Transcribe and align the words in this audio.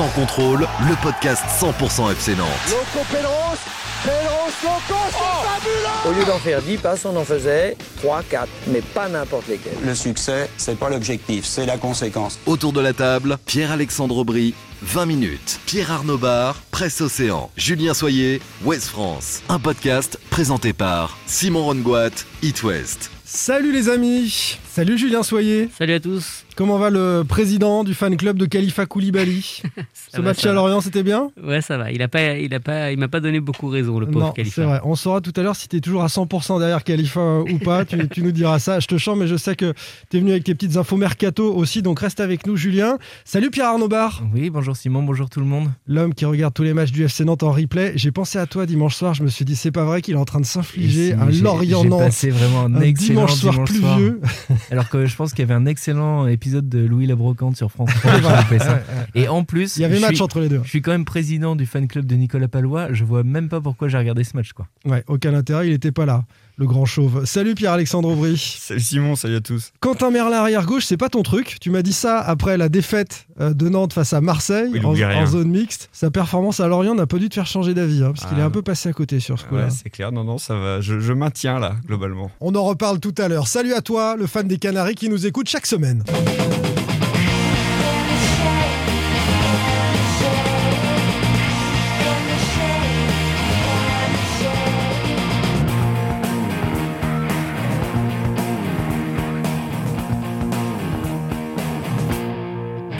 Sans 0.00 0.08
contrôle, 0.18 0.66
le 0.88 1.02
podcast 1.02 1.42
100% 1.60 2.10
FC 2.12 2.34
Nantes. 2.34 2.48
Loco 2.70 3.04
Pedros, 3.12 3.58
Pedros, 4.02 4.50
Loco, 4.62 5.00
c'est 5.10 5.46
fabuleux 5.46 6.08
Au 6.08 6.18
lieu 6.18 6.24
d'en 6.24 6.38
faire 6.38 6.62
10 6.62 6.76
passes, 6.78 7.04
on 7.04 7.14
en 7.14 7.24
faisait 7.24 7.76
3, 7.98 8.22
4, 8.22 8.48
mais 8.68 8.80
pas 8.80 9.10
n'importe 9.10 9.48
lesquels. 9.48 9.76
Le 9.84 9.94
succès, 9.94 10.48
c'est 10.56 10.78
pas 10.78 10.88
l'objectif, 10.88 11.44
c'est 11.44 11.66
la 11.66 11.76
conséquence. 11.76 12.38
Autour 12.46 12.72
de 12.72 12.80
la 12.80 12.94
table, 12.94 13.36
Pierre-Alexandre 13.44 14.16
Aubry, 14.16 14.54
20 14.80 15.04
minutes. 15.04 15.60
Pierre 15.66 15.92
Arnaud 15.92 16.16
Bar, 16.16 16.62
Presse 16.70 17.02
Océan. 17.02 17.50
Julien 17.58 17.92
Soyer, 17.92 18.40
Ouest 18.64 18.86
France. 18.86 19.42
Un 19.50 19.58
podcast 19.58 20.18
présenté 20.30 20.72
par 20.72 21.18
Simon 21.26 21.66
Rongoat, 21.66 22.24
It 22.40 22.62
West. 22.62 23.10
Salut 23.26 23.70
les 23.70 23.90
amis 23.90 24.58
Salut 24.80 24.96
Julien 24.96 25.22
Soyer 25.22 25.68
Salut 25.76 25.92
à 25.92 26.00
tous 26.00 26.46
Comment 26.56 26.78
va 26.78 26.90
le 26.90 27.22
président 27.26 27.84
du 27.84 27.94
fan 27.94 28.16
club 28.16 28.36
de 28.38 28.46
Khalifa 28.46 28.86
Koulibaly 28.86 29.62
Ce 30.12 30.16
va, 30.16 30.22
match 30.22 30.44
à. 30.44 30.52
Lorient, 30.52 30.80
c'était 30.80 31.02
bien 31.02 31.30
Ouais, 31.42 31.62
ça 31.62 31.78
va. 31.78 31.90
Il 31.92 32.02
a 32.02 32.08
pas, 32.08 32.36
il 32.38 32.52
a 32.54 32.60
pas, 32.60 32.92
il 32.92 32.98
m'a 32.98 33.08
pas 33.08 33.20
donné 33.20 33.40
beaucoup 33.40 33.68
raison, 33.68 33.98
le 33.98 34.06
pauvre 34.06 34.26
Non, 34.26 34.32
Khalifa. 34.32 34.54
c'est 34.54 34.64
vrai. 34.66 34.80
On 34.84 34.94
saura 34.94 35.20
tout 35.20 35.32
à 35.36 35.42
l'heure 35.42 35.56
si 35.56 35.68
tu 35.68 35.76
es 35.76 35.80
toujours 35.80 36.02
à 36.02 36.08
100% 36.08 36.58
derrière 36.58 36.84
Khalifa 36.84 37.20
euh, 37.20 37.44
ou 37.50 37.58
pas. 37.58 37.84
tu, 37.84 37.96
tu 38.10 38.22
nous 38.22 38.32
diras 38.32 38.58
ça. 38.58 38.80
Je 38.80 38.86
te 38.86 38.98
chante, 38.98 39.18
mais 39.18 39.26
je 39.26 39.36
sais 39.36 39.54
que 39.54 39.72
tu 40.10 40.16
es 40.16 40.20
venu 40.20 40.32
avec 40.32 40.44
tes 40.44 40.54
petites 40.54 40.76
infos 40.76 40.96
mercato 40.96 41.54
aussi. 41.54 41.82
Donc 41.82 42.00
reste 42.00 42.20
avec 42.20 42.46
nous, 42.46 42.56
Julien. 42.56 42.98
Salut 43.24 43.50
Pierre 43.50 43.68
Arnaud 43.68 43.88
Bar, 43.88 44.22
Oui, 44.34 44.50
bonjour 44.50 44.76
Simon, 44.76 45.02
bonjour 45.02 45.30
tout 45.30 45.40
le 45.40 45.46
monde. 45.46 45.68
l'homme 45.86 46.14
qui 46.14 46.24
regarde 46.24 46.52
tous 46.52 46.62
les 46.62 46.74
matchs 46.74 46.92
du 46.92 47.04
FC 47.04 47.24
Nantes 47.24 47.42
en 47.42 47.52
replay. 47.52 47.92
J'ai 47.96 48.12
pensé 48.12 48.38
à 48.38 48.46
toi 48.46 48.66
dimanche 48.66 48.96
soir. 48.96 49.14
Je 49.14 49.22
me 49.22 49.28
suis 49.28 49.44
dit, 49.44 49.56
c'est 49.56 49.72
pas 49.72 49.84
vrai 49.84 50.02
qu'il 50.02 50.14
est 50.14 50.18
en 50.18 50.24
train 50.26 50.40
de 50.40 50.46
s'infliger 50.46 51.14
un 51.14 51.26
Lorient-Nantes. 51.26 52.00
J'ai 52.00 52.06
passé 52.06 52.30
vraiment 52.30 52.64
un, 52.64 52.74
Un 52.74 52.80
excellent 52.80 53.26
dimanche 53.26 53.34
soir 53.34 53.64
pluvieux. 53.64 54.20
Alors 54.70 54.88
que 54.88 55.06
je 55.06 55.16
pense 55.16 55.30
qu'il 55.32 55.40
y 55.40 55.42
avait 55.42 55.54
un 55.54 55.66
excellent 55.66 56.26
épisode 56.26 56.68
de 56.68 56.78
Louis 56.80 57.06
la 57.06 57.16
Brocante 57.16 57.56
sur 57.56 57.70
France 57.70 57.90
3. 58.00 58.12
j'ai 58.14 58.20
loupé 58.20 58.58
ça. 58.58 58.80
Et 59.14 59.28
en 59.28 59.44
plus, 59.44 59.76
Il 59.76 59.82
y 59.82 59.84
avait 59.84 59.96
je 59.96 60.00
match 60.00 60.14
suis, 60.14 60.22
entre 60.22 60.40
les 60.40 60.48
deux. 60.48 60.60
je 60.62 60.68
suis 60.68 60.80
quand 60.82 60.92
même 60.92 61.04
président 61.04 61.56
du 61.56 61.66
fan 61.66 61.88
club 61.88 62.06
de 62.06 62.14
Nicolas 62.14 62.48
Palois. 62.48 62.92
Je 62.92 63.04
vois 63.04 63.24
même 63.24 63.48
pas 63.48 63.60
pourquoi 63.60 63.88
j'ai 63.88 63.98
regardé 63.98 64.24
ce 64.24 64.36
match. 64.36 64.52
Quoi. 64.52 64.68
Ouais, 64.84 65.02
aucun 65.08 65.34
intérêt, 65.34 65.68
il 65.68 65.72
était 65.72 65.92
pas 65.92 66.06
là, 66.06 66.24
le 66.60 66.66
grand 66.66 66.84
chauve. 66.84 67.24
Salut 67.24 67.54
Pierre-Alexandre 67.54 68.10
Aubry. 68.10 68.36
Salut 68.36 68.80
Simon, 68.80 69.16
salut 69.16 69.36
à 69.36 69.40
tous. 69.40 69.72
Quentin 69.80 70.10
Merlin 70.10 70.36
arrière 70.36 70.66
gauche, 70.66 70.84
c'est 70.84 70.98
pas 70.98 71.08
ton 71.08 71.22
truc. 71.22 71.56
Tu 71.58 71.70
m'as 71.70 71.80
dit 71.80 71.94
ça 71.94 72.20
après 72.20 72.58
la 72.58 72.68
défaite 72.68 73.26
euh, 73.40 73.54
de 73.54 73.70
Nantes 73.70 73.94
face 73.94 74.12
à 74.12 74.20
Marseille 74.20 74.68
Oui, 74.70 74.84
en, 74.84 74.90
en 75.22 75.26
zone 75.26 75.48
mixte. 75.48 75.88
Sa 75.90 76.10
performance 76.10 76.60
à 76.60 76.68
Lorient 76.68 76.94
n'a 76.94 77.06
pas 77.06 77.16
dû 77.16 77.30
te 77.30 77.34
faire 77.34 77.46
changer 77.46 77.72
d'avis, 77.72 78.04
hein, 78.04 78.12
parce 78.14 78.26
qu'il 78.26 78.36
Ah, 78.36 78.40
est 78.40 78.42
un 78.42 78.48
non. 78.48 78.50
peu 78.50 78.60
passé 78.62 78.90
à 78.90 78.92
côté 78.92 79.20
sur 79.20 79.38
ce 79.40 79.46
coup-là. 79.46 79.64
Ouais, 79.64 79.70
c'est 79.70 79.88
clair, 79.88 80.12
non, 80.12 80.22
non, 80.22 80.36
ça 80.36 80.54
va. 80.54 80.82
Je, 80.82 81.00
je 81.00 81.12
maintiens 81.14 81.58
là, 81.58 81.76
globalement. 81.86 82.30
On 82.42 82.54
en 82.54 82.62
reparle 82.64 83.00
tout 83.00 83.14
à 83.16 83.28
l'heure. 83.28 83.48
Salut 83.48 83.72
à 83.72 83.80
toi, 83.80 84.16
le 84.18 84.26
fan 84.26 84.46
des 84.46 84.58
Canaries 84.58 84.94
qui 84.96 85.08
nous 85.08 85.26
écoute 85.26 85.48
chaque 85.48 85.66
semaine. 85.66 86.04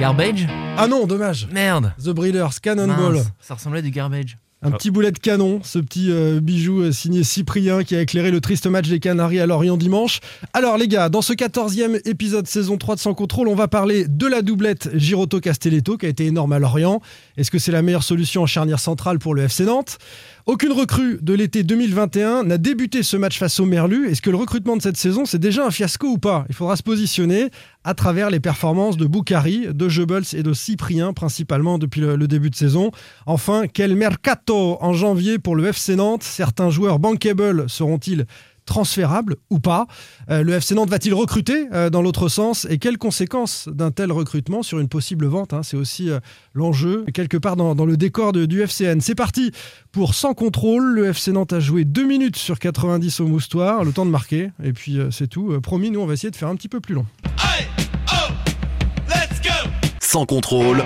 Garbage 0.01 0.47
Ah 0.79 0.87
non, 0.87 1.07
dommage. 1.07 1.47
Merde 1.53 1.93
The 2.03 2.09
Breeders, 2.09 2.59
Cannonball. 2.63 3.17
Mince, 3.17 3.27
Ça 3.39 3.53
ressemblait 3.53 3.81
à 3.81 3.83
du 3.83 3.91
garbage. 3.91 4.39
Un 4.63 4.71
petit 4.71 4.91
boulet 4.91 5.11
de 5.11 5.19
canon, 5.19 5.61
ce 5.63 5.79
petit 5.79 6.11
euh, 6.11 6.41
bijou 6.41 6.83
euh, 6.83 6.93
signé 6.93 7.23
Cyprien 7.25 7.83
qui 7.83 7.97
a 7.97 8.01
éclairé 8.03 8.31
le 8.31 8.43
triste 8.43 8.67
match 8.67 8.89
des 8.89 8.99
Canaries 9.01 9.41
à 9.41 9.47
Lorient 9.47 9.79
dimanche. 9.79 10.21
Alors 10.53 10.77
les 10.79 10.87
gars, 10.87 11.09
dans 11.09 11.23
ce 11.23 11.33
14e 11.33 12.01
épisode 12.07 12.47
saison 12.47 12.77
3 12.77 12.95
de 12.97 13.01
Sans 13.01 13.15
Contrôle, 13.15 13.49
on 13.49 13.55
va 13.55 13.69
parler 13.69 14.07
de 14.07 14.27
la 14.27 14.41
doublette 14.43 14.91
Giroto-Castelletto 14.95 15.97
qui 15.97 16.05
a 16.07 16.09
été 16.11 16.27
énorme 16.27 16.53
à 16.53 16.59
Lorient. 16.59 17.01
Est-ce 17.39 17.51
que 17.51 17.59
c'est 17.59 17.73
la 17.73 17.81
meilleure 17.81 18.03
solution 18.03 18.43
en 18.43 18.47
charnière 18.47 18.81
centrale 18.81 19.19
pour 19.19 19.35
le 19.35 19.45
FC 19.45 19.65
Nantes? 19.65 19.97
Aucune 20.47 20.73
recrue 20.73 21.19
de 21.21 21.35
l'été 21.35 21.63
2021 21.63 22.45
n'a 22.45 22.59
débuté 22.59 23.03
ce 23.03 23.17
match 23.17 23.39
face 23.39 23.61
au 23.61 23.67
Merlu. 23.67 24.09
Est-ce 24.09 24.23
que 24.23 24.31
le 24.31 24.37
recrutement 24.37 24.77
de 24.77 24.83
cette 24.83 24.97
saison, 24.97 25.25
c'est 25.25 25.39
déjà 25.39 25.67
un 25.67 25.71
fiasco 25.71 26.09
ou 26.09 26.19
pas? 26.19 26.45
Il 26.49 26.55
faudra 26.55 26.77
se 26.77 26.83
positionner 26.83 27.51
à 27.85 27.95
travers 27.95 28.31
les 28.31 28.41
performances 28.41 28.97
de 28.97 29.07
Boukari, 29.07 29.67
de 29.71 29.89
Goebbels 29.89 30.35
et 30.35 30.43
de 30.43 30.53
Cyprien, 30.53 31.13
principalement 31.13 31.79
depuis 31.79 32.01
le, 32.01 32.17
le 32.17 32.29
début 32.29 32.51
de 32.51 32.55
saison. 32.55 32.91
Enfin, 33.27 33.65
quel 33.73 33.97
mercato 33.97 34.79
en 34.81 34.93
janvier 34.93 35.39
pour 35.39 35.57
le 35.57 35.67
FC 35.67 35.97
Nantes? 35.97 36.23
Certains 36.23 36.71
joueurs 36.71 36.99
bankable 36.99 37.69
seront-ils 37.69 38.27
transférables 38.67 39.37
ou 39.51 39.59
pas 39.59 39.87
Euh, 40.31 40.43
Le 40.43 40.53
FC 40.55 40.75
Nantes 40.75 40.91
va-t-il 40.91 41.15
recruter 41.15 41.67
euh, 41.73 41.91
dans 41.91 42.03
l'autre 42.03 42.29
sens? 42.29 42.67
Et 42.71 42.79
quelles 42.79 42.99
conséquences 42.99 43.69
d'un 43.69 43.91
tel 43.91 44.13
recrutement 44.13 44.63
sur 44.63 44.79
une 44.79 44.89
possible 44.89 45.27
vente 45.27 45.53
hein? 45.53 45.63
C'est 45.63 45.77
aussi 45.77 46.11
euh, 46.11 46.21
l'enjeu, 46.55 47.05
quelque 47.15 47.37
part 47.37 47.57
dans, 47.57 47.75
dans 47.75 47.85
le 47.87 47.97
décor 47.97 48.33
de- 48.33 48.47
du 48.47 48.63
FCN. 48.63 49.01
C'est 49.01 49.15
parti 49.15 49.53
pour 49.93 50.15
Sans 50.15 50.35
Contrôle. 50.35 50.95
Le 50.95 51.07
FC 51.09 51.33
Nantes 51.33 51.53
a 51.53 51.61
joué 51.61 51.85
2 51.85 52.05
minutes 52.05 52.37
sur 52.37 52.59
90 52.59 53.21
au 53.21 53.27
Moustoir, 53.27 53.85
le 53.85 53.93
temps 53.93 54.07
de 54.07 54.11
marquer. 54.11 54.51
Et 54.63 54.73
puis 54.73 54.99
euh, 54.99 55.11
c'est 55.11 55.27
tout. 55.29 55.53
Euh, 55.53 55.61
promis, 55.61 55.91
nous 55.91 56.01
on 56.01 56.07
va 56.07 56.15
essayer 56.15 56.31
de 56.31 56.37
faire 56.37 56.49
un 56.49 56.57
petit 56.57 56.69
peu 56.69 56.81
plus 56.81 56.95
long. 56.95 57.07
Sans 60.01 60.27
contrôle, 60.27 60.83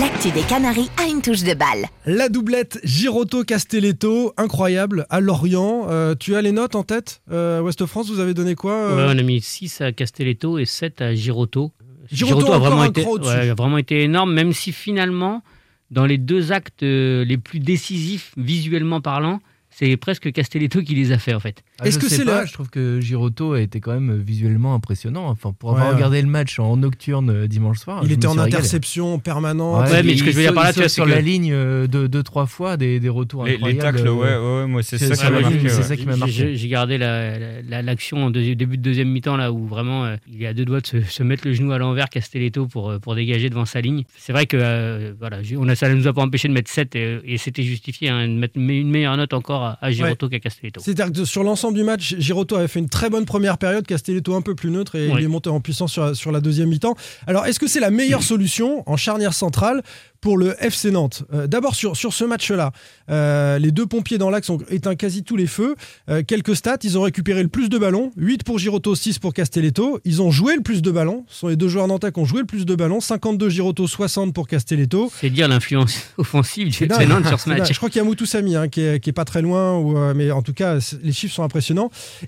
L'actu 0.00 0.30
des 0.30 0.40
Canaries 0.40 0.88
a 0.96 1.06
une 1.06 1.20
touche 1.20 1.42
de 1.42 1.52
balle. 1.52 1.84
La 2.06 2.30
doublette 2.30 2.80
Giroto-Castelletto, 2.82 4.32
incroyable, 4.38 5.06
à 5.10 5.20
Lorient. 5.20 5.86
Euh, 5.90 6.14
tu 6.18 6.34
as 6.34 6.40
les 6.40 6.52
notes 6.52 6.76
en 6.76 6.82
tête 6.82 7.20
euh, 7.30 7.60
Ouest 7.60 7.84
France, 7.84 8.08
vous 8.08 8.18
avez 8.18 8.32
donné 8.32 8.54
quoi 8.54 8.72
euh, 8.72 8.96
Ouais, 8.96 9.12
on 9.14 9.18
a 9.18 9.22
mis 9.22 9.42
6 9.42 9.82
à 9.82 9.92
Castelletto 9.92 10.58
et 10.58 10.64
7 10.64 11.02
à 11.02 11.14
Giroto. 11.14 11.72
Giroto 12.10 12.46
a 12.46 12.56
encore 12.56 12.60
vraiment 12.60 12.82
un 12.82 12.88
été, 12.88 13.04
ouais, 13.04 13.50
a 13.50 13.54
vraiment 13.54 13.76
été 13.76 14.02
énorme, 14.02 14.32
même 14.32 14.54
si 14.54 14.72
finalement, 14.72 15.42
dans 15.90 16.06
les 16.06 16.16
deux 16.16 16.52
actes 16.52 16.82
euh, 16.82 17.22
les 17.26 17.36
plus 17.36 17.58
décisifs 17.58 18.32
visuellement 18.38 19.02
parlant, 19.02 19.40
c'est 19.68 19.98
presque 19.98 20.32
Castelletto 20.32 20.80
qui 20.80 20.94
les 20.94 21.12
a 21.12 21.18
fait 21.18 21.34
en 21.34 21.40
fait. 21.40 21.62
Ah, 21.82 21.86
Est-ce 21.88 21.98
je 21.98 22.04
que 22.04 22.10
c'est 22.10 22.24
la- 22.24 22.44
Je 22.44 22.52
trouve 22.52 22.70
que 22.70 23.00
Giroto 23.00 23.52
a 23.52 23.60
été 23.60 23.80
quand 23.80 23.92
même 23.92 24.16
visuellement 24.20 24.74
impressionnant. 24.74 25.28
Enfin, 25.28 25.52
pour 25.58 25.70
avoir 25.70 25.84
Ouais, 25.86 25.90
ouais. 25.90 25.96
regardé 25.96 26.22
le 26.22 26.28
match 26.28 26.58
en 26.58 26.76
nocturne 26.76 27.30
euh, 27.30 27.46
dimanche 27.48 27.78
soir, 27.78 28.00
Il 28.04 28.12
était 28.12 28.26
en 28.26 28.38
interception 28.38 29.18
permanente. 29.18 29.88
Ouais, 29.90 30.02
mais 30.02 30.12
il- 30.12 30.18
ce 30.18 30.24
que 30.24 30.30
je 30.30 30.36
veux 30.36 30.42
il 30.42 30.46
dire 30.46 30.54
par 30.54 30.64
là, 30.64 30.72
tu 30.72 30.80
vois, 30.80 30.88
sur 30.88 31.04
que- 31.04 31.10
la 31.10 31.20
ligne 31.20 31.50
euh, 31.52 31.86
deux, 31.86 32.08
deux, 32.08 32.22
trois 32.22 32.46
fois, 32.46 32.76
des, 32.76 33.00
des 33.00 33.08
retours 33.08 33.44
Les, 33.44 33.52
les 33.52 33.56
incroyables. 33.56 33.80
tacles, 33.98 34.08
ouais, 34.08 34.28
euh, 34.28 34.56
ouais, 34.56 34.62
ouais, 34.62 34.66
moi 34.68 34.82
c'est 34.82 34.98
ça 34.98 35.14
qui 35.16 35.24
m'a 35.32 35.40
marqué. 35.40 35.56
ligne, 35.58 35.68
c'est 35.68 35.76
ouais. 35.76 35.82
ça 35.82 35.96
qui 35.96 36.06
m'a 36.06 36.16
marqué. 36.16 36.56
J'ai 36.56 36.68
gardé 36.68 36.98
la- 36.98 37.38
la- 37.38 37.62
la- 37.62 37.82
l'action 37.82 38.24
en 38.24 38.30
deuxi- 38.30 38.56
début 38.56 38.76
de 38.78 38.82
deuxième 38.82 39.08
mi-temps 39.08 39.36
là 39.36 39.52
où 39.52 39.66
vraiment 39.66 40.04
euh, 40.04 40.16
il 40.32 40.42
est 40.42 40.46
à 40.46 40.54
deux 40.54 40.64
doigts 40.64 40.80
de 40.80 40.86
se, 40.86 41.00
se 41.02 41.22
mettre 41.22 41.46
le 41.46 41.54
genou 41.54 41.72
à 41.72 41.78
l'envers 41.78 42.08
Castelletto 42.08 42.66
pour, 42.66 42.90
euh, 42.90 42.98
pour 42.98 43.14
dégager 43.14 43.50
devant 43.50 43.64
sa 43.64 43.80
ligne. 43.80 44.04
C'est 44.16 44.32
vrai 44.32 44.46
que 44.46 44.56
euh, 44.60 45.12
voilà, 45.18 45.38
on 45.56 45.68
a, 45.68 45.74
ça 45.74 45.88
ne 45.88 45.94
nous 45.94 46.06
a 46.06 46.12
pas 46.12 46.22
empêché 46.22 46.48
de 46.48 46.52
mettre 46.52 46.70
7 46.70 46.94
et, 46.96 47.36
c'était 47.38 47.62
justifié 47.62 48.08
hein, 48.08 48.28
de 48.28 48.34
mettre 48.34 48.54
une 48.56 48.88
meilleure 48.90 49.16
note 49.16 49.32
encore 49.32 49.62
à, 49.64 49.78
à 49.80 49.90
Giroto 49.90 50.28
qu'à 50.28 50.38
Castelletto. 50.38 50.80
C'est-à-dire 50.82 51.12
que 51.12 51.24
sur 51.24 51.42
l'ensemble 51.42 51.71
du 51.72 51.82
match, 51.84 52.14
Giroto 52.18 52.56
avait 52.56 52.68
fait 52.68 52.78
une 52.80 52.88
très 52.88 53.10
bonne 53.10 53.24
première 53.24 53.58
période, 53.58 53.86
Castelletto 53.86 54.34
un 54.34 54.42
peu 54.42 54.54
plus 54.54 54.70
neutre 54.70 54.94
et 54.96 55.08
Oui. 55.08 55.14
il 55.18 55.24
est 55.24 55.28
monté 55.28 55.50
en 55.50 55.60
puissance 55.60 55.92
sur, 55.92 56.14
sur 56.16 56.32
la 56.32 56.40
deuxième 56.40 56.68
mi-temps. 56.68 56.94
Alors, 57.26 57.46
est-ce 57.46 57.58
que 57.58 57.66
c'est 57.66 57.80
la 57.80 57.90
meilleure 57.90 58.22
solution 58.22 58.82
en 58.86 58.96
charnière 58.96 59.34
centrale 59.34 59.82
pour 60.20 60.36
le 60.38 60.54
FC 60.64 60.90
Nantes? 60.90 61.24
Euh, 61.34 61.46
D'abord, 61.46 61.74
sur, 61.74 61.96
sur 61.96 62.12
ce 62.12 62.24
match-là, 62.24 62.72
euh, 63.10 63.58
les 63.58 63.70
deux 63.72 63.86
pompiers 63.86 64.18
dans 64.18 64.30
l'axe 64.30 64.48
ont 64.50 64.58
éteint 64.70 64.94
quasi 64.94 65.22
tous 65.24 65.36
les 65.36 65.46
feux. 65.46 65.74
Euh, 66.08 66.22
quelques 66.26 66.54
stats, 66.56 66.78
ils 66.82 66.96
ont 66.98 67.02
récupéré 67.02 67.42
le 67.42 67.48
plus 67.48 67.68
de 67.68 67.78
ballons, 67.78 68.12
8 68.16 68.44
pour 68.44 68.58
Giroto, 68.58 68.94
6 68.94 69.18
pour 69.18 69.34
Castelletto. 69.34 70.00
Ils 70.04 70.22
ont 70.22 70.30
joué 70.30 70.54
le 70.56 70.62
plus 70.62 70.82
de 70.82 70.90
ballons, 70.90 71.24
ce 71.28 71.40
sont 71.40 71.48
les 71.48 71.56
deux 71.56 71.68
joueurs 71.68 71.88
nantais 71.88 72.12
qui 72.12 72.20
ont 72.20 72.24
joué 72.24 72.40
le 72.40 72.46
plus 72.46 72.64
de 72.66 72.74
ballons, 72.74 73.00
52 73.00 73.48
Giroto, 73.48 73.86
60 73.86 74.32
pour 74.34 74.46
Castelletto. 74.46 75.10
C'est 75.20 75.30
dire 75.30 75.48
l'influence 75.48 75.96
offensive 76.18 76.68
du 76.68 76.84
FC. 76.84 77.06
Nantes 77.06 77.26
sur 77.26 77.40
ce 77.40 77.48
match. 77.48 77.72
Je 77.72 77.76
crois 77.76 77.88
qu'il 77.90 77.98
y 77.98 78.00
a 78.00 78.04
Moutou 78.04 78.26
Samy 78.26 78.54
hein, 78.56 78.68
qui, 78.68 78.80
est, 78.82 79.00
qui 79.00 79.10
est 79.10 79.12
pas 79.12 79.24
très 79.24 79.42
loin, 79.42 79.76
ou, 79.78 79.96
mais 80.14 80.30
en 80.30 80.42
tout 80.42 80.52
cas, 80.52 80.78
les 81.02 81.12
chiffres 81.12 81.34
sont 81.34 81.42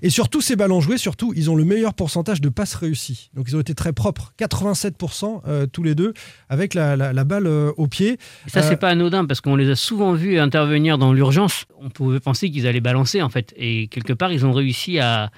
Et 0.01 0.09
sur 0.09 0.29
tous 0.29 0.41
ces 0.41 0.55
ballons 0.55 0.81
joués, 0.81 0.97
surtout, 0.97 1.33
ils 1.35 1.49
ont 1.49 1.55
le 1.55 1.65
meilleur 1.65 1.93
pourcentage 1.93 2.41
de 2.41 2.49
passes 2.49 2.75
réussies. 2.75 3.29
Donc 3.33 3.45
ils 3.49 3.55
ont 3.55 3.59
été 3.61 3.73
très 3.75 3.93
propres, 3.93 4.33
87% 4.39 5.41
euh, 5.47 5.65
tous 5.67 5.83
les 5.83 5.95
deux, 5.95 6.13
avec 6.49 6.73
la, 6.73 6.95
la- 6.95 7.13
la 7.13 7.23
balle 7.23 7.47
euh, 7.47 7.71
au 7.77 7.87
pied. 7.87 8.17
Et 8.45 8.49
ça, 8.49 8.59
Euh, 8.59 8.63
c'est 8.69 8.77
pas 8.77 8.89
anodin 8.89 9.25
parce 9.25 9.41
qu'on 9.41 9.55
les 9.55 9.69
a 9.69 9.75
souvent 9.75 10.13
vus 10.13 10.39
intervenir 10.39 10.97
dans 10.97 11.13
l'urgence. 11.13 11.65
On 11.79 11.89
pouvait 11.89 12.19
penser 12.19 12.49
qu'ils 12.51 12.67
allaient 12.67 12.81
balancer 12.81 13.21
en 13.21 13.29
fait. 13.29 13.53
Et 13.57 13.87
quelque 13.87 14.13
part, 14.13 14.31
ils 14.31 14.45
ont 14.45 14.53
réussi 14.53 14.99
à, 14.99 15.31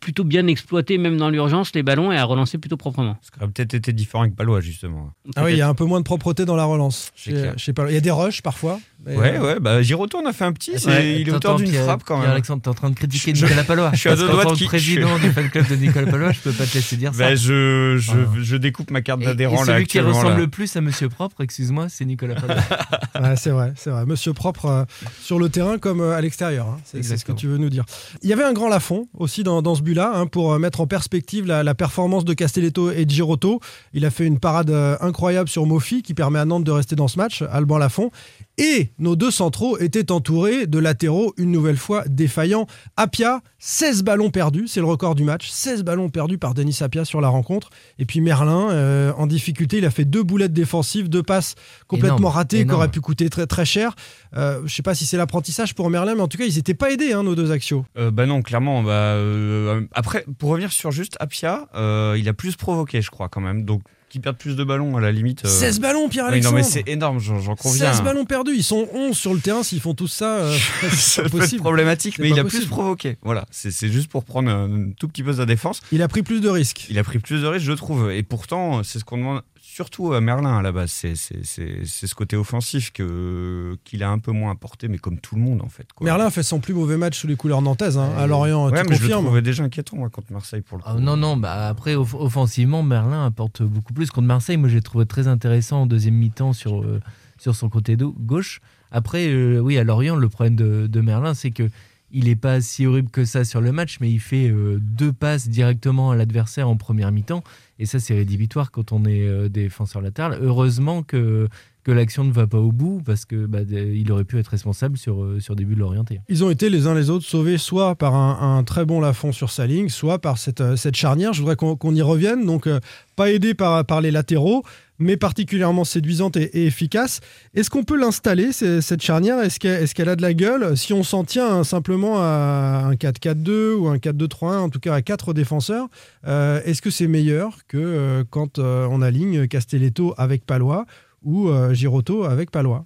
plutôt 0.00 0.24
bien 0.24 0.46
exploiter, 0.46 0.96
même 0.96 1.18
dans 1.18 1.28
l'urgence, 1.28 1.74
les 1.74 1.82
ballons 1.82 2.10
et 2.10 2.16
à 2.16 2.24
relancer 2.24 2.56
plutôt 2.56 2.78
proprement. 2.78 3.18
Ça 3.20 3.30
aurait 3.42 3.52
peut-être 3.52 3.74
été 3.74 3.92
différent 3.92 4.22
avec 4.22 4.34
Palois, 4.34 4.62
justement. 4.62 5.10
Ah 5.36 5.44
oui, 5.44 5.52
il 5.52 5.58
y 5.58 5.60
a 5.60 5.68
un 5.68 5.74
peu 5.74 5.84
moins 5.84 5.98
de 6.00 6.04
propreté 6.04 6.46
dans 6.46 6.56
la 6.56 6.64
relance. 6.64 7.12
Je 7.16 7.52
sais 7.58 7.72
pas, 7.74 7.90
il 7.90 7.94
y 7.94 7.98
a 7.98 8.00
des 8.00 8.10
rushs 8.10 8.40
parfois. 8.40 8.80
Mais, 9.06 9.16
Ouais, 9.16 9.36
euh, 9.36 9.40
ouais, 9.54 9.60
bah 9.60 9.82
Giroto 9.82 10.18
on 10.22 10.26
a 10.26 10.32
fait 10.32 10.44
un 10.44 10.52
petit, 10.52 10.72
Ouais, 10.86 11.20
il 11.20 11.28
est 11.28 11.32
auteur 11.32 11.56
d'une 11.56 11.72
frappe 11.72 12.04
quand 12.04 12.14
même. 12.14 12.22
Pierre-Alexandre, 12.24 12.62
t'es 12.62 12.68
en 12.68 12.74
train 12.74 12.90
de 12.90 12.94
critiquer 12.94 13.34
Je- 13.34 13.44
Nicolas 13.44 13.64
Palois. 13.64 13.90
je 13.94 13.98
suis 13.98 14.08
à 14.08 14.16
deux 14.16 14.28
doigts 14.28 14.44
de 14.46 14.52
qui- 14.54 14.64
président 14.64 15.18
du 15.22 15.30
fan 15.30 15.50
club 15.50 15.66
de 15.68 15.76
Nicolas 15.76 16.10
Palois, 16.10 16.32
je 16.32 16.40
peux 16.40 16.52
pas 16.52 16.64
te 16.66 16.74
laisser 16.74 16.96
dire 16.96 17.12
ça. 17.12 17.18
Bah, 17.18 17.34
je, 17.34 17.96
je, 17.98 18.12
Ah. 18.12 18.32
je 18.40 18.56
découpe 18.56 18.90
ma 18.90 19.02
carte 19.02 19.20
d'adhérent 19.20 19.60
là 19.64 19.74
celui 19.74 19.86
qui 19.86 20.00
ressemble 20.00 20.28
là. 20.30 20.36
le 20.36 20.48
plus 20.48 20.74
à 20.76 20.80
Monsieur 20.80 21.08
Propre, 21.08 21.42
excuse-moi, 21.42 21.86
c'est 21.88 22.04
Nicolas 22.04 22.34
Palois. 22.36 22.56
Ouais, 23.20 23.36
c'est 23.36 23.50
vrai, 23.50 23.72
c'est 23.76 23.90
vrai. 23.90 24.04
Monsieur 24.06 24.32
propre 24.32 24.66
euh, 24.66 24.84
sur 25.22 25.38
le 25.38 25.48
terrain 25.48 25.78
comme 25.78 26.00
euh, 26.00 26.16
à 26.16 26.20
l'extérieur. 26.20 26.66
hein. 26.66 26.78
C'est 26.84 27.02
ce 27.02 27.24
que 27.24 27.30
tu 27.32 27.46
veux 27.46 27.58
nous 27.58 27.70
dire. 27.70 27.84
Il 28.22 28.28
y 28.28 28.32
avait 28.32 28.42
un 28.42 28.52
grand 28.52 28.68
Lafond 28.68 29.06
aussi 29.16 29.44
dans, 29.44 29.62
dans 29.62 29.74
ce 29.76 29.82
but-là 29.82 30.10
hein, 30.14 30.26
pour 30.26 30.52
euh, 30.52 30.58
mettre 30.58 30.80
en 30.80 30.86
perspective 30.88 31.46
la, 31.46 31.62
la 31.62 31.74
performance 31.74 32.24
de 32.24 32.34
Castelletto 32.34 32.90
et 32.90 33.04
de 33.04 33.10
Girotto. 33.10 33.60
Il 33.92 34.04
a 34.04 34.10
fait 34.10 34.26
une 34.26 34.40
parade 34.40 34.70
euh, 34.70 34.96
incroyable 35.00 35.48
sur 35.48 35.64
Mofi 35.64 36.02
qui 36.02 36.12
permet 36.14 36.38
à 36.40 36.44
Nantes 36.44 36.64
de 36.64 36.72
rester 36.72 36.96
dans 36.96 37.06
ce 37.08 37.18
match, 37.18 37.42
Alban 37.52 37.78
Lafont. 37.78 38.10
Et 38.56 38.92
nos 38.98 39.16
deux 39.16 39.30
centraux 39.30 39.78
étaient 39.78 40.12
entourés 40.12 40.66
de 40.66 40.78
latéraux 40.78 41.34
une 41.36 41.50
nouvelle 41.50 41.76
fois 41.76 42.04
défaillants. 42.06 42.66
Apia, 42.96 43.40
16 43.58 44.04
ballons 44.04 44.30
perdus, 44.30 44.68
c'est 44.68 44.80
le 44.80 44.86
record 44.86 45.14
du 45.14 45.24
match. 45.24 45.48
16 45.48 45.82
ballons 45.82 46.08
perdus 46.08 46.38
par 46.38 46.54
Denis 46.54 46.78
Apia 46.80 47.04
sur 47.04 47.20
la 47.20 47.28
rencontre. 47.28 47.70
Et 47.98 48.04
puis 48.04 48.20
Merlin, 48.20 48.70
euh, 48.70 49.12
en 49.16 49.26
difficulté, 49.26 49.78
il 49.78 49.84
a 49.84 49.90
fait 49.90 50.04
deux 50.04 50.22
boulettes 50.22 50.52
défensives, 50.52 51.08
deux 51.08 51.22
passes 51.22 51.56
complètement 51.88 52.18
Énorme, 52.18 52.34
ratées 52.34 52.66
qui 52.66 52.72
auraient 52.72 52.90
pu 52.90 53.00
coûter 53.00 53.28
très 53.28 53.46
très 53.46 53.64
cher. 53.64 53.96
Euh, 54.36 54.60
je 54.64 54.74
sais 54.74 54.82
pas 54.82 54.94
si 54.94 55.06
c'est 55.06 55.16
l'apprentissage 55.16 55.74
pour 55.74 55.90
Merlin, 55.90 56.14
mais 56.14 56.22
en 56.22 56.28
tout 56.28 56.38
cas, 56.38 56.44
ils 56.44 56.56
n'étaient 56.56 56.74
pas 56.74 56.90
aidés, 56.92 57.12
hein, 57.12 57.22
nos 57.22 57.34
deux 57.34 57.50
axiaux. 57.50 57.84
Euh, 57.98 58.10
bah 58.10 58.26
non, 58.26 58.42
clairement. 58.42 58.82
Bah, 58.82 58.90
euh, 58.90 59.82
après, 59.92 60.24
pour 60.38 60.50
revenir 60.50 60.72
sur 60.72 60.92
juste 60.92 61.16
Apia, 61.20 61.68
euh, 61.74 62.16
il 62.18 62.28
a 62.28 62.34
plus 62.34 62.56
provoqué, 62.56 63.02
je 63.02 63.10
crois, 63.10 63.28
quand 63.28 63.40
même. 63.40 63.64
Donc, 63.64 63.82
qui 64.14 64.20
perd 64.20 64.36
plus 64.36 64.54
de 64.54 64.62
ballons, 64.62 64.96
à 64.96 65.00
la 65.00 65.10
limite. 65.10 65.44
euh, 65.44 65.48
16 65.48 65.80
ballons, 65.80 65.98
oui, 65.98 66.04
non, 66.04 66.08
Pierre-Alexandre 66.08 66.54
mais 66.54 66.62
c'est 66.62 66.86
énorme, 66.86 67.18
j'en 67.18 67.56
conviens. 67.56 67.92
16 67.92 68.02
ballons 68.02 68.24
perdus, 68.24 68.52
ils 68.54 68.62
sont 68.62 68.86
11 68.94 69.16
sur 69.16 69.34
le 69.34 69.40
terrain, 69.40 69.64
s'ils 69.64 69.80
font 69.80 69.94
tout 69.94 70.06
ça, 70.06 70.36
euh, 70.36 70.56
c'est 70.92 71.28
possible. 71.28 71.62
problématique, 71.62 72.20
mais 72.20 72.30
il 72.30 72.38
a 72.38 72.44
plus 72.44 72.66
provoqué. 72.66 73.16
Voilà, 73.22 73.44
c'est 73.50 73.72
c'est 73.72 73.90
juste 73.90 74.08
pour 74.08 74.24
prendre 74.24 74.48
un 74.48 74.90
tout 74.96 75.08
petit 75.08 75.24
peu 75.24 75.32
sa 75.32 75.46
défense. 75.46 75.80
Il 75.90 76.00
a 76.00 76.06
pris 76.06 76.22
plus 76.22 76.40
de 76.40 76.48
risques. 76.48 76.86
Il 76.90 76.98
a 77.00 77.02
pris 77.02 77.18
plus 77.18 77.42
de 77.42 77.46
risques, 77.48 77.66
je 77.66 77.72
trouve. 77.72 78.12
Et 78.12 78.22
pourtant, 78.22 78.84
c'est 78.84 79.00
ce 79.00 79.04
qu'on 79.04 79.18
demande 79.18 79.42
surtout 79.74 80.12
à 80.12 80.20
Merlin 80.20 80.56
à 80.58 80.62
la 80.62 80.70
base. 80.70 80.90
C'est 80.92 81.16
c'est- 81.16 81.44
c'est- 81.44 81.84
c'est 81.84 82.06
ce 82.06 82.14
côté 82.14 82.36
offensif 82.36 82.92
que- 82.92 83.76
qu'il 83.84 84.02
a 84.04 84.10
un 84.10 84.18
peu 84.20 84.30
moins 84.30 84.52
apporté, 84.52 84.86
mais 84.88 84.98
comme 84.98 85.18
tout 85.18 85.34
le 85.34 85.40
monde 85.42 85.62
en 85.62 85.68
fait. 85.68 85.92
quoi. 85.92 86.04
Merlin 86.04 86.30
fait 86.30 86.42
son 86.44 86.60
plus 86.60 86.74
mauvais 86.74 86.96
match 86.96 87.18
sous 87.18 87.26
les 87.26 87.34
couleurs 87.36 87.60
nantaises, 87.62 87.98
hein, 87.98 88.10
à 88.16 88.26
Lorient, 88.26 88.66
Ouais, 88.70 88.82
tu 88.82 88.88
mais 88.90 88.96
je 88.96 89.02
le 89.02 89.08
confirmes 89.08 89.24
trouvais 89.24 89.42
déjà 89.42 89.64
inquiétant 89.64 89.96
moi, 89.96 90.08
contre 90.10 90.32
Marseille 90.32 90.60
pour 90.62 90.78
le 90.78 90.84
coup. 90.84 90.88
Ah, 90.92 91.00
non, 91.00 91.16
non, 91.16 91.36
bah 91.36 91.68
après, 91.68 91.96
off- 91.96 92.14
offensivement, 92.14 92.82
Merlin 92.84 93.26
apporte 93.26 93.62
beaucoup 93.62 93.92
plus. 93.92 94.10
Contre 94.10 94.28
Marseille, 94.28 94.56
moi, 94.56 94.68
j'ai 94.68 94.80
trouvé 94.80 95.06
très 95.06 95.26
intéressant 95.26 95.82
en 95.82 95.86
deuxième 95.86 96.14
mi-temps 96.14 96.52
sur, 96.52 96.80
euh, 96.82 97.00
sur 97.38 97.56
son 97.56 97.68
côté 97.68 97.96
do- 97.96 98.14
gauche. 98.18 98.60
Après, 98.92 99.26
euh, 99.28 99.58
oui, 99.58 99.76
à 99.76 99.82
Lorient, 99.84 100.14
le 100.14 100.28
problème 100.28 100.54
de, 100.54 100.86
de 100.86 101.00
Merlin, 101.00 101.34
c'est 101.34 101.50
que 101.50 101.68
il 102.16 102.26
n'est 102.26 102.36
pas 102.36 102.60
si 102.60 102.86
horrible 102.86 103.10
que 103.10 103.24
ça 103.24 103.44
sur 103.44 103.60
le 103.60 103.72
match, 103.72 103.96
mais 104.00 104.08
il 104.08 104.20
fait 104.20 104.48
euh, 104.48 104.78
deux 104.80 105.12
passes 105.12 105.48
directement 105.48 106.12
à 106.12 106.16
l'adversaire 106.16 106.68
en 106.68 106.76
première 106.76 107.10
mi-temps. 107.10 107.42
Et 107.78 107.86
ça, 107.86 107.98
c'est 107.98 108.14
rédhibitoire 108.14 108.70
quand 108.70 108.92
on 108.92 109.04
est 109.04 109.26
euh, 109.26 109.48
défenseur 109.48 110.02
latéral. 110.02 110.38
Heureusement 110.40 111.02
que, 111.02 111.48
que 111.84 111.92
l'action 111.92 112.24
ne 112.24 112.32
va 112.32 112.46
pas 112.46 112.58
au 112.58 112.72
bout, 112.72 113.02
parce 113.04 113.26
que 113.26 113.46
bah, 113.46 113.60
il 113.70 114.10
aurait 114.10 114.24
pu 114.24 114.38
être 114.38 114.48
responsable 114.48 114.96
sur, 114.96 115.22
euh, 115.22 115.38
sur 115.38 115.54
des 115.54 115.66
buts 115.66 115.74
de 115.74 115.80
l'orienté. 115.80 116.20
Ils 116.28 116.42
ont 116.42 116.50
été 116.50 116.70
les 116.70 116.86
uns 116.86 116.94
les 116.94 117.10
autres 117.10 117.26
sauvés 117.26 117.58
soit 117.58 117.94
par 117.94 118.14
un, 118.14 118.64
très 118.64 118.86
bon 118.86 119.00
Lafont 119.00 119.32
sur 119.32 119.50
sa 119.50 119.66
ligne, 119.66 119.90
soit 119.90 120.18
par 120.18 120.38
cette, 120.38 120.62
euh, 120.62 120.76
cette 120.76 120.96
charnière. 120.96 121.34
Je 121.34 121.40
voudrais 121.42 121.56
qu'on 121.56 121.94
y 121.94 122.00
revienne. 122.00 122.46
Donc, 122.46 122.66
euh, 122.66 122.80
pas 123.16 123.30
aidé 123.30 123.52
par, 123.52 123.84
par 123.84 124.00
les 124.00 124.10
latéraux, 124.10 124.64
mais 124.98 125.18
particulièrement 125.18 125.84
séduisante 125.84 126.38
et, 126.38 126.66
efficace. 126.66 127.20
Est-ce 127.52 127.68
qu'on 127.68 127.84
peut 127.84 127.98
l'installer, 127.98 128.52
cette 128.52 129.02
charnière? 129.02 129.40
Est-ce 129.40 129.58
qu'elle 129.94 130.08
a 130.08 130.16
de 130.16 130.22
la 130.22 130.32
gueule? 130.32 130.76
Si 130.78 130.94
on 130.94 131.02
s'en 131.02 131.24
tient 131.24 131.48
hein, 131.48 131.64
simplement 131.64 132.16
à 132.18 132.86
un 132.86 132.94
4-4-2 132.94 133.74
ou 133.74 133.88
un 133.88 133.96
4-2-3-1, 133.96 134.56
en 134.56 134.68
tout 134.70 134.80
cas 134.80 134.94
à 134.94 135.02
quatre 135.02 135.34
défenseurs, 135.34 135.88
est-ce 136.24 136.80
que 136.80 136.90
c'est 136.90 137.06
meilleur 137.06 137.58
que 137.68 138.24
quand 138.30 138.58
on 138.58 139.02
aligne 139.02 139.46
Castelletto 139.46 140.14
avec 140.16 140.46
Palois 140.46 140.86
ou 141.24 141.48
euh, 141.48 141.74
Girotto 141.74 142.24
avec 142.24 142.50
Palois 142.50 142.84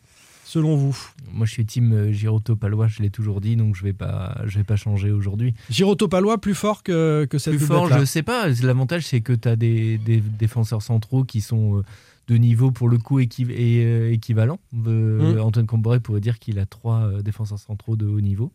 Selon 0.49 0.77
vous 0.77 0.97
Moi, 1.31 1.45
je 1.45 1.53
suis 1.53 1.67
team 1.67 1.93
euh, 1.93 2.11
Girotto 2.11 2.57
Palois, 2.57 2.89
je 2.89 3.03
l'ai 3.03 3.11
toujours 3.11 3.43
dit, 3.43 3.55
donc 3.55 3.77
je 3.77 3.83
vais 3.83 3.93
pas, 3.93 4.35
je 4.47 4.57
vais 4.57 4.65
pas 4.65 4.77
changer 4.77 5.11
aujourd'hui. 5.11 5.53
Girotto 5.69 6.09
Palois 6.09 6.41
plus 6.41 6.55
fort 6.55 6.83
que, 6.83 7.27
que 7.29 7.37
cette 7.37 7.55
Plus 7.59 7.67
fort, 7.67 7.93
je 7.93 8.03
sais 8.07 8.23
pas. 8.23 8.49
L'avantage, 8.63 9.05
c'est 9.05 9.21
que 9.21 9.35
tu 9.35 9.47
as 9.47 9.57
des, 9.57 9.99
des 9.99 10.23
défenseurs 10.23 10.81
centraux 10.81 11.25
qui 11.25 11.43
sont 11.43 11.77
euh, 11.77 11.83
de 12.29 12.37
niveau 12.37 12.71
pour 12.71 12.89
le 12.89 12.97
coup 12.97 13.21
et, 13.21 13.29
euh, 13.51 14.11
équivalent. 14.11 14.59
Euh, 14.87 15.35
Mm. 15.35 15.41
Antoine 15.41 15.67
Comboiré 15.67 16.01
pourrait 16.01 16.23
dire 16.23 16.39
qu'il 16.39 16.59
a 16.59 16.65
trois 16.65 17.21
défenseurs 17.23 17.59
centraux 17.59 17.97
de 17.97 18.07
haut 18.07 18.23
niveau. 18.23 18.51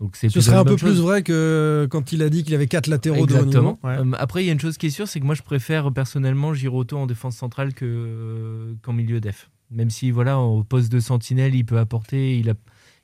Donc 0.00 0.14
c'est 0.16 0.28
Ce 0.28 0.40
serait 0.40 0.56
un 0.56 0.64
peu 0.64 0.76
plus 0.76 1.00
vrai 1.00 1.22
que 1.22 1.86
quand 1.90 2.12
il 2.12 2.22
a 2.22 2.28
dit 2.30 2.44
qu'il 2.44 2.54
avait 2.54 2.68
quatre 2.68 2.86
latéraux 2.86 3.26
de 3.26 3.32
haut 3.34 3.36
Exactement. 3.38 3.78
niveau. 3.82 4.02
Ouais. 4.04 4.14
Euh, 4.14 4.16
après, 4.18 4.44
il 4.44 4.46
y 4.46 4.50
a 4.50 4.52
une 4.52 4.60
chose 4.60 4.76
qui 4.78 4.86
est 4.86 4.90
sûre, 4.90 5.08
c'est 5.08 5.18
que 5.18 5.24
moi, 5.24 5.34
je 5.34 5.42
préfère 5.42 5.92
personnellement 5.92 6.54
Giroto 6.54 6.96
en 6.96 7.06
défense 7.06 7.36
centrale 7.36 7.74
que, 7.74 7.84
euh, 7.84 8.74
qu'en 8.82 8.92
milieu 8.92 9.20
def. 9.20 9.50
Même 9.70 9.90
si, 9.90 10.10
voilà, 10.12 10.38
au 10.38 10.62
poste 10.62 10.90
de 10.92 11.00
sentinelle, 11.00 11.54
il 11.54 11.64
peut 11.64 11.78
apporter. 11.78 12.38
Il 12.38 12.48
a, 12.48 12.54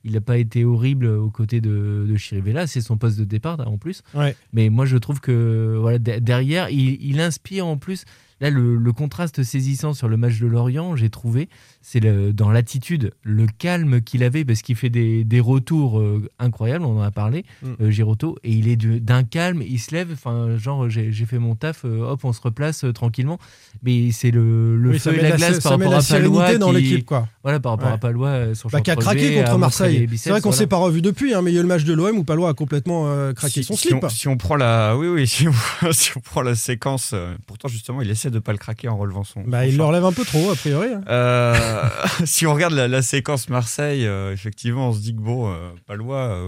il 0.05 0.12
n'a 0.12 0.20
pas 0.20 0.38
été 0.38 0.64
horrible 0.64 1.06
aux 1.06 1.31
côtés 1.31 1.61
de, 1.61 2.06
de 2.08 2.17
Chirivella. 2.17 2.67
C'est 2.69 2.81
son 2.81 2.96
poste 2.96 3.19
de 3.19 3.25
départ, 3.25 3.58
en 3.67 3.76
plus. 3.76 4.02
Ouais. 4.14 4.37
Mais 4.52 4.69
moi, 4.70 4.87
je 4.87 4.96
trouve 4.96 5.20
que 5.20 5.76
voilà, 5.81 5.99
de- 5.99 6.20
derrière, 6.20 6.70
il, 6.70 6.96
il 7.05 7.20
inspire 7.20 7.67
en 7.67 7.76
plus. 7.76 8.05
Là, 8.44 8.50
le, 8.50 8.76
le 8.76 8.93
contraste 8.93 9.43
saisissant 9.43 9.94
sur 9.94 10.06
le 10.06 10.19
match 10.19 10.38
de 10.38 10.46
Lorient, 10.46 10.96
j'ai 10.96 11.08
trouvé, 11.08 11.49
c'est 11.81 12.00
dans 12.35 12.50
l'attitude, 12.50 13.12
le 13.23 13.46
calme 13.46 14.02
qu'il 14.02 14.23
avait, 14.23 14.44
parce 14.44 14.61
qu'il 14.61 14.76
fait 14.76 14.91
des, 14.91 15.25
des 15.25 15.41
retours 15.41 15.99
euh, 15.99 16.29
incroyables, 16.38 16.85
on 16.85 16.99
en 16.99 17.02
a 17.02 17.11
parlé, 17.11 17.46
Mm. 17.62 17.69
euh, 17.81 17.91
Giroto, 17.91 18.37
et 18.44 18.52
il 18.52 18.69
est 18.69 18.76
du- 18.76 19.00
d'un 19.00 19.25
calme, 19.25 19.62
il 19.67 19.79
se 19.81 19.94
lève, 19.94 20.11
enfin, 20.12 20.58
genre, 20.58 20.91
j'ai 20.91 21.11
fait 21.25 21.38
mon 21.38 21.55
taf, 21.55 21.87
euh, 21.87 22.02
hop, 22.02 22.20
on 22.25 22.35
se 22.35 22.43
replace 22.43 22.85
tranquillement. 22.94 23.38
Mais 23.82 24.11
c'est 24.12 24.31
le, 24.31 24.76
le 24.76 24.91
Oui, 24.91 24.99
feu 24.99 25.14
et 25.14 25.17
la 25.17 25.23
de 25.23 25.29
la- 25.31 25.37
glace 25.38 25.61
par 25.61 25.73
rapport 25.73 25.91
la 25.91 25.96
à 25.99 26.02
Palois. 26.02 26.02
sérénité 26.44 26.58
dans 26.58 26.69
qui- 26.75 26.81
l'équipe, 26.82 27.06
quoi. 27.06 27.26
Voilà, 27.44 27.61
par 27.61 27.73
rapport 27.73 27.88
Ouais. 27.88 27.94
à 27.94 27.99
Palois, 27.99 28.29
euh, 28.29 28.55
son 28.55 28.69
Bah, 28.69 28.82
qui 28.82 28.91
a 28.91 28.96
craqué 28.96 29.37
contre 29.37 29.56
Marseille. 29.56 30.06
C'est 30.19 30.29
vrai 30.29 30.43
qu'on 30.43 30.50
voilà. 30.50 30.58
s'est 30.58 30.67
pas 30.67 30.76
revu 30.76 31.00
depuis, 31.00 31.32
hein, 31.32 31.41
mais 31.41 31.50
il 31.50 31.55
y 31.55 31.56
a 31.56 31.61
eu 31.61 31.62
le 31.62 31.69
match 31.69 31.85
de 31.85 31.94
l'OM 31.94 32.19
où 32.19 32.25
Palois 32.25 32.50
a 32.50 32.55
complètement 32.55 33.06
craqué 33.32 33.62
Si- 33.62 33.64
son 33.64 33.75
si 33.75 33.88
slip. 33.88 34.05
on, 34.05 34.08
si 34.11 34.29
on 34.29 34.37
prend 34.37 34.56
la, 34.56 34.99
oui, 34.99 35.08
oui, 35.08 35.26
si 35.26 35.46
on, 35.82 35.93
si 35.93 36.11
on 36.14 36.20
prend 36.20 36.43
la 36.43 36.55
séquence, 36.55 37.14
pourtant 37.46 37.69
justement, 37.69 38.02
il 38.02 38.11
essaie 38.11 38.31
de 38.35 38.39
pas 38.41 38.53
le 38.53 38.59
craquer 38.59 38.89
en 38.89 38.97
relevant 38.99 39.25
son. 39.25 39.43
Bah, 39.43 39.63
son 39.63 39.69
il 39.71 39.77
le 39.77 39.85
relève 39.85 40.05
un 40.05 40.13
peu 40.13 40.25
trop, 40.25 40.51
a 40.51 40.55
priori. 40.57 40.89
hein. 40.93 41.03
Euh, 41.09 41.89
si 42.25 42.47
on 42.47 42.53
regarde 42.55 42.75
la, 42.75 42.89
la 42.89 43.01
séquence 43.03 43.49
Marseille, 43.49 44.07
euh, 44.07 44.33
effectivement, 44.33 44.91
on 44.91 44.93
se 44.93 45.01
dit 45.01 45.15
que 45.15 45.21
bon, 45.21 45.51
euh, 45.53 45.71
Palois, 45.87 46.39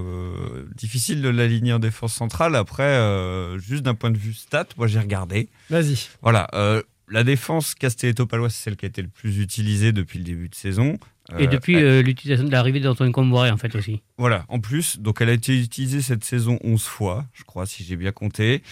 difficile 0.77 1.23
de 1.23 1.29
l'aligner 1.29 1.73
en 1.73 1.79
défense 1.79 2.13
centrale. 2.13 2.55
Après, 2.57 3.01
juste 3.59 3.83
d'un 3.83 3.95
point 3.95 4.11
de 4.11 4.19
vue 4.19 4.35
stat, 4.35 4.67
moi 4.77 4.87
j'ai 4.87 5.01
regardé. 5.01 5.49
Vas-y. 5.71 6.09
Voilà, 6.23 6.49
la 7.09 7.23
défense 7.25 7.75
Castelletto-Palois, 7.75 8.51
c'est 8.51 8.65
celle 8.65 8.77
qui 8.77 8.85
a 8.85 8.89
été 8.89 9.01
le 9.03 9.09
plus 9.09 9.39
utilisée 9.39 9.93
depuis 9.93 10.19
le 10.19 10.25
début 10.25 10.49
de 10.49 10.55
saison. 10.55 10.99
Et 11.39 11.45
Euh, 11.45 11.47
depuis 11.49 11.77
euh, 11.77 12.03
l'utilisation 12.03 12.47
de 12.47 12.53
l'arrivée 12.53 12.81
d'Antoine 12.81 13.13
Comboiré, 13.13 13.51
en 13.51 13.57
fait, 13.57 13.75
aussi. 13.75 14.03
Voilà, 14.19 14.45
en 14.49 14.61
plus, 14.61 14.99
donc 15.01 15.21
elle 15.21 15.29
a 15.29 15.33
été 15.33 15.61
utilisée 15.61 16.01
cette 16.01 16.25
saison 16.25 16.59
11 16.63 16.85
fois, 16.85 17.25
je 17.33 17.43
crois, 17.45 17.67
si 17.67 17.85
j'ai 17.85 17.97
bien 17.97 18.13
compté. 18.13 18.63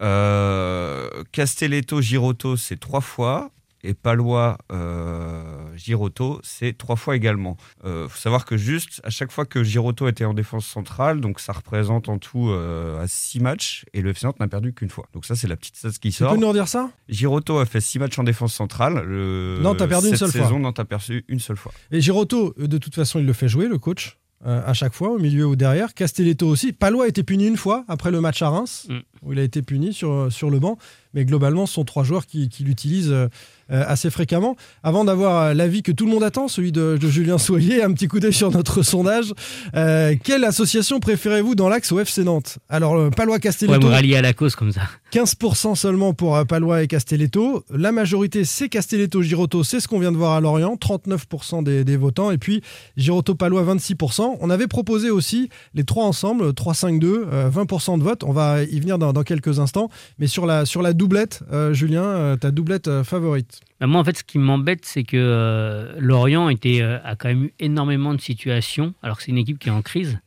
Euh, 0.00 1.08
Castelletto, 1.32 2.00
Girotto, 2.00 2.56
c'est 2.56 2.78
trois 2.78 3.00
fois. 3.00 3.50
Et 3.84 3.94
Palois, 3.94 4.58
euh, 4.72 5.42
Girotto, 5.76 6.40
c'est 6.42 6.76
trois 6.76 6.96
fois 6.96 7.14
également. 7.16 7.56
Il 7.84 8.06
faut 8.08 8.18
savoir 8.18 8.44
que 8.44 8.56
juste, 8.56 9.00
à 9.04 9.10
chaque 9.10 9.30
fois 9.30 9.44
que 9.46 9.62
Girotto 9.62 10.08
était 10.08 10.24
en 10.24 10.34
défense 10.34 10.66
centrale, 10.66 11.20
donc 11.20 11.38
ça 11.40 11.52
représente 11.52 12.08
en 12.08 12.18
tout 12.18 12.48
euh, 12.48 13.00
à 13.02 13.06
six 13.06 13.40
matchs, 13.40 13.84
et 13.92 14.02
le 14.02 14.10
FC 14.10 14.26
Nantes 14.26 14.40
n'a 14.40 14.48
perdu 14.48 14.72
qu'une 14.72 14.90
fois. 14.90 15.06
Donc 15.12 15.24
ça, 15.24 15.36
c'est 15.36 15.46
la 15.48 15.56
petite 15.56 15.76
stat 15.76 15.90
qui 15.90 16.10
Tu 16.10 16.12
sort. 16.12 16.32
peux 16.32 16.40
nous 16.40 16.48
redire 16.48 16.68
ça? 16.68 16.90
Girotto 17.08 17.58
a 17.58 17.66
fait 17.66 17.80
six 17.80 17.98
matchs 17.98 18.18
en 18.18 18.24
défense 18.24 18.52
centrale. 18.54 19.04
Le... 19.06 19.58
Nantes 19.62 19.80
a 19.82 19.86
perdu 19.86 20.08
une 20.08 20.16
seule 20.16 20.30
fois. 20.30 20.42
saison, 20.42 20.58
Nantes 20.58 20.80
a 20.80 20.84
perdu 20.84 21.24
une 21.28 21.40
seule 21.40 21.56
fois. 21.56 21.72
Et 21.92 22.00
Girotto, 22.00 22.54
euh, 22.58 22.66
de 22.66 22.78
toute 22.78 22.94
façon, 22.94 23.18
il 23.20 23.26
le 23.26 23.32
fait 23.32 23.48
jouer, 23.48 23.68
le 23.68 23.78
coach, 23.78 24.18
euh, 24.46 24.62
à 24.66 24.72
chaque 24.72 24.92
fois, 24.94 25.10
au 25.10 25.18
milieu 25.18 25.46
ou 25.46 25.56
derrière. 25.56 25.94
Castelletto 25.94 26.46
aussi. 26.48 26.72
Palois 26.72 27.04
a 27.04 27.08
été 27.08 27.22
puni 27.22 27.46
une 27.46 27.56
fois 27.56 27.84
après 27.88 28.10
le 28.10 28.20
match 28.20 28.42
à 28.42 28.48
Reims, 28.50 28.86
Mm. 28.88 28.98
Où 29.22 29.32
il 29.32 29.38
a 29.38 29.42
été 29.42 29.62
puni 29.62 29.92
sur, 29.92 30.28
sur 30.30 30.50
le 30.50 30.58
banc. 30.58 30.78
Mais 31.14 31.24
globalement, 31.24 31.64
ce 31.66 31.72
sont 31.74 31.84
trois 31.84 32.04
joueurs 32.04 32.26
qui, 32.26 32.48
qui 32.50 32.64
l'utilisent 32.64 33.10
euh, 33.10 33.28
assez 33.70 34.10
fréquemment. 34.10 34.56
Avant 34.82 35.04
d'avoir 35.06 35.42
euh, 35.42 35.54
l'avis 35.54 35.82
que 35.82 35.90
tout 35.90 36.04
le 36.04 36.12
monde 36.12 36.22
attend, 36.22 36.48
celui 36.48 36.70
de, 36.70 36.98
de 37.00 37.08
Julien 37.08 37.38
Soyer, 37.38 37.82
un 37.82 37.92
petit 37.92 38.08
coup 38.08 38.20
d'œil 38.20 38.32
sur 38.34 38.50
notre 38.50 38.82
sondage. 38.82 39.32
Euh, 39.74 40.14
quelle 40.22 40.44
association 40.44 41.00
préférez-vous 41.00 41.54
dans 41.54 41.68
l'axe 41.70 41.92
au 41.92 41.98
FC 41.98 42.24
Nantes? 42.24 42.58
Alors, 42.68 43.10
Palois 43.10 43.34
Ouais, 43.36 43.40
Castelletto. 43.40 43.86
me 43.86 43.90
rallier 43.90 44.16
à 44.16 44.22
la 44.22 44.32
cause 44.34 44.54
comme 44.54 44.70
ça. 44.72 44.82
15% 45.12 45.74
seulement 45.74 46.12
pour 46.12 46.44
Palois 46.46 46.82
et 46.82 46.86
Castelletto. 46.86 47.64
La 47.74 47.90
majorité, 47.92 48.44
c'est 48.44 48.68
Castelletto-Girotto. 48.68 49.64
C'est 49.64 49.80
ce 49.80 49.88
qu'on 49.88 49.98
vient 50.00 50.12
de 50.12 50.16
voir 50.18 50.32
à 50.34 50.40
Lorient. 50.40 50.76
39% 50.76 51.62
des, 51.64 51.84
des 51.84 51.96
votants. 51.96 52.30
Et 52.30 52.38
puis, 52.38 52.62
Girotto-Palois, 52.98 53.64
26%. 53.64 54.36
On 54.40 54.50
avait 54.50 54.66
proposé 54.66 55.10
aussi 55.10 55.48
les 55.74 55.84
trois 55.84 56.04
ensemble, 56.04 56.50
3-5-2, 56.50 57.04
euh, 57.04 57.50
20% 57.50 57.98
de 57.98 58.02
vote. 58.02 58.24
On 58.24 58.32
va 58.32 58.62
y 58.62 58.78
venir 58.80 58.98
dans, 58.98 59.07
dans, 59.08 59.12
dans 59.12 59.22
quelques 59.22 59.58
instants. 59.58 59.90
Mais 60.18 60.26
sur 60.26 60.46
la, 60.46 60.64
sur 60.64 60.82
la 60.82 60.92
doublette, 60.92 61.42
euh, 61.52 61.72
Julien, 61.72 62.04
euh, 62.04 62.36
ta 62.36 62.50
doublette 62.50 62.88
euh, 62.88 63.04
favorite 63.04 63.60
Bah, 63.80 63.86
moi, 63.86 64.00
en 64.00 64.04
fait, 64.04 64.18
ce 64.18 64.24
qui 64.24 64.38
m'embête, 64.38 64.84
c'est 64.84 65.04
que 65.04 65.96
Lorient 65.98 66.48
était, 66.48 66.82
a 66.82 67.16
quand 67.16 67.28
même 67.28 67.44
eu 67.44 67.52
énormément 67.60 68.14
de 68.14 68.20
situations, 68.20 68.94
alors 69.02 69.18
que 69.18 69.22
c'est 69.24 69.30
une 69.30 69.38
équipe 69.38 69.58
qui 69.58 69.68
est 69.68 69.72
en 69.72 69.82
crise 69.82 70.18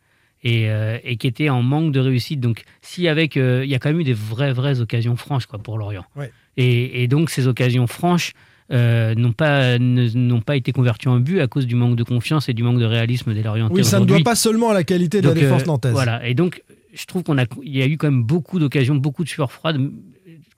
et, 0.43 0.67
et 1.03 1.17
qui 1.17 1.27
était 1.27 1.49
en 1.49 1.61
manque 1.61 1.91
de 1.91 1.99
réussite. 1.99 2.39
Donc, 2.39 2.63
si 2.81 3.07
avec, 3.07 3.35
il 3.35 3.65
y 3.65 3.75
a 3.75 3.79
quand 3.79 3.89
même 3.89 3.99
eu 3.99 4.03
des 4.03 4.13
vraies, 4.13 4.53
vraies 4.53 4.79
occasions 4.79 5.15
franches 5.15 5.45
quoi, 5.45 5.59
pour 5.59 5.77
Lorient. 5.77 6.05
Ouais. 6.15 6.31
Et, 6.57 7.03
et 7.03 7.07
donc, 7.07 7.29
ces 7.29 7.47
occasions 7.47 7.87
franches 7.87 8.33
euh, 8.71 9.15
n'ont 9.15 9.33
pas, 9.33 9.77
n'ont 9.79 10.41
pas 10.41 10.55
été 10.55 10.71
converties 10.71 11.09
en 11.09 11.19
but 11.19 11.41
à 11.41 11.47
cause 11.47 11.67
du 11.67 11.75
manque 11.75 11.95
de 11.95 12.03
confiance 12.03 12.47
et 12.47 12.53
du 12.53 12.63
manque 12.63 12.79
de 12.79 12.85
réalisme 12.85 13.33
des 13.33 13.43
Lorientais. 13.43 13.73
Oui, 13.73 13.83
ça 13.83 13.99
ne 13.99 14.05
doit 14.05 14.19
pas 14.23 14.35
seulement 14.35 14.69
à 14.69 14.73
la 14.73 14.83
qualité 14.83 15.21
de 15.21 15.27
Donc, 15.27 15.35
la 15.35 15.41
défense 15.41 15.63
euh, 15.63 15.65
nantaise. 15.65 15.91
Voilà, 15.91 16.25
et 16.25 16.33
donc 16.33 16.63
je 16.93 17.05
trouve 17.05 17.23
qu'on 17.23 17.37
a, 17.37 17.45
il 17.63 17.75
y 17.75 17.81
a 17.81 17.87
eu 17.87 17.97
quand 17.97 18.09
même 18.09 18.23
beaucoup 18.23 18.59
d'occasions, 18.59 18.95
beaucoup 18.95 19.23
de 19.23 19.29
sueur 19.29 19.51
froide. 19.51 19.79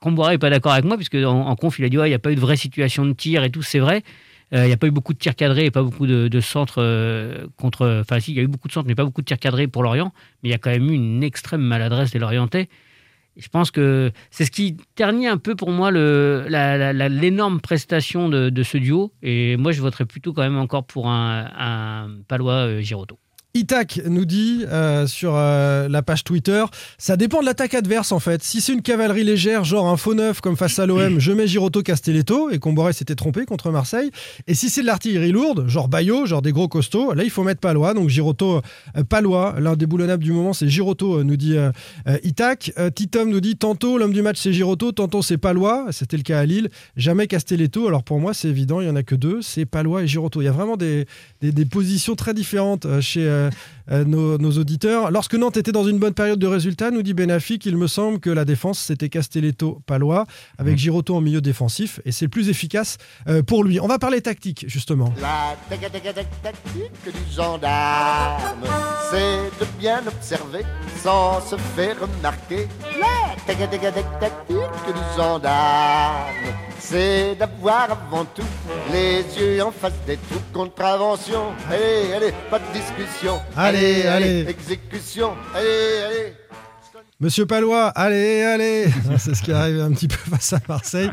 Comboiré 0.00 0.34
n'est 0.34 0.38
pas 0.38 0.50
d'accord 0.50 0.72
avec 0.72 0.84
moi, 0.84 0.96
puisque 0.96 1.14
en, 1.14 1.46
en 1.46 1.56
conf, 1.56 1.78
il 1.78 1.84
a 1.84 1.88
dit 1.88 1.96
il 1.96 2.02
n'y 2.02 2.14
a 2.14 2.18
pas 2.18 2.32
eu 2.32 2.34
de 2.34 2.40
vraie 2.40 2.56
situation 2.56 3.06
de 3.06 3.12
tir 3.12 3.44
et 3.44 3.50
tout, 3.50 3.62
c'est 3.62 3.78
vrai. 3.78 4.02
Euh, 4.52 4.64
Il 4.64 4.66
n'y 4.66 4.72
a 4.72 4.76
pas 4.76 4.86
eu 4.86 4.90
beaucoup 4.90 5.14
de 5.14 5.18
tirs 5.18 5.34
cadrés 5.34 5.66
et 5.66 5.70
pas 5.70 5.82
beaucoup 5.82 6.06
de, 6.06 6.40
centres 6.40 6.82
euh, 6.82 7.46
contre. 7.56 8.00
Enfin, 8.00 8.20
si, 8.20 8.32
il 8.32 8.36
y 8.36 8.40
a 8.40 8.42
eu 8.42 8.46
beaucoup 8.46 8.68
de 8.68 8.72
centres, 8.72 8.86
mais 8.86 8.94
pas 8.94 9.04
beaucoup 9.04 9.22
de 9.22 9.26
tirs 9.26 9.38
cadrés 9.38 9.66
pour 9.66 9.82
Lorient. 9.82 10.12
Mais 10.42 10.50
il 10.50 10.52
y 10.52 10.54
a 10.54 10.58
quand 10.58 10.70
même 10.70 10.88
eu 10.90 10.94
une 10.94 11.22
extrême 11.22 11.62
maladresse 11.62 12.12
des 12.12 12.18
Lorientais. 12.18 12.68
Je 13.36 13.48
pense 13.48 13.72
que 13.72 14.12
c'est 14.30 14.44
ce 14.44 14.52
qui 14.52 14.76
ternit 14.94 15.26
un 15.26 15.38
peu 15.38 15.56
pour 15.56 15.72
moi 15.72 15.90
l'énorme 15.90 17.60
prestation 17.60 18.28
de, 18.28 18.62
ce 18.62 18.78
duo. 18.78 19.12
Et 19.22 19.56
moi, 19.56 19.72
je 19.72 19.80
voterais 19.80 20.04
plutôt 20.04 20.32
quand 20.32 20.42
même 20.42 20.58
encore 20.58 20.86
pour 20.86 21.08
un, 21.08 21.50
un 21.58 22.10
Palois 22.28 22.68
euh. 22.68 22.82
Itac 23.56 24.00
nous 24.04 24.24
dit 24.24 24.64
euh, 24.66 25.06
sur 25.06 25.34
euh, 25.36 25.88
la 25.88 26.02
page 26.02 26.24
Twitter, 26.24 26.64
ça 26.98 27.16
dépend 27.16 27.40
de 27.40 27.46
l'attaque 27.46 27.74
adverse 27.74 28.10
en 28.10 28.18
fait. 28.18 28.42
Si 28.42 28.60
c'est 28.60 28.72
une 28.72 28.82
cavalerie 28.82 29.22
légère, 29.22 29.62
genre 29.62 29.86
un 29.86 29.96
faux 29.96 30.14
neuf 30.14 30.40
comme 30.40 30.56
face 30.56 30.80
à 30.80 30.86
l'OM, 30.86 31.20
je 31.20 31.30
mets 31.30 31.46
Giroto 31.46 31.80
Castelletto 31.80 32.50
et 32.50 32.58
Comboré 32.58 32.92
s'était 32.92 33.14
trompé 33.14 33.44
contre 33.44 33.70
Marseille. 33.70 34.10
Et 34.48 34.54
si 34.54 34.70
c'est 34.70 34.80
de 34.80 34.86
l'artillerie 34.86 35.30
lourde, 35.30 35.68
genre 35.68 35.86
Bayo, 35.86 36.26
genre 36.26 36.42
des 36.42 36.50
gros 36.50 36.66
costauds, 36.66 37.14
là 37.14 37.22
il 37.22 37.30
faut 37.30 37.44
mettre 37.44 37.60
Palois. 37.60 37.94
Donc 37.94 38.08
Giroto 38.08 38.60
euh, 38.96 39.04
Palois, 39.04 39.54
l'un 39.60 39.76
des 39.76 39.86
boulonnables 39.86 40.24
du 40.24 40.32
moment 40.32 40.52
c'est 40.52 40.68
Giroto, 40.68 41.22
nous 41.22 41.36
dit 41.36 41.54
Itac. 42.24 42.72
Titom 42.96 43.30
nous 43.30 43.40
dit 43.40 43.54
tantôt 43.54 43.98
l'homme 43.98 44.12
du 44.12 44.22
match 44.22 44.40
c'est 44.40 44.52
Giroto, 44.52 44.90
tantôt 44.90 45.22
c'est 45.22 45.38
Palois. 45.38 45.86
C'était 45.92 46.16
le 46.16 46.24
cas 46.24 46.40
à 46.40 46.44
Lille. 46.44 46.70
Jamais 46.96 47.28
Castelletto. 47.28 47.86
Alors 47.86 48.02
pour 48.02 48.18
moi 48.18 48.34
c'est 48.34 48.48
évident, 48.48 48.80
il 48.80 48.88
y 48.88 48.90
en 48.90 48.96
a 48.96 49.04
que 49.04 49.14
deux, 49.14 49.42
c'est 49.42 49.64
Palois 49.64 50.02
et 50.02 50.08
Giroto. 50.08 50.42
Il 50.42 50.46
y 50.46 50.48
a 50.48 50.52
vraiment 50.52 50.76
des, 50.76 51.06
positions 51.70 52.16
très 52.16 52.34
différentes 52.34 52.88
chez 53.00 53.43
euh, 53.44 53.50
euh, 53.90 54.04
nos, 54.04 54.38
nos 54.38 54.52
auditeurs. 54.52 55.10
Lorsque 55.10 55.34
Nantes 55.34 55.56
était 55.56 55.72
dans 55.72 55.84
une 55.84 55.98
bonne 55.98 56.14
période 56.14 56.38
de 56.38 56.46
résultats, 56.46 56.90
nous 56.90 57.02
dit 57.02 57.14
Benafik, 57.14 57.66
il 57.66 57.76
me 57.76 57.86
semble 57.86 58.20
que 58.20 58.30
la 58.30 58.44
défense 58.44 58.78
c'était 58.78 59.08
Castelletto, 59.08 59.80
Palois, 59.86 60.26
avec 60.58 60.78
Giroto 60.78 61.16
en 61.16 61.20
milieu 61.20 61.40
défensif, 61.40 62.00
et 62.04 62.12
c'est 62.12 62.24
le 62.26 62.30
plus 62.30 62.48
efficace 62.48 62.98
euh, 63.28 63.42
pour 63.42 63.64
lui. 63.64 63.80
On 63.80 63.86
va 63.86 63.98
parler 63.98 64.20
tactique 64.20 64.64
justement. 64.68 65.12
La 65.20 65.54
tac- 65.68 65.90
tac- 65.92 66.14
tac- 66.14 66.42
tactique 66.42 67.04
du 67.04 67.34
gendarme, 67.34 68.64
c'est 69.10 69.64
de 69.64 69.66
bien 69.78 70.00
observer 70.06 70.62
sans 71.02 71.40
se 71.40 71.56
faire 71.76 71.96
remarquer. 72.00 72.68
La 73.00 73.34
tac- 73.46 73.70
tac- 73.70 73.80
tac- 73.80 74.20
tactique 74.20 74.94
du 74.94 75.16
gendarme, 75.16 76.24
c'est 76.78 77.34
d'avoir 77.36 77.88
avant 77.90 78.24
tout 78.24 78.42
les 78.92 79.24
yeux 79.38 79.62
en 79.62 79.70
face 79.70 79.92
des 80.06 80.16
trous. 80.16 80.40
Contravention, 80.52 81.52
allez, 81.70 82.12
allez, 82.14 82.32
pas 82.50 82.58
de 82.58 82.64
discussion. 82.72 83.40
Allez, 83.56 83.73
allez. 84.06 84.46
exécution, 84.48 85.30
allez, 85.54 86.02
allez. 86.06 86.32
Monsieur 87.20 87.46
Palois, 87.46 87.86
allez, 87.88 88.42
allez 88.42 88.84
C'est 89.18 89.34
ce 89.34 89.42
qui 89.42 89.52
arrive 89.52 89.80
un 89.80 89.92
petit 89.92 90.08
peu 90.08 90.16
face 90.16 90.52
à 90.52 90.60
Marseille. 90.68 91.10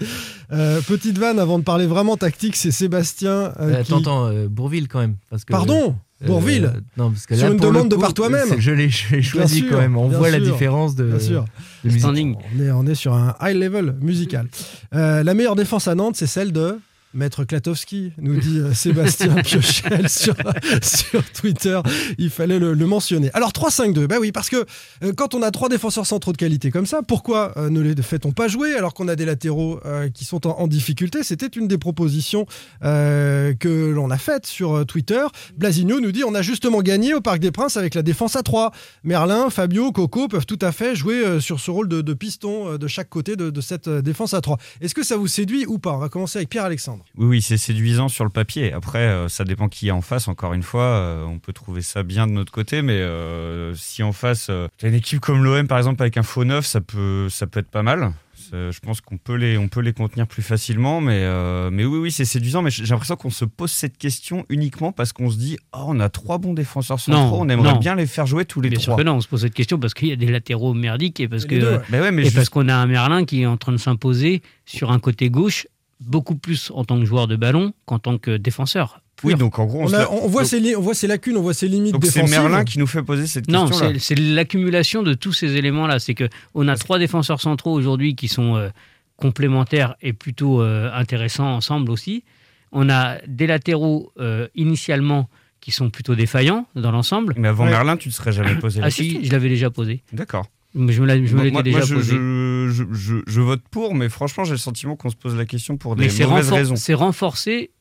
Euh, 0.52 0.82
petite 0.82 1.18
vanne 1.18 1.40
avant 1.40 1.60
de 1.60 1.64
parler 1.64 1.86
vraiment 1.86 2.18
tactique, 2.18 2.56
c'est 2.56 2.72
Sébastien. 2.72 3.54
euh, 3.60 3.76
Euh, 3.80 3.84
qui- 3.84 3.94
euh, 4.08 4.48
Bourville 4.50 4.88
quand 4.88 5.00
même. 5.00 5.16
Parce 5.30 5.46
que, 5.46 5.52
Pardon 5.54 5.96
euh, 6.24 6.28
Bourville 6.28 6.72
Non, 6.98 7.12
parce 7.12 7.26
que 7.28 7.36
Sur 7.36 7.46
là, 7.48 7.52
une 7.54 7.58
pour 7.58 7.68
le 7.68 7.74
demande 7.74 7.90
de 7.90 7.96
coup, 7.96 8.02
par 8.02 8.14
toi-même. 8.14 8.60
Je 8.60 8.72
l'ai 8.72 8.90
je 8.90 9.16
l'ai 9.16 9.22
choisi 9.22 9.60
sûr, 9.60 9.70
quand 9.70 9.78
même. 9.78 9.96
On 9.96 10.08
voit 10.10 10.32
la 10.32 10.40
différence 10.40 10.96
de, 10.96 11.06
Bien 11.06 11.20
sûr. 11.20 11.46
de 11.86 11.90
musique. 11.92 12.06
On 12.06 12.16
est, 12.62 12.72
on 12.72 12.86
est 12.88 12.96
sur 12.96 13.14
un 13.14 13.36
high 13.42 13.56
level 13.56 13.96
musical. 14.02 14.48
Euh, 14.96 15.24
la 15.24 15.34
meilleure 15.36 15.56
défense 15.56 15.88
à 15.88 15.96
Nantes, 15.96 16.16
c'est 16.18 16.28
celle 16.28 16.52
de 16.52 16.80
Maître 17.14 17.44
Klatowski, 17.44 18.14
nous 18.20 18.40
dit 18.40 18.60
euh, 18.60 18.74
Sébastien 18.74 19.36
Piochel 19.44 20.08
sur, 20.08 20.34
sur 20.82 21.24
Twitter. 21.32 21.80
Il 22.18 22.30
fallait 22.30 22.58
le, 22.60 22.74
le 22.74 22.86
mentionner. 22.86 23.30
Alors 23.34 23.52
3-5-2, 23.52 24.06
bah 24.06 24.16
oui, 24.20 24.32
parce 24.32 24.50
que 24.50 24.66
euh, 25.04 25.12
quand 25.14 25.36
on 25.36 25.42
a 25.42 25.52
trois 25.52 25.68
défenseurs 25.68 26.06
centraux 26.06 26.32
de 26.32 26.38
qualité 26.38 26.72
comme 26.72 26.86
ça, 26.86 27.02
pourquoi 27.04 27.52
euh, 27.58 27.70
ne 27.70 27.82
les 27.82 28.02
fait-on 28.02 28.32
pas 28.32 28.48
jouer 28.48 28.76
alors 28.76 28.94
qu'on 28.94 29.10
a 29.10 29.16
des 29.18 29.26
latéraux 29.26 29.80
euh, 29.86 30.10
qui 30.10 30.24
sont 30.24 30.48
en, 30.48 30.52
en 30.52 30.68
difficulté? 30.68 31.24
C'était 31.24 31.48
une 31.48 31.68
des 31.68 31.78
propositions 31.78 32.46
que 32.82 33.92
l'on 33.94 34.10
a 34.10 34.18
faites 34.18 34.46
sur 34.46 34.86
Twitter. 34.86 35.24
Blasigno 35.58 36.00
nous 36.00 36.12
dit 36.12 36.24
on 36.24 36.34
a 36.34 36.42
justement 36.42 36.82
gagné 36.82 37.14
au 37.14 37.22
Parc 37.22 37.40
des 37.40 37.52
Princes 37.52 37.78
avec 37.78 37.96
la 37.96 38.04
défense 38.04 38.36
à 38.36 38.44
3. 38.44 38.72
Merlin, 39.04 39.50
Fabio, 39.50 39.92
Coco 39.92 40.28
peuvent 40.28 40.46
tout 40.46 40.60
à 40.62 40.72
fait 40.72 40.96
jouer 40.96 41.40
sur 41.40 41.60
ce 41.60 41.72
rôle 41.72 41.88
de, 41.88 42.02
de 42.02 42.14
piston 42.14 42.78
de 42.78 42.88
chaque 42.88 43.10
côté 43.10 43.36
de, 43.36 43.50
de 43.50 43.62
cette 43.62 43.90
défense 43.90 44.34
à 44.34 44.42
3. 44.42 44.58
Est-ce 44.82 44.96
que 44.96 45.04
ça 45.04 45.18
vous 45.18 45.28
séduit 45.28 45.66
ou 45.66 45.78
pas? 45.80 45.94
On 45.94 46.00
va 46.00 46.10
commencer 46.10 46.40
avec 46.40 46.50
Pierre-Alexandre. 46.50 47.01
Oui, 47.18 47.26
oui, 47.28 47.42
c'est 47.42 47.58
séduisant 47.58 48.08
sur 48.08 48.24
le 48.24 48.30
papier. 48.30 48.74
Après, 48.74 49.00
euh, 49.00 49.28
ça 49.28 49.44
dépend 49.44 49.68
qui 49.70 49.88
est 49.88 49.92
en 49.92 50.02
face. 50.02 50.28
Encore 50.28 50.54
une 50.54 50.64
fois, 50.64 50.84
euh, 50.84 51.24
on 51.26 51.40
peut 51.40 51.54
trouver 51.54 51.82
ça 51.82 52.04
bien 52.04 52.28
de 52.28 52.32
notre 52.32 52.52
côté, 52.52 52.82
mais 52.82 52.94
euh, 53.00 53.74
si 53.76 54.04
en 54.04 54.12
face, 54.12 54.48
euh, 54.50 54.68
t'as 54.78 54.88
une 54.90 54.96
équipe 54.96 55.20
comme 55.20 55.44
l'OM, 55.44 55.68
par 55.68 55.78
exemple, 55.78 56.02
avec 56.02 56.18
un 56.18 56.24
faux 56.24 56.44
neuf, 56.46 56.66
ça 56.66 56.82
peut, 56.82 57.28
ça 57.30 57.48
peut 57.48 57.60
être 57.60 57.70
pas 57.72 57.84
mal. 57.84 58.14
Je 58.54 58.80
pense 58.82 59.00
qu'on 59.00 59.18
peut 59.18 59.36
les, 59.36 59.58
on 59.58 59.70
peut 59.70 59.80
les 59.80 59.94
contenir 59.94 60.28
plus 60.28 60.42
facilement, 60.42 61.00
mais, 61.00 61.22
euh, 61.24 61.70
mais 61.72 61.86
oui, 61.86 62.00
oui, 62.00 62.12
c'est 62.12 62.26
séduisant. 62.26 62.62
Mais 62.62 62.70
j'ai 62.70 62.84
l'impression 62.86 63.16
qu'on 63.16 63.30
se 63.30 63.46
pose 63.46 63.72
cette 63.72 63.98
question 63.98 64.46
uniquement 64.50 64.92
parce 64.92 65.14
qu'on 65.14 65.30
se 65.30 65.38
dit, 65.38 65.58
oh, 65.72 65.86
on 65.88 66.02
a 66.02 66.10
trois 66.10 66.38
bons 66.38 66.54
défenseurs 66.54 67.00
centraux, 67.00 67.38
Non, 67.38 67.42
on 67.46 67.50
aimerait 67.50 67.72
non. 67.74 67.80
bien 67.80 67.96
les 67.96 68.06
faire 68.06 68.26
jouer 68.26 68.44
tous 68.44 68.60
les 68.60 68.68
Bien 68.70 68.78
sûr 68.80 68.92
trois. 68.92 68.98
que 68.98 69.04
non, 69.08 69.16
on 69.16 69.22
se 69.22 69.30
pose 69.30 69.42
cette 69.42 69.54
question 69.54 69.80
parce 69.80 69.94
qu'il 69.94 70.10
y 70.10 70.12
a 70.12 70.18
des 70.18 70.26
latéraux 70.30 70.74
merdiques 70.74 71.22
et 71.22 71.30
parce 71.30 71.46
que 71.46 71.78
ouais, 71.94 72.12
mais 72.12 72.24
et 72.24 72.26
juste- 72.26 72.36
parce 72.36 72.50
qu'on 72.50 72.68
a 72.68 72.76
un 72.76 72.88
Merlin 72.88 73.24
qui 73.24 73.44
est 73.44 73.46
en 73.46 73.56
train 73.56 73.72
de 73.72 73.78
s'imposer 73.78 74.42
sur 74.66 74.92
un 74.92 75.00
côté 75.00 75.30
gauche 75.30 75.66
beaucoup 76.02 76.36
plus 76.36 76.72
en 76.76 76.84
tant 76.84 77.00
que 77.00 77.06
joueur 77.06 77.28
de 77.28 77.36
ballon 77.36 77.74
qu'en 77.86 78.00
tant 78.00 78.18
que 78.18 78.36
défenseur. 78.38 79.02
oui, 79.24 79.36
donc 79.36 79.60
en 79.60 79.66
gros, 79.66 79.82
on, 79.82 79.84
On, 79.86 79.88
se 79.88 79.96
a- 79.96 80.00
la- 80.00 80.12
on 80.12 80.28
voit 80.28 80.42
donc- 80.42 80.50
ses, 80.50 80.76
on 80.76 80.82
voit 80.82 80.94
ses 80.96 81.08
lacunes, 81.08 81.38
on 81.38 81.42
voit 81.42 81.54
ses 81.54 81.68
limites 81.68 81.94
donc 81.94 82.04
c'est 82.06 82.16
défensives. 82.22 82.40
Merlin 82.42 82.66
qui 82.66 82.80
nous 82.80 82.88
fait 82.88 83.04
poser 83.04 83.28
cette 83.28 83.48
Non, 83.48 83.68
question-là. 83.68 83.94
c'est 83.94 84.00
c'est 84.00 84.16
l'accumulation 84.16 85.04
de 85.04 85.14
tous 85.14 85.32
ces 85.34 85.56
éléments-là. 85.56 86.00
C'est 86.00 86.16
que 86.16 86.28
on 86.56 86.68
a 86.68 86.76
trois 86.76 86.98
défenseurs 87.00 87.40
centraux 87.40 87.72
aujourd'hui 87.74 88.16
qui 88.16 88.28
sont 88.28 88.56
euh, 88.56 88.70
complémentaires 89.18 89.96
et 90.02 90.14
plutôt 90.14 90.62
euh, 90.62 90.90
intéressants 90.94 91.54
ensemble 91.54 91.92
aussi. 91.92 92.24
On 92.72 92.90
a 92.90 93.18
des 93.28 93.48
latéraux 93.48 94.12
euh, 94.20 94.48
initialement 94.56 95.30
qui 95.60 95.70
sont 95.72 95.92
plutôt 95.92 96.16
défaillants 96.16 96.66
dans 96.76 96.92
l'ensemble. 96.92 97.36
Mais 97.38 97.48
avant 97.50 97.66
Ouais. 97.66 97.70
Merlin, 97.70 97.98
tu 97.98 98.08
ne 98.10 98.14
serais 98.14 98.32
jamais 98.32 98.56
posé 98.56 98.80
la 98.80 98.88
Ah 98.88 98.90
question. 98.90 99.20
si, 99.20 99.26
je 99.28 99.32
l'avais 99.32 99.50
déjà 99.50 99.70
posé. 99.70 100.02
D'accord. 100.14 100.48
Je 100.74 100.80
me 101.02 101.06
la- 101.06 101.18
je 101.18 101.22
me 101.22 101.36
Moi- 101.36 101.44
l'étais 101.44 101.52
moi, 101.54 101.64
déjà 101.64 101.78
moi, 101.80 101.86
je, 101.86 101.96
posé. 101.96 102.16
je, 102.16 102.70
je, 102.72 102.84
je- 102.94 103.24
je 103.28 103.42
vote 103.42 103.62
pour, 103.72 103.94
mais 103.96 104.08
franchement, 104.10 104.44
j'ai 104.46 104.52
le 104.52 104.58
sentiment 104.58 104.96
qu'on 104.96 105.10
se 105.10 105.16
pose 105.16 105.36
la 105.36 105.46
question 105.46 105.78
pour 105.78 105.96
des 105.96 106.08
Mais 106.08 106.26
mauvaises 106.26 106.52
raisons. 106.52 106.76
c'est 106.78 106.94
renforcé. 106.94 107.72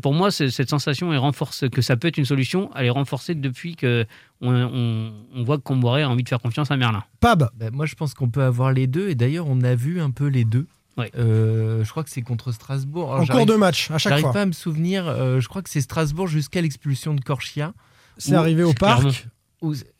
pour 0.00 0.14
moi, 0.14 0.30
cette 0.30 0.70
sensation 0.70 1.12
est 1.12 1.16
renforcée, 1.18 1.68
que 1.68 1.82
ça 1.82 1.96
peut 1.96 2.08
être 2.08 2.16
une 2.18 2.24
solution. 2.24 2.70
Elle 2.76 2.86
est 2.86 2.90
renforcée 2.90 3.34
depuis 3.34 3.74
que 3.76 4.06
on, 4.40 4.54
on- 4.54 5.12
on 5.34 5.42
voit 5.44 5.58
que 5.58 5.62
Comboiré 5.62 6.02
a 6.02 6.08
envie 6.08 6.22
de 6.22 6.28
faire 6.28 6.40
confiance 6.40 6.70
à 6.70 6.76
Merlin. 6.76 7.02
Pab, 7.20 7.50
Bah, 7.58 7.66
moi, 7.72 7.86
je 7.86 7.94
pense 7.96 8.14
qu'on 8.14 8.28
peut 8.30 8.42
avoir 8.44 8.72
les 8.72 8.86
deux. 8.86 9.08
Et 9.08 9.14
d'ailleurs, 9.14 9.46
on 9.48 9.60
a 9.62 9.74
vu 9.74 10.00
un 10.00 10.10
peu 10.10 10.26
les 10.28 10.44
deux. 10.44 10.66
Ouais. 10.98 11.10
Euh, 11.18 11.82
je 11.84 11.90
crois 11.90 12.04
que 12.04 12.10
c'est 12.10 12.22
contre 12.22 12.52
Strasbourg. 12.52 13.08
Alors, 13.10 13.22
en 13.22 13.24
j'arrive- 13.24 13.46
cours 13.46 13.54
de 13.54 13.58
match, 13.58 13.90
à 13.90 13.98
chaque 13.98 14.10
J'arrive 14.10 14.24
fois. 14.24 14.32
pas 14.32 14.42
à 14.42 14.46
me 14.46 14.52
souvenir. 14.52 15.08
euh, 15.08 15.40
je 15.40 15.48
crois 15.48 15.62
que 15.62 15.70
c'est 15.70 15.80
Strasbourg 15.80 16.28
jusqu'à 16.28 16.60
l'expulsion 16.60 17.14
de 17.14 17.20
Corchia. 17.20 17.72
C'est 18.18 18.34
arrivé 18.34 18.62
au 18.62 18.74
parc. 18.74 19.26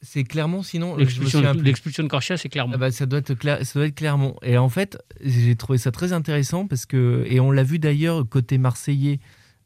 C'est 0.01 0.25
Clermont, 0.25 0.63
sinon. 0.63 0.97
L'expulsion 0.97 1.41
de, 1.41 1.51
plus. 1.53 1.63
l'expulsion 1.63 2.03
de 2.03 2.09
Corchia, 2.09 2.37
c'est 2.37 2.49
clairement. 2.49 2.73
Ah 2.75 2.79
bah, 2.79 2.91
ça, 2.91 3.07
doit 3.07 3.21
être 3.21 3.35
Cler- 3.35 3.65
ça 3.65 3.79
doit 3.79 3.87
être 3.87 3.95
Clermont. 3.95 4.37
Et 4.43 4.59
en 4.59 4.69
fait, 4.69 4.99
j'ai 5.21 5.55
trouvé 5.57 5.79
ça 5.79 5.91
très 5.93 6.13
intéressant 6.13 6.67
parce 6.67 6.87
que, 6.87 7.25
et 7.29 7.39
on 7.41 7.51
l'a 7.51 7.63
vu 7.63 7.79
d'ailleurs 7.79 8.29
côté 8.29 8.59
marseillais 8.59 9.21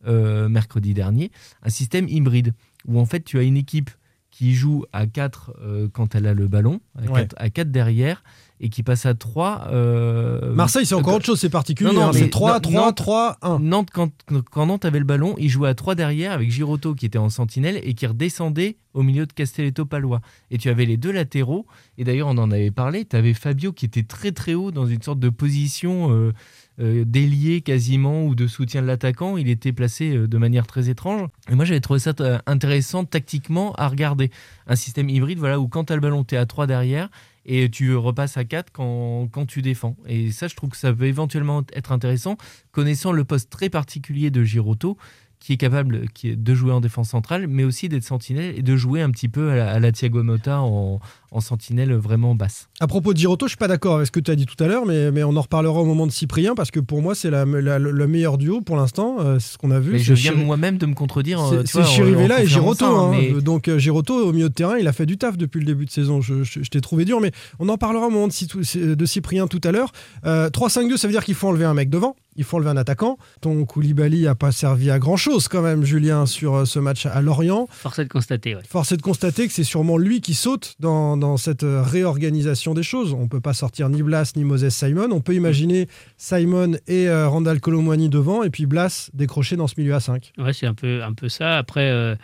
euh, 0.06 0.48
mercredi 0.48 0.92
dernier, 0.94 1.30
un 1.62 1.70
système 1.70 2.08
hybride 2.08 2.52
où 2.86 3.00
en 3.00 3.06
fait 3.06 3.24
tu 3.24 3.38
as 3.38 3.42
une 3.42 3.56
équipe 3.56 3.90
qui 4.30 4.54
joue 4.54 4.84
à 4.92 5.06
4 5.06 5.54
quand 5.94 6.14
elle 6.14 6.26
a 6.26 6.34
le 6.34 6.46
ballon, 6.46 6.80
à 6.98 7.02
Ouais. 7.10 7.20
4, 7.22 7.34
à 7.38 7.48
quatre 7.50 7.70
derrière, 7.72 8.22
et 8.60 8.68
qui 8.70 8.82
passe 8.82 9.04
à 9.06 9.14
3. 9.14 9.68
euh, 9.70 10.54
Marseille, 10.54 10.86
c'est 10.86 10.94
encore 10.94 11.14
euh, 11.14 11.16
autre 11.16 11.26
chose, 11.26 11.38
c'est 11.40 11.50
particulier. 11.50 11.90
Hein, 11.96 12.10
c'est 12.12 12.22
mais 12.22 12.30
3, 12.30 12.52
Nantes- 12.54 12.62
3, 12.62 12.92
3, 12.92 13.36
1. 13.42 13.58
Nantes, 13.60 13.88
quand, 13.92 14.10
quand 14.50 14.66
Nantes 14.66 14.84
avait 14.84 14.98
le 14.98 15.04
ballon, 15.04 15.34
il 15.38 15.48
jouait 15.50 15.68
à 15.68 15.74
3 15.74 15.94
derrière 15.94 16.32
avec 16.32 16.50
Giroto 16.50 16.94
qui 16.94 17.06
était 17.06 17.18
en 17.18 17.28
sentinelle 17.28 17.78
et 17.82 17.94
qui 17.94 18.06
redescendait 18.06 18.76
au 18.94 19.02
milieu 19.02 19.26
de 19.26 19.32
Castelletto-Palois. 19.34 20.20
Et 20.50 20.56
tu 20.58 20.70
avais 20.70 20.86
les 20.86 20.96
deux 20.96 21.12
latéraux, 21.12 21.66
et 21.98 22.04
d'ailleurs 22.04 22.28
on 22.28 22.38
en 22.38 22.50
avait 22.50 22.70
parlé, 22.70 23.04
tu 23.04 23.14
avais 23.14 23.34
Fabio 23.34 23.72
qui 23.72 23.84
était 23.84 24.02
très 24.04 24.32
très 24.32 24.54
haut 24.54 24.70
dans 24.70 24.86
une 24.86 25.02
sorte 25.02 25.18
de 25.20 25.28
position 25.28 26.10
euh, 26.12 26.32
euh, 26.80 27.04
d'ailier 27.04 27.60
quasiment 27.60 28.24
ou 28.24 28.34
de 28.34 28.46
soutien 28.46 28.80
de 28.80 28.86
l'attaquant. 28.86 29.36
Il 29.36 29.50
était 29.50 29.72
placé 29.72 30.16
de 30.16 30.38
manière 30.38 30.66
très 30.66 30.88
étrange. 30.88 31.28
Et 31.50 31.54
moi 31.54 31.66
j'avais 31.66 31.80
trouvé 31.80 31.98
ça 32.00 32.12
intéressant 32.46 33.04
tactiquement 33.04 33.72
à 33.74 33.88
regarder. 33.88 34.30
Un 34.66 34.76
système 34.76 35.10
hybride 35.10 35.38
voilà, 35.38 35.60
où 35.60 35.68
quand 35.68 35.84
tu 35.84 35.92
as 35.92 35.96
le 35.96 36.00
ballon, 36.02 36.24
tu 36.24 36.34
es 36.34 36.38
à 36.38 36.46
3 36.46 36.66
derrière. 36.66 37.10
Et 37.46 37.70
tu 37.70 37.94
repasses 37.94 38.36
à 38.36 38.44
4 38.44 38.72
quand, 38.72 39.28
quand 39.30 39.46
tu 39.46 39.62
défends. 39.62 39.96
Et 40.06 40.32
ça, 40.32 40.48
je 40.48 40.56
trouve 40.56 40.70
que 40.70 40.76
ça 40.76 40.92
peut 40.92 41.06
éventuellement 41.06 41.62
être 41.72 41.92
intéressant, 41.92 42.36
connaissant 42.72 43.12
le 43.12 43.24
poste 43.24 43.50
très 43.50 43.70
particulier 43.70 44.30
de 44.30 44.42
Giroto 44.42 44.98
qui 45.40 45.52
est 45.52 45.56
capable 45.58 46.08
qui 46.08 46.30
est 46.30 46.36
de 46.36 46.54
jouer 46.54 46.72
en 46.72 46.80
défense 46.80 47.10
centrale, 47.10 47.46
mais 47.46 47.62
aussi 47.64 47.88
d'être 47.88 48.02
sentinelle 48.04 48.54
et 48.58 48.62
de 48.62 48.76
jouer 48.76 49.02
un 49.02 49.10
petit 49.10 49.28
peu 49.28 49.50
à 49.50 49.54
la, 49.54 49.70
à 49.72 49.78
la 49.78 49.92
Thiago 49.92 50.22
Motta 50.22 50.60
en, 50.60 50.98
en 51.30 51.40
sentinelle 51.40 51.92
vraiment 51.94 52.34
basse. 52.34 52.68
À 52.80 52.86
propos 52.86 53.12
de 53.12 53.18
Giroto, 53.18 53.46
je 53.46 53.50
suis 53.50 53.56
pas 53.56 53.68
d'accord 53.68 53.96
avec 53.96 54.06
ce 54.06 54.12
que 54.12 54.18
tu 54.20 54.30
as 54.30 54.34
dit 54.34 54.46
tout 54.46 54.62
à 54.62 54.66
l'heure, 54.66 54.86
mais, 54.86 55.10
mais 55.12 55.22
on 55.24 55.36
en 55.36 55.40
reparlera 55.42 55.80
au 55.80 55.84
moment 55.84 56.06
de 56.06 56.12
Cyprien, 56.12 56.54
parce 56.54 56.70
que 56.70 56.80
pour 56.80 57.00
moi, 57.02 57.14
c'est 57.14 57.30
la, 57.30 57.44
la- 57.44 57.78
le 57.78 58.06
meilleur 58.08 58.38
duo 58.38 58.60
pour 58.60 58.76
l'instant, 58.76 59.16
euh, 59.20 59.38
c'est 59.38 59.52
ce 59.52 59.58
qu'on 59.58 59.70
a 59.70 59.78
vu. 59.78 59.92
Mais 59.92 59.98
je 59.98 60.14
viens 60.14 60.32
moi-même 60.32 60.78
de 60.78 60.86
me 60.86 60.94
contredire. 60.94 61.40
euh, 61.40 61.62
C'est 61.64 61.80
en- 61.80 61.84
Chirivella 61.84 62.42
et 62.42 62.46
Giroto. 62.46 62.84
ça, 62.84 62.90
hein. 62.90 63.10
mais- 63.12 63.40
Donc 63.40 63.68
euh, 63.68 63.78
Giroto, 63.78 64.14
au 64.28 64.32
milieu 64.32 64.48
de 64.48 64.54
terrain, 64.54 64.78
il 64.78 64.88
a 64.88 64.92
fait 64.92 65.06
du 65.06 65.16
taf 65.18 65.36
depuis 65.36 65.60
le 65.60 65.66
début 65.66 65.84
de 65.84 65.90
saison. 65.90 66.20
Je, 66.20 66.42
je- 66.42 66.62
je 66.62 66.70
t'ai 66.70 66.80
trouvé 66.80 67.04
dur, 67.04 67.20
mais 67.20 67.30
on 67.60 67.68
en 67.68 67.76
parlera 67.76 68.06
au 68.06 68.10
moment 68.10 68.26
de 68.28 69.04
Cyprien 69.06 69.46
tout 69.46 69.60
à 69.64 69.70
l'heure. 69.72 69.92
Euh, 70.24 70.50
3-5-2, 70.50 70.96
ça 70.96 71.06
veut 71.06 71.12
dire 71.12 71.24
qu'il 71.24 71.34
faut 71.34 71.48
enlever 71.48 71.64
un 71.66 71.74
mec 71.74 71.90
devant. 71.90 72.16
Il 72.36 72.44
faut 72.44 72.56
enlever 72.56 72.70
un 72.70 72.76
attaquant. 72.76 73.18
Ton 73.40 73.64
Koulibaly 73.64 74.22
n'a 74.22 74.34
pas 74.34 74.52
servi 74.52 74.90
à 74.90 74.98
grand 74.98 75.16
chose 75.16 75.48
quand 75.48 75.62
même, 75.62 75.84
Julien, 75.84 76.26
sur 76.26 76.54
euh, 76.54 76.64
ce 76.64 76.78
match 76.78 77.06
à 77.06 77.20
Lorient. 77.22 77.66
Force 77.70 77.98
est 77.98 78.04
de 78.04 78.08
constater, 78.08 78.54
ouais. 78.54 78.62
Force 78.68 78.92
est 78.92 78.96
de 78.96 79.02
constater 79.02 79.46
que 79.46 79.52
c'est 79.52 79.64
sûrement 79.64 79.96
lui 79.98 80.20
qui 80.20 80.34
saute 80.34 80.74
dans, 80.80 81.16
dans 81.16 81.36
cette 81.36 81.62
euh, 81.64 81.82
réorganisation 81.82 82.74
des 82.74 82.82
choses. 82.82 83.12
On 83.12 83.22
ne 83.24 83.28
peut 83.28 83.40
pas 83.40 83.54
sortir 83.54 83.88
ni 83.88 84.02
Blas 84.02 84.32
ni 84.36 84.44
Moses 84.44 84.68
Simon. 84.68 85.08
On 85.12 85.20
peut 85.20 85.34
imaginer 85.34 85.88
Simon 86.16 86.72
et 86.86 87.08
euh, 87.08 87.28
Randall 87.28 87.60
Colomwani 87.60 88.08
devant 88.08 88.42
et 88.42 88.50
puis 88.50 88.66
Blas 88.66 89.10
décroché 89.14 89.56
dans 89.56 89.66
ce 89.66 89.74
milieu 89.78 89.94
à 89.94 90.00
5. 90.00 90.32
Ouais, 90.38 90.52
c'est 90.52 90.66
un 90.66 90.74
peu, 90.74 91.02
un 91.02 91.12
peu 91.12 91.28
ça. 91.28 91.58
Après, 91.58 91.90
euh, 91.90 92.14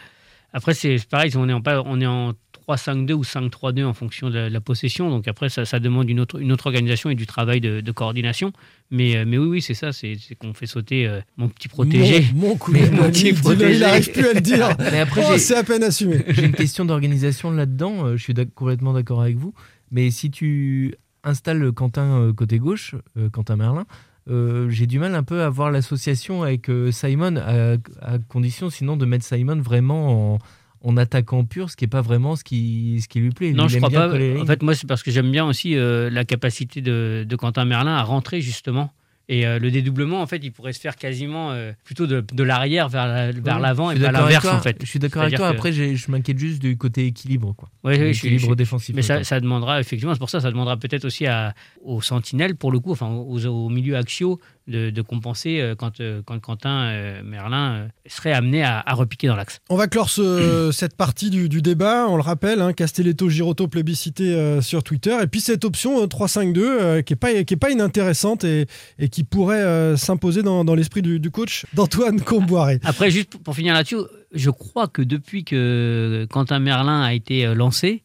après 0.52 0.74
c'est 0.74 0.96
pareil, 1.08 1.32
on 1.36 1.48
est 1.48 1.52
en, 1.52 1.62
pas- 1.62 1.82
on 1.86 2.00
est 2.00 2.06
en 2.06 2.32
3-5-2 2.68 3.12
ou 3.12 3.22
5-3-2 3.22 3.84
en 3.84 3.92
fonction 3.94 4.30
de 4.30 4.34
la, 4.36 4.48
de 4.48 4.52
la 4.54 4.60
possession. 4.60 5.10
Donc 5.10 5.28
après, 5.28 5.48
ça, 5.48 5.64
ça 5.64 5.80
demande 5.80 6.08
une 6.08 6.20
autre, 6.20 6.40
une 6.40 6.52
autre 6.52 6.66
organisation 6.66 7.10
et 7.10 7.14
du 7.14 7.26
travail 7.26 7.60
de, 7.60 7.80
de 7.80 7.92
coordination. 7.92 8.52
Mais, 8.90 9.16
euh, 9.16 9.24
mais 9.26 9.38
oui, 9.38 9.46
oui, 9.48 9.62
c'est 9.62 9.74
ça, 9.74 9.92
c'est 9.92 10.16
qu'on 10.38 10.54
fait 10.54 10.66
sauter 10.66 11.06
euh, 11.06 11.20
mon 11.36 11.48
petit 11.48 11.68
protégé. 11.68 12.24
Mon, 12.34 12.48
mon 12.48 12.58
Mais 12.68 12.90
mon 12.90 13.04
petit 13.10 13.24
dis-le, 13.24 13.36
il 13.36 13.40
protégé. 13.40 13.78
n'arrive 13.80 14.12
plus 14.12 14.26
à 14.26 14.32
le 14.34 14.40
dire. 14.40 14.68
Mais 14.78 15.00
après, 15.00 15.22
Oh, 15.30 15.38
c'est 15.38 15.56
à 15.56 15.64
peine 15.64 15.82
assumé. 15.82 16.24
J'ai 16.28 16.44
une 16.46 16.52
question 16.52 16.84
d'organisation 16.84 17.50
là-dedans. 17.50 18.06
euh, 18.06 18.16
Je 18.16 18.22
suis 18.22 18.34
complètement 18.54 18.92
d'accord 18.92 19.20
avec 19.22 19.36
vous. 19.36 19.54
Mais 19.90 20.10
si 20.10 20.30
tu 20.30 20.94
installes 21.24 21.72
Quentin 21.72 22.32
côté 22.36 22.58
gauche, 22.58 22.94
euh, 23.16 23.28
Quentin 23.30 23.56
Merlin, 23.56 23.84
euh, 24.30 24.68
j'ai 24.70 24.86
du 24.86 24.98
mal 25.00 25.14
un 25.16 25.22
peu 25.24 25.42
à 25.42 25.48
voir 25.50 25.70
l'association 25.72 26.42
avec 26.44 26.70
euh, 26.70 26.92
Simon, 26.92 27.36
à, 27.36 27.72
à 28.00 28.18
condition 28.28 28.70
sinon 28.70 28.96
de 28.96 29.04
mettre 29.04 29.24
Simon 29.24 29.60
vraiment 29.60 30.34
en, 30.34 30.38
en 30.84 30.96
attaquant 30.96 31.44
pur, 31.44 31.70
ce 31.70 31.76
qui 31.76 31.84
n'est 31.84 31.88
pas 31.90 32.00
vraiment 32.02 32.36
ce 32.36 32.44
qui, 32.44 33.00
ce 33.02 33.08
qui 33.08 33.20
lui 33.20 33.30
plaît. 33.30 33.52
Non, 33.52 33.64
Il 33.66 33.70
je 33.70 33.78
crois 33.78 33.90
pas. 33.90 34.16
les 34.18 34.40
En 34.40 34.46
fait, 34.46 34.62
moi, 34.62 34.74
c'est 34.74 34.86
parce 34.86 35.02
que 35.02 35.10
j'aime 35.10 35.30
bien 35.30 35.44
aussi 35.46 35.76
euh, 35.76 36.10
la 36.10 36.24
capacité 36.24 36.80
de, 36.80 37.24
de 37.28 37.36
Quentin 37.36 37.64
Merlin 37.64 37.94
à 37.94 38.02
rentrer 38.02 38.40
justement. 38.40 38.92
Et 39.28 39.46
euh, 39.46 39.60
le 39.60 39.70
dédoublement, 39.70 40.20
en 40.20 40.26
fait, 40.26 40.38
il 40.42 40.50
pourrait 40.50 40.72
se 40.72 40.80
faire 40.80 40.96
quasiment 40.96 41.52
euh, 41.52 41.72
plutôt 41.84 42.08
de, 42.08 42.24
de 42.32 42.42
l'arrière 42.42 42.88
vers 42.88 43.06
la- 43.06 43.30
vers 43.30 43.60
l'avant 43.60 43.92
et 43.92 43.98
pas 43.98 44.10
l'inverse, 44.10 44.44
en 44.46 44.60
fait. 44.60 44.76
Je 44.80 44.86
suis 44.86 44.98
d'accord 44.98 45.22
avec 45.22 45.36
toi. 45.36 45.48
que- 45.50 45.54
Après, 45.56 45.72
je 45.72 46.10
m'inquiète 46.10 46.38
juste 46.38 46.60
du 46.60 46.76
côté 46.76 47.06
équilibre. 47.06 47.54
Quoi. 47.56 47.68
Ouais, 47.84 47.98
oui, 48.02 48.12
je 48.14 48.18
suis- 48.18 48.56
défensif. 48.56 48.94
Mais 48.96 49.00
ça, 49.02 49.22
ça 49.22 49.38
demandera, 49.38 49.78
effectivement, 49.80 50.12
c'est 50.12 50.18
pour 50.18 50.28
ça, 50.28 50.40
ça 50.40 50.50
demandera 50.50 50.76
peut-être 50.76 51.04
aussi 51.04 51.26
à, 51.26 51.54
aux 51.84 52.02
sentinelles, 52.02 52.56
pour 52.56 52.72
le 52.72 52.80
coup, 52.80 52.90
enfin 52.90 53.06
aux, 53.08 53.46
aux 53.46 53.68
milieux 53.68 53.96
axiaux, 53.96 54.40
de, 54.68 54.90
de 54.90 55.02
compenser 55.02 55.60
euh, 55.60 55.74
quand, 55.74 56.00
euh, 56.00 56.22
quand 56.24 56.38
Quentin 56.40 56.84
euh, 56.90 57.22
Merlin 57.24 57.88
serait 58.06 58.32
amené 58.32 58.62
à, 58.62 58.82
à 58.84 58.94
repiquer 58.94 59.26
dans 59.26 59.36
l'axe. 59.36 59.58
On 59.68 59.76
va 59.76 59.88
clore 59.88 60.08
ce- 60.10 60.70
cette 60.72 60.96
partie 60.96 61.30
du, 61.30 61.48
du 61.48 61.62
débat. 61.62 62.06
On 62.08 62.16
le 62.16 62.22
rappelle, 62.22 62.60
hein, 62.60 62.72
Castelletto 62.72 63.28
Giroto 63.28 63.68
plébiscité 63.68 64.60
sur 64.62 64.82
Twitter. 64.82 65.16
Et 65.22 65.26
puis 65.26 65.40
cette 65.40 65.64
option 65.64 66.02
euh, 66.02 66.06
3-5-2 66.06 66.58
euh, 66.58 67.02
qui 67.02 67.12
n'est 67.12 67.16
pas, 67.16 67.42
qui 67.44 67.54
est 67.54 67.56
pas 67.56 67.70
inintéressante 67.70 68.44
et, 68.44 68.66
et 68.98 69.08
qui 69.08 69.24
pourrait 69.24 69.96
s'imposer 69.96 70.42
dans, 70.42 70.64
dans 70.64 70.74
l'esprit 70.74 71.02
du, 71.02 71.18
du 71.20 71.30
coach 71.30 71.66
d'Antoine 71.74 72.20
Comboiré. 72.20 72.78
Après, 72.84 73.10
juste 73.10 73.36
pour, 73.38 73.54
finir 73.54 73.74
là-dessus, 73.74 73.96
je 74.32 74.50
crois 74.50 74.86
que 74.88 75.02
depuis 75.02 75.44
que 75.44 76.26
Quentin 76.30 76.58
Merlin 76.58 77.02
a 77.02 77.12
été 77.14 77.54
lancé, 77.54 78.02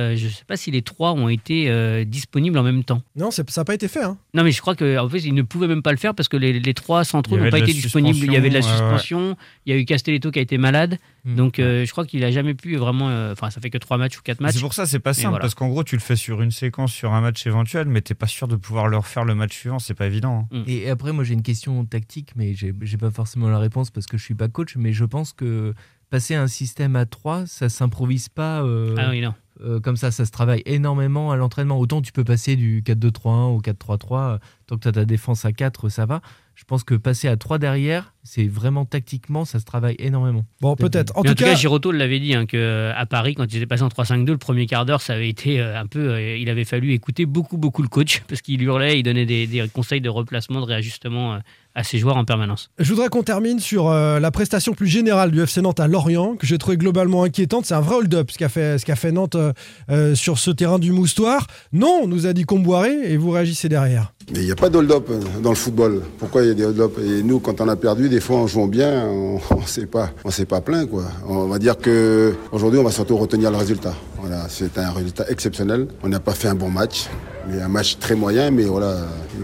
euh, 0.00 0.16
je 0.16 0.26
ne 0.26 0.30
sais 0.30 0.44
pas 0.46 0.56
si 0.56 0.70
les 0.70 0.82
trois 0.82 1.12
ont 1.12 1.28
été 1.28 1.70
euh, 1.70 2.04
disponibles 2.04 2.58
en 2.58 2.62
même 2.62 2.82
temps. 2.84 3.02
Non, 3.16 3.30
ça 3.30 3.42
n'a 3.56 3.64
pas 3.64 3.74
été 3.74 3.88
fait. 3.88 4.02
hein. 4.02 4.16
Non, 4.34 4.42
mais 4.44 4.52
je 4.52 4.60
crois 4.60 4.74
qu'en 4.74 5.08
fait, 5.08 5.18
ils 5.20 5.34
ne 5.34 5.42
pouvaient 5.42 5.68
même 5.68 5.82
pas 5.82 5.92
le 5.92 5.98
faire 5.98 6.14
parce 6.14 6.28
que 6.28 6.36
les, 6.36 6.58
les 6.58 6.74
trois 6.74 7.04
centraux 7.04 7.36
n'ont 7.38 7.50
pas 7.50 7.58
été 7.58 7.72
disponibles. 7.72 8.18
Il 8.18 8.32
y 8.32 8.36
avait 8.36 8.48
de 8.48 8.54
la 8.54 8.62
suspension, 8.62 9.30
ouais, 9.30 9.36
il 9.66 9.72
y 9.74 9.76
a 9.76 9.78
eu 9.80 9.84
Castelletto 9.84 10.30
qui 10.30 10.38
a 10.38 10.42
été 10.42 10.58
malade. 10.58 10.98
Mm. 11.24 11.34
Donc, 11.34 11.58
euh, 11.58 11.84
je 11.84 11.90
crois 11.92 12.06
qu'il 12.06 12.24
a 12.24 12.30
jamais 12.30 12.54
pu 12.54 12.76
vraiment. 12.76 13.08
euh, 13.10 13.32
Enfin, 13.32 13.50
ça 13.50 13.60
fait 13.60 13.70
que 13.70 13.78
trois 13.78 13.98
matchs 13.98 14.18
ou 14.18 14.22
quatre 14.22 14.40
matchs. 14.40 14.54
C'est 14.54 14.60
pour 14.60 14.74
ça, 14.74 14.86
c'est 14.86 14.98
pas 15.00 15.12
simple, 15.14 15.28
voilà. 15.30 15.42
parce 15.42 15.54
qu'en 15.54 15.68
gros, 15.68 15.84
tu 15.84 15.94
le 15.96 16.00
fais 16.00 16.16
sur 16.16 16.40
une 16.42 16.50
séquence, 16.50 16.92
sur 16.92 17.12
un 17.12 17.20
match 17.20 17.46
éventuel, 17.46 17.86
mais 17.88 18.00
t'es 18.00 18.14
pas 18.14 18.26
sûr 18.26 18.48
de 18.48 18.56
pouvoir 18.56 18.88
le 18.88 18.96
refaire 18.96 19.24
le 19.24 19.34
match 19.34 19.54
suivant, 19.56 19.78
c'est 19.78 19.94
pas 19.94 20.06
évident. 20.06 20.48
hein. 20.52 20.62
Et 20.66 20.88
après, 20.88 21.12
moi, 21.12 21.24
j'ai 21.24 21.34
une 21.34 21.42
question 21.42 21.84
tactique, 21.84 22.30
mais 22.36 22.54
j'ai 22.54 22.72
j'ai 22.82 22.96
pas 22.96 23.10
forcément 23.10 23.48
la 23.48 23.58
réponse 23.58 23.90
parce 23.90 24.06
que 24.06 24.16
je 24.16 24.24
suis 24.24 24.34
pas 24.34 24.48
coach. 24.48 24.76
Mais 24.76 24.92
je 24.92 25.04
pense 25.04 25.32
que 25.32 25.74
passer 26.08 26.34
à 26.34 26.42
un 26.42 26.46
système 26.48 26.96
à 26.96 27.04
3, 27.06 27.46
ça 27.46 27.68
s'improvise 27.68 28.28
pas 28.28 28.62
euh, 28.62 28.94
Ah 28.98 29.10
oui, 29.10 29.20
non. 29.20 29.34
Euh, 29.62 29.80
comme 29.80 29.96
ça. 29.96 30.10
Ça 30.10 30.24
se 30.24 30.30
travaille 30.30 30.62
énormément 30.66 31.30
à 31.30 31.36
l'entraînement. 31.36 31.78
Autant 31.78 32.02
tu 32.02 32.12
peux 32.12 32.24
passer 32.24 32.56
du 32.56 32.82
4-2-3-1 32.82 33.56
au 33.56 33.60
4-3-3, 33.60 34.34
euh, 34.34 34.38
tant 34.66 34.76
que 34.76 34.82
tu 34.82 34.88
as 34.88 34.92
ta 34.92 35.04
défense 35.04 35.44
à 35.44 35.52
4, 35.52 35.88
ça 35.88 36.06
va. 36.06 36.20
Je 36.60 36.66
pense 36.66 36.84
que 36.84 36.94
passer 36.94 37.26
à 37.26 37.38
3 37.38 37.56
derrière, 37.56 38.12
c'est 38.22 38.46
vraiment 38.46 38.84
tactiquement, 38.84 39.46
ça 39.46 39.60
se 39.60 39.64
travaille 39.64 39.96
énormément. 39.98 40.44
Bon, 40.60 40.76
peut-être. 40.76 41.16
En 41.16 41.22
tout 41.22 41.30
en 41.30 41.34
tout 41.34 41.42
cas, 41.42 41.52
cas, 41.52 41.54
Giroto 41.54 41.90
l'avait 41.90 42.20
dit, 42.20 42.34
hein, 42.34 42.44
que 42.44 42.92
à 42.94 43.06
Paris, 43.06 43.34
quand 43.34 43.44
ils 43.50 43.56
étaient 43.56 43.66
passés 43.66 43.82
en 43.82 43.88
3-5-2, 43.88 44.26
le 44.26 44.36
premier 44.36 44.66
quart 44.66 44.84
d'heure, 44.84 45.00
ça 45.00 45.14
avait 45.14 45.30
été 45.30 45.58
euh, 45.58 45.80
un 45.80 45.86
peu. 45.86 46.10
euh, 46.10 46.36
il 46.36 46.50
avait 46.50 46.66
fallu 46.66 46.92
écouter 46.92 47.24
beaucoup, 47.24 47.56
beaucoup 47.56 47.80
le 47.80 47.88
coach, 47.88 48.20
parce 48.28 48.42
qu'il 48.42 48.60
hurlait, 48.62 48.98
il 49.00 49.04
donnait 49.04 49.24
des, 49.24 49.46
des 49.46 49.66
conseils 49.72 50.02
de 50.02 50.10
replacement, 50.10 50.60
de 50.60 50.66
réajustement 50.66 51.32
euh, 51.32 51.38
à 51.74 51.84
ses 51.84 51.98
joueurs 51.98 52.16
en 52.16 52.24
permanence. 52.24 52.70
Je 52.78 52.88
voudrais 52.92 53.08
qu'on 53.08 53.22
termine 53.22 53.60
sur 53.60 53.88
euh, 53.88 54.18
la 54.18 54.30
prestation 54.30 54.72
plus 54.72 54.88
générale 54.88 55.30
du 55.30 55.40
FC 55.40 55.62
Nantes 55.62 55.80
à 55.80 55.86
Lorient, 55.86 56.36
que 56.36 56.46
j'ai 56.46 56.58
trouvé 56.58 56.76
globalement 56.76 57.22
inquiétante. 57.22 57.66
C'est 57.66 57.74
un 57.74 57.80
vrai 57.80 57.96
hold-up 57.96 58.30
ce 58.30 58.38
qu'a 58.38 58.48
fait, 58.48 58.78
ce 58.78 58.84
qu'a 58.84 58.96
fait 58.96 59.12
Nantes 59.12 59.36
euh, 59.36 59.52
euh, 59.90 60.14
sur 60.14 60.38
ce 60.38 60.50
terrain 60.50 60.78
du 60.78 60.92
Moustoir. 60.92 61.46
Non, 61.72 62.06
nous 62.06 62.26
a 62.26 62.32
dit 62.32 62.44
Comboiré, 62.44 63.12
et 63.12 63.16
vous 63.16 63.30
réagissez 63.30 63.68
derrière. 63.68 64.12
Mais 64.32 64.40
il 64.40 64.44
n'y 64.46 64.52
a 64.52 64.56
pas 64.56 64.68
d'hold-up 64.68 65.10
dans 65.42 65.50
le 65.50 65.56
football. 65.56 66.02
Pourquoi 66.18 66.42
il 66.42 66.48
y 66.48 66.50
a 66.50 66.54
des 66.54 66.64
hold-up? 66.64 66.92
Et 67.04 67.22
nous, 67.22 67.40
quand 67.40 67.60
on 67.60 67.68
a 67.68 67.76
perdu, 67.76 68.08
des 68.08 68.20
fois, 68.20 68.38
en 68.38 68.46
jouant 68.46 68.66
bien, 68.66 69.06
on 69.06 69.40
ne 69.60 69.66
s'est 69.66 69.86
pas, 69.86 70.10
on 70.24 70.30
s'est 70.30 70.46
pas 70.46 70.60
plaint, 70.60 70.88
quoi. 70.88 71.04
On 71.26 71.46
va 71.46 71.58
dire 71.58 71.76
que 71.76 72.34
aujourd'hui, 72.52 72.78
on 72.78 72.84
va 72.84 72.92
surtout 72.92 73.16
retenir 73.16 73.50
le 73.50 73.56
résultat. 73.56 73.94
Voilà, 74.18 74.46
c'est 74.48 74.78
un 74.78 74.90
résultat 74.90 75.24
exceptionnel. 75.28 75.88
On 76.02 76.08
n'a 76.08 76.20
pas 76.20 76.32
fait 76.32 76.48
un 76.48 76.54
bon 76.54 76.70
match, 76.70 77.08
mais 77.50 77.60
un 77.60 77.68
match 77.68 77.98
très 77.98 78.14
moyen. 78.14 78.50
Mais 78.50 78.64
voilà, 78.64 78.96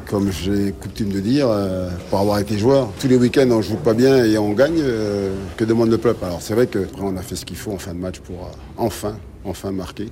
comme 0.07 0.31
j'ai 0.33 0.73
coutume 0.73 1.11
de 1.13 1.21
dire, 1.21 1.49
euh, 1.49 1.91
pour 2.11 2.21
avoir 2.21 2.39
été 2.39 2.59
joueur, 2.59 2.89
tous 3.01 3.09
les 3.09 3.17
week-ends, 3.17 3.49
on 3.51 3.63
joue 3.63 3.77
pas 3.77 3.95
bien 3.95 4.25
et 4.25 4.39
on 4.39 4.53
gagne. 4.53 4.79
euh, 4.81 5.33
que 5.57 5.65
demande 5.65 5.91
le 5.91 5.99
peuple? 5.99 6.25
Alors 6.25 6.43
c'est 6.43 6.55
vrai 6.55 6.67
que 6.67 6.79
après, 6.85 7.03
on 7.03 7.17
a 7.17 7.23
fait 7.23 7.37
ce 7.37 7.45
qu'il 7.45 7.57
faut 7.57 7.73
en 7.73 7.79
fin 7.79 7.95
de 7.95 7.99
match 7.99 8.21
pour 8.21 8.37
euh, 8.45 8.49
enfin, 8.77 9.17
enfin 9.45 9.73
marquer. 9.73 10.09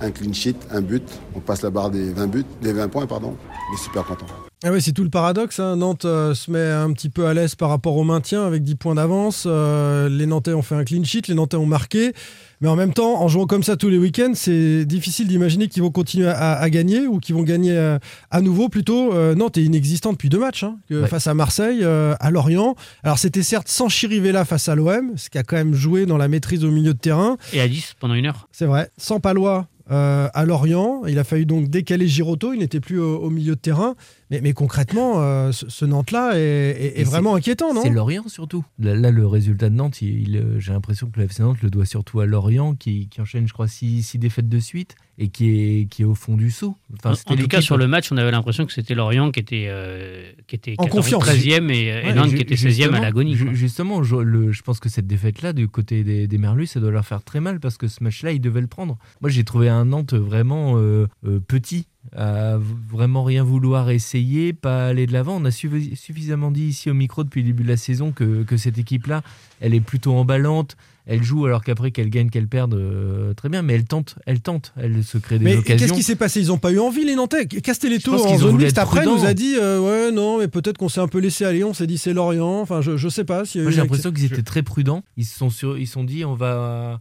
Un 0.00 0.10
clean 0.10 0.32
sheet, 0.32 0.56
un 0.70 0.82
but. 0.82 1.02
On 1.34 1.40
passe 1.40 1.62
la 1.62 1.70
barre 1.70 1.90
des 1.90 2.12
20 2.12 2.26
buts, 2.26 2.44
des 2.60 2.72
20 2.74 2.88
points, 2.88 3.06
pardon. 3.06 3.34
On 3.70 3.74
est 3.74 3.78
super 3.82 4.04
content. 4.04 4.26
Ah 4.64 4.70
oui, 4.72 4.80
c'est 4.82 4.92
tout 4.92 5.04
le 5.04 5.10
paradoxe. 5.10 5.58
hein. 5.60 5.76
Nantes 5.76 6.04
euh, 6.06 6.34
se 6.34 6.50
met 6.50 6.70
un 6.70 6.92
petit 6.92 7.08
peu 7.08 7.26
à 7.26 7.34
l'aise 7.34 7.54
par 7.54 7.68
rapport 7.70 7.96
au 7.96 8.04
maintien 8.04 8.44
avec 8.44 8.62
10 8.62 8.74
points 8.74 8.94
d'avance. 8.94 9.46
Les 9.46 10.26
Nantais 10.26 10.52
ont 10.52 10.62
fait 10.62 10.74
un 10.74 10.84
clean 10.84 11.04
sheet, 11.04 11.22
les 11.28 11.34
Nantais 11.34 11.56
ont 11.56 11.66
marqué. 11.66 12.12
Mais 12.60 12.68
en 12.68 12.76
même 12.76 12.92
temps, 12.94 13.20
en 13.22 13.28
jouant 13.28 13.46
comme 13.46 13.62
ça 13.62 13.76
tous 13.76 13.88
les 13.90 13.98
week-ends, 13.98 14.32
c'est 14.34 14.84
difficile 14.86 15.28
d'imaginer 15.28 15.68
qu'ils 15.68 15.82
vont 15.82 15.90
continuer 15.90 16.28
à, 16.28 16.52
à 16.54 16.70
gagner 16.70 17.06
ou 17.06 17.18
qu'ils 17.18 17.34
vont 17.34 17.42
gagner 17.42 17.72
euh, 17.76 17.98
à 18.30 18.40
nouveau. 18.40 18.68
Plutôt, 18.68 19.12
euh, 19.12 19.34
Nantes 19.34 19.58
est 19.58 19.62
inexistant 19.64 20.12
depuis 20.12 20.28
deux 20.30 20.38
matchs, 20.38 20.64
hein, 20.64 20.78
que 20.88 21.02
Ouais. 21.02 21.08
face 21.08 21.26
à 21.26 21.34
Marseille, 21.34 21.80
euh, 21.82 22.14
à 22.20 22.30
Lorient. 22.30 22.74
Alors 23.02 23.18
c'était 23.18 23.42
certes 23.42 23.68
sans 23.68 23.88
Chirivella 23.88 24.44
face 24.44 24.68
à 24.68 24.74
l'OM, 24.74 25.12
ce 25.16 25.28
qui 25.28 25.36
a 25.38 25.42
quand 25.42 25.56
même 25.56 25.74
joué 25.74 26.06
dans 26.06 26.16
la 26.16 26.28
maîtrise 26.28 26.64
au 26.64 26.70
milieu 26.70 26.94
de 26.94 26.98
terrain. 26.98 27.36
Et 27.52 27.60
à 27.60 27.68
10 27.68 27.94
pendant 28.00 28.14
une 28.14 28.26
heure. 28.26 28.48
C'est 28.52 28.66
vrai. 28.66 28.90
Sans 28.96 29.20
Palois 29.20 29.68
euh, 29.92 30.28
à 30.34 30.44
Lorient, 30.44 31.02
il 31.06 31.18
a 31.18 31.24
fallu 31.24 31.46
donc 31.46 31.68
décaler 31.68 32.08
Giroto. 32.08 32.52
Il 32.52 32.58
n'était 32.58 32.80
plus 32.80 32.98
au, 32.98 33.18
au 33.18 33.30
milieu 33.30 33.54
de 33.54 33.60
terrain. 33.60 33.94
Mais, 34.30 34.40
mais 34.40 34.52
concrètement, 34.54 35.20
euh, 35.22 35.52
ce, 35.52 35.68
ce 35.68 35.84
Nantes-là 35.84 36.32
est, 36.34 36.40
est- 36.40 36.98
est 36.98 37.00
Et 37.02 37.04
vraiment 37.04 37.36
inquiétant, 37.36 37.72
non? 37.72 37.82
C'est 37.82 37.90
Lorient 37.90 38.26
surtout. 38.28 38.64
Là, 38.80 38.94
là, 38.96 39.10
le 39.12 39.24
résultat 39.26 39.68
de 39.70 39.74
Nantes, 39.76 40.02
il- 40.02 40.28
il, 40.28 40.36
euh, 40.36 40.58
j'ai 40.58 40.72
l'impression 40.72 41.08
que 41.08 41.20
le 41.20 41.26
FC 41.26 41.42
Nantes 41.44 41.62
le 41.62 41.70
doit 41.70 41.86
surtout 41.86 42.18
à 42.20 42.26
Lorient, 42.26 42.74
qui, 42.74 43.08
qui 43.08 43.20
enchaîne, 43.20 43.46
je 43.46 43.52
crois, 43.52 43.68
six, 43.68 44.02
six 44.02 44.18
défaites 44.18 44.48
de 44.48 44.58
suite 44.58 44.96
et 45.18 45.28
qui 45.28 45.48
est, 45.50 45.86
qui 45.88 46.02
est 46.02 46.04
au 46.04 46.14
fond 46.16 46.36
du 46.36 46.50
saut. 46.50 46.76
Enfin, 46.98 47.14
En- 47.26 47.36
tout 47.36 47.46
cas, 47.46 47.60
sur 47.60 47.76
le 47.76 47.86
match, 47.86 48.10
on 48.10 48.16
avait 48.16 48.32
l'impression 48.32 48.66
que 48.66 48.72
c'était 48.72 48.94
Lorient 48.96 49.30
qui 49.30 49.38
était, 49.40 49.66
euh, 49.68 50.30
qui 50.48 50.56
était 50.56 50.74
En 50.78 50.84
14, 50.84 51.04
confiance. 51.04 51.22
13e 51.24 51.70
et, 51.70 52.12
Nantes 52.14 52.34
qui 52.34 52.42
était 52.42 52.56
16e 52.56 52.94
à 52.94 53.00
l'agonie. 53.00 53.36
Justement, 53.36 54.02
je, 54.02 54.16
le- 54.16 54.50
je 54.50 54.62
pense 54.62 54.80
que 54.80 54.88
cette 54.88 55.06
défaite-là, 55.06 55.52
du 55.52 55.68
côté 55.68 56.02
des, 56.02 56.26
des 56.26 56.38
Merlus, 56.38 56.66
ça 56.66 56.80
doit 56.80 56.90
leur 56.90 57.06
faire 57.06 57.22
très 57.22 57.38
mal 57.40 57.60
parce 57.60 57.76
que 57.78 57.86
ce 57.86 58.02
match-là, 58.02 58.32
ils 58.32 58.40
devaient 58.40 58.60
le 58.60 58.66
prendre. 58.66 58.98
Moi, 59.20 59.30
j'ai 59.30 59.44
trouvé 59.44 59.68
un 59.68 59.84
Nantes 59.84 60.14
vraiment 60.14 60.74
euh, 60.78 61.06
euh, 61.26 61.38
petit. 61.38 61.86
À 62.14 62.58
vraiment 62.90 63.24
rien 63.24 63.42
vouloir 63.42 63.90
essayer, 63.90 64.52
pas 64.52 64.88
aller 64.88 65.06
de 65.06 65.12
l'avant. 65.12 65.36
On 65.40 65.44
a 65.44 65.50
suffisamment 65.50 66.50
dit 66.50 66.64
ici 66.64 66.90
au 66.90 66.94
micro 66.94 67.24
depuis 67.24 67.42
le 67.42 67.48
début 67.48 67.62
de 67.62 67.68
la 67.68 67.76
saison 67.76 68.12
que, 68.12 68.42
que 68.42 68.56
cette 68.56 68.78
équipe-là, 68.78 69.22
elle 69.60 69.74
est 69.74 69.80
plutôt 69.80 70.14
emballante 70.14 70.76
elle 71.06 71.22
joue 71.22 71.46
alors 71.46 71.62
qu'après 71.62 71.92
qu'elle 71.92 72.10
gagne, 72.10 72.30
qu'elle 72.30 72.48
perde, 72.48 72.74
euh, 72.74 73.32
très 73.34 73.48
bien, 73.48 73.62
mais 73.62 73.74
elle 73.74 73.84
tente, 73.84 74.16
elle 74.26 74.40
tente, 74.40 74.72
elle 74.76 75.04
se 75.04 75.18
crée 75.18 75.38
des 75.38 75.44
mais 75.44 75.56
occasions. 75.56 75.86
Qu'est-ce 75.86 75.96
qui 75.96 76.02
s'est 76.02 76.16
passé? 76.16 76.40
Ils 76.40 76.48
n'ont 76.48 76.58
pas 76.58 76.72
eu 76.72 76.80
envie, 76.80 77.04
les 77.04 77.14
Nantais? 77.14 77.46
Castelletto, 77.46 78.12
en 78.12 78.38
zone 78.38 78.56
mixte, 78.56 78.78
après, 78.78 79.04
nous 79.04 79.24
a 79.24 79.32
dit 79.32 79.54
euh, 79.56 79.78
Ouais, 79.78 80.12
non, 80.12 80.38
mais 80.38 80.48
peut-être 80.48 80.78
qu'on 80.78 80.88
s'est 80.88 81.00
un 81.00 81.06
peu 81.06 81.18
laissé 81.18 81.44
aller, 81.44 81.62
on 81.62 81.74
s'est 81.74 81.86
dit 81.86 81.96
c'est 81.96 82.12
Lorient. 82.12 82.60
Enfin, 82.60 82.80
je, 82.80 82.96
je 82.96 83.08
sais 83.08 83.24
pas. 83.24 83.44
Si 83.44 83.60
Moi, 83.60 83.70
j'ai 83.70 83.80
l'impression 83.80 84.10
qu'ils 84.10 84.24
étaient 84.24 84.42
très 84.42 84.62
prudents. 84.62 85.04
Ils 85.16 85.24
se 85.24 85.38
sont, 85.38 85.48
sur, 85.48 85.78
ils 85.78 85.86
sont 85.86 86.02
dit 86.02 86.24
On 86.24 86.34
va 86.34 86.98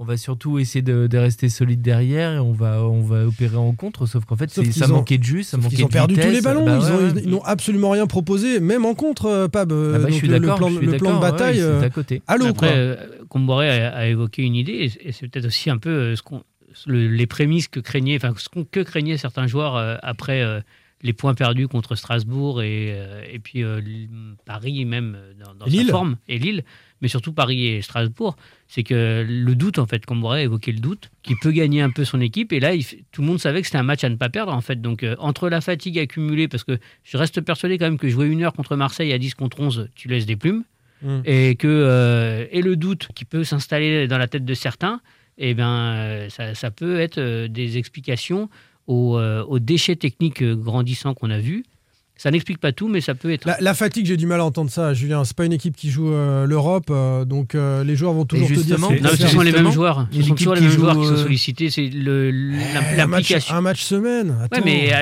on 0.00 0.04
va 0.04 0.16
surtout 0.16 0.60
essayer 0.60 0.80
de, 0.80 1.18
rester 1.18 1.48
solide 1.48 1.82
derrière 1.82 2.34
et 2.34 2.38
on 2.38 2.52
va, 2.52 2.84
on 2.84 3.02
va 3.02 3.26
opérer 3.26 3.56
en 3.56 3.72
contre. 3.72 4.06
Sauf 4.06 4.24
qu'en 4.24 4.36
fait, 4.36 4.48
ça 4.48 4.86
manquait 4.86 5.18
de 5.18 5.24
jus, 5.24 5.42
ça 5.42 5.56
manquait 5.56 5.76
Ils 5.76 5.84
ont 5.84 5.88
perdu 5.88 6.14
tous 6.14 6.30
les 6.30 6.40
ballons. 6.40 6.64
Bah 6.64 6.80
ils 7.16 7.28
n'ont 7.28 7.42
absolument 7.42 7.90
rien 7.90 8.06
proposé, 8.06 8.60
même 8.60 8.84
en 8.84 8.94
contre, 8.94 9.26
euh, 9.26 9.48
Pab. 9.48 9.72
Ah 9.72 9.98
bah, 9.98 10.06
je 10.08 10.14
suis 10.14 10.28
le, 10.28 10.40
plan, 10.40 10.70
le 10.70 10.96
plan 10.96 11.16
de 11.16 11.20
bataille. 11.20 11.62
Ouais, 11.62 11.84
à 11.84 11.90
côté. 11.90 12.22
Allô, 12.28 12.46
Après. 12.46 12.72
Euh, 12.72 12.96
a, 13.92 14.06
évoqué 14.06 14.42
une 14.42 14.54
idée, 14.54 14.90
et 15.00 15.12
c'est 15.12 15.28
peut-être 15.28 15.46
aussi 15.46 15.68
un 15.68 15.78
peu 15.78 15.90
euh, 15.90 16.16
ce 16.16 16.22
qu'on, 16.22 16.42
les 16.86 17.26
prémices 17.26 17.66
que 17.66 17.80
craignaient, 17.80 18.16
enfin, 18.16 18.32
ce 18.36 18.48
que 18.70 18.80
craignaient 18.80 19.18
certains 19.18 19.48
joueurs 19.48 19.98
après 20.02 20.44
les 21.02 21.12
points 21.12 21.34
perdus 21.34 21.66
contre 21.66 21.96
Strasbourg 21.96 22.62
et, 22.62 22.96
et 23.32 23.38
puis 23.38 23.64
Paris 24.44 24.84
même 24.84 25.16
dans, 25.44 25.54
dans 25.54 25.70
sa 25.70 25.84
forme 25.86 26.18
et 26.28 26.38
Lille 26.38 26.62
mais 27.00 27.08
surtout 27.08 27.32
Paris 27.32 27.66
et 27.66 27.82
Strasbourg, 27.82 28.36
c'est 28.66 28.82
que 28.82 29.24
le 29.28 29.54
doute, 29.54 29.78
en 29.78 29.86
fait, 29.86 30.04
comme 30.04 30.24
on 30.24 30.34
évoqué 30.34 30.72
le 30.72 30.80
doute, 30.80 31.10
qui 31.22 31.34
peut 31.36 31.52
gagner 31.52 31.80
un 31.80 31.90
peu 31.90 32.04
son 32.04 32.20
équipe. 32.20 32.52
Et 32.52 32.60
là, 32.60 32.72
tout 33.12 33.22
le 33.22 33.26
monde 33.26 33.38
savait 33.38 33.60
que 33.60 33.66
c'était 33.66 33.78
un 33.78 33.82
match 33.82 34.04
à 34.04 34.08
ne 34.08 34.16
pas 34.16 34.28
perdre, 34.28 34.52
en 34.52 34.60
fait. 34.60 34.80
Donc, 34.80 35.02
euh, 35.02 35.16
entre 35.18 35.48
la 35.48 35.60
fatigue 35.60 35.98
accumulée, 35.98 36.48
parce 36.48 36.64
que 36.64 36.78
je 37.04 37.16
reste 37.16 37.40
persuadé 37.40 37.78
quand 37.78 37.86
même 37.86 37.98
que 37.98 38.08
jouer 38.08 38.26
une 38.26 38.42
heure 38.42 38.52
contre 38.52 38.76
Marseille 38.76 39.12
à 39.12 39.18
10 39.18 39.34
contre 39.34 39.60
11, 39.60 39.88
tu 39.94 40.08
laisses 40.08 40.26
des 40.26 40.36
plumes. 40.36 40.64
Mmh. 41.02 41.20
Et, 41.24 41.54
que, 41.54 41.68
euh, 41.68 42.46
et 42.50 42.60
le 42.60 42.74
doute 42.74 43.08
qui 43.14 43.24
peut 43.24 43.44
s'installer 43.44 44.08
dans 44.08 44.18
la 44.18 44.26
tête 44.26 44.44
de 44.44 44.54
certains, 44.54 45.00
eh 45.38 45.54
ben, 45.54 45.94
euh, 45.94 46.28
ça, 46.28 46.70
peut 46.72 46.98
être 46.98 47.46
des 47.46 47.78
explications 47.78 48.50
aux, 48.88 49.18
aux 49.18 49.58
déchets 49.60 49.96
techniques 49.96 50.42
grandissants 50.42 51.14
qu'on 51.14 51.30
a 51.30 51.38
vus 51.38 51.62
ça 52.18 52.32
n'explique 52.32 52.58
pas 52.58 52.72
tout, 52.72 52.88
mais 52.88 53.00
ça 53.00 53.14
peut 53.14 53.32
être. 53.32 53.48
La, 53.60 53.74
fatigue, 53.74 54.04
j'ai 54.04 54.16
du 54.16 54.26
mal 54.26 54.40
à 54.40 54.44
entendre 54.44 54.70
ça, 54.70 54.92
Julien. 54.92 55.24
C'est 55.24 55.36
pas 55.36 55.44
une 55.44 55.52
équipe 55.52 55.76
qui 55.76 55.88
joue 55.88 56.12
euh, 56.12 56.46
l'Europe, 56.46 56.88
euh, 56.90 57.24
donc 57.24 57.54
euh, 57.54 57.84
les 57.84 57.94
joueurs 57.94 58.12
vont 58.12 58.24
toujours 58.24 58.48
te 58.48 58.54
dire. 58.54 58.78
Non, 58.80 58.90
ce 59.16 59.28
sont 59.28 59.40
les 59.40 59.52
mêmes 59.52 59.70
joueurs. 59.70 60.08
Ce 60.12 60.22
sont 60.22 60.34
toujours 60.34 60.54
les 60.54 60.60
mêmes 60.60 60.70
joueurs 60.70 60.98
qui 60.98 61.06
sont 61.06 61.16
sollicités. 61.16 61.70
C'est 61.70 61.88
l'implication. 61.88 63.54
Un, 63.54 63.60
match 63.60 63.82
semaine. 63.82 64.48
Ouais, 64.52 64.60
mais 64.64 64.92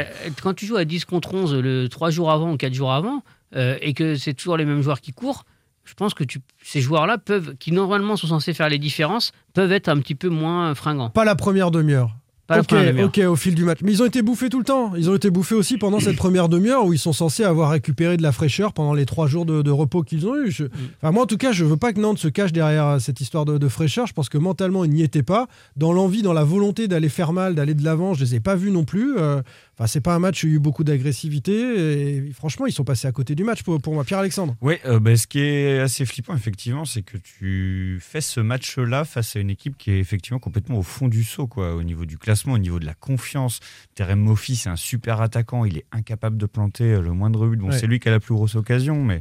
quand 0.43 0.53
tu 0.53 0.67
joues 0.67 0.77
à 0.77 0.85
10 0.85 1.07
contre 1.07 1.35
11 1.35 1.55
le 1.55 1.89
3 1.89 2.11
jours 2.11 2.31
avant 2.31 2.53
ou 2.53 2.57
4 2.59 2.75
jours 2.75 2.93
avant, 2.93 3.23
et 3.55 3.95
que 3.95 4.17
c'est 4.17 4.35
toujours 4.35 4.59
les 4.59 4.67
mêmes 4.67 4.83
joueurs 4.83 5.01
qui 5.01 5.13
courent, 5.13 5.45
je 5.85 5.95
pense 5.95 6.13
que 6.13 6.25
tu, 6.25 6.41
ces 6.63 6.83
joueurs-là 6.83 7.17
peuvent, 7.17 7.55
qui 7.59 7.73
normalement 7.73 8.17
sont 8.17 8.27
censés 8.27 8.53
faire 8.53 8.69
les 8.69 8.79
différences, 8.79 9.33
peuvent 9.55 9.73
être 9.73 9.89
un 9.89 9.99
petit 10.01 10.17
peu 10.17 10.29
moins 10.29 10.75
fringants. 10.75 11.11
Pas 11.11 11.25
la 11.25 11.37
première 11.37 11.71
demi-heure 11.71 12.11
ok, 12.51 12.75
ok, 13.05 13.21
au 13.27 13.37
fil 13.37 13.55
du 13.55 13.65
match. 13.65 13.79
Mais 13.83 13.93
ils 13.93 14.03
ont 14.03 14.07
été 14.07 14.23
bouffés 14.23 14.49
tout 14.49 14.59
le 14.59 14.65
temps. 14.65 14.95
Ils 14.97 15.11
ont 15.11 15.17
été 15.17 15.31
bouffés 15.31 15.55
aussi 15.55 15.79
pendant 15.79 16.01
cette 16.01 16.17
première 16.17 16.49
demi-heure 16.49 16.85
où 16.85 16.93
ils 16.93 16.99
sont 16.99 17.13
censés 17.13 17.45
avoir 17.45 17.71
récupéré 17.71 18.17
de 18.17 18.23
la 18.23 18.33
fraîcheur 18.33 18.73
pendant 18.73 18.95
les 18.95 19.07
trois 19.07 19.27
jours 19.27 19.47
de, 19.47 19.71
repos 19.71 20.03
qu'ils 20.03 20.27
ont 20.27 20.37
eu. 20.37 20.49
Mm. 20.49 20.69
Enfin, 21.03 21.13
moi, 21.13 21.25
en 21.25 21.27
tout 21.27 21.37
cas, 21.37 21.53
je 21.53 21.65
veux 21.65 21.77
pas 21.77 21.93
que 21.93 22.01
Nantes 22.01 22.19
se 22.19 22.29
cache 22.29 22.53
derrière 22.53 23.01
cette 23.01 23.21
histoire 23.21 23.45
de, 23.45 23.69
fraîcheur. 23.69 24.07
Je 24.07 24.13
pense 24.13 24.29
que 24.29 24.39
mentalement, 24.39 24.85
ils 24.85 24.91
n'y 24.91 25.03
étaient 25.03 25.23
pas. 25.23 25.49
Dans 25.77 25.93
l'envie, 25.93 26.23
dans 26.23 26.33
la 26.33 26.45
volonté 26.45 26.89
d'aller 26.89 27.09
faire 27.09 27.33
mal, 27.33 27.55
d'aller 27.55 27.75
de 27.75 27.85
l'avant, 27.85 28.15
je 28.15 28.25
les 28.25 28.37
ai 28.37 28.41
pas 28.41 28.55
vus 28.55 28.71
non 28.71 28.85
plus. 28.85 29.19
Euh, 29.19 29.43
Enfin, 29.79 29.87
c'est 29.89 30.01
pas 30.01 30.15
un 30.15 30.19
match 30.19 30.43
où 30.43 30.47
il 30.47 30.51
y 30.51 30.53
a 30.55 30.57
eu 30.57 30.59
beaucoup 30.59 30.85
d'agressivité. 30.85 31.53
Et 31.53 32.33
franchement, 32.33 32.65
ils 32.65 32.73
sont 32.73 32.85
passés 32.85 33.07
à 33.07 33.13
côté 33.13 33.35
du 33.35 33.45
match 33.45 33.63
pour, 33.63 33.79
pour 33.79 33.93
moi. 33.93 34.05
Pierre-Alexandre. 34.05 34.57
Oui, 34.63 34.77
euh, 34.87 34.99
bah, 34.99 35.15
ce 35.17 35.27
qui 35.27 35.41
est 35.41 35.81
assez 35.81 36.07
flippant, 36.07 36.35
effectivement, 36.35 36.87
c'est 36.87 37.03
que 37.03 37.19
tu 37.19 37.99
fais 38.01 38.23
ce 38.23 38.41
match-là 38.41 39.05
face 39.05 39.37
à 39.37 39.41
une 39.41 39.51
équipe 39.51 39.77
qui 39.77 39.91
est 39.91 39.99
effectivement 39.99 40.39
complètement 40.39 40.79
au 40.79 40.83
fond 40.83 41.09
du 41.09 41.25
saut, 41.25 41.47
quoi, 41.47 41.75
au 41.75 41.83
niveau 41.83 42.07
du 42.07 42.17
classement, 42.17 42.55
au 42.55 42.59
niveau 42.59 42.79
de 42.79 42.87
la 42.87 42.95
confiance. 42.95 43.61
Terem 43.95 44.21
Moffi, 44.21 44.57
c'est 44.57 44.71
un 44.71 44.77
super 44.77 45.21
attaquant. 45.21 45.67
Il 45.67 45.77
est 45.77 45.87
incapable 45.93 46.39
de 46.39 46.47
planter 46.47 46.95
euh, 46.95 47.03
le 47.03 47.13
moindre 47.13 47.47
but. 47.47 47.59
Bon, 47.59 47.71
c'est 47.71 47.87
lui 47.87 48.01
qui 48.01 48.09
a 48.09 48.13
la 48.13 48.21
plus 48.21 48.35
grosse 48.35 48.55
occasion, 48.55 49.05
mais. 49.05 49.21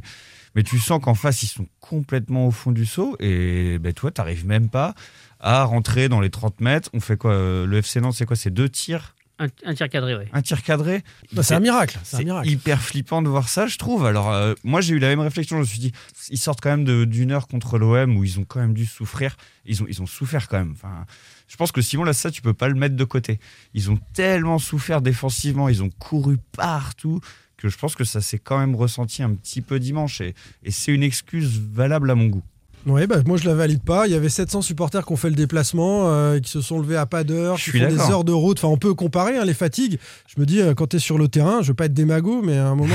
Mais 0.54 0.62
tu 0.62 0.78
sens 0.78 1.02
qu'en 1.02 1.12
face, 1.12 1.42
ils 1.42 1.48
sont 1.48 1.66
complètement 1.80 2.46
au 2.46 2.50
fond 2.50 2.72
du 2.72 2.86
saut 2.86 3.14
et 3.20 3.78
ben, 3.78 3.92
toi, 3.92 4.10
tu 4.10 4.22
n'arrives 4.22 4.46
même 4.46 4.70
pas 4.70 4.94
à 5.38 5.64
rentrer 5.64 6.08
dans 6.08 6.22
les 6.22 6.30
30 6.30 6.62
mètres. 6.62 6.88
On 6.94 7.00
fait 7.00 7.18
quoi 7.18 7.32
euh, 7.32 7.66
Le 7.66 7.76
FC 7.76 8.00
Nantes, 8.00 8.14
c'est 8.14 8.24
quoi 8.24 8.36
C'est 8.36 8.50
deux 8.50 8.70
tirs 8.70 9.15
un, 9.38 9.74
tir 9.74 9.88
cadré, 9.90 10.16
oui. 10.16 10.24
Un 10.32 10.40
tir 10.40 10.62
cadré 10.62 11.04
bah, 11.32 11.42
C'est 11.42 11.54
un 11.54 11.60
miracle. 11.60 11.98
C'est 12.02 12.24
hyper 12.44 12.80
flippant 12.80 13.20
de 13.20 13.28
voir 13.28 13.48
ça, 13.48 13.66
je 13.66 13.76
trouve. 13.76 14.06
Alors, 14.06 14.32
euh, 14.32 14.54
moi, 14.64 14.80
j'ai 14.80 14.94
eu 14.94 14.98
la 14.98 15.08
même 15.08 15.20
réflexion. 15.20 15.56
Je 15.56 15.60
me 15.60 15.66
suis 15.66 15.78
dit, 15.78 15.92
ils 16.30 16.38
sortent 16.38 16.60
quand 16.60 16.74
même 16.74 17.06
d'une 17.06 17.32
heure 17.32 17.46
contre 17.46 17.78
l'OM 17.78 18.16
où 18.16 18.24
ils 18.24 18.40
ont 18.40 18.44
quand 18.44 18.60
même 18.60 18.72
dû 18.72 18.86
souffrir. 18.86 19.36
Ils 19.66 19.82
ont, 19.82 19.86
ils 19.88 20.00
ont 20.00 20.06
souffert 20.06 20.48
quand 20.48 20.58
même. 20.58 20.72
Enfin, 20.72 21.04
je 21.48 21.56
pense 21.56 21.70
que 21.70 21.82
Simon, 21.82 22.04
là, 22.04 22.14
ça, 22.14 22.30
tu 22.30 22.40
peux 22.40 22.54
pas 22.54 22.68
le 22.68 22.74
mettre 22.74 22.96
de 22.96 23.04
côté. 23.04 23.38
Ils 23.74 23.90
ont 23.90 23.98
tellement 24.14 24.58
souffert 24.58 25.02
défensivement, 25.02 25.68
ils 25.68 25.82
ont 25.82 25.90
couru 25.90 26.38
partout 26.56 27.20
que 27.58 27.68
je 27.68 27.76
pense 27.76 27.94
que 27.94 28.04
ça 28.04 28.20
s'est 28.20 28.38
quand 28.38 28.58
même 28.58 28.74
ressenti 28.74 29.22
un 29.22 29.34
petit 29.34 29.60
peu 29.60 29.78
dimanche. 29.78 30.20
et 30.20 30.34
c'est 30.70 30.92
une 30.92 31.02
excuse 31.02 31.58
valable 31.58 32.10
à 32.10 32.14
mon 32.14 32.26
goût. 32.26 32.44
Oui, 32.86 33.04
bah, 33.08 33.16
moi 33.26 33.36
je 33.36 33.44
la 33.48 33.54
valide 33.54 33.82
pas. 33.82 34.06
Il 34.06 34.12
y 34.12 34.14
avait 34.14 34.28
700 34.28 34.62
supporters 34.62 35.04
qui 35.04 35.12
ont 35.12 35.16
fait 35.16 35.28
le 35.28 35.34
déplacement, 35.34 36.08
euh, 36.08 36.38
qui 36.38 36.48
se 36.48 36.60
sont 36.60 36.78
levés 36.78 36.96
à 36.96 37.04
pas 37.04 37.24
d'heure, 37.24 37.56
qui 37.56 37.70
font 37.70 37.88
des 37.88 38.00
heures 38.10 38.22
de 38.22 38.32
route. 38.32 38.58
Enfin, 38.58 38.68
on 38.68 38.76
peut 38.76 38.94
comparer 38.94 39.36
hein, 39.36 39.44
les 39.44 39.54
fatigues. 39.54 39.98
Je 40.28 40.40
me 40.40 40.46
dis, 40.46 40.60
euh, 40.60 40.72
quand 40.72 40.86
tu 40.86 40.96
es 40.96 40.98
sur 41.00 41.18
le 41.18 41.26
terrain, 41.26 41.62
je 41.62 41.68
veux 41.68 41.74
pas 41.74 41.86
être 41.86 41.94
démago, 41.94 42.42
mais 42.42 42.56
à 42.56 42.68
un 42.68 42.76
moment, 42.76 42.94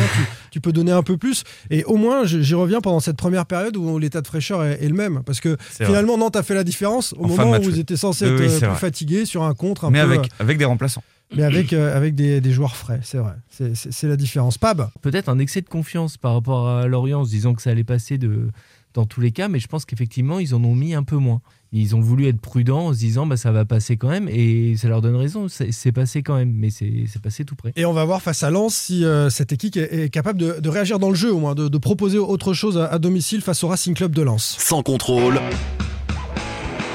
tu, 0.52 0.62
peux 0.62 0.72
donner 0.72 0.94
un 0.94 1.04
peu 1.04 1.18
plus. 1.18 1.44
Et 1.70 1.84
au 1.84 1.98
moins, 1.98 2.26
j'y 2.26 2.56
reviens 2.56 2.80
pendant 2.80 3.02
cette 3.02 3.18
première 3.18 3.46
période 3.46 3.76
où 3.76 4.00
l'état 4.00 4.22
de 4.22 4.28
fraîcheur 4.28 4.64
est, 4.64 4.88
le 4.88 4.96
même. 4.96 5.24
Parce 5.26 5.42
que 5.42 5.58
finalement, 5.60 6.18
Nantes 6.18 6.38
a 6.38 6.44
fait 6.44 6.56
la 6.56 6.64
différence 6.64 7.14
au 7.18 7.28
moment 7.28 7.58
où 7.58 7.62
vous 7.62 7.80
étiez 7.80 7.98
censé 7.98 8.26
être 8.26 8.42
euh, 8.42 8.70
plus 8.70 8.80
fatigué 8.80 9.26
sur 9.26 9.44
un 9.44 9.54
contre. 9.54 9.86
Un 9.86 9.92
mais 9.92 10.00
avec, 10.00 10.30
avec 10.40 10.58
des 10.58 10.66
remplaçants 10.66 11.04
mais 11.34 11.44
avec, 11.44 11.72
avec 11.72 12.14
des, 12.14 12.42
des, 12.42 12.52
joueurs 12.52 12.76
frais, 12.76 13.00
c'est 13.04 13.18
vrai. 13.18 13.32
C'est 13.50 14.08
la 14.08 14.18
différence. 14.18 14.58
Pab? 14.58 14.90
Peut-être 15.02 15.30
un 15.30 15.40
excès 15.40 15.62
de 15.62 15.70
confiance 15.70 16.18
par 16.18 16.34
rapport 16.34 16.68
à 16.68 16.88
Lorient, 16.88 17.22
en 17.22 17.24
se 17.24 17.30
disant 17.30 17.54
que 17.54 17.62
ça 17.62 17.70
allait 17.70 17.86
passer 17.86 18.18
de, 18.18 18.50
dans 18.94 19.06
tous 19.06 19.22
les 19.22 19.32
cas, 19.32 19.48
mais 19.48 19.60
je 19.60 19.68
pense 19.68 19.86
qu'effectivement, 19.86 20.40
ils 20.40 20.54
en 20.56 20.64
ont 20.64 20.76
mis 20.76 20.94
un 20.94 21.04
peu 21.04 21.16
moins. 21.16 21.42
Ils 21.74 21.96
ont 21.96 22.02
voulu 22.02 22.28
être 22.28 22.40
prudents 22.42 22.88
en 22.88 22.94
se 22.94 23.00
disant 23.00 23.26
bah, 23.26 23.38
ça 23.38 23.52
va 23.52 23.64
passer 23.64 23.96
quand 23.96 24.10
même, 24.10 24.28
et 24.30 24.76
ça 24.76 24.90
leur 24.90 25.02
donne 25.02 25.16
raison, 25.16 25.48
c'est 25.48 25.92
passé 25.92 26.22
quand 26.22 26.36
même, 26.36 26.52
mais 26.54 26.70
c'est 26.70 27.22
passé 27.22 27.46
tout 27.46 27.56
près. 27.56 27.72
Et 27.76 27.86
on 27.86 27.94
va 27.94 28.04
voir 28.04 28.22
face 28.22 28.44
à 28.44 28.50
Lens 28.50 28.76
si 28.76 29.06
euh, 29.06 29.30
cette 29.30 29.54
équipe 29.54 29.78
est, 29.78 30.10
capable 30.10 30.40
de, 30.40 30.70
réagir 30.70 31.00
dans 31.00 31.10
le 31.10 31.16
jeu, 31.16 31.34
au 31.34 31.40
moins, 31.40 31.56
de, 31.56 31.78
proposer 31.78 32.18
autre 32.18 32.54
chose 32.54 32.78
à, 32.78 32.86
à 32.88 33.00
domicile 33.00 33.42
face 33.42 33.64
au 33.64 33.68
Racing 33.68 33.96
Club 33.96 34.14
de 34.14 34.22
Lens. 34.22 34.58
Sans 34.60 34.84
contrôle 34.84 35.40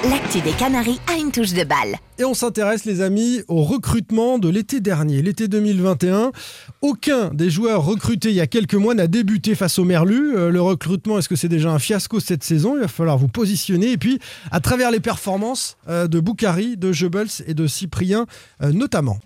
l'actu 0.08 0.40
des 0.40 0.52
Canaries 0.52 1.00
a 1.12 1.18
une 1.18 1.32
touche 1.32 1.52
de 1.52 1.64
balle. 1.64 1.96
Et 2.18 2.24
on 2.24 2.34
s'intéresse, 2.34 2.84
les 2.84 3.00
amis, 3.00 3.42
au 3.48 3.62
recrutement 3.62 4.38
de 4.38 4.48
l'été 4.48 4.80
dernier, 4.80 5.20
l'été 5.22 5.48
2021. 5.48 6.32
Aucun 6.80 7.32
des 7.34 7.50
joueurs 7.50 7.84
recrutés 7.84 8.30
il 8.30 8.34
y 8.34 8.40
a 8.40 8.46
quelques 8.46 8.74
mois 8.74 8.94
n'a 8.94 9.06
débuté 9.06 9.54
face 9.54 9.78
au 9.78 9.84
Merlu. 9.84 10.36
Euh, 10.36 10.50
le 10.50 10.60
recrutement, 10.60 11.18
est-ce 11.18 11.28
que 11.28 11.36
c'est 11.36 11.48
déjà 11.48 11.70
un 11.70 11.78
fiasco 11.78 12.20
cette 12.20 12.44
saison? 12.44 12.76
Il 12.76 12.80
va 12.80 12.88
falloir 12.88 13.18
vous 13.18 13.28
positionner. 13.28 13.92
Et 13.92 13.98
puis, 13.98 14.18
à 14.50 14.60
travers 14.60 14.90
les 14.90 15.00
performances 15.00 15.76
euh, 15.88 16.06
de 16.06 16.20
Boukari, 16.20 16.76
de 16.76 16.92
Jebels 16.92 17.28
et 17.46 17.54
de 17.54 17.66
Cyprien 17.66 18.26
euh, 18.62 18.72
notamment. 18.72 19.18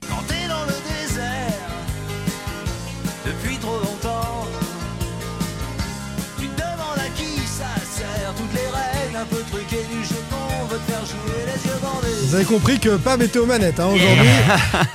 Vous 12.31 12.37
avez 12.37 12.45
compris 12.45 12.79
que 12.79 12.97
Pam 12.97 13.21
était 13.23 13.41
aux 13.41 13.45
manettes 13.45 13.81
hein, 13.81 13.89
aujourd'hui. 13.89 14.29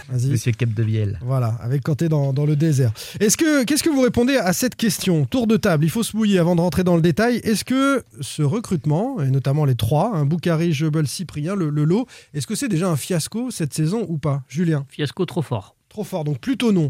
Monsieur 0.31 0.53
Cap 0.53 0.69
de 0.69 0.83
Vielle. 0.83 1.19
Voilà, 1.21 1.57
avec 1.59 1.83
quand 1.83 1.95
t'es 1.95 2.07
dans, 2.07 2.31
dans 2.31 2.45
le 2.45 2.55
désert. 2.55 2.93
Est-ce 3.19 3.35
que 3.35 3.65
qu'est-ce 3.65 3.83
que 3.83 3.89
vous 3.89 3.99
répondez 3.99 4.37
à 4.37 4.53
cette 4.53 4.77
question? 4.77 5.25
Tour 5.25 5.45
de 5.45 5.57
table, 5.57 5.83
il 5.83 5.89
faut 5.89 6.01
se 6.01 6.15
mouiller 6.15 6.39
avant 6.39 6.55
de 6.55 6.61
rentrer 6.61 6.85
dans 6.85 6.95
le 6.95 7.01
détail. 7.01 7.41
Est-ce 7.43 7.65
que 7.65 8.05
ce 8.21 8.41
recrutement, 8.41 9.21
et 9.21 9.31
notamment 9.31 9.65
les 9.65 9.75
trois, 9.75 10.15
hein, 10.15 10.25
Boukari, 10.25 10.71
Jebel, 10.71 11.09
Cyprien, 11.09 11.55
le, 11.55 11.69
lot, 11.69 12.07
est-ce 12.33 12.47
que 12.47 12.55
c'est 12.55 12.69
déjà 12.69 12.87
un 12.87 12.95
fiasco 12.95 13.51
cette 13.51 13.73
saison 13.73 14.05
ou 14.07 14.17
pas? 14.17 14.41
Julien 14.47 14.85
Fiasco 14.87 15.25
trop 15.25 15.41
fort. 15.41 15.75
Trop 15.89 16.05
fort, 16.05 16.23
donc 16.23 16.39
plutôt 16.39 16.71
non. 16.71 16.89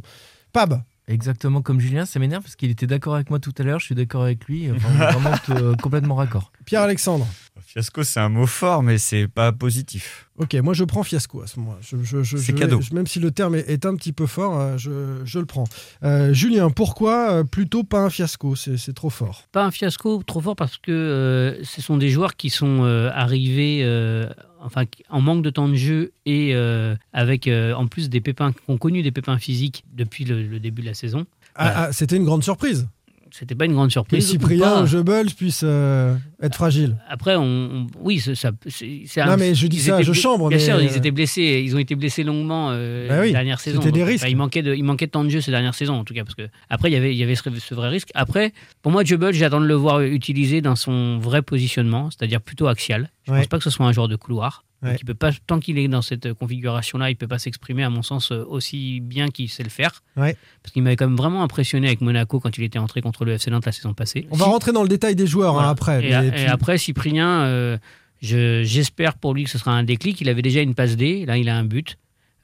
Pab 0.54 0.84
Exactement 1.08 1.64
comme 1.64 1.80
Julien, 1.80 2.06
ça 2.06 2.20
m'énerve 2.20 2.44
parce 2.44 2.56
qu'il 2.56 2.70
était 2.70 2.88
d'accord 2.88 3.16
avec 3.16 3.32
moi 3.32 3.40
tout 3.40 3.54
à 3.58 3.64
l'heure, 3.64 3.80
je 3.80 3.86
suis 3.86 3.96
d'accord 3.96 4.24
avec 4.24 4.46
lui, 4.46 4.70
enfin, 4.72 4.90
vraiment 4.90 5.36
euh, 5.50 5.76
complètement 5.82 6.16
raccord. 6.16 6.52
Pierre-Alexandre 6.66 7.28
Fiasco, 7.66 8.04
c'est 8.04 8.20
un 8.20 8.30
mot 8.30 8.48
fort, 8.48 8.84
mais 8.84 9.00
c'est 9.00 9.28
pas 9.28 9.52
positif. 9.52 10.25
Ok, 10.38 10.54
moi 10.56 10.74
je 10.74 10.84
prends 10.84 11.04
fiasco 11.04 11.42
à 11.42 11.48
ce 11.48 11.60
moment-là. 11.60 11.78
Je- 11.82 12.04
je- 12.04 12.22
je- 12.24 12.36
C'est 12.38 12.52
je- 12.52 12.58
cadeau. 12.58 12.80
Même 12.92 13.08
si 13.08 13.20
le 13.22 13.32
terme 13.32 13.56
est, 13.56 13.70
est 13.70 13.86
un 13.86 13.96
petit 13.96 14.12
peu 14.12 14.26
fort, 14.26 14.60
euh, 14.60 14.78
je, 14.78 15.22
je 15.24 15.40
le 15.40 15.46
prends. 15.46 15.64
Euh, 16.04 16.34
Julien, 16.34 16.70
pourquoi 16.70 17.32
euh, 17.32 17.44
plutôt 17.46 17.84
pas 17.86 18.00
un 18.02 18.10
fiasco? 18.10 18.54
C'est 18.56 18.76
c'est 18.78 18.92
trop 18.94 19.10
fort. 19.10 19.44
Pas 19.54 19.64
un 19.64 19.72
fiasco 19.72 20.22
trop 20.24 20.42
fort 20.42 20.58
parce 20.58 20.78
que 20.78 20.92
euh, 20.92 21.64
ce 21.64 21.82
sont 21.82 21.96
des 21.98 22.10
joueurs 22.10 22.36
qui 22.36 22.50
sont 22.50 22.84
euh, 22.84 23.10
arrivés 23.14 23.80
euh, 23.84 24.28
enfin, 24.62 24.84
en 25.10 25.22
manque 25.22 25.42
de 25.42 25.50
temps 25.52 25.70
de 25.70 25.76
jeu 25.76 26.12
et 26.26 26.54
euh, 26.54 26.96
avec 27.14 27.48
euh, 27.48 27.74
en 27.74 27.88
plus 27.88 28.10
des 28.10 28.20
pépins, 28.20 28.52
qui 28.52 28.60
ont 28.68 28.78
connu 28.78 29.04
des 29.04 29.12
pépins 29.12 29.38
physiques 29.38 29.86
depuis 29.94 30.26
le, 30.26 30.44
le 30.46 30.60
début 30.60 30.82
de 30.82 30.88
la 30.88 30.94
saison. 30.96 31.26
Ah, 31.56 31.86
ah, 31.86 31.94
C'était 31.94 32.18
une 32.18 32.26
grande 32.26 32.44
surprise 32.44 32.88
C'était 33.32 33.56
pas 33.56 33.66
une 33.66 33.74
grande 33.74 33.88
que 33.88 33.94
surprise. 33.94 34.26
ou 34.28 34.32
Cyprien 34.32 34.60
pas. 34.60 34.86
Jebels 34.86 35.32
puisse 35.34 35.62
euh, 35.64 36.16
être 36.42 36.56
fragile. 36.56 36.96
Après, 37.10 37.36
on, 37.36 37.42
on- 37.44 37.88
oui, 38.00 38.20
ça, 38.20 38.34
c'est, 38.68 39.08
Non, 39.18 39.32
un- 39.32 39.38
mais 39.38 39.54
je 39.56 39.68
dis 39.68 39.80
ça, 39.80 40.02
je 40.02 40.14
chambre, 40.14 40.48
Bien 40.50 40.58
mais, 40.58 40.64
sûr, 40.64 40.76
euh, 40.76 40.84
ils 40.84 40.96
étaient 40.96 41.12
blessés. 41.12 41.62
Ils 41.66 41.76
ont 41.76 41.80
été 41.80 41.96
blessés 41.96 42.24
longuement 42.24 42.70
euh, 42.72 43.10
Bah 43.10 43.16
oui, 43.22 43.28
la 43.28 43.40
dernière 43.40 43.60
saison. 43.60 43.80
c'était 43.82 43.92
des 43.92 44.00
Donc, 44.02 44.10
risques. 44.10 44.24
enfin, 44.24 44.32
il 44.32 44.38
manquait 44.38 44.62
de, 44.62 44.74
il 44.76 44.84
manquait 44.84 45.08
de 45.08 45.12
temps 45.12 45.24
de 45.24 45.30
jeu 45.30 45.42
ces 45.42 45.52
dernières 45.52 45.76
saisons, 45.76 45.96
en 45.96 46.04
tout 46.04 46.14
cas, 46.14 46.24
parce 46.24 46.36
que 46.36 46.48
après, 46.70 46.90
il 46.90 46.94
y 46.94 46.98
avait, 46.98 47.14
il 47.14 47.18
y 47.18 47.24
avait 47.24 47.36
ce, 47.36 47.44
ce 47.60 47.76
vrai 47.76 47.90
risque. 47.90 48.10
Après, 48.14 48.54
pour 48.82 48.92
moi, 48.92 49.04
Jubble, 49.04 49.34
j'attends 49.34 49.60
de 49.62 49.66
le 49.66 49.74
voir 49.76 50.02
utilisé 50.02 50.62
dans 50.62 50.76
son 50.76 51.18
vrai 51.18 51.42
positionnement, 51.42 52.10
c'est-à-dire 52.12 52.42
plutôt 52.42 52.68
axial. 52.68 53.10
Je 53.26 53.32
Ouais. 53.32 53.40
pense 53.40 53.48
pas 53.48 53.58
que 53.58 53.64
ce 53.64 53.70
soit 53.72 53.86
un 53.88 53.92
joueur 53.92 54.08
de 54.08 54.16
couloir. 54.16 54.64
Donc, 54.92 55.02
il 55.02 55.06
peut 55.06 55.14
pas, 55.14 55.32
tant 55.48 55.60
qu'il 55.60 55.78
est 55.78 55.88
dans 55.88 56.02
cette 56.02 56.34
configuration-là, 56.34 57.10
il 57.10 57.16
peut 57.16 57.28
pas 57.28 57.40
s'exprimer, 57.40 57.84
à 57.84 57.90
mon 57.90 58.02
sens, 58.02 58.32
euh, 58.32 58.44
aussi 58.48 59.00
bien 59.02 59.30
qu'il 59.30 59.50
sait 59.50 59.64
le 59.64 59.70
faire. 59.70 60.04
Ouais. 60.18 60.36
Parce 60.64 60.72
qu'il 60.74 60.84
m'avait 60.84 60.96
quand 60.96 61.08
même 61.08 61.18
vraiment 61.18 61.44
impressionné 61.44 61.88
avec 61.88 62.02
Monaco 62.02 62.40
quand 62.40 62.58
il 62.58 62.64
était 62.64 62.80
entré 62.80 63.02
contre 63.02 63.26
le 63.26 63.34
FC 63.34 63.52
Nantes 63.52 63.66
la 63.66 63.72
saison 63.72 63.94
passée. 63.94 64.28
On 64.32 64.36
va 64.38 64.46
rentrer 64.46 64.72
dans 64.72 64.84
le 64.84 64.90
détail 64.90 65.16
des 65.16 65.28
joueurs 65.28 65.60
hein, 65.60 65.70
après. 65.70 66.04
Et, 66.06 66.10
mais 66.32 66.46
après, 66.48 66.78
Cyprien, 66.78 67.42
euh, 67.44 67.78
je- 68.22 68.64
j'espère 68.64 69.16
pour 69.16 69.34
lui 69.34 69.44
que 69.44 69.50
ce 69.50 69.58
sera 69.58 69.72
un 69.72 69.84
déclic. 69.84 70.22
Il 70.22 70.30
avait 70.30 70.42
déjà 70.42 70.62
une 70.62 70.74
passe 70.76 70.96
D, 70.98 71.26
là 71.26 71.38
il 71.38 71.50
a 71.50 71.58
un 71.58 71.64
but. 71.66 71.98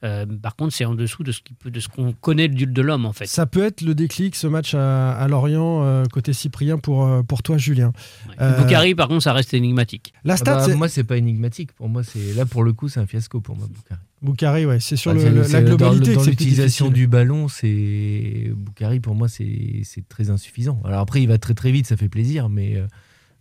Euh, 0.04 0.26
par 0.26 0.56
contre, 0.56 0.74
c'est 0.74 0.84
en 0.84 0.94
dessous 0.94 1.22
de 1.22 1.30
ce 1.32 1.40
de 1.64 1.80
qu'on 1.94 2.12
connaît 2.12 2.48
du- 2.48 2.66
de 2.66 2.82
l'homme 2.82 3.06
en 3.06 3.12
fait. 3.12 3.26
Ça 3.26 3.46
peut 3.46 3.62
être 3.62 3.82
le 3.82 3.94
déclic, 3.94 4.34
ce 4.34 4.46
match 4.48 4.74
à, 4.74 5.12
à 5.12 5.28
Lorient, 5.28 5.84
euh, 5.84 6.04
côté 6.06 6.32
Cyprien, 6.32 6.78
pour, 6.78 7.04
euh, 7.06 7.22
pour 7.22 7.42
toi, 7.42 7.56
Julien. 7.58 7.92
Euh, 8.40 8.58
Boukari, 8.60 8.94
par 8.96 9.06
contre, 9.08 9.22
ça 9.22 9.32
reste 9.32 9.54
énigmatique. 9.54 10.12
La 10.24 10.34
Ah 10.34 10.36
stat, 10.36 10.54
bah, 10.56 10.64
c'est- 10.64 10.74
moi, 10.74 10.88
c'est 10.88 11.04
pas 11.04 11.16
énigmatique. 11.16 11.72
Pour 11.74 11.88
moi, 11.88 12.02
c'est 12.02 12.34
là 12.34 12.46
pour 12.46 12.64
le 12.64 12.72
coup, 12.72 12.88
c'est 12.88 12.98
un 13.00 13.06
fiasco 13.06 13.40
pour 13.40 13.56
moi, 13.56 13.68
Boukari. 13.68 14.00
Boukari, 14.22 14.66
ouais, 14.66 14.80
c'est 14.80 14.96
sur 14.96 15.14
Bah, 15.14 15.20
le- 15.22 15.42
la 15.42 15.62
globalité 15.62 16.14
Dans, 16.14 16.24
l'utilisation 16.24 16.90
du 16.90 17.06
ballon, 17.06 17.48
c'est 17.48 18.50
Boukari 18.56 19.00
pour 19.00 19.14
moi, 19.14 19.28
c'est 19.28 19.82
très 20.08 20.30
insuffisant. 20.30 20.80
Alors 20.84 21.00
après, 21.00 21.22
il 21.22 21.28
va 21.28 21.38
très 21.38 21.54
très 21.54 21.70
vite, 21.72 21.86
ça 21.86 21.96
fait 21.96 22.08
plaisir, 22.08 22.48
mais 22.48 22.76
euh, 22.76 22.86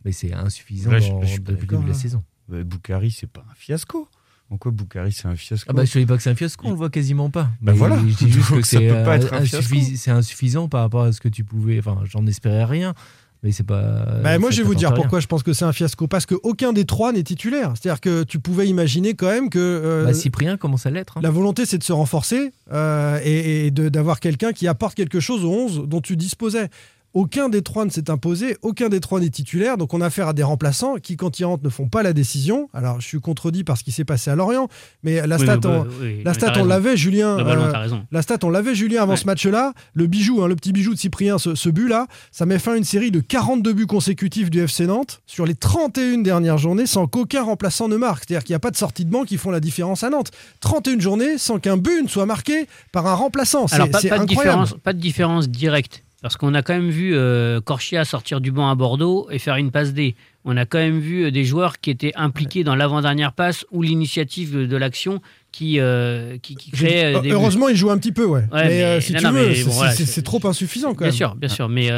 mais 0.06 0.12
c'est 0.12 0.34
insuffisant 0.34 0.92
Là, 0.92 1.00
je- 1.00 1.10
dans- 1.10 1.22
je 1.22 1.28
suis 1.28 1.40
pas 1.40 1.52
depuis 1.54 1.68
le 1.68 1.68
début 1.78 1.84
de 1.84 1.88
la 1.90 1.94
là. 1.96 2.00
saison. 2.00 2.24
Bah, 2.50 2.64
Boukari, 2.64 3.12
c'est 3.12 3.30
pas 3.30 3.44
un 3.50 3.54
fiasco. 3.56 4.08
En 4.52 4.58
quoi 4.58 4.72
Boukari, 4.72 5.14
c'est 5.14 5.28
un 5.28 5.36
fiasco 5.38 5.66
Ah 5.70 5.74
bah, 5.74 5.86
je 5.86 5.94
te 5.94 5.98
dis 6.00 6.06
pas 6.06 6.18
que 6.18 6.24
c'est 6.24 6.30
un 6.30 6.36
fiasco, 6.36 6.68
on 6.68 6.72
le 6.72 6.76
voit 6.76 6.90
quasiment 6.90 7.30
pas. 7.30 7.50
Bah 7.62 7.72
Mais 7.72 7.78
voilà. 7.78 7.98
Je 8.06 8.26
dis 8.26 8.30
juste 8.32 8.50
que 8.52 8.62
ça 8.62 8.78
c'est 8.80 8.88
peut 8.90 9.04
pas 9.06 9.16
être 9.16 9.34
un 9.34 9.40
insuffi- 9.40 9.76
fiasco. 9.80 9.96
c'est 9.96 10.12
insuffisant 10.12 10.68
par 10.68 10.82
rapport 10.82 11.04
à 11.04 11.14
ce 11.14 11.22
que 11.22 11.30
tu 11.30 11.44
pouvais. 11.46 11.80
Enfin, 11.80 11.98
j'en 12.04 12.28
espérais 12.28 12.66
rien, 12.66 12.94
mais 13.44 13.54
c'est 13.54 13.64
pas. 13.64 14.20
Bah, 14.22 14.38
moi, 14.40 14.52
je 14.52 14.58
vais 14.58 14.64
vous 14.64 14.76
dire 14.76 14.90
rien. 14.90 14.96
pourquoi 14.98 15.22
je 15.22 15.28
pense 15.28 15.42
que 15.42 15.54
c'est 15.54 15.64
un 15.64 15.72
fiasco. 15.72 16.06
Parce 16.08 16.26
qu'aucun 16.26 16.74
des 16.74 16.84
trois 16.84 17.14
n'est 17.14 17.24
titulaire. 17.24 17.72
C'est-à-dire 17.82 18.02
que 18.02 18.24
tu 18.24 18.40
pouvais 18.40 18.68
imaginer 18.68 19.14
quand 19.14 19.28
même 19.30 19.50
que 19.50 19.58
euh, 19.58 20.04
Bah, 20.06 20.14
Cyprien 20.14 20.58
commence 20.58 20.86
à 20.86 20.90
l'être. 20.90 21.18
hein. 21.18 21.22
la 21.24 21.32
volonté, 21.32 21.66
c'est 21.66 21.78
de 21.78 21.84
se 21.84 21.94
renforcer 21.94 22.52
euh, 22.74 23.20
et, 23.24 23.68
et 23.68 23.72
de- 23.72 23.88
d'avoir 23.88 24.20
quelqu'un 24.20 24.52
qui 24.52 24.68
apporte 24.68 24.96
quelque 24.96 25.22
chose 25.22 25.46
aux 25.46 25.52
11 25.54 25.84
dont 25.88 26.02
tu 26.02 26.18
disposais. 26.18 26.70
Aucun 27.14 27.50
des 27.50 27.62
trois 27.62 27.84
ne 27.84 27.90
s'est 27.90 28.10
imposé, 28.10 28.56
aucun 28.62 28.88
des 28.88 29.02
trois 29.02 29.20
n'est 29.20 29.30
titulaire, 29.30 29.78
donc 29.78 29.94
on 29.94 30.00
a 30.00 30.06
affaire 30.06 30.30
à 30.30 30.34
des 30.34 30.44
remplaçants 30.44 30.96
qui, 30.96 31.18
quand 31.18 31.40
ils 31.40 31.44
rentrent, 31.46 31.64
ne 31.64 31.70
font 31.70 31.90
pas 31.90 32.04
la 32.04 32.14
décision. 32.14 32.70
Alors, 32.74 33.02
je 33.02 33.08
suis 33.08 33.20
contredit 33.20 33.64
par 33.66 33.78
ce 33.78 33.84
qui 33.84 33.92
s'est 33.92 34.06
passé 34.06 34.32
à 34.32 34.36
Lorient, 34.36 34.70
mais 35.04 35.26
la 35.28 35.36
Oui, 35.36 35.44
stat, 35.44 35.58
mais 35.58 35.66
on, 35.66 35.82
bah, 35.84 35.88
oui, 36.02 36.18
la 36.24 36.32
mais 36.32 36.34
stat, 36.34 36.52
t'as 36.52 36.62
on 36.62 36.66
l'avait, 36.66 36.96
Julien. 36.96 37.38
Euh. 37.40 38.02
La 38.12 38.22
stat, 38.22 38.38
on 38.44 38.50
l'avait, 38.50 38.76
Julien, 38.76 39.02
avant 39.04 39.12
Ouais. 39.12 39.18
ce 39.18 39.26
match-là. 39.26 39.74
Le 39.94 40.08
bijou, 40.08 40.42
hein, 40.42 40.48
le 40.48 40.56
petit 40.56 40.72
bijou 40.72 40.94
de 40.94 41.00
Cyprien, 41.00 41.38
ce, 41.38 41.54
ce 41.56 41.70
but-là, 41.70 42.08
ça 42.32 42.46
met 42.46 42.60
fin 42.60 42.74
à 42.74 42.78
une 42.78 42.86
série 42.86 43.12
de 43.12 43.20
42 43.20 43.74
buts 43.74 43.88
consécutifs 43.88 44.50
du 44.50 44.60
FC 44.62 44.86
Nantes 44.88 45.22
sur 45.28 45.46
les 45.46 45.56
31 45.56 46.20
dernières 46.20 46.58
journées 46.58 46.86
sans 46.86 47.08
qu'aucun 47.08 47.44
remplaçant 47.44 47.90
ne 47.90 47.98
marque. 47.98 48.24
C'est-à-dire 48.26 48.46
qu'il 48.46 48.54
n'y 48.54 48.58
a 48.58 48.60
pas 48.60 48.72
de 48.72 48.78
sortie 48.78 49.04
de 49.04 49.12
banc 49.12 49.24
qui 49.26 49.36
font 49.38 49.52
la 49.52 49.60
différence 49.60 50.04
à 50.04 50.10
Nantes. 50.10 50.32
31 50.62 51.00
journées 51.00 51.38
sans 51.38 51.60
qu'un 51.60 51.76
but 51.78 52.04
ne 52.04 52.08
soit 52.08 52.26
marqué 52.26 52.68
par 52.94 53.06
un 53.08 53.16
remplaçant. 53.16 53.68
C'est 53.68 53.76
Alors, 53.76 53.90
pas, 53.90 54.00
c'est 54.00 54.08
pas 54.10 54.18
de 54.20 54.24
incroyable. 54.24 54.62
différence, 54.64 54.82
pas 54.82 54.94
de 54.94 55.00
différence 55.00 55.50
directe. 55.50 56.04
Parce 56.22 56.38
qu'on 56.38 56.54
a 56.54 56.62
quand 56.62 56.74
même 56.74 56.90
vu 56.92 57.16
euh, 57.16 57.62
Corchia 57.62 58.06
sortir 58.06 58.42
du 58.42 58.52
banc 58.52 58.70
à 58.70 58.76
Bordeaux 58.76 59.28
et 59.32 59.40
faire 59.40 59.56
une 59.56 59.72
passe 59.72 59.94
D. 59.94 60.16
On 60.46 60.56
a 60.56 60.66
quand 60.68 60.78
même 60.78 61.00
vu 61.00 61.26
euh, 61.26 61.32
des 61.32 61.44
joueurs 61.44 61.80
qui 61.80 61.90
étaient 61.90 62.12
impliqués 62.16 62.64
dans 62.64 62.76
l'avant-dernière 62.76 63.34
passe 63.34 63.66
ou 63.72 63.82
l'initiative 63.82 64.56
de, 64.56 64.66
de 64.68 64.78
l'action 64.78 65.20
qui, 65.52 65.80
euh, 65.80 66.38
qui, 66.42 66.56
qui 66.56 66.70
créait 66.72 67.16
euh, 67.16 67.20
des 67.22 67.30
buts. 67.30 67.34
Heureusement, 67.36 67.70
il 67.70 67.76
joue 67.76 67.90
un 67.90 67.98
petit 67.98 68.12
peu, 68.12 68.26
ouais. 68.26 68.42
Ouais, 68.52 68.68
mais, 68.68 68.68
mais- 68.70 69.02
si 69.02 69.14
non, 69.14 69.18
tu 69.20 69.26
non, 69.26 69.32
veux, 69.32 69.56
c'est 69.56 69.64
bon, 69.64 69.72
voilà, 69.72 69.94
trop 70.24 70.48
insuffisant 70.48 70.90
quand 70.94 71.00
Bien 71.00 71.08
même. 71.08 71.16
sûr, 71.16 71.36
bien 71.36 71.50
sûr. 71.50 71.70
Mais, 71.70 71.90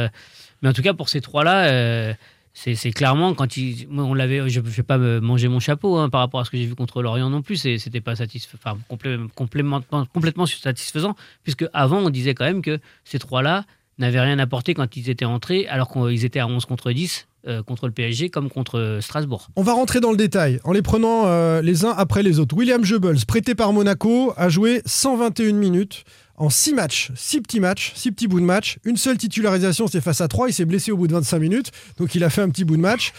mais 0.62 0.68
en 0.70 0.72
tout 0.72 0.82
cas, 0.82 0.94
pour 0.94 1.10
ces 1.10 1.20
trois-là, 1.20 2.14
c'est 2.54 2.92
clairement 2.92 3.34
quand 3.34 3.56
ils, 3.58 3.86
moi, 3.90 4.04
on 4.04 4.14
l'avait. 4.14 4.48
Je 4.48 4.60
ne 4.60 4.64
vais 4.66 4.82
pas 4.82 4.96
manger 4.96 5.48
mon 5.48 5.60
chapeau 5.60 5.96
hein, 5.98 6.08
par 6.08 6.20
rapport 6.20 6.40
à 6.40 6.44
ce 6.46 6.50
que 6.50 6.56
j'ai 6.56 6.64
vu 6.66 6.74
contre 6.74 7.02
l'Orient 7.02 7.28
non 7.28 7.42
plus. 7.42 7.56
C'était 7.56 8.00
pas 8.00 8.16
satisfaisant, 8.16 8.58
enfin, 8.64 8.78
complé- 8.88 9.18
complément- 9.34 9.82
complètement 10.14 10.46
satisfaisant, 10.46 11.14
puisque 11.42 11.66
avant 11.74 11.98
on 11.98 12.10
disait 12.10 12.32
quand 12.34 12.44
même 12.46 12.62
que 12.62 12.78
ces 13.04 13.18
trois-là 13.18 13.64
n'avaient 13.98 14.20
rien 14.20 14.38
apporté 14.38 14.74
quand 14.74 14.96
ils 14.96 15.10
étaient 15.10 15.24
entrés, 15.24 15.66
alors 15.68 15.90
qu'ils 15.90 16.24
étaient 16.24 16.40
à 16.40 16.46
11 16.46 16.64
contre 16.66 16.92
10 16.92 17.26
euh, 17.46 17.62
contre 17.62 17.86
le 17.86 17.92
PSG 17.92 18.30
comme 18.30 18.48
contre 18.48 18.78
euh, 18.78 19.00
Strasbourg. 19.02 19.48
On 19.56 19.62
va 19.62 19.74
rentrer 19.74 20.00
dans 20.00 20.10
le 20.10 20.16
détail 20.16 20.60
en 20.64 20.72
les 20.72 20.80
prenant 20.80 21.26
euh, 21.26 21.60
les 21.60 21.84
uns 21.84 21.94
après 21.94 22.22
les 22.22 22.38
autres. 22.38 22.56
William 22.56 22.82
Goebbels, 22.82 23.26
prêté 23.26 23.54
par 23.54 23.72
Monaco, 23.74 24.32
a 24.38 24.48
joué 24.48 24.80
121 24.86 25.52
minutes 25.52 26.04
en 26.36 26.48
6 26.48 26.72
matchs, 26.72 27.12
6 27.14 27.42
petits 27.42 27.60
matchs, 27.60 27.92
6 27.96 28.12
petits 28.12 28.28
bouts 28.28 28.40
de 28.40 28.46
match. 28.46 28.78
Une 28.84 28.96
seule 28.96 29.18
titularisation, 29.18 29.86
c'est 29.88 30.00
face 30.00 30.22
à 30.22 30.26
3. 30.28 30.48
Il 30.48 30.52
s'est 30.54 30.64
blessé 30.64 30.90
au 30.90 30.96
bout 30.96 31.06
de 31.06 31.12
25 31.12 31.38
minutes, 31.38 31.70
donc 31.98 32.14
il 32.14 32.24
a 32.24 32.30
fait 32.30 32.40
un 32.40 32.48
petit 32.48 32.64
bout 32.64 32.76
de 32.76 32.82
match. 32.82 33.12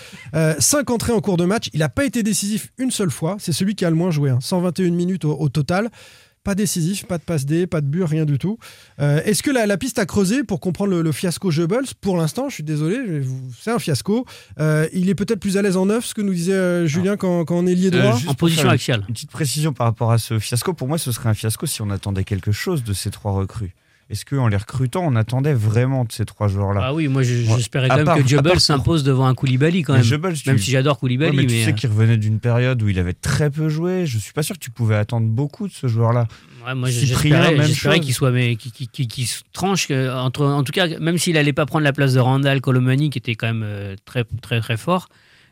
5 0.59 0.89
entrées 0.89 1.13
en 1.13 1.21
cours 1.21 1.37
de 1.37 1.45
match. 1.45 1.69
Il 1.73 1.79
n'a 1.79 1.87
pas 1.87 2.03
été 2.03 2.23
décisif 2.23 2.73
une 2.77 2.91
seule 2.91 3.11
fois. 3.11 3.37
C'est 3.39 3.53
celui 3.53 3.75
qui 3.75 3.85
a 3.85 3.89
le 3.89 3.95
moins 3.95 4.11
joué. 4.11 4.31
hein. 4.31 4.39
121 4.41 4.89
minutes 4.91 5.23
au, 5.23 5.39
au 5.39 5.47
total. 5.47 5.89
Pas 6.45 6.53
décisif, 6.55 7.05
pas 7.07 7.17
de 7.17 7.23
passe 7.23 7.45
D, 7.47 7.65
pas 7.65 7.81
de 7.81 7.87
but, 7.87 8.03
rien 8.03 8.23
du 8.23 8.37
tout. 8.37 8.59
Euh, 8.99 9.19
Est-ce 9.25 9.41
que 9.41 9.49
la, 9.49 9.65
la 9.65 9.77
piste 9.77 9.97
à 9.97 10.05
creuser 10.05 10.43
pour 10.43 10.59
comprendre 10.59 10.91
le, 10.91 11.01
le 11.01 11.11
fiasco 11.11 11.49
Goebbels? 11.49 11.87
Pour 11.99 12.17
l'instant, 12.17 12.49
je 12.49 12.53
suis 12.53 12.63
désolé, 12.63 13.23
c'est 13.59 13.71
un 13.71 13.79
fiasco. 13.79 14.25
Euh, 14.59 14.87
il 14.93 15.09
est 15.09 15.15
peut-être 15.15 15.39
plus 15.39 15.57
à 15.57 15.63
l'aise 15.63 15.75
en 15.75 15.87
neuf, 15.87 16.05
ce 16.05 16.13
que 16.13 16.21
nous 16.21 16.35
disait 16.35 16.53
euh, 16.53 16.85
Julien 16.85 17.17
quand, 17.17 17.45
quand 17.45 17.55
on 17.57 17.65
est 17.65 17.73
lié 17.73 17.89
droit. 17.89 18.17
En 18.27 18.35
position 18.35 18.69
axiale. 18.69 19.03
Une 19.09 19.15
petite 19.15 19.31
précision 19.31 19.73
par 19.73 19.87
rapport 19.87 20.11
à 20.11 20.19
ce 20.19 20.37
fiasco. 20.37 20.73
Pour 20.73 20.87
moi, 20.87 20.99
ce 20.99 21.11
serait 21.11 21.29
un 21.29 21.33
fiasco 21.33 21.65
si 21.65 21.81
on 21.81 21.89
attendait 21.89 22.23
quelque 22.23 22.51
chose 22.51 22.83
de 22.83 22.93
ces 22.93 23.09
trois 23.09 23.31
recrues. 23.31 23.73
Est-ce 24.07 24.23
qu'en 24.23 24.47
les 24.47 24.57
recrutant, 24.57 25.01
on 25.03 25.15
attendait 25.15 25.55
vraiment 25.55 26.05
de 26.05 26.11
ces 26.11 26.25
trois 26.25 26.47
joueurs-là 26.47 26.81
Ah 26.85 26.93
oui, 26.93 27.07
moi 27.07 27.23
j'espérais 27.23 27.87
quand 27.89 27.95
même 27.95 28.05
part- 28.05 28.17
que 28.17 28.21
part- 28.51 28.61
s'impose 28.61 29.03
devant 29.03 29.25
un 29.25 29.33
Koulibaly 29.33 29.81
quand 29.81 29.93
même. 29.93 30.03
Tu- 30.03 30.47
Même 30.49 30.59
si 30.59 30.69
j'adore 30.71 30.97
Ouais, 30.97 30.99
Koulibaly, 30.99 31.35
mais 31.35 31.45
tu 31.47 31.55
mais, 31.55 31.63
sais 31.63 31.69
euh, 31.71 31.73
qu'il 31.73 31.89
revenait 31.89 32.17
d'une 32.17 32.39
période 32.39 32.81
où 32.83 32.87
il 32.87 32.99
avait 32.99 33.13
très 33.13 33.49
peu 33.49 33.67
joué. 33.67 34.05
Je 34.05 34.19
suis 34.19 34.31
pas 34.33 34.43
sûr 34.43 34.55
que 34.55 34.59
tu 34.63 34.69
pouvais 34.69 34.95
attendre 34.95 35.25
beaucoup 35.27 35.67
de 35.67 35.73
ce 35.73 35.87
joueur-là. 35.87 36.27
Ouais, 36.67 36.75
moi, 36.75 36.89
j'espérais, 36.89 37.55
qu'il 37.99 38.13
soit, 38.13 38.31
mais 38.31 38.55
se 39.25 39.41
tranche 39.53 39.89
entre, 39.91 40.45
en 40.45 40.63
tout 40.63 40.71
cas, 40.71 40.87
même 40.99 41.17
s'il 41.17 41.35
allait 41.37 41.53
pas 41.53 41.65
prendre 41.65 41.83
la 41.83 41.93
place 41.93 42.13
de 42.13 42.19
Randall 42.19 42.61
Colomani, 42.61 43.09
qui 43.09 43.17
était 43.17 43.33
quand 43.35 43.47
même 43.47 43.63
euh, 43.63 43.95
très, 44.05 44.23
très, 44.41 44.61
très 44.61 44.77
fort. 44.77 45.09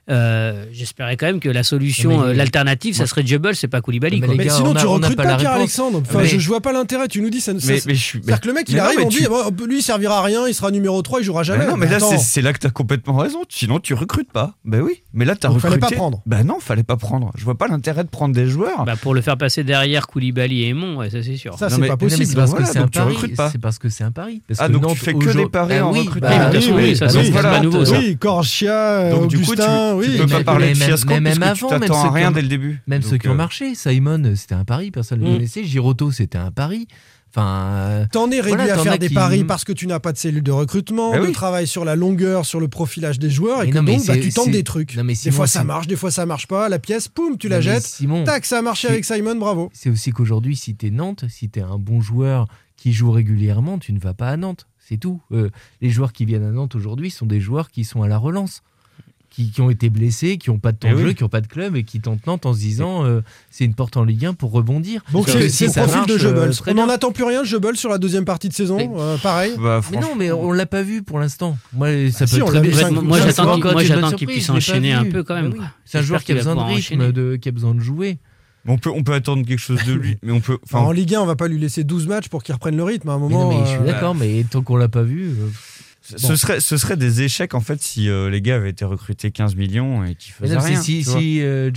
Euh, 0.10 0.66
j'espérais 0.72 1.16
quand 1.18 1.26
même 1.26 1.40
que 1.40 1.50
la 1.50 1.64
solution, 1.64 2.24
euh, 2.24 2.34
l'alternative, 2.34 2.96
ça 2.96 3.06
serait 3.08 3.26
Jebel, 3.26 3.56
c'est 3.56 3.68
pas 3.68 3.82
Koulibaly. 3.82 4.20
Mais 4.20 4.28
quoi. 4.28 4.36
Mais 4.36 4.46
gars, 4.46 4.54
sinon, 4.54 4.72
on 4.72 4.76
a- 4.76 4.80
tu 4.82 4.86
recrutes 4.88 5.16
pas 5.18 5.24
pas. 5.24 5.36
Pierre-Alexandre. 5.38 6.02
Enfin, 6.06 6.20
Mais- 6.22 6.28
je, 6.28 6.40
je 6.40 6.48
vois 6.48 6.62
pas 6.62 6.74
l'intérêt. 6.74 7.08
Tu 7.08 7.22
nous 7.22 7.30
dis 7.30 7.40
ça. 7.42 7.54
ça- 7.60 7.68
Mais, 7.72 7.80
mais 7.86 7.96
je 7.96 8.02
suis. 8.04 8.20
C'est-à-dire 8.22 8.42
que 8.42 8.48
le 8.48 8.54
mec, 8.54 8.66
il 8.70 8.76
non, 8.78 8.84
arrive, 8.84 9.00
mais 9.00 9.06
on 9.06 9.10
tu- 9.10 9.22
dit, 9.22 9.28
bon, 9.28 9.66
lui, 9.66 9.80
il 9.80 9.82
servira 9.82 10.20
à 10.20 10.22
rien, 10.22 10.48
il 10.48 10.54
sera 10.54 10.72
numéro 10.72 11.02
3, 11.02 11.20
il 11.22 11.24
jouera 11.24 11.44
jamais. 11.44 11.66
Mais 11.66 11.72
non, 11.72 11.78
mais 11.78 11.88
là, 11.88 12.00
c'est- 12.00 12.42
là 12.42 12.52
que 12.54 12.60
tu 12.60 12.68
as 12.68 12.72
complètement 12.72 13.16
raison. 13.18 13.40
Sinon, 13.50 13.80
tu 13.80 13.94
recrutes 13.94 14.32
pas. 14.32 14.56
Ben 14.66 14.82
oui. 14.82 15.04
Mais 15.14 15.26
là, 15.26 15.36
tu 15.36 15.46
as 15.46 15.50
Donc, 15.50 15.58
recruté. 15.62 15.80
fallait 15.80 15.92
pas 15.92 15.96
prendre. 15.96 16.22
Ben 16.26 16.44
non, 16.44 16.60
fallait 16.60 16.84
pas 16.84 16.98
prendre. 16.98 17.32
Je 17.38 17.44
vois 17.46 17.58
pas 17.58 17.68
l'intérêt 17.68 18.04
de 18.04 18.10
prendre 18.10 18.34
des 18.36 18.48
joueurs. 18.48 18.84
Bah, 18.86 18.96
pour 19.02 19.14
le 19.14 19.22
faire 19.22 19.38
passer 19.38 19.64
derrière 19.64 20.08
Koulibaly 20.08 20.64
et 20.64 20.70
Aymon, 20.70 20.98
ouais, 20.98 21.10
ça 21.10 21.24
c'est 21.24 21.38
sûr. 21.38 21.58
Ça, 21.58 21.70
Non, 21.70 21.76
c'est 21.76 21.82
pas 21.82 21.88
non, 21.90 21.98
possible. 21.98 22.26
c'est 22.26 22.36
parce 22.36 22.54
que 22.54 22.66
c'est 22.66 22.80
un 22.80 22.88
pari. 22.88 23.16
C'est 23.52 23.62
parce 23.62 23.80
que 23.80 23.90
c'est 23.90 24.04
un 24.04 24.12
pari. 24.12 24.42
Ah, 24.58 24.68
donc 24.70 24.88
tu 24.90 24.98
fais 24.98 25.14
que 25.14 25.32
des 25.36 25.46
paris 25.48 25.76
Ah 25.80 25.88
en 25.88 25.92
recrutement. 25.92 26.30
bah, 26.30 26.50
Oui, 26.76 26.96
ça, 26.98 27.08
c'est- 27.10 27.32
pas 27.32 27.60
nouveau. 27.62 27.84
Oui, 27.92 28.18
Corchia, 28.18 28.74
euh, 28.74 29.93
Coup, 29.96 30.02
tu, 30.04 30.08
tu 30.10 30.12
oui. 30.14 30.18
peux 30.20 30.26
mais- 30.26 30.32
pas 30.40 30.44
parler 30.44 30.70
de 30.70 30.76
fiasco 30.76 31.10
mais 31.10 31.20
même 31.22 31.40
parce 31.40 31.54
que 31.54 31.58
tu 31.60 31.66
avant, 31.66 31.80
même 31.80 31.90
t'attends 31.90 32.12
rien 32.12 32.30
ont- 32.30 32.32
dès 32.32 32.42
le 32.42 32.48
début. 32.48 32.82
Même 32.88 33.02
Donc, 33.02 33.10
ceux 33.12 33.18
qui 33.18 33.28
ont 33.28 33.32
euh, 33.32 33.36
marché, 33.36 33.76
Simon, 33.76 34.34
c'était 34.36 34.56
un 34.56 34.66
pari, 34.66 34.92
personne 34.92 35.20
ne 35.20 35.26
le 35.26 35.30
Mm. 35.32 35.34
connaissait. 35.36 35.64
Giroto, 35.64 36.12
c'était 36.12 36.38
un 36.38 36.52
pari. 36.52 36.88
Enfin, 37.36 37.64
euh, 37.72 38.06
T'en 38.12 38.30
es 38.30 38.36
réduit 38.42 38.58
Voilà, 38.58 38.76
à 38.76 38.78
faire 38.78 39.00
des 39.00 39.08
qui- 39.08 39.14
paris 39.16 39.44
parce 39.44 39.64
que 39.64 39.72
tu 39.74 39.88
n'as 39.88 40.00
pas 40.00 40.12
de 40.12 40.18
cellule 40.20 40.44
de 40.44 40.52
recrutement, 40.52 41.12
Bah 41.14 41.20
de 41.20 41.26
oui. 41.26 41.32
travail 41.32 41.66
sur 41.66 41.84
la 41.84 41.96
longueur, 41.96 42.46
sur 42.46 42.60
le 42.60 42.68
profilage 42.68 43.18
des 43.18 43.32
joueurs, 43.32 43.64
et 43.64 43.66
Mais 43.66 43.72
que 43.72 43.78
non, 43.78 43.82
mais 43.84 43.98
donc 43.98 44.06
bah, 44.06 44.18
tu 44.18 44.30
tentes 44.32 44.52
des 44.52 44.64
trucs. 44.64 44.96
non, 44.96 45.04
mais 45.04 45.16
des 45.16 45.32
fois 45.32 45.48
ça 45.48 45.64
marche, 45.64 45.88
des 45.88 45.96
fois 45.96 46.12
ça 46.12 46.28
marche 46.28 46.46
pas. 46.46 46.70
La 46.70 46.78
pièce, 46.78 47.08
poum, 47.08 47.40
tu 47.40 47.48
la 47.50 47.56
non, 47.56 47.62
jettes. 47.64 47.82
Simon, 47.84 48.24
Tac, 48.24 48.46
ça 48.46 48.60
a 48.60 48.62
marché 48.62 48.88
avec 48.88 49.04
Simon, 49.04 49.36
bravo. 49.36 49.72
c'est 49.74 49.90
aussi 49.90 50.12
qu'aujourd'hui, 50.12 50.56
si 50.56 50.76
t'es 50.76 50.92
Nantes, 50.92 51.26
si 51.28 51.50
t'es 51.50 51.62
un 51.62 51.80
bon 51.80 52.02
joueur 52.02 52.46
qui 52.78 52.94
joue 52.94 53.10
régulièrement, 53.10 53.80
tu 53.80 53.94
ne 53.94 54.00
vas 54.00 54.14
pas 54.14 54.30
à 54.30 54.38
Nantes. 54.38 54.68
C'est 54.78 54.98
tout. 54.98 55.20
Euh, 55.32 55.50
les 55.82 55.90
joueurs 55.90 56.14
qui 56.14 56.26
viennent 56.26 56.44
à 56.44 56.52
Nantes 56.52 56.76
aujourd'hui 56.76 57.10
sont 57.10 57.26
des 57.26 57.40
joueurs 57.40 57.72
qui 57.72 57.84
sont 57.84 58.04
à 58.04 58.08
la 58.08 58.18
relance. 58.20 58.62
Qui, 59.36 59.50
qui 59.50 59.62
ont 59.62 59.70
été 59.72 59.90
blessés, 59.90 60.38
qui 60.38 60.52
n'ont 60.52 60.60
pas 60.60 60.72
de 60.72 60.78
temps 60.78 60.90
Eh 60.92 60.94
de 60.94 61.00
jeu, 61.00 61.08
oui. 61.08 61.16
qui 61.16 61.24
n'ont 61.24 61.30
pas 61.30 61.42
de 61.42 61.48
club 61.48 61.76
et 61.76 61.84
qui 61.84 62.00
tentent 62.00 62.26
Nantes 62.28 62.46
en 62.46 62.54
se 62.54 62.60
disant 62.60 63.04
euh, 63.04 63.22
c'est 63.50 63.66
une 63.66 63.74
porte 63.74 63.98
en 63.98 64.04
Ligue 64.04 64.26
1 64.28 64.34
pour 64.36 64.52
rebondir. 64.52 65.02
Donc 65.12 65.28
c'est 65.28 65.50
si 65.50 65.66
le 65.66 65.72
profil 65.72 65.96
marche, 65.96 66.08
de 66.08 66.26
euh, 66.28 66.52
On 66.68 66.74
n'en 66.76 66.88
attend 66.90 67.12
plus 67.12 67.24
rien 67.24 67.42
de 67.42 67.48
Jebels 67.48 67.76
sur 67.76 67.90
la 67.90 67.98
deuxième 67.98 68.26
partie 68.26 68.48
de 68.48 68.54
saison. 68.54 68.78
Mais- 68.78 68.90
euh, 68.96 69.18
pareil. 69.18 69.54
Bah, 69.60 69.82
Mais 69.92 69.98
non, 70.00 70.16
mais 70.16 70.32
on 70.32 70.52
l'a 70.52 70.68
pas 70.68 70.84
vu 70.84 71.02
pour 71.02 71.20
l'instant. 71.20 71.58
Moi, 71.74 72.12
ça 72.12 72.26
Ah, 72.26 72.28
si, 72.28 72.36
peut 72.38 72.44
on 72.44 72.46
très 72.46 72.62
bien. 72.62 72.92
moi, 72.92 73.20
j'attends 73.84 74.12
qu'il- 74.12 74.28
puisse 74.28 74.50
enchaîner 74.50 74.94
un 74.94 75.06
peu 75.06 75.24
quand 75.24 75.36
même. 75.36 75.50
Bah. 75.58 75.64
C'est 75.86 75.98
un 75.98 76.02
joueur 76.04 76.24
qui 76.24 76.32
a 76.32 76.36
besoin 76.36 76.56
de 76.56 76.62
rythme, 76.62 77.38
qui 77.40 77.50
a 77.50 77.52
besoin 77.52 77.74
de 77.74 77.80
jouer. 77.80 78.20
on 78.68 78.78
peut, 78.78 78.92
on 78.96 79.04
peut 79.04 79.14
attendre 79.14 79.46
quelque 79.46 79.60
chose 79.60 79.84
de 79.86 79.94
lui, 79.94 80.18
mais 80.24 80.32
on 80.32 80.40
peut. 80.40 80.58
En 80.74 80.92
Ligue 80.92 81.16
1, 81.16 81.22
on 81.22 81.26
va 81.26 81.36
pas 81.36 81.48
lui 81.48 81.60
laisser 81.60 81.84
12 81.84 82.08
matchs 82.08 82.30
pour 82.30 82.44
qu'il 82.44 82.54
reprenne 82.54 82.78
le 82.78 82.84
rythme. 82.84 83.10
À 83.10 83.14
un 83.14 83.16
Mais 83.18 83.22
moment, 83.24 83.52
non, 83.52 83.60
mais 83.60 83.66
je 83.66 83.72
suis 83.72 83.80
euh, 83.82 83.86
d'accord, 83.86 84.16
mais 84.16 84.46
tant 84.50 84.62
qu'on 84.62 84.78
l'a 84.78 84.88
pas 84.88 85.02
vu. 85.04 85.32
Ce, 86.04 86.36
serait, 86.36 86.60
ce 86.60 86.78
serait 86.78 86.98
des 86.98 87.22
échecs 87.22 87.54
en 87.54 87.62
fait 87.62 87.82
si 87.82 88.10
euh, 88.10 88.30
les 88.30 88.42
gars 88.42 88.56
avaient 88.58 88.70
été 88.72 88.84
recrutés 88.86 89.32
15 89.32 89.56
millions 89.56 90.04
et 90.04 90.16
qu'ils 90.16 90.34
Mais 90.42 90.48
faisaient 90.48 90.58
non, 90.60 90.62
rien. 90.64 90.82
si, 90.82 91.04
si 91.04 91.42
euh, 91.42 91.72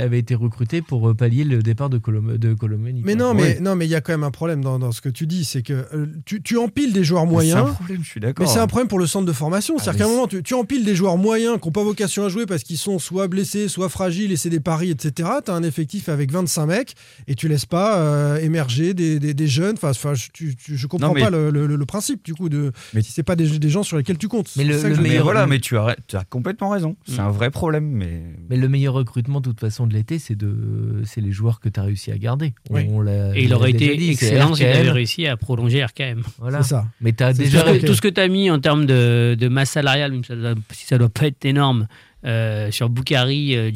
avait 0.00 0.18
été 0.18 0.34
recruté 0.34 0.80
pour 0.82 1.08
euh, 1.10 1.14
pallier 1.14 1.44
le 1.44 1.62
départ 1.62 1.90
de, 1.90 1.98
Colom 1.98 2.36
de 2.38 2.54
Colomani. 2.54 3.02
Mais 3.04 3.14
non, 3.14 3.34
mais 3.34 3.42
Ouais. 3.42 3.60
non, 3.60 3.74
mais 3.74 3.86
il 3.86 3.90
y 3.90 3.94
a 3.94 4.00
quand 4.00 4.12
même 4.12 4.22
un 4.24 4.30
problème 4.30 4.62
dans, 4.62 4.78
dans 4.78 4.92
ce 4.92 5.00
que 5.00 5.08
tu 5.08 5.26
dis, 5.26 5.44
c'est 5.44 5.62
que 5.62 5.72
euh, 5.94 6.06
tu, 6.24 6.40
tu 6.42 6.56
empiles 6.56 6.92
des 6.92 7.02
joueurs 7.04 7.24
Mais 7.24 7.30
C'est 7.30 7.34
moyens. 7.34 7.58
un 7.70 7.72
problème, 7.72 8.00
je 8.04 8.08
suis 8.08 8.20
d'accord. 8.20 8.46
Mais 8.46 8.52
c'est 8.52 8.60
un 8.60 8.66
problème 8.66 8.88
pour 8.88 8.98
le 9.00 9.06
centre 9.06 9.26
de 9.26 9.32
formation. 9.32 9.74
Ah, 9.78 9.82
C'est-à-dire 9.82 10.00
mais 10.00 10.04
qu'à 10.06 10.10
un 10.12 10.14
moment, 10.14 10.28
tu, 10.28 10.42
tu 10.42 10.54
empiles 10.54 10.84
des 10.84 10.94
joueurs 10.94 11.16
moyens 11.16 11.58
qui 11.60 11.66
n'ont 11.68 11.72
pas 11.72 11.82
vocation 11.82 12.24
à 12.24 12.28
jouer 12.28 12.46
parce 12.46 12.62
qu'ils 12.62 12.78
sont 12.78 12.98
soit 12.98 13.26
blessés, 13.28 13.68
soit 13.68 13.88
fragiles 13.88 14.30
et 14.32 14.36
c'est 14.36 14.50
des 14.50 14.60
paris, 14.60 14.90
etc. 14.90 15.28
Tu 15.44 15.50
as 15.50 15.54
un 15.54 15.62
effectif 15.64 16.08
avec 16.08 16.30
25 16.30 16.66
mecs 16.66 16.94
et 17.26 17.34
tu 17.34 17.48
laisses 17.48 17.66
pas 17.66 17.98
euh, 17.98 18.38
émerger 18.38 18.94
des, 18.94 19.18
des- 19.18 19.34
des 19.34 19.46
jeunes. 19.48 19.74
Enfin, 19.76 19.90
enfin, 19.90 20.14
je, 20.14 20.28
tu- 20.32 20.54
tu- 20.56 20.76
je 20.76 20.86
comprends 20.86 21.08
Non, 21.08 21.14
mais- 21.14 21.20
pas 21.22 21.30
le, 21.30 21.50
le- 21.50 21.66
le 21.66 21.86
principe 21.86 22.24
du 22.24 22.34
coup 22.34 22.48
de 22.48 22.72
Mais- 22.94 23.02
si 23.02 23.10
c'est 23.12 23.22
pas 23.22 23.31
des, 23.36 23.58
des 23.58 23.68
gens 23.68 23.82
sur 23.82 23.96
lesquels 23.96 24.18
tu 24.18 24.28
comptes. 24.28 24.50
Mais 24.56 24.64
le- 24.64 24.96
Mais 25.00 25.18
voilà, 25.18 25.46
mais 25.46 25.58
tu 25.58 25.76
as, 25.78 25.96
tu 26.06 26.16
as 26.16 26.24
complètement 26.24 26.70
raison. 26.70 26.96
C'est 27.06 27.18
Mm. 27.18 27.26
un 27.26 27.30
vrai 27.30 27.50
problème, 27.50 27.86
mais. 27.86 28.22
Mais 28.50 28.56
le 28.56 28.68
meilleur 28.68 28.94
recrutement, 28.94 29.40
de 29.40 29.50
toute 29.50 29.60
façon, 29.60 29.86
de 29.86 29.94
l'été, 29.94 30.18
c'est 30.18 30.34
de, 30.36 31.02
c'est 31.04 31.20
les 31.20 31.32
joueurs 31.32 31.60
que 31.60 31.68
tu 31.68 31.78
as 31.80 31.82
réussi 31.82 32.10
à 32.12 32.18
garder. 32.18 32.52
Oui. 32.70 32.86
On 32.88 33.00
l'a- 33.00 33.36
Et 33.36 33.44
il 33.44 33.54
aurait 33.54 33.70
été 33.70 33.96
dit, 33.96 34.10
excellent 34.10 34.54
s'il 34.54 34.66
avait 34.66 34.90
réussi 34.90 35.26
à 35.26 35.36
prolonger 35.36 35.84
RKM. 35.84 36.22
Voilà. 36.38 36.62
C'est 36.62 36.70
ça. 36.70 36.86
Mais 37.00 37.20
as 37.22 37.32
déjà. 37.32 37.62
Tout 37.80 37.94
ce 37.94 38.00
que 38.02 38.08
tu 38.08 38.20
as 38.20 38.28
mis 38.28 38.50
en 38.50 38.58
termes 38.60 38.86
de, 38.86 39.36
de 39.38 39.48
masse 39.48 39.70
salariale, 39.70 40.12
même 40.12 40.24
ça 40.24 40.36
doit- 40.36 40.54
si 40.72 40.86
ça 40.86 40.98
doit 40.98 41.08
pas 41.08 41.26
être 41.26 41.44
énorme, 41.44 41.86
euh, 42.24 42.70
sur 42.70 42.88
Boukari, 42.88 43.56
euh, 43.56 43.70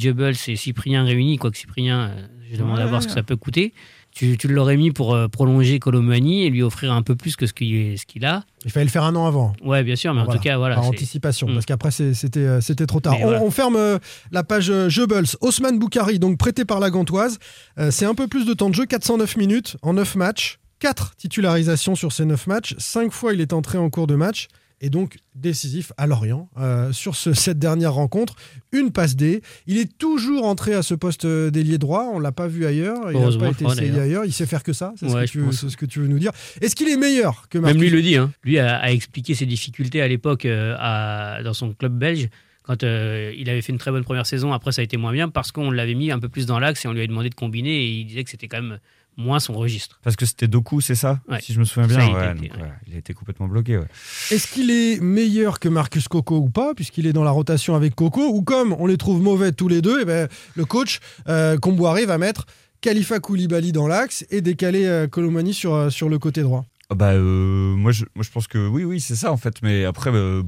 et 0.49 0.57
Cyprien 0.57 1.05
réunis, 1.05 1.37
quoique 1.39 1.57
Cyprien, 1.59 2.11
euh, 2.11 2.27
je 2.53 2.59
demande 2.59 2.79
à 2.79 2.85
Ouais. 2.85 2.89
voir 2.91 3.03
ce 3.03 3.09
que 3.09 3.13
ça 3.13 3.23
peut 3.25 3.37
coûter. 3.37 3.73
Tu, 4.19 4.39
tu 4.39 4.49
l'aurais 4.49 4.79
mis 4.79 4.93
pour 4.93 5.15
euh, 5.15 5.29
prolonger 5.29 5.79
Colomani 5.79 6.45
et 6.47 6.49
lui 6.49 6.63
offrir 6.63 6.91
un 6.91 7.03
peu 7.03 7.15
plus 7.17 7.37
que 7.37 7.45
ce 7.45 7.53
qu'il 7.53 7.99
ce 7.99 8.07
qu'il 8.07 8.25
a. 8.25 8.45
Il 8.65 8.71
fallait 8.71 8.87
le 8.87 8.91
faire 8.91 9.05
un 9.05 9.15
an 9.15 9.27
avant. 9.27 9.53
Ouais, 9.63 9.85
bien 9.85 9.95
sûr, 9.95 10.15
mais 10.15 10.23
en 10.23 10.27
tout 10.27 10.39
cas, 10.39 10.57
voilà. 10.57 10.77
par 10.77 10.87
anticipation, 10.87 11.47
Mm. 11.49 11.53
parce 11.53 11.67
qu'après 11.67 11.91
c'était 11.91 12.41
euh, 12.41 12.63
c'était 12.63 12.87
trop 12.87 13.01
tard. 13.01 13.17
On, 13.21 13.25
voilà. 13.25 13.43
on 13.43 13.51
ferme 13.51 13.77
euh, 13.77 13.99
la 14.33 14.43
page 14.43 14.73
Jebels. 14.89 15.27
Osman 15.43 15.79
Boukari, 15.79 16.19
donc 16.19 16.39
prêté 16.39 16.65
par 16.65 16.81
la 16.81 16.89
Gantoise. 16.89 17.39
Euh, 17.79 17.91
c'est 17.91 18.07
un 18.07 18.15
peu 18.15 18.27
plus 18.27 18.47
de 18.47 18.55
temps 18.55 18.71
de 18.71 18.75
jeu, 18.75 18.87
409 18.87 19.37
minutes 19.37 19.77
en 19.83 19.93
9 19.93 20.15
matchs. 20.17 20.61
4 20.79 21.15
titularisations 21.17 21.95
sur 21.95 22.11
ces 22.11 22.25
9 22.25 22.47
matchs. 22.47 22.75
5 22.79 23.13
fois 23.13 23.35
il 23.35 23.43
est 23.43 23.53
entré 23.53 23.77
en 23.77 23.91
cours 23.91 24.07
de 24.07 24.15
match. 24.15 24.49
Et 24.83 24.91
donc 24.91 25.17
décisif 25.35 25.93
à 25.97 26.07
Lorient 26.07 26.51
euh, 26.59 26.93
sur 26.93 27.17
ce- 27.17 27.33
cette 27.33 27.59
dernière 27.59 27.95
rencontre. 27.95 28.35
Une 28.73 28.93
passe 28.93 29.17
D. 29.17 29.41
Il 29.67 29.79
est 29.79 29.97
toujours 29.97 30.45
entré 30.45 30.75
à 30.75 30.83
ce 30.83 30.95
poste 30.95 31.27
d'ailier 31.27 31.79
droit. 31.79 32.11
On 32.13 32.19
l'a 32.19 32.33
pas 32.33 32.47
vu 32.47 32.67
ailleurs. 32.67 33.11
Il 33.11 33.19
n'a 33.19 33.39
pas 33.39 33.49
été 33.51 33.65
essayé 33.65 33.89
d'ailleurs. 33.89 34.03
ailleurs. 34.05 34.25
Il 34.27 34.33
sait 34.33 34.45
faire 34.45 34.63
que 34.63 34.75
ça. 34.75 34.93
C'est 34.97 35.07
Ouais, 35.07 35.27
ce, 35.27 35.33
que 35.33 35.39
tu- 35.39 35.45
pense. 35.45 35.61
c'est 35.61 35.71
ce 35.71 35.77
que 35.79 35.87
tu 35.87 36.01
veux 36.01 36.09
nous 36.09 36.19
dire. 36.19 36.33
Est-ce 36.61 36.77
qu'il 36.77 36.89
est 36.89 36.97
meilleur 36.99 37.49
que 37.49 37.57
Marcus 37.59 37.75
Même 37.75 37.83
lui 37.83 37.91
le 37.91 38.03
dit, 38.03 38.17
hein. 38.17 38.31
lui 38.45 38.59
a, 38.59 38.77
a 38.77 38.91
expliqué 38.91 39.35
ses 39.35 39.47
difficultés 39.47 40.03
à 40.03 40.09
l'époque 40.09 40.45
euh, 40.45 41.43
dans 41.43 41.55
son 41.55 41.73
club 41.73 41.97
belge. 41.99 42.29
Quand 42.65 42.83
euh, 42.83 43.33
il 43.37 43.49
avait 43.49 43.63
fait 43.63 43.73
une 43.73 43.79
très 43.79 43.93
bonne 43.93 44.05
première 44.05 44.27
saison, 44.27 44.53
après 44.53 44.73
ça 44.73 44.81
a 44.81 44.85
été 44.85 44.97
moins 44.97 45.13
bien 45.13 45.29
parce 45.29 45.53
qu'on 45.53 45.71
l'avait 45.71 45.95
mis 45.95 46.11
un 46.11 46.19
peu 46.19 46.29
plus 46.29 46.45
dans 46.47 46.59
l'axe 46.59 46.85
et 46.85 46.89
on 46.89 46.93
lui 46.93 46.99
avait 46.99 47.07
demandé 47.07 47.31
de 47.31 47.35
combiner 47.37 47.71
et 47.71 47.91
il 48.01 48.07
disait 48.07 48.25
que 48.25 48.31
c'était 48.31 48.49
quand 48.49 48.61
même 48.61 48.79
moins 49.17 49.41
son 49.41 49.55
registre. 49.55 49.99
Parce 50.03 50.17
que 50.17 50.27
c'était 50.27 50.47
Doku, 50.49 50.81
c'est 50.81 50.95
ça 50.95 51.21
Ouais. 51.29 51.41
Si 51.41 51.53
je 51.53 51.59
me 51.61 51.65
souviens 51.65 51.89
Ça, 51.89 51.97
bien. 51.97 52.07
il 52.09 52.15
ouais, 52.15 52.25
était- 52.25 52.35
donc, 52.35 52.43
ouais. 52.43 52.51
voilà, 52.59 52.75
il 52.87 52.95
a 52.95 52.99
été 52.99 53.15
complètement 53.15 53.49
bloqué. 53.49 53.79
ouais. 53.79 53.87
Est-ce 54.31 54.47
qu'il 54.53 54.71
est 54.71 55.01
meilleur 55.01 55.59
que 55.59 55.69
Marcus 55.69 56.07
Coco 56.09 56.37
ou 56.37 56.49
pas, 56.51 56.75
puisqu'il 56.75 57.07
est 57.07 57.13
dans 57.13 57.25
la 57.25 57.31
rotation 57.31 57.75
avec 57.75 57.95
Coco, 57.95 58.29
ou 58.29 58.43
comme 58.43 58.75
on 58.79 58.87
les 58.87 58.97
trouve 58.99 59.23
mauvais 59.23 59.53
tous 59.53 59.69
les 59.69 59.81
deux, 59.83 60.01
eh 60.03 60.05
ben, 60.05 60.29
le 60.55 60.65
coach 60.65 61.01
euh, 61.29 61.57
Comboiré 61.59 62.05
va 62.07 62.19
mettre 62.19 62.47
Khalifa 62.83 63.19
Koulibaly 63.21 63.73
dans 63.73 63.89
l'axe 63.89 64.25
et 64.31 64.41
décaler 64.43 64.85
euh, 64.85 65.07
Colomani 65.09 65.55
sur, 65.55 65.75
euh, 65.75 65.91
sur 65.91 66.09
le 66.09 66.19
côté 66.19 66.43
droit. 66.43 66.65
Ah 66.89 66.95
Bah, 66.95 67.13
euh, 67.15 67.75
moi, 67.75 67.91
je, 67.91 68.05
moi, 68.15 68.23
je 68.23 68.31
pense 68.31 68.47
que 68.47 68.69
oui, 68.69 68.85
oui, 68.85 69.01
c'est 69.01 69.17
ça 69.17 69.33
en 69.33 69.37
fait. 69.37 69.57
Mais 69.63 69.85
après, 69.85 70.11
euh, 70.15 70.43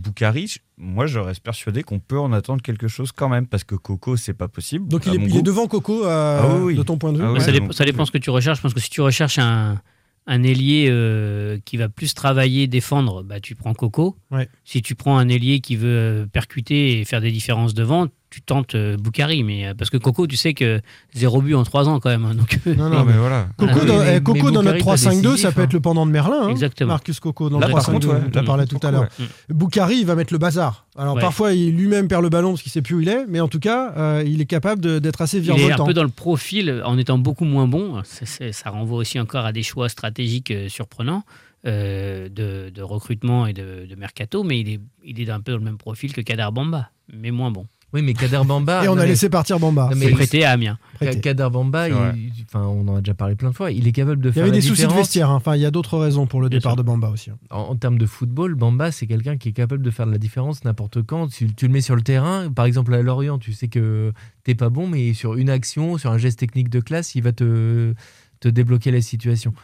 moi, 0.77 1.07
je 1.07 1.19
reste 1.19 1.43
persuadé 1.43 1.83
qu'on 1.83 1.99
peut 1.99 2.19
en 2.19 2.33
attendre 2.33 2.63
quelque 2.63 2.87
chose 2.89 3.11
quand 3.13 3.29
même. 3.29 3.47
Parce 3.47 3.65
que 3.65 3.75
Coco, 3.75 4.17
c'est 4.17 4.35
pas 4.35 4.49
possible. 4.49 4.87
Donc 4.89 5.07
il 5.07 5.15
est, 5.15 5.27
il 5.27 5.43
devant 5.43 5.67
Coco 5.67 6.05
euh, 6.05 6.41
Ah 6.43 6.55
oui, 6.57 6.63
oui. 6.63 6.75
de 6.77 6.83
ton 6.83 6.97
point 6.99 7.13
de 7.13 7.19
vue? 7.19 7.25
Ah 7.25 7.33
oui, 7.33 7.39
Ouais. 7.39 7.45
ça, 7.45 7.51
dépend, 7.53 7.73
ça 7.73 7.85
dépend 7.85 8.05
ce 8.05 8.13
que 8.13 8.19
tu 8.19 8.31
recherches. 8.31 8.59
Je 8.59 8.63
pense 8.63 8.75
que 8.75 8.81
si 8.81 8.91
tu 8.91 9.01
recherches 9.01 9.39
un, 9.39 9.81
un 10.29 10.43
ailier 10.45 10.87
euh, 10.91 11.59
qui 11.65 11.77
va 11.77 11.89
plus 11.89 12.15
travailler, 12.15 12.69
défendre, 12.69 13.25
bah, 13.25 13.41
tu 13.41 13.57
prends 13.57 13.75
Coco. 13.75 14.17
Ouais. 14.31 14.49
Si 14.65 14.81
tu 14.83 14.95
prends 14.95 15.19
un 15.19 15.29
ailier 15.29 15.61
qui 15.61 15.75
veut 15.75 15.89
euh, 15.89 16.27
percuter 16.27 17.01
et 17.01 17.05
faire 17.05 17.21
des 17.21 17.33
différences 17.33 17.75
devant, 17.75 18.07
tu 18.31 18.43
tentes 18.43 18.75
euh, 18.75 18.97
Boukari. 18.97 19.43
Mais, 19.43 19.67
euh, 19.69 19.75
parce 19.75 19.91
que 19.91 19.97
Coco, 19.97 20.27
tu 20.27 20.37
sais 20.37 20.55
que 20.55 20.81
zéro 21.15 21.41
but 21.43 21.55
en 21.55 21.63
trois 21.65 21.89
ans 21.89 21.99
quand 22.01 22.11
même. 22.11 22.25
hein, 22.25 22.35
donc, 22.35 22.59
euh, 22.67 22.75
Non, 22.75 22.89
non, 22.91 23.05
mais 23.07 23.13
voilà. 23.15 23.49
Coco, 23.57 23.73
Voilà. 23.73 23.87
dans, 23.87 23.99
Mais- 24.01 24.17
eh, 24.17 24.21
Coco 24.23 24.33
mais 24.35 24.53
dans 24.53 24.63
notre 24.63 24.79
Boukari, 24.79 24.85
pas 24.85 25.11
3-5-2, 25.11 25.37
ça 25.37 25.53
peut 25.53 25.63
être 25.63 25.73
le 25.73 25.81
pendant 25.81 26.07
de 26.07 26.11
Merlin. 26.11 26.43
hein. 26.45 26.49
Exactement. 26.51 26.89
Marcus 26.89 27.21
Coco 27.21 27.49
dans 27.51 27.59
Là, 27.59 27.67
le 27.69 27.73
par 27.73 27.83
3-5-2, 27.83 27.93
contre, 27.93 28.09
ouais, 28.09 28.21
tu 28.33 28.39
en 28.39 28.41
là, 28.43 28.47
parlais 28.47 28.67
par 28.67 28.81
tout 28.81 28.87
à 28.87 28.91
l'heure. 28.91 29.09
ouais. 29.19 29.27
Boukari, 29.51 29.97
il 29.99 30.07
va 30.07 30.15
mettre 30.15 30.33
le 30.33 30.39
bazar. 30.39 30.87
Alors 30.97 31.15
Ouais. 31.15 31.21
parfois, 31.21 31.53
il 31.53 31.77
lui-même 31.77 32.09
perd 32.09 32.23
le 32.23 32.29
ballon 32.29 32.51
parce 32.51 32.63
qu'il 32.63 32.73
sait 32.73 32.83
plus 32.83 32.95
où 32.97 33.01
il 33.01 33.09
est, 33.09 33.25
mais 33.29 33.41
en 33.41 33.49
tout 33.49 33.61
cas, 33.61 33.93
euh, 33.97 34.25
il 34.27 34.41
est 34.41 34.47
capable 34.47 35.01
d'être 35.01 35.21
assez 35.23 35.39
Il 35.39 35.51
est 35.51 35.73
un 35.73 35.85
peu 35.85 35.95
dans 35.95 36.03
le 36.03 36.09
profil 36.09 36.83
en 36.85 36.99
étant 36.99 37.19
beaucoup 37.19 37.45
moins 37.45 37.67
bon. 37.69 38.03
Ça, 38.05 38.71
renvoie 38.71 38.99
aussi 38.99 39.19
encore 39.21 39.45
à 39.47 39.53
des 39.53 39.63
choix 39.63 39.89
stratégiques 39.89 40.51
euh, 40.51 40.69
surprenants 40.69 41.23
euh, 41.67 42.29
de, 42.29 42.71
de 42.71 42.83
recrutement 42.83 43.47
et 43.47 43.53
de, 43.53 43.87
de 43.89 43.95
mercato, 43.97 44.43
mais 44.45 44.61
il 44.61 44.69
est, 44.69 44.81
il 45.05 45.21
est 45.21 45.31
un 45.31 45.41
peu 45.41 45.53
dans 45.53 45.59
le 45.59 45.65
même 45.65 45.79
profil 45.79 46.13
que 46.13 46.21
Kader 46.21 46.49
Bamba, 46.53 46.91
mais 47.13 47.31
moins 47.31 47.51
bon. 47.51 47.67
Oui, 47.95 48.03
mais 48.03 48.13
Kader 48.13 48.43
Bamba. 48.47 48.83
Et 48.85 48.89
on 48.89 48.93
a 48.93 48.97
mais- 48.97 49.07
laissé 49.07 49.31
partir 49.31 49.59
Bamba. 49.59 49.89
Non, 49.91 49.97
Mais 49.97 50.11
prêté 50.11 50.45
à 50.45 50.51
Amiens. 50.51 50.79
Prêté. 50.97 51.21
Kader 51.21 51.49
Bamba, 51.51 51.89
il- 51.89 52.33
enfin, 52.47 52.63
on 52.67 52.87
en 52.89 52.97
a 52.97 53.01
déjà 53.01 53.15
parlé 53.15 53.35
plein 53.35 53.49
de 53.51 53.55
fois. 53.55 53.71
Il 53.71 53.89
est 53.89 53.93
capable 53.93 54.21
de 54.21 54.29
Il 54.29 54.33
y 54.33 54.35
faire 54.35 54.43
avait 54.43 54.51
la 54.53 54.57
des 54.59 54.63
soucis 54.63 54.87
de 54.87 54.93
vestiaire. 54.93 55.31
hein. 55.31 55.37
Enfin, 55.37 55.57
il 55.57 55.63
y 55.63 55.65
a 55.65 55.71
d'autres 55.71 55.97
raisons 55.99 56.27
pour 56.27 56.41
le 56.43 56.49
Bien 56.51 56.59
départ 56.59 56.73
sûr. 56.73 56.77
de 56.77 56.83
Bamba 56.83 57.09
aussi. 57.09 57.31
hein. 57.31 57.39
En, 57.51 57.61
en 57.61 57.77
termes 57.77 57.97
de 57.99 58.05
football, 58.07 58.55
Bamba, 58.57 58.93
c'est 58.93 59.07
quelqu'un 59.07 59.39
qui 59.39 59.49
est 59.49 59.53
capable 59.53 59.83
de 59.83 59.91
faire 59.91 60.07
de 60.07 60.13
la 60.13 60.19
différence 60.19 60.65
n'importe 60.65 61.03
quand. 61.03 61.29
Tu, 61.29 61.55
tu 61.55 61.67
le 61.67 61.73
mets 61.73 61.81
sur 61.81 61.97
le 61.97 62.03
terrain, 62.03 62.51
par 62.53 62.67
exemple 62.67 62.93
à 62.93 63.01
Lorient, 63.01 63.39
tu 63.39 63.53
sais 63.55 63.69
que 63.69 64.13
t'es 64.45 64.55
pas 64.55 64.69
bon, 64.69 64.87
mais 64.87 65.15
sur 65.15 65.35
une 65.37 65.49
action, 65.49 65.97
sur 65.97 66.11
un 66.11 66.19
geste 66.19 66.39
technique 66.39 66.69
de 66.69 66.81
classe, 66.81 67.15
il 67.15 67.23
va 67.23 67.33
te, 67.33 67.95
te 68.41 68.49
débloquer 68.49 68.91
la 68.91 69.01
situation. 69.01 69.55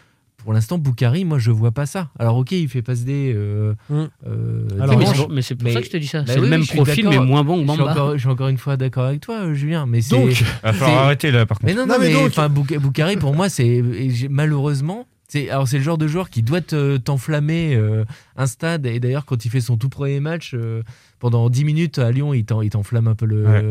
Pour 0.45 0.53
l'instant, 0.53 0.79
Boukari, 0.79 1.25
moi, 1.25 1.39
je 1.39 1.51
vois 1.51 1.73
pas 1.73 1.87
ça. 1.87 2.11
Alors, 2.19 2.37
ok, 2.37 2.53
il 2.53 2.69
fait 2.69 2.83
passe 2.83 3.03
des. 3.05 3.33
Euh, 3.35 3.73
Mm. 3.89 4.03
euh, 4.27 4.69
Alors, 4.81 4.99
mais 4.99 5.07
c'est 5.07 5.15
pour, 5.17 5.29
mais 5.31 5.43
c'est 5.43 5.55
pour 5.55 5.65
mais- 5.65 5.73
ça 5.73 5.81
que 5.81 5.87
je 5.87 5.91
te 5.91 5.97
dis 5.97 6.07
ça. 6.07 6.21
Bah 6.21 6.27
c'est 6.29 6.39
oui, 6.39 6.45
le 6.45 6.51
même 6.51 6.67
profil, 6.67 7.09
mais 7.09 7.19
moins 7.19 7.43
bon 7.45 7.55
que 7.63 7.67
je, 7.67 7.73
suis 7.73 7.79
Bamba. 7.79 7.91
encore, 7.93 8.13
je 8.13 8.19
suis 8.19 8.29
encore 8.29 8.49
une 8.49 8.59
fois 8.59 8.77
d'accord 8.77 9.05
avec 9.07 9.21
toi, 9.21 9.53
Julien. 9.55 9.87
Mais 9.87 10.03
c'est. 10.03 10.15
Donc, 10.15 10.31
Il 10.41 10.45
va 10.63 10.73
falloir 10.75 11.05
arrêter 11.05 11.31
là, 11.31 11.47
par 11.47 11.59
contre. 11.59 11.73
Mais 11.73 11.75
non, 11.75 11.87
non, 11.87 11.95
Non, 11.95 12.01
mais 12.01 12.09
mais, 12.13 12.29
donc- 12.29 12.51
Bouk- 12.53 12.79
Boukari, 12.79 13.17
pour 13.17 13.35
moi, 13.35 13.49
c'est 13.49 13.83
malheureusement. 14.31 15.07
C'est, 15.29 15.49
alors 15.49 15.67
c'est 15.67 15.79
le 15.79 15.83
genre 15.83 15.99
de 15.99 16.07
joueur 16.07 16.29
qui 16.29 16.43
doit 16.43 16.61
te- 16.61 16.99
t'enflammer 16.99 17.75
euh, 17.75 18.05
un 18.37 18.47
stade 18.47 18.85
et 18.87 19.01
d'ailleurs 19.01 19.25
quand 19.25 19.45
il 19.45 19.51
fait 19.51 19.63
son 19.63 19.77
tout 19.79 19.89
premier 19.89 20.21
match 20.21 20.53
euh, 20.55 20.83
pendant 21.19 21.49
10 21.49 21.65
minutes 21.65 21.99
à 21.99 22.13
Lyon 22.13 22.35
il, 22.35 22.45
t'en- 22.45 22.61
il 22.61 22.69
t'enflamme 22.71 23.09
un 23.09 23.15
peu 23.15 23.25
le, 23.27 23.45
Ouais. 23.45 23.63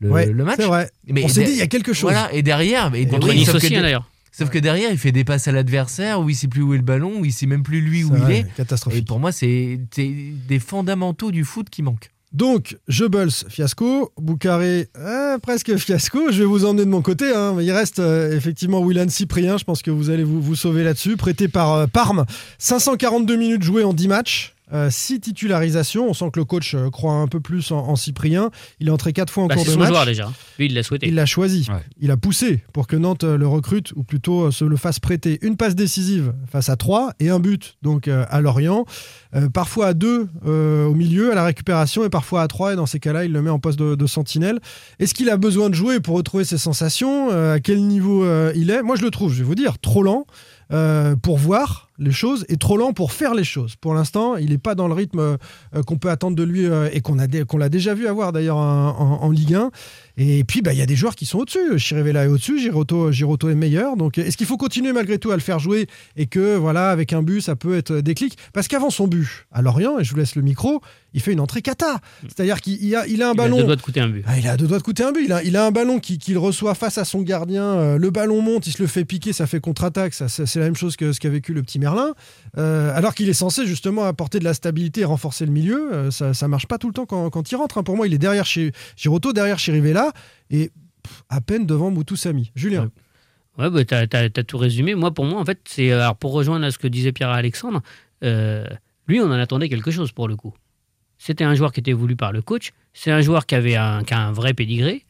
le, 0.00 0.10
ouais, 0.10 0.26
le 0.32 0.44
match 0.44 0.56
c'est 0.58 0.66
vrai. 0.66 0.90
mais 1.06 1.22
on 1.24 1.28
s'est 1.28 1.44
dit, 1.44 1.52
il 1.52 1.58
y 1.58 1.62
a 1.62 1.66
quelque 1.66 1.92
chose. 1.92 2.10
voilà 2.10 2.32
et 2.32 2.42
derrière 2.42 2.90
mais, 2.90 3.06
Contre 3.06 3.28
oui, 3.28 3.36
Nice 3.36 3.54
aussi, 3.54 3.68
que, 3.70 3.76
hein, 3.76 3.82
d'ailleurs. 3.82 4.08
Sauf 4.38 4.50
que 4.50 4.58
derrière 4.58 4.90
il 4.90 4.98
fait 4.98 5.12
des 5.12 5.24
passes 5.24 5.48
à 5.48 5.52
l'adversaire 5.52 6.20
où 6.20 6.30
il 6.30 6.34
sait 6.36 6.48
plus 6.48 6.62
où 6.62 6.72
est 6.74 6.78
le 6.78 6.82
ballon 6.82 7.20
où 7.20 7.24
il 7.24 7.32
sait 7.32 7.46
même 7.46 7.62
plus 7.62 7.80
lui 7.80 8.04
où 8.04 8.16
il 8.16 8.30
est 8.30 8.40
et 8.40 8.46
Catastrophique. 8.56 9.06
pour 9.06 9.18
moi 9.18 9.32
c'est, 9.32 9.80
c'est 9.94 10.12
des 10.48 10.58
fondamentaux 10.58 11.30
du 11.30 11.44
foot 11.44 11.68
qui 11.70 11.82
manquent 11.82 12.10
Donc, 12.32 12.76
Jebels, 12.88 13.30
fiasco. 13.48 14.12
Boucaré, 14.18 14.88
euh, 14.98 15.38
presque 15.38 15.74
fiasco. 15.78 16.30
Je 16.30 16.40
vais 16.40 16.44
vous 16.44 16.66
emmener 16.66 16.84
de 16.84 16.90
mon 16.90 17.00
côté. 17.00 17.32
hein. 17.34 17.56
Il 17.60 17.72
reste 17.72 18.00
euh, 18.00 18.36
effectivement 18.36 18.80
Willan 18.82 19.08
Cyprien. 19.08 19.56
Je 19.56 19.64
pense 19.64 19.80
que 19.80 19.90
vous 19.90 20.10
allez 20.10 20.24
vous, 20.24 20.40
vous 20.42 20.54
sauver 20.54 20.84
là-dessus. 20.84 21.16
Prêté 21.16 21.48
par 21.48 21.72
euh, 21.72 21.86
Parme. 21.86 22.26
542 22.58 23.36
minutes 23.36 23.62
jouées 23.62 23.82
en 23.84 23.94
10 23.94 24.08
matchs. 24.08 24.54
6 24.90 25.20
titularisations. 25.20 26.08
On 26.08 26.14
sent 26.14 26.30
que 26.32 26.38
le 26.40 26.44
coach 26.44 26.74
euh, 26.74 26.90
croit 26.90 27.14
un 27.14 27.26
peu 27.26 27.40
plus 27.40 27.70
en, 27.72 27.78
en 27.78 27.96
Cyprien. 27.96 28.50
Il 28.80 28.88
est 28.88 28.90
entré 28.90 29.12
4 29.12 29.32
fois 29.32 29.44
en 29.44 29.46
Bah, 29.46 29.54
cours 29.54 29.64
c'est 29.64 29.70
de 29.70 29.74
son 29.74 29.78
match. 29.80 29.88
joueur 29.88 30.06
déjà. 30.06 30.32
Lui, 30.58 30.66
il 30.66 30.74
l'a 30.74 30.82
souhaité. 30.82 31.08
Il 31.08 31.14
l'a 31.14 31.26
choisi. 31.26 31.66
Ouais. 31.70 31.80
Il 32.00 32.10
a 32.10 32.16
poussé 32.16 32.64
pour 32.72 32.86
que 32.86 32.96
Nantes 32.96 33.24
euh, 33.24 33.36
le 33.36 33.46
recrute, 33.46 33.92
ou 33.96 34.02
plutôt 34.04 34.44
euh, 34.46 34.50
se 34.50 34.64
le 34.64 34.76
fasse 34.76 34.98
prêter. 35.00 35.38
Une 35.42 35.56
passe 35.56 35.74
décisive 35.74 36.32
face 36.50 36.68
à 36.68 36.76
3 36.76 37.12
et 37.20 37.30
un 37.30 37.40
but 37.40 37.76
donc 37.82 38.08
euh, 38.08 38.24
à 38.28 38.40
Lorient. 38.40 38.84
Euh, 39.34 39.48
parfois 39.48 39.88
à 39.88 39.94
2 39.94 40.28
au 40.44 40.94
milieu, 40.94 41.32
à 41.32 41.34
la 41.34 41.44
récupération, 41.44 42.04
et 42.04 42.08
parfois 42.10 42.42
à 42.42 42.48
3. 42.48 42.72
Et 42.72 42.76
dans 42.76 42.86
ces 42.86 42.98
cas-là, 43.00 43.24
il 43.24 43.32
le 43.32 43.42
met 43.42 43.50
en 43.50 43.58
poste 43.58 43.78
de, 43.78 43.94
de 43.94 44.06
sentinelle. 44.06 44.58
Est-ce 44.98 45.14
qu'il 45.14 45.28
a 45.30 45.36
besoin 45.36 45.68
de 45.70 45.74
jouer 45.74 46.00
pour 46.00 46.16
retrouver 46.16 46.44
ses 46.44 46.58
sensations? 46.58 47.28
Euh, 47.30 47.54
À 47.54 47.60
quel 47.60 47.82
niveau 47.86 48.24
euh, 48.24 48.52
il 48.54 48.70
est? 48.70 48.82
Moi, 48.82 48.96
je 48.96 49.02
le 49.02 49.10
trouve, 49.10 49.32
je 49.32 49.38
vais 49.38 49.44
vous 49.44 49.54
dire, 49.54 49.78
trop 49.78 50.02
lent. 50.02 50.26
euh, 50.72 51.16
pour 51.16 51.38
voir 51.38 51.87
les 51.98 52.12
choses 52.12 52.44
et 52.48 52.56
trop 52.56 52.76
lent 52.76 52.92
pour 52.92 53.12
faire 53.12 53.34
les 53.34 53.44
choses. 53.44 53.74
Pour 53.76 53.92
l'instant, 53.94 54.36
il 54.36 54.50
n'est 54.50 54.58
pas 54.58 54.74
dans 54.74 54.86
le 54.88 54.94
rythme 54.94 55.18
euh, 55.20 55.36
qu'on 55.86 55.98
peut 55.98 56.10
attendre 56.10 56.36
de 56.36 56.42
lui 56.42 56.66
euh, 56.66 56.88
et 56.92 57.00
qu'on 57.00 57.18
a 57.18 57.26
qu'on 57.44 57.58
l'a 57.58 57.68
déjà 57.68 57.94
vu 57.94 58.06
avoir 58.06 58.32
d'ailleurs 58.32 58.56
en, 58.56 58.88
en- 58.98 59.22
en 59.24 59.30
Ligue 59.30 59.54
1. 59.54 59.70
Et 60.20 60.42
puis, 60.42 60.62
bah, 60.62 60.72
il 60.72 60.78
y 60.78 60.82
a 60.82 60.86
des 60.86 60.96
joueurs 60.96 61.14
qui 61.14 61.26
sont 61.26 61.38
au-dessus. 61.38 61.78
Chirivella 61.78 62.24
est 62.24 62.28
au-dessus, 62.28 62.58
Giroto, 62.60 63.12
Giroto 63.12 63.48
est 63.50 63.54
meilleur. 63.54 63.96
Donc, 63.96 64.18
est-ce 64.18 64.36
qu'il 64.36 64.46
faut 64.46 64.56
continuer 64.56 64.92
malgré 64.92 65.18
tout 65.18 65.30
à 65.30 65.34
le 65.36 65.40
faire 65.40 65.60
jouer 65.60 65.86
et 66.16 66.26
que, 66.26 66.56
voilà, 66.56 66.90
avec 66.90 67.12
un 67.12 67.22
but, 67.22 67.40
ça 67.40 67.54
peut 67.54 67.76
être 67.76 67.94
déclic? 68.00 68.36
Parce 68.52 68.66
qu'avant 68.66 68.90
son 68.90 69.06
but 69.06 69.46
à 69.52 69.62
Lorient, 69.62 69.98
et 70.00 70.04
je 70.04 70.10
vous 70.10 70.16
laisse 70.16 70.34
le 70.34 70.42
micro, 70.42 70.80
il 71.14 71.20
fait 71.20 71.32
une 71.32 71.38
entrée 71.40 71.62
cata. 71.62 72.00
C'est-à-dire 72.26 72.60
qu'il 72.60 72.82
il 72.84 72.96
a, 72.96 73.06
il 73.06 73.22
a 73.22 73.28
un 73.30 73.32
Il 73.34 73.38
a 73.38 73.42
ballon. 73.44 73.56
deux 73.58 73.64
doigts 73.64 73.76
de 73.76 73.80
coûter 73.82 74.00
un 74.00 74.08
but. 74.08 74.24
Ah, 74.26 74.38
il 74.38 74.48
a 74.48 74.56
deux 74.56 74.66
doigts 74.66 74.78
de 74.78 74.82
coûter 74.82 75.04
un 75.04 75.12
but. 75.12 75.22
Il 75.24 75.32
a, 75.32 75.42
il 75.44 75.56
a 75.56 75.64
un 75.64 75.70
ballon 75.70 76.00
qui- 76.00 76.18
qu'il 76.18 76.36
reçoit 76.36 76.74
face 76.74 76.98
à 76.98 77.04
son 77.04 77.22
gardien. 77.22 77.62
euh, 77.62 77.96
le 77.98 78.10
ballon 78.10 78.42
monte, 78.42 78.66
il 78.66 78.72
se 78.72 78.82
le 78.82 78.88
fait 78.88 79.04
piquer, 79.04 79.32
ça 79.32 79.46
fait 79.46 79.60
contre-attaque. 79.60 80.14
Ça, 80.14 80.28
c'est 80.28 80.56
la 80.58 80.64
même 80.64 80.76
chose 80.76 80.96
que 80.96 81.12
ce 81.12 81.20
qu'a 81.20 81.28
vécu 81.30 81.54
le 81.54 81.62
petit 81.62 81.78
Euh, 82.56 82.92
alors 82.94 83.14
qu'il 83.14 83.28
est 83.28 83.34
censé 83.34 83.66
justement 83.66 84.04
apporter 84.04 84.38
de 84.38 84.44
la 84.44 84.54
stabilité 84.54 85.02
et 85.02 85.04
renforcer 85.04 85.46
le 85.46 85.52
milieu. 85.52 85.92
Euh, 85.92 86.10
ça, 86.10 86.34
ça 86.34 86.48
marche 86.48 86.66
pas 86.66 86.78
tout 86.78 86.88
le 86.88 86.94
temps 86.94 87.06
quand, 87.06 87.50
il 87.50 87.56
rentre. 87.56 87.78
hein. 87.78 87.82
Pour 87.82 87.96
moi, 87.96 88.06
il 88.06 88.14
est 88.14 88.18
derrière 88.18 88.46
chez 88.46 88.72
Giroto, 88.96 89.32
derrière 89.32 89.58
chez 89.58 89.72
Rivella 89.72 90.12
et 90.50 90.70
à 91.28 91.40
peine 91.40 91.66
devant 91.66 91.90
Moutoussamy. 91.90 92.50
Julien. 92.54 92.90
Ouais, 93.58 93.70
bah, 93.70 93.84
t'as, 93.84 94.06
t'as 94.06 94.42
tout 94.44 94.58
résumé. 94.58 94.94
Moi, 94.94 95.12
pour 95.12 95.24
moi, 95.24 95.40
en 95.40 95.44
fait, 95.44 95.60
c'est. 95.64 95.90
Alors, 95.90 96.16
pour 96.16 96.32
rejoindre 96.32 96.64
à 96.64 96.70
ce 96.70 96.78
que 96.78 96.86
disait 96.86 97.12
Pierre-Alexandre, 97.12 97.82
euh, 98.24 98.64
lui, 99.06 99.20
on 99.20 99.26
en 99.26 99.32
attendait 99.32 99.68
quelque 99.68 99.90
chose 99.90 100.12
pour 100.12 100.28
le 100.28 100.36
coup. 100.36 100.54
C'était 101.18 101.44
un 101.44 101.54
joueur 101.54 101.72
qui 101.72 101.80
était 101.80 101.92
voulu 101.92 102.14
par 102.14 102.32
le 102.32 102.42
coach. 102.42 102.72
C'est 102.92 103.10
un 103.10 103.20
joueur 103.20 103.46
qui 103.46 103.54
avait 103.54 103.76
un, 103.76 104.02
a 104.08 104.16
un 104.16 104.32
vrai 104.32 104.54
pédigré, 104.54 105.04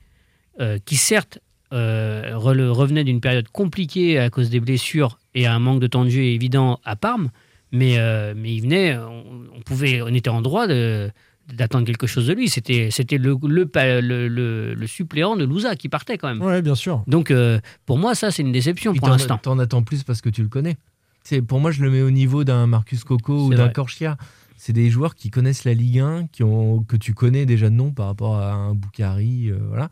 euh, 0.61 0.79
qui 0.85 0.97
certes 0.97 1.39
euh, 1.73 2.33
revenait 2.35 3.05
d'une 3.05 3.21
période 3.21 3.49
compliquée 3.49 4.19
à 4.19 4.31
cause 4.31 4.49
des 4.49 4.61
blessures 4.61 5.19
et 5.39 5.47
un 5.47 5.59
manque 5.59 5.81
de 5.81 5.87
temps 5.87 6.05
de 6.05 6.11
jeu 6.11 6.23
évident 6.23 6.81
à 6.85 6.97
Parme, 6.97 7.31
mais, 7.73 7.99
euh, 7.99 8.35
mais 8.37 8.55
il 8.55 8.61
venait, 8.63 8.97
on, 8.97 9.25
on 9.57 9.61
pouvait, 9.61 10.01
on 10.03 10.09
était 10.09 10.31
en 10.31 10.41
droit 10.43 10.67
de- 10.67 11.11
d'attendre 11.55 11.87
quelque 11.87 12.07
chose 12.07 12.27
de 12.27 12.33
lui. 12.35 12.49
C'était, 12.49 12.91
c'était 12.91 13.17
le, 13.19 13.37
le, 13.43 13.71
le, 14.01 14.29
le- 14.29 14.75
le 14.75 14.87
suppléant 14.87 15.37
de 15.37 15.45
Louza 15.45 15.77
qui 15.77 15.89
partait 15.89 16.19
quand 16.19 16.29
même. 16.29 16.43
Ouais, 16.43 16.61
bien 16.63 16.75
sûr. 16.75 17.03
Donc, 17.07 17.31
euh, 17.31 17.59
pour 17.87 17.99
moi, 17.99 18.15
ça, 18.15 18.31
c'est 18.31 18.43
une 18.43 18.53
déception 18.53 18.93
Puis 18.93 19.01
pour 19.01 19.09
t'en- 19.09 19.15
l'instant. 19.15 19.39
T'en 19.39 19.59
attends 19.59 19.83
plus 19.83 20.03
parce 20.03 20.21
que 20.21 20.29
tu 20.29 20.43
le 20.43 20.49
connais. 20.49 20.77
C'est 21.25 21.41
pour 21.43 21.61
moi, 21.61 21.71
je 21.71 21.83
le 21.83 21.91
mets 21.91 22.03
au 22.03 22.11
niveau 22.11 22.45
d'un 22.45 22.67
Marcus 22.67 23.05
Coco 23.05 23.47
ou 23.47 23.55
d'un. 23.55 23.69
Corchia. 23.69 24.17
C'est 24.57 24.73
des 24.73 24.91
joueurs 24.91 25.15
qui 25.15 25.31
connaissent 25.31 25.65
la 25.65 25.73
Ligue 25.75 26.01
1, 26.01 26.27
qui 26.33 26.43
ont, 26.43 26.83
que 26.83 26.97
tu 26.97 27.15
connais 27.15 27.47
déjà 27.47 27.71
de 27.71 27.75
nom 27.75 27.93
par 27.93 28.07
rapport 28.07 28.37
à 28.37 28.53
un 28.53 28.75
Boukari. 28.75 29.51
euh, 29.51 29.59
voilà. 29.69 29.89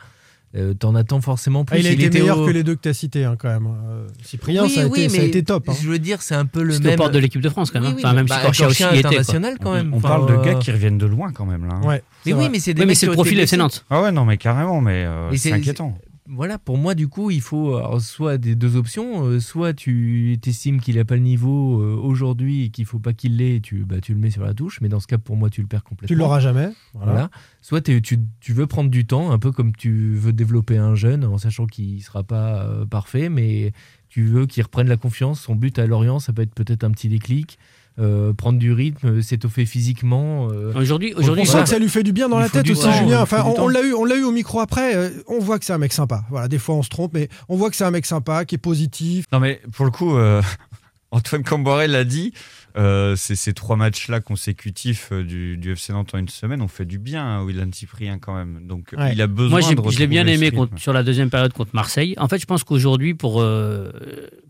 Euh, 0.57 0.74
T'en 0.74 0.94
attends 0.94 1.20
forcément 1.20 1.64
plus. 1.64 1.76
Ah, 1.76 1.78
il 1.80 1.86
a 1.86 1.90
été 1.90 2.04
était 2.04 2.20
meilleur 2.20 2.38
au- 2.40 2.46
que 2.46 2.50
les 2.50 2.62
deux 2.62 2.74
que 2.76 2.80
tu 2.82 2.88
as 2.88 2.94
cités 2.94 3.24
hein, 3.24 3.36
quand 3.38 3.48
même. 3.48 3.66
Euh, 3.66 4.07
Cyprien, 4.24 4.64
Oui, 4.64 4.70
ça, 4.70 4.82
a 4.82 4.86
oui, 4.86 5.00
été, 5.00 5.09
ça 5.11 5.16
a 5.16 5.20
mais 5.20 5.26
été 5.28 5.42
top. 5.42 5.68
hein. 5.68 5.74
Je 5.82 5.88
veux 5.88 5.98
dire, 5.98 6.22
c'est 6.22 6.34
un 6.34 6.46
peu 6.46 6.62
le 6.62 6.78
même. 6.78 6.96
portes 6.96 7.12
de 7.12 7.18
l'équipe 7.18 7.40
de 7.42 7.48
France, 7.48 7.70
quand 7.70 7.80
même. 7.80 7.92
Oui, 7.94 8.00
Enfin, 8.02 8.14
même 8.14 8.26
bah, 8.26 8.36
si 8.38 8.42
Corchia 8.44 8.68
aussi 8.68 8.82
y 8.82 8.86
était. 8.86 9.00
quoi. 9.02 9.09
international 9.11 9.57
quand 9.62 9.72
même. 9.74 9.92
On 9.92 9.98
Enfin, 9.98 10.09
parle 10.09 10.28
de 10.28 10.44
gars 10.44 10.57
euh, 10.57 10.59
qui 10.61 10.70
reviennent 10.72 10.98
de 10.98 11.07
loin 11.07 11.32
quand 11.32 11.46
même 11.46 11.66
là. 11.66 11.74
hein. 11.74 11.86
Ouais, 11.86 12.02
Mais 12.24 12.32
c'est 12.32 12.38
oui, 12.38 12.48
mais 12.50 12.59
c'est 12.59 12.74
des 12.74 12.80
Oui, 12.82 12.86
mais 12.88 12.94
c'est 12.94 13.07
le 13.07 13.12
profil 13.12 13.38
FC. 13.38 13.57
Nantes. 13.57 13.84
Ah 13.90 14.00
ouais, 14.02 14.12
non, 14.12 14.24
mais 14.24 14.38
carrément, 14.38 14.80
mais 14.80 15.07
c'est- 15.36 15.52
inquiétant. 15.52 15.96
Voilà, 16.29 16.59
pour 16.59 16.77
moi, 16.77 16.95
du 16.95 17.09
coup, 17.09 17.31
il 17.31 17.41
faut 17.41 17.81
soit 18.01 18.39
des 18.39 18.55
deux 18.55 18.77
options. 18.77 19.24
euh, 19.27 19.41
soit 19.41 19.74
tu 19.74 20.39
estimes 20.45 20.81
qu'il 20.81 20.97
n'a 20.97 21.05
pas 21.05 21.14
le 21.14 21.22
niveau 21.22 21.81
euh, 21.81 21.95
aujourd'hui 21.95 22.64
et 22.64 22.68
qu'il 22.70 22.85
faut 22.85 22.99
pas 22.99 23.12
qu'il 23.12 23.37
l'ait, 23.37 23.61
tu, 23.61 23.85
bah, 23.85 24.01
tu 24.01 24.12
le 24.12 24.18
mets 24.18 24.31
sur 24.31 24.43
la 24.45 24.55
touche. 24.55 24.81
Mais 24.81 24.89
dans 24.89 25.01
ce 25.01 25.07
cas, 25.07 25.18
pour 25.18 25.37
moi, 25.37 25.51
tu 25.51 25.61
le 25.61 25.66
perds 25.66 25.85
complètement. 25.85 26.14
Tu 26.14 26.18
l'auras 26.18 26.41
jamais. 26.41 26.70
Voilà. 26.95 27.12
Voilà. 27.12 27.31
Soit 27.61 27.81
tu, 27.81 28.03
tu 28.03 28.53
veux 28.53 28.66
prendre 28.66 28.91
du 28.91 29.07
temps, 29.07 29.31
un 29.31 29.39
peu 29.39 29.53
comme 29.53 29.74
tu 29.74 30.14
veux 30.14 30.33
développer 30.33 30.77
un 30.79 30.95
jeune, 30.95 31.24
en 31.24 31.39
sachant 31.39 31.66
qu'il 31.66 31.97
ne 31.97 32.01
sera 32.01 32.22
pas 32.24 32.62
euh, 32.62 32.85
parfait, 32.87 33.29
mais 33.29 33.72
tu 34.09 34.24
veux 34.24 34.47
qu'il 34.47 34.62
reprenne 34.62 34.89
la 34.89 34.97
confiance. 34.97 35.41
Son 35.41 35.55
but 35.55 35.79
à 35.79 35.87
Lorient, 35.87 36.18
ça 36.18 36.33
peut 36.33 36.43
être 36.43 36.55
peut-être 36.55 36.85
un 36.85 36.91
petit 36.91 37.09
déclic, 37.09 37.59
euh, 37.99 38.32
prendre 38.34 38.59
du 38.59 38.72
rythme, 38.72 39.22
s'étoffer 39.22 39.64
physiquement. 39.66 40.49
euh, 40.51 40.72
Aujourd'hui, 40.74 41.14
On 41.16 41.20
aujourd'hui, 41.20 41.47
sent 41.47 41.62
que 41.62 41.68
ça 41.68 41.78
lui 41.78 41.88
fait 41.88 42.03
du 42.03 42.12
bien 42.12 42.28
dans 42.28 42.38
la 42.38 42.49
tête 42.49 42.68
aussi, 42.68 42.82
temps, 42.82 42.92
Julien. 42.92 43.22
Enfin, 43.22 43.42
on, 43.47 43.62
on 43.64 43.68
l'a 43.68 43.82
eu, 43.82 43.94
on 43.94 44.05
l'a 44.05 44.16
eu 44.16 44.24
au 44.24 44.32
micro 44.32 44.61
après. 44.61 44.94
euh, 44.97 45.11
on 45.28 45.38
voit 45.38 45.59
que 45.59 45.64
c'est 45.64 45.72
un 45.72 45.78
mec 45.78 45.92
sympa. 45.92 46.24
Voilà, 46.30 46.49
des 46.49 46.59
fois 46.59 46.74
on 46.74 46.82
se 46.82 46.90
trompe, 46.90 47.12
mais 47.14 47.28
on 47.49 47.57
voit 47.57 47.70
que 47.70 47.76
c'est 47.76 47.84
un 47.84 47.90
mec 47.90 48.05
sympa, 48.07 48.44
qui 48.44 48.55
est 48.57 48.59
positif. 48.59 49.24
Non, 49.32 49.40
mais 49.40 49.61
pour 49.72 49.84
le 49.86 49.90
coup, 49.90 50.14
euh, 50.16 50.42
Antoine 51.11 51.42
Camboré 51.44 51.86
l'a 51.86 52.05
dit, 52.05 52.32
euh, 52.76 53.16
c'est 53.16 53.36
ces 53.36 53.55
trois 53.55 53.76
matchs-là 53.76 54.20
consécutifs 54.20 55.11
du, 55.12 55.57
du 55.57 55.72
FC 55.72 55.94
Nantes 55.94 56.14
en 56.14 56.18
une 56.18 56.28
semaine 56.28 56.61
ont 56.61 56.68
fait 56.68 56.84
du 56.84 56.99
bien 56.99 57.38
à 57.38 57.42
William 57.44 57.72
Cyprien 57.72 58.18
quand 58.18 58.34
même. 58.34 58.66
Donc 58.66 58.92
Ouais. 58.99 59.12
il 59.14 59.22
a 59.22 59.26
besoin 59.26 59.61
Moi, 59.61 59.74
de 59.74 59.90
je 59.90 59.99
l'ai 59.99 60.07
bien 60.07 60.26
aimé 60.26 60.51
contre- 60.51 60.78
sur 60.78 60.92
la 60.92 61.03
deuxième 61.03 61.30
période 61.30 61.55
contre 61.55 61.70
Marseille. 61.74 62.14
En 62.18 62.28
fait, 62.28 62.38
je 62.38 62.44
pense 62.44 62.64
qu'aujourd'hui, 62.64 63.14
pour, 63.14 63.40
euh, 63.40 63.90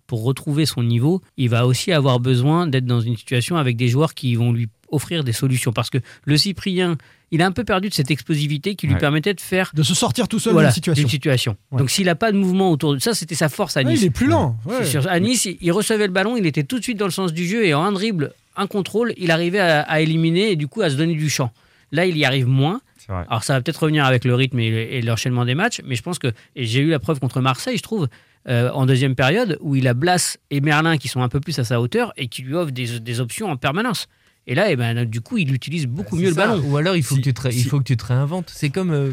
pour 0.07 0.23
retrouver 0.25 0.67
son 0.67 0.83
niveau, 0.83 1.21
il 1.37 1.49
va 1.49 1.67
aussi 1.67 1.93
avoir 1.93 2.21
besoin 2.21 2.67
d'être 2.67 2.87
dans 2.87 3.01
une 3.01 3.17
situation 3.17 3.57
avec 3.57 3.77
des 3.77 3.89
joueurs 3.89 4.15
qui 4.15 4.35
vont 4.35 4.53
lui 4.53 4.69
offrir 4.91 5.25
des 5.25 5.33
solutions. 5.33 5.73
Parce 5.73 5.91
que 5.91 5.99
le 6.25 6.37
Cyprien, 6.37 6.97
il 7.33 7.43
a 7.43 7.47
un 7.47 7.51
peu 7.53 7.65
perdu 7.65 7.89
de 7.89 7.95
cette 7.95 8.11
explosivité 8.13 8.77
qui 8.77 8.87
lui 8.87 8.95
Ouais. 8.95 9.01
permettait 9.01 9.35
de 9.35 9.41
faire 9.41 9.73
De 9.75 9.83
se 9.83 9.95
sortir 9.95 10.29
tout 10.29 10.39
seul 10.39 10.53
voilà, 10.53 10.71
d'une 10.71 11.09
situation. 11.09 11.57
Ouais. 11.73 11.79
Donc, 11.81 11.91
s'il 11.91 12.07
n'a 12.07 12.15
pas 12.15 12.31
de 12.31 12.37
mouvement 12.37 12.71
autour 12.71 12.95
de 12.95 12.99
ça, 13.01 13.15
c'était 13.15 13.35
sa 13.35 13.49
force 13.49 13.77
à 13.77 13.81
Ouais, 13.81 13.91
Nice. 13.93 14.03
il 14.03 14.07
est 14.07 14.11
plus 14.11 14.29
lent. 14.29 14.57
ouais. 14.65 14.85
Sur- 14.85 15.09
À 15.09 15.19
Nice, 15.19 15.49
il- 15.61 15.73
recevait 15.73 16.07
le 16.07 16.13
ballon, 16.13 16.37
il 16.37 16.47
était 16.47 16.63
tout 16.63 16.79
de 16.79 16.85
suite 16.85 16.99
dans 16.99 17.05
le 17.07 17.11
sens 17.11 17.33
du 17.33 17.47
jeu 17.47 17.67
et 17.67 17.75
en 17.75 17.83
un 17.83 17.91
dribble, 17.93 18.33
un 18.57 18.67
contrôle, 18.69 19.13
il 19.17 19.31
arrivait 19.33 19.59
à, 19.59 19.81
à 19.83 20.01
éliminer 20.01 20.53
et 20.53 20.57
du 20.57 20.69
coup 20.69 20.83
à 20.83 20.89
se 20.91 20.95
donner 20.95 21.15
du 21.15 21.29
champ. 21.29 21.51
Là, 21.91 22.07
il 22.07 22.17
y 22.17 22.25
arrive 22.25 22.47
moins. 22.47 22.81
Alors 23.09 23.45
ça 23.45 23.53
va 23.55 23.61
peut-être 23.61 23.83
revenir 23.85 24.05
avec 24.05 24.25
le 24.25 24.35
rythme 24.35 24.59
et, 24.59 24.67
et 24.67 25.01
l'enchaînement 25.03 25.45
des 25.45 25.55
matchs, 25.55 25.81
mais 25.85 25.95
je 25.95 26.03
pense 26.03 26.19
que, 26.19 26.27
et 26.57 26.65
j'ai 26.65 26.81
eu 26.81 26.89
la 26.91 26.99
preuve 26.99 27.21
contre 27.21 27.41
Marseille, 27.41 27.77
je 27.77 27.83
trouve, 27.83 28.09
euh, 28.49 28.71
en 28.73 28.87
deuxième 28.87 29.15
période, 29.15 29.59
où 29.61 29.75
il 29.77 29.89
a 29.89 29.95
Blas 29.95 30.39
et 30.51 30.61
Merlin 30.61 30.97
qui 30.99 31.09
sont 31.09 31.21
un 31.23 31.29
peu 31.29 31.41
plus 31.41 31.59
à 31.59 31.65
sa 31.65 31.81
hauteur 31.81 32.13
et 32.17 32.29
qui 32.29 32.43
lui 32.43 32.55
offrent 32.55 32.71
des, 32.73 33.01
des 33.01 33.21
options 33.21 33.51
en 33.51 33.57
permanence. 33.57 34.07
Et 34.47 34.55
là, 34.55 34.71
eh 34.71 34.77
ben, 34.77 35.05
du 35.05 35.21
coup, 35.21 35.39
il 35.39 35.53
utilise 35.53 35.87
beaucoup 35.87 36.17
C'est 36.17 36.23
mieux 36.23 36.29
le 36.31 36.35
ballon. 36.37 36.63
Ou 36.65 36.77
alors 36.77 36.95
il 36.95 37.03
faut, 37.03 37.17
Si- 37.17 37.21
que, 37.21 37.25
tu 37.29 37.35
te, 37.35 37.41
ré- 37.43 37.49
il 37.53 37.63
si- 37.63 37.69
faut 37.69 37.79
que 37.79 37.85
tu 37.85 37.97
te 37.97 38.05
réinventes. 38.07 38.51
C'est 38.55 38.71
comme. 38.71 38.93
euh, 38.93 39.11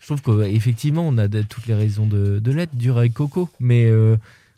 je 0.00 0.14
trouve 0.14 0.22
qu'effectivement, 0.22 1.06
on 1.06 1.16
a 1.18 1.28
de- 1.28 1.42
toutes 1.42 1.66
les 1.68 1.74
raisons 1.74 2.06
de, 2.06 2.40
de 2.40 2.52
l'être, 2.52 2.74
dur 2.76 2.98
avec 2.98 3.14
Coco. 3.14 3.48
Mais 3.60 3.84
euh, 3.86 4.16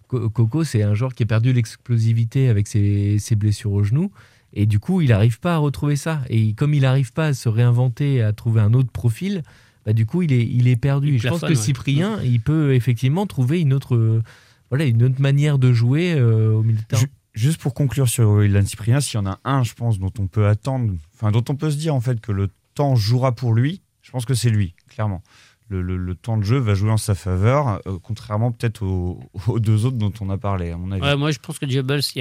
Co- 0.08 0.30
Coco, 0.30 0.64
c'est 0.64 0.82
un 0.82 0.94
joueur 0.94 1.14
qui 1.14 1.24
a 1.24 1.26
perdu 1.26 1.52
l'explosivité 1.52 2.48
avec 2.48 2.66
ses, 2.66 3.18
ses 3.18 3.36
blessures 3.36 3.72
au 3.72 3.82
genou. 3.84 4.10
Et 4.54 4.64
du 4.64 4.78
coup, 4.78 5.02
il 5.02 5.10
n'arrive 5.10 5.40
pas 5.40 5.54
à 5.54 5.58
retrouver 5.58 5.96
ça. 5.96 6.22
Et 6.30 6.54
comme 6.54 6.72
il 6.72 6.80
n'arrive 6.82 7.12
pas 7.12 7.26
à 7.26 7.34
se 7.34 7.50
réinventer, 7.50 8.22
à 8.22 8.32
trouver 8.32 8.62
un 8.62 8.72
autre 8.72 8.90
profil, 8.90 9.42
bah, 9.88 9.94
du 9.94 10.04
coup, 10.04 10.20
il 10.20 10.34
est, 10.34 10.44
il 10.46 10.68
est 10.68 10.76
perdu. 10.76 11.14
Il 11.14 11.18
je 11.18 11.28
pense 11.28 11.40
que 11.40 11.46
ouais. 11.46 11.54
Cyprien, 11.54 12.20
il 12.22 12.40
peut 12.42 12.74
effectivement 12.74 13.26
trouver 13.26 13.58
une 13.62 13.72
autre, 13.72 13.94
euh, 13.96 14.22
voilà, 14.68 14.84
une 14.84 15.02
autre 15.02 15.18
manière 15.18 15.58
de 15.58 15.72
jouer 15.72 16.12
euh, 16.12 16.52
au 16.52 16.62
milieu 16.62 16.78
de 16.80 16.84
terrain. 16.84 17.00
Ju- 17.00 17.08
Juste 17.32 17.58
pour 17.60 17.72
conclure 17.72 18.06
sur 18.08 18.28
William 18.28 18.66
Cyprien, 18.66 19.00
s'il 19.00 19.14
y 19.14 19.18
en 19.18 19.26
a 19.26 19.38
un, 19.44 19.62
je 19.62 19.72
pense, 19.72 19.98
dont 19.98 20.12
on 20.18 20.26
peut 20.26 20.46
attendre, 20.46 20.92
enfin, 21.14 21.30
dont 21.30 21.44
on 21.48 21.54
peut 21.56 21.70
se 21.70 21.76
dire 21.78 21.94
en 21.94 22.00
fait 22.02 22.20
que 22.20 22.32
le 22.32 22.48
temps 22.74 22.96
jouera 22.96 23.32
pour 23.34 23.54
lui, 23.54 23.80
je 24.02 24.10
pense 24.10 24.26
que 24.26 24.34
c'est 24.34 24.50
lui, 24.50 24.74
clairement. 24.88 25.22
Le, 25.70 25.80
le- 25.80 25.96
le 25.96 26.14
temps 26.14 26.36
de 26.36 26.42
jeu 26.42 26.58
va 26.58 26.74
jouer 26.74 26.90
en 26.90 26.96
sa 26.98 27.14
faveur, 27.14 27.80
euh, 27.86 27.98
contrairement 28.02 28.52
peut-être 28.52 28.82
aux, 28.82 29.20
aux 29.46 29.58
deux 29.60 29.86
autres 29.86 29.96
dont 29.96 30.12
on 30.20 30.28
a 30.30 30.36
parlé, 30.36 30.70
à 30.70 30.76
mon 30.76 30.90
avis. 30.90 31.02
Ouais, 31.02 31.16
moi, 31.16 31.30
je 31.30 31.38
pense 31.38 31.58
que 31.58 31.64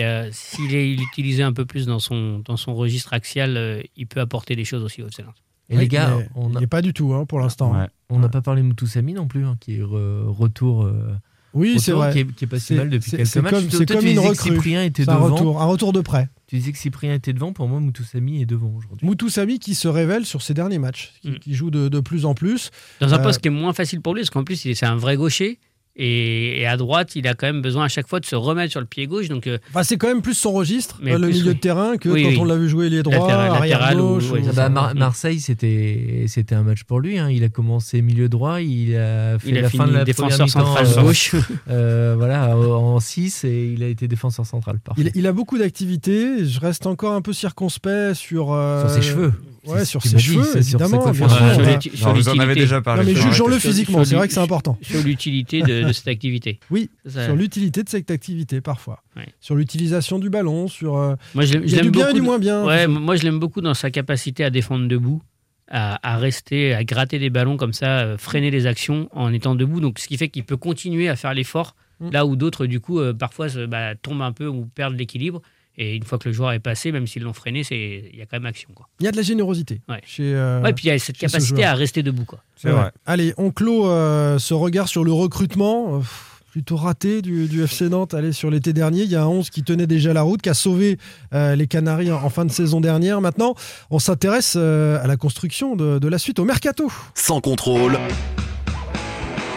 a- 0.03 0.31
s'il 0.31 0.73
est 0.73 0.93
utilisé 0.93 1.43
un 1.43 1.51
peu 1.53 1.65
plus 1.65 1.85
dans 1.85 1.99
son, 1.99 2.39
dans 2.45 2.57
son 2.57 2.75
registre 2.75 3.11
axial, 3.13 3.57
euh, 3.57 3.81
il 3.97 4.07
peut 4.07 4.19
apporter 4.21 4.55
des 4.55 4.65
choses 4.65 4.83
aussi 4.83 5.01
au 5.01 5.09
Nantes. 5.23 5.43
Et 5.69 5.75
Oui, 5.75 5.81
les 5.81 5.87
gars, 5.89 6.17
on 6.35 6.49
il 6.57 6.63
a- 6.63 6.67
pas 6.67 6.81
du 6.81 6.93
tout 6.93 7.13
hein, 7.13 7.25
pour 7.25 7.39
l'instant. 7.39 7.73
Ouais. 7.77 7.87
On 8.09 8.19
n'a 8.19 8.29
pas 8.29 8.41
parlé 8.41 8.61
de 8.61 8.67
Moutoussamy 8.67 9.13
non 9.13 9.27
plus, 9.27 9.43
hein, 9.45 9.57
qui 9.59 9.75
est 9.75 9.81
re- 9.81 10.25
retour, 10.27 10.83
euh, 10.85 11.13
Oui, 11.53 11.77
c'est 11.79 11.91
vrai. 11.91 12.13
Qui, 12.13 12.19
est, 12.19 12.25
qui 12.35 12.45
est 12.45 12.47
pas 12.47 12.59
si 12.59 12.67
C'est- 12.67 12.75
mal 12.75 12.89
depuis 12.89 13.11
quelques 13.11 13.35
matchs. 13.37 13.51
comme- 13.53 13.67
Toi, 13.67 13.79
comme 13.79 13.85
tu 13.87 13.93
une 13.93 13.99
disais 13.99 14.15
que 14.21 14.27
recrue. 14.29 14.49
Cyprien 14.53 14.83
était 14.83 15.03
C'est 15.03 15.09
un 15.09 15.15
devant. 15.15 15.35
retour, 15.35 15.61
un 15.61 15.65
retour 15.65 15.91
de 15.93 16.01
près. 16.01 16.29
Tu 16.47 16.55
disais 16.57 16.71
que 16.71 16.77
Cyprien 16.77 17.13
était 17.15 17.33
devant. 17.33 17.51
Pour 17.51 17.67
moi, 17.67 17.79
Moutoussamy 17.81 18.41
est 18.41 18.45
devant 18.45 18.71
aujourd'hui. 18.77 19.05
Moutoussamy 19.05 19.59
qui 19.59 19.75
se 19.75 19.87
révèle 19.89 20.25
sur 20.25 20.41
ses 20.41 20.53
derniers 20.53 20.77
matchs, 20.79 21.13
qui, 21.21 21.31
Mm. 21.31 21.39
qui 21.39 21.53
joue 21.53 21.69
de, 21.71 21.89
de 21.89 21.99
plus 21.99 22.23
en 22.25 22.33
plus. 22.33 22.69
Dans 23.01 23.13
un 23.13 23.19
Euh, 23.19 23.23
poste 23.23 23.41
qui 23.41 23.47
est 23.49 23.51
moins 23.51 23.73
facile 23.73 23.99
pour 24.01 24.13
lui, 24.13 24.21
parce 24.21 24.29
qu'en 24.29 24.43
plus, 24.45 24.63
il 24.63 24.71
est- 24.71 24.75
c'est 24.75 24.85
un 24.85 24.95
vrai 24.95 25.17
gaucher. 25.17 25.59
Et, 25.99 26.61
et 26.61 26.67
à 26.67 26.77
droite, 26.77 27.15
il 27.15 27.27
a 27.27 27.33
quand 27.33 27.47
même 27.47 27.61
besoin 27.63 27.85
à 27.85 27.87
chaque 27.87 28.07
fois 28.07 28.19
de 28.19 28.25
se 28.25 28.35
remettre 28.35 28.69
sur 28.71 28.79
le 28.79 28.85
pied 28.85 29.07
gauche. 29.07 29.29
Donc, 29.29 29.47
euh, 29.47 29.57
Enfin, 29.71 29.81
c'est 29.83 29.97
quand 29.97 30.07
même 30.07 30.21
plus 30.21 30.35
son 30.35 30.51
registre, 30.51 30.99
Mais 31.01 31.13
euh, 31.13 31.17
le 31.17 31.27
milieu 31.27 31.41
oui. 31.49 31.55
de 31.55 31.59
terrain, 31.59 31.97
que 31.97 32.07
Oui, 32.09 32.21
quand 32.23 32.29
oui. 32.29 32.37
on 32.39 32.43
l'a 32.45 32.55
vu 32.55 32.69
jouer 32.69 32.89
les 32.89 33.01
droits, 33.01 33.17
Latéral- 33.27 33.99
ou- 33.99 34.17
ou- 34.17 34.21
c'est 34.21 34.55
Bah. 34.55 34.69
Mar-. 34.69 34.93
Marseille, 34.95 35.39
c'était 35.39 36.25
c'était 36.27 36.53
un 36.53 36.61
match 36.63 36.83
pour 36.83 36.99
lui. 36.99 37.17
hein. 37.17 37.29
Il 37.31 37.43
a 37.43 37.49
commencé 37.49 38.01
milieu 38.03 38.29
droit, 38.29 38.61
il 38.61 38.95
a 38.95 39.39
fait 39.39 39.49
il 39.49 39.57
a 39.57 39.61
la 39.61 39.69
fini 39.69 39.83
fin 39.83 39.87
de 39.89 39.93
la 39.95 40.03
défenseur 40.03 40.47
central 40.47 40.85
euh, 40.85 41.01
gauche. 41.01 41.35
euh, 41.69 42.13
voilà, 42.17 42.55
en 42.55 42.99
6 42.99 43.43
et 43.45 43.73
il 43.73 43.81
a 43.83 43.87
été 43.87 44.07
défenseur 44.07 44.45
central. 44.45 44.79
Il, 44.97 45.11
il 45.15 45.25
a 45.25 45.31
beaucoup 45.33 45.57
d'activités. 45.57 46.45
Je 46.45 46.59
reste 46.59 46.85
encore 46.85 47.13
un 47.13 47.21
peu 47.21 47.33
circonspect 47.33 48.13
sur. 48.13 48.51
euh, 48.53 48.81
Sur 48.87 48.89
ses 48.91 49.01
cheveux. 49.01 49.33
Ouais, 49.67 49.85
sur 49.85 50.01
ses 50.01 50.15
dit, 50.17 50.23
cheveux, 50.23 50.43
sur 50.43 50.57
évidemment. 50.57 51.11
bien 51.11 51.27
sûr, 51.29 51.97
sur 51.97 52.13
vous 52.13 52.29
en 52.29 52.39
avez 52.39 52.55
déjà 52.55 52.81
parlé. 52.81 53.03
Non, 53.03 53.07
mais 53.09 53.15
jugeons-le 53.21 53.59
physiquement, 53.59 54.03
c'est 54.05 54.15
vrai 54.15 54.27
que 54.27 54.33
c'est 54.33 54.39
important. 54.39 54.77
Sur 54.81 55.01
l'utilité 55.03 55.61
de, 55.61 55.83
de 55.87 55.91
cette 55.93 56.07
activité. 56.07 56.59
Oui, 56.71 56.89
Ça- 57.05 57.25
sur 57.25 57.35
l'utilité 57.35 57.83
de 57.83 57.89
cette 57.89 58.11
activité 58.11 58.61
parfois. 58.61 59.03
Ouais. 59.15 59.27
Sur 59.41 59.55
l'utilisation 59.55 60.19
du 60.19 60.29
ballon, 60.29 60.67
sur. 60.67 60.97
euh, 60.97 61.15
Moi, 61.35 61.45
je 61.45 61.53
l'aime- 61.53 61.63
Il 61.63 61.69
je 61.69 61.75
y 61.75 61.79
a 61.79 61.81
du 61.81 61.85
l'aime 61.85 61.91
bien 61.91 62.01
et 62.01 62.11
beaucoup 62.11 62.19
du 62.19 62.21
moins 62.21 62.39
bien. 62.39 62.65
Ouais, 62.65 62.87
moi 62.87 63.15
je 63.15 63.23
l'aime 63.23 63.39
beaucoup 63.39 63.61
dans 63.61 63.73
sa 63.73 63.89
capacité 63.91 64.43
à 64.43 64.49
défendre 64.49 64.87
debout, 64.87 65.21
à, 65.69 65.99
à 66.13 66.17
rester, 66.17 66.73
à 66.73 66.83
gratter 66.83 67.19
des 67.19 67.29
ballons 67.29 67.57
comme 67.57 67.73
ça, 67.73 67.99
euh, 67.99 68.17
freiner 68.17 68.51
les 68.51 68.65
actions 68.67 69.09
en 69.11 69.33
étant 69.33 69.55
debout. 69.55 69.79
Donc 69.81 69.99
ce 69.99 70.07
qui 70.07 70.17
fait 70.17 70.29
qu'il 70.29 70.43
peut 70.43 70.57
continuer 70.57 71.09
à 71.09 71.15
faire 71.15 71.33
l'effort 71.33 71.75
Mm. 71.99 72.11
là 72.11 72.27
où 72.27 72.35
d'autres 72.35 72.67
du 72.67 72.79
coup 72.79 72.99
euh, 72.99 73.11
parfois 73.11 73.49
se- 73.49 73.65
bah, 73.65 73.95
tombent 73.95 74.21
un 74.21 74.31
peu 74.31 74.45
ou 74.45 74.67
perdent 74.75 74.95
l'équilibre. 74.95 75.41
Et 75.77 75.95
une 75.95 76.03
fois 76.03 76.17
que 76.17 76.27
le 76.27 76.33
joueur 76.33 76.51
est 76.53 76.59
passé, 76.59 76.91
même 76.91 77.05
s'ils 77.07 77.21
l'ont 77.23 77.33
freiné, 77.33 77.63
c'est 77.63 78.09
il 78.11 78.17
y 78.17 78.21
a 78.21 78.25
quand 78.25 78.37
même 78.37 78.45
action. 78.47 78.69
Quoi. 78.73 78.87
Il 78.99 79.05
y 79.05 79.07
a 79.07 79.11
de 79.11 79.17
la 79.17 79.23
générosité. 79.23 79.81
Ouais. 79.87 80.01
Chez, 80.05 80.33
euh, 80.33 80.61
Ouais, 80.61 80.73
puis 80.73 80.85
il 80.85 80.87
y 80.87 80.91
a 80.91 80.97
cette 80.99 81.15
ce 81.17 81.21
capacité 81.21 81.63
à 81.65 81.73
rester 81.75 82.01
debout. 82.03 82.25
Quoi. 82.25 82.39
C'est 82.55 82.69
vrai. 82.71 82.91
Allez, 83.05 83.33
on 83.37 83.51
clôt 83.51 83.87
euh, 83.87 84.39
ce 84.39 84.53
regard 84.53 84.87
sur 84.87 85.03
le 85.03 85.11
recrutement. 85.11 85.97
euh, 85.97 86.01
plutôt 86.49 86.77
raté 86.77 87.21
du, 87.21 87.47
du 87.47 87.61
FC 87.63 87.87
Nantes 87.87 88.15
allez, 88.15 88.31
sur 88.31 88.49
l'été 88.49 88.73
dernier. 88.73 89.03
Il 89.03 89.11
y 89.11 89.15
a 89.15 89.21
un 89.21 89.27
11 89.27 89.51
qui 89.51 89.61
tenait 89.61 89.85
déjà 89.85 90.11
la 90.11 90.23
route, 90.23 90.41
qui 90.41 90.49
a 90.49 90.55
sauvé 90.55 90.97
euh, 91.35 91.55
les 91.55 91.67
Canaries 91.67 92.11
en, 92.11 92.23
en 92.23 92.29
fin 92.31 92.45
de 92.45 92.51
saison 92.51 92.81
dernière. 92.81 93.21
Maintenant, 93.21 93.53
on 93.91 93.99
s'intéresse 93.99 94.55
euh, 94.57 95.03
à 95.03 95.05
la 95.05 95.17
construction 95.17 95.75
de, 95.75 95.99
de 95.99 96.07
la 96.07 96.17
suite, 96.17 96.39
au 96.39 96.45
mercato. 96.45 96.91
Sans 97.13 97.41
contrôle, 97.41 97.99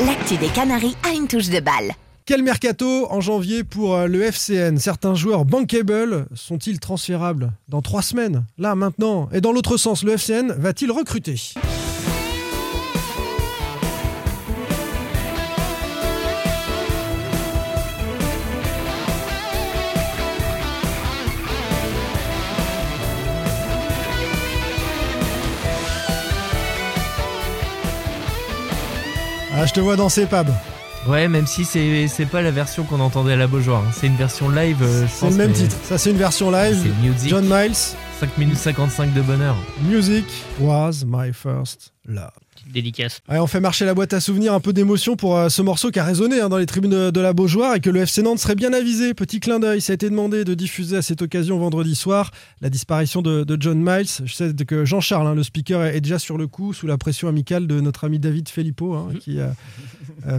L'actu 0.04 0.36
des 0.36 0.48
Canaries 0.48 0.96
a 1.08 1.14
une 1.14 1.26
touche 1.26 1.48
de 1.48 1.60
balle. 1.60 1.92
Quel 2.30 2.44
mercato 2.44 3.10
en 3.10 3.20
janvier 3.20 3.64
pour 3.64 3.96
euh, 3.96 4.06
le 4.06 4.22
FCN 4.22 4.78
Certains 4.78 5.16
joueurs 5.16 5.44
bankable 5.44 6.26
sont-ils 6.32 6.78
transférables 6.78 7.50
dans 7.68 7.82
trois 7.82 8.02
semaines? 8.02 8.44
Là, 8.56 8.76
maintenant. 8.76 9.28
Et 9.32 9.40
dans 9.40 9.50
l'autre 9.50 9.76
sens, 9.76 10.04
le 10.04 10.12
FCN 10.12 10.52
va-t-il 10.56 10.92
recruter? 10.92 11.34
Ah, 29.52 29.66
je 29.66 29.72
te 29.72 29.80
vois 29.80 29.96
danser, 29.96 30.26
Pab. 30.26 30.46
Ouais, 31.08 31.28
même 31.28 31.46
si 31.46 31.64
c'est 31.64 32.08
c'est 32.08 32.26
pas 32.26 32.42
la 32.42 32.50
version 32.50 32.84
qu'on 32.84 33.00
entendait 33.00 33.32
à 33.32 33.36
la 33.36 33.46
Beaujoire. 33.46 33.82
hein. 33.82 33.90
C'est 33.92 34.06
une 34.06 34.16
version 34.16 34.50
live. 34.50 34.76
euh, 34.82 35.06
C'est 35.08 35.20
pense, 35.20 35.30
le 35.32 35.38
même 35.38 35.48
mais 35.50 35.56
titre. 35.56 35.76
Ça, 35.82 35.96
c'est 35.98 36.10
une 36.10 36.18
version 36.18 36.50
live. 36.50 36.78
C'est 36.82 37.06
Music. 37.08 37.30
John 37.30 37.44
Miles, 37.44 37.74
5 37.74 38.36
minutes 38.38 38.56
55 38.58 39.14
de 39.14 39.22
bonheur. 39.22 39.56
Music 39.82 40.24
was 40.60 41.04
my 41.06 41.32
first 41.32 41.92
love. 42.06 42.30
Petite 42.54 42.72
dédicace. 42.72 43.20
Allez, 43.28 43.40
on 43.40 43.46
fait 43.46 43.60
marcher 43.60 43.86
la 43.86 43.94
boîte 43.94 44.12
à 44.12 44.20
souvenirs, 44.20 44.52
un 44.52 44.60
peu 44.60 44.74
d'émotion 44.74 45.16
pour 45.16 45.38
euh, 45.38 45.48
ce 45.48 45.62
morceau 45.62 45.90
qui 45.90 45.98
a 45.98 46.04
résonné 46.04 46.38
hein, 46.42 46.50
dans 46.50 46.58
les 46.58 46.66
tribunes 46.66 46.90
de, 46.90 47.10
de 47.10 47.20
la 47.20 47.32
Beaujoire 47.32 47.74
et 47.76 47.80
que 47.80 47.88
le 47.88 48.00
FC 48.00 48.20
Nantes 48.22 48.38
serait 48.38 48.54
bien 48.54 48.74
avisé. 48.74 49.14
Petit 49.14 49.40
clin 49.40 49.58
d'œil, 49.58 49.80
ça 49.80 49.92
a 49.92 49.94
été 49.94 50.10
demandé 50.10 50.44
de 50.44 50.52
diffuser 50.52 50.98
à 50.98 51.02
cette 51.02 51.22
occasion 51.22 51.58
vendredi 51.58 51.94
soir 51.94 52.30
la 52.60 52.68
disparition 52.68 53.22
de, 53.22 53.42
de 53.44 53.56
John 53.58 53.78
Miles. 53.82 54.06
Je 54.26 54.34
sais 54.34 54.52
que 54.66 54.84
Jean-Charles, 54.84 55.26
hein, 55.28 55.34
le 55.34 55.42
speaker, 55.42 55.82
est 55.84 56.02
déjà 56.02 56.18
sur 56.18 56.36
le 56.36 56.46
coup 56.46 56.74
sous 56.74 56.86
la 56.86 56.98
pression 56.98 57.28
amicale 57.28 57.66
de 57.66 57.80
notre 57.80 58.04
ami 58.04 58.18
David 58.18 58.50
Filippo 58.50 58.92
hein, 58.94 59.08
qui 59.18 59.40
euh, 59.40 59.46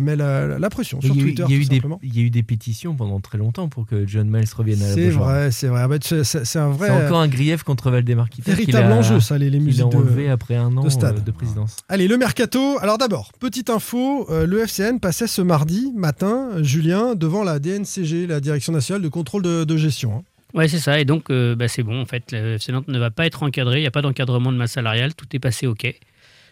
met 0.02 0.16
la, 0.16 0.60
la 0.60 0.70
pression 0.70 1.00
sur 1.02 1.16
y, 1.16 1.20
Twitter. 1.20 1.44
il 1.48 1.56
y 1.56 1.58
a 1.58 1.60
eu 1.60 1.64
tout 1.64 1.70
des, 1.70 1.76
simplement. 1.76 2.00
il 2.04 2.16
y 2.16 2.20
a 2.20 2.24
eu 2.24 2.30
des 2.30 2.44
pétitions 2.44 2.96
pendant 2.96 3.20
très 3.20 3.38
longtemps 3.38 3.70
pour 3.70 3.86
que 3.86 4.06
John 4.08 4.30
Miles 4.30 4.46
revienne 4.56 4.82
à 4.82 4.88
la 4.88 4.94
C'est 4.94 5.10
vrai, 5.10 5.52
c'est 5.52 5.68
vrai. 5.68 5.88
C'est 6.02 6.60
un 6.60 6.70
vrai. 6.70 6.88
C'est 6.90 7.06
encore 7.06 7.20
un 7.20 7.28
grief 7.28 7.64
contre 7.64 7.92
Valdemar-Kita. 7.92 8.44
qu'il 8.44 8.54
Véritable 8.66 8.92
a- 8.92 8.96
enjeu, 8.96 9.20
ça, 9.20 9.38
les, 9.38 9.50
les 9.50 9.60
musiques 9.60 9.90
de, 9.90 9.96
enlevé 9.98 10.30
après 10.30 10.56
un 10.56 10.76
an 10.78 10.84
de 10.84 10.90
stade. 10.90 11.18
euh, 11.18 11.22
de 11.22 11.32
présidence. 11.32 11.78
Allez, 11.90 12.08
le 12.08 12.18
mercato. 12.18 12.78
Alors 12.82 12.98
d'abord, 12.98 13.32
petite 13.40 13.70
info, 13.70 14.28
euh, 14.30 14.46
le 14.46 14.60
FCN 14.60 15.00
passait 15.00 15.28
ce 15.28 15.42
mardi 15.42 15.92
matin, 15.96 16.50
euh, 16.54 16.64
Julien, 16.64 17.16
devant 17.16 17.44
la 17.44 17.60
DNCG, 17.60 18.28
la 18.28 18.40
Direction 18.40 18.74
nationale 18.74 19.02
de 19.02 19.10
contrôle 19.10 19.42
de, 19.44 19.64
de 19.64 19.78
gestion. 19.78 20.18
hein. 20.18 20.24
Ouais, 20.54 20.68
c'est 20.68 20.80
ça. 20.80 21.00
Et 21.00 21.06
donc, 21.06 21.30
euh, 21.30 21.56
bah, 21.56 21.70
c'est 21.70 21.82
bon. 21.84 22.02
En 22.02 22.06
fait, 22.06 22.32
le 22.34 22.56
FC 22.56 22.74
Nantes 22.74 22.90
ne 22.90 23.00
va 23.00 23.10
pas 23.10 23.26
être 23.26 23.42
encadré. 23.44 23.78
Il 23.78 23.82
n'y 23.84 23.88
a 23.88 23.92
pas 23.92 24.02
d'encadrement 24.02 24.52
de 24.52 24.58
masse 24.58 24.74
salariale. 24.74 25.14
Tout 25.16 25.26
est 25.34 25.40
passé 25.40 25.66
OK, 25.66 25.88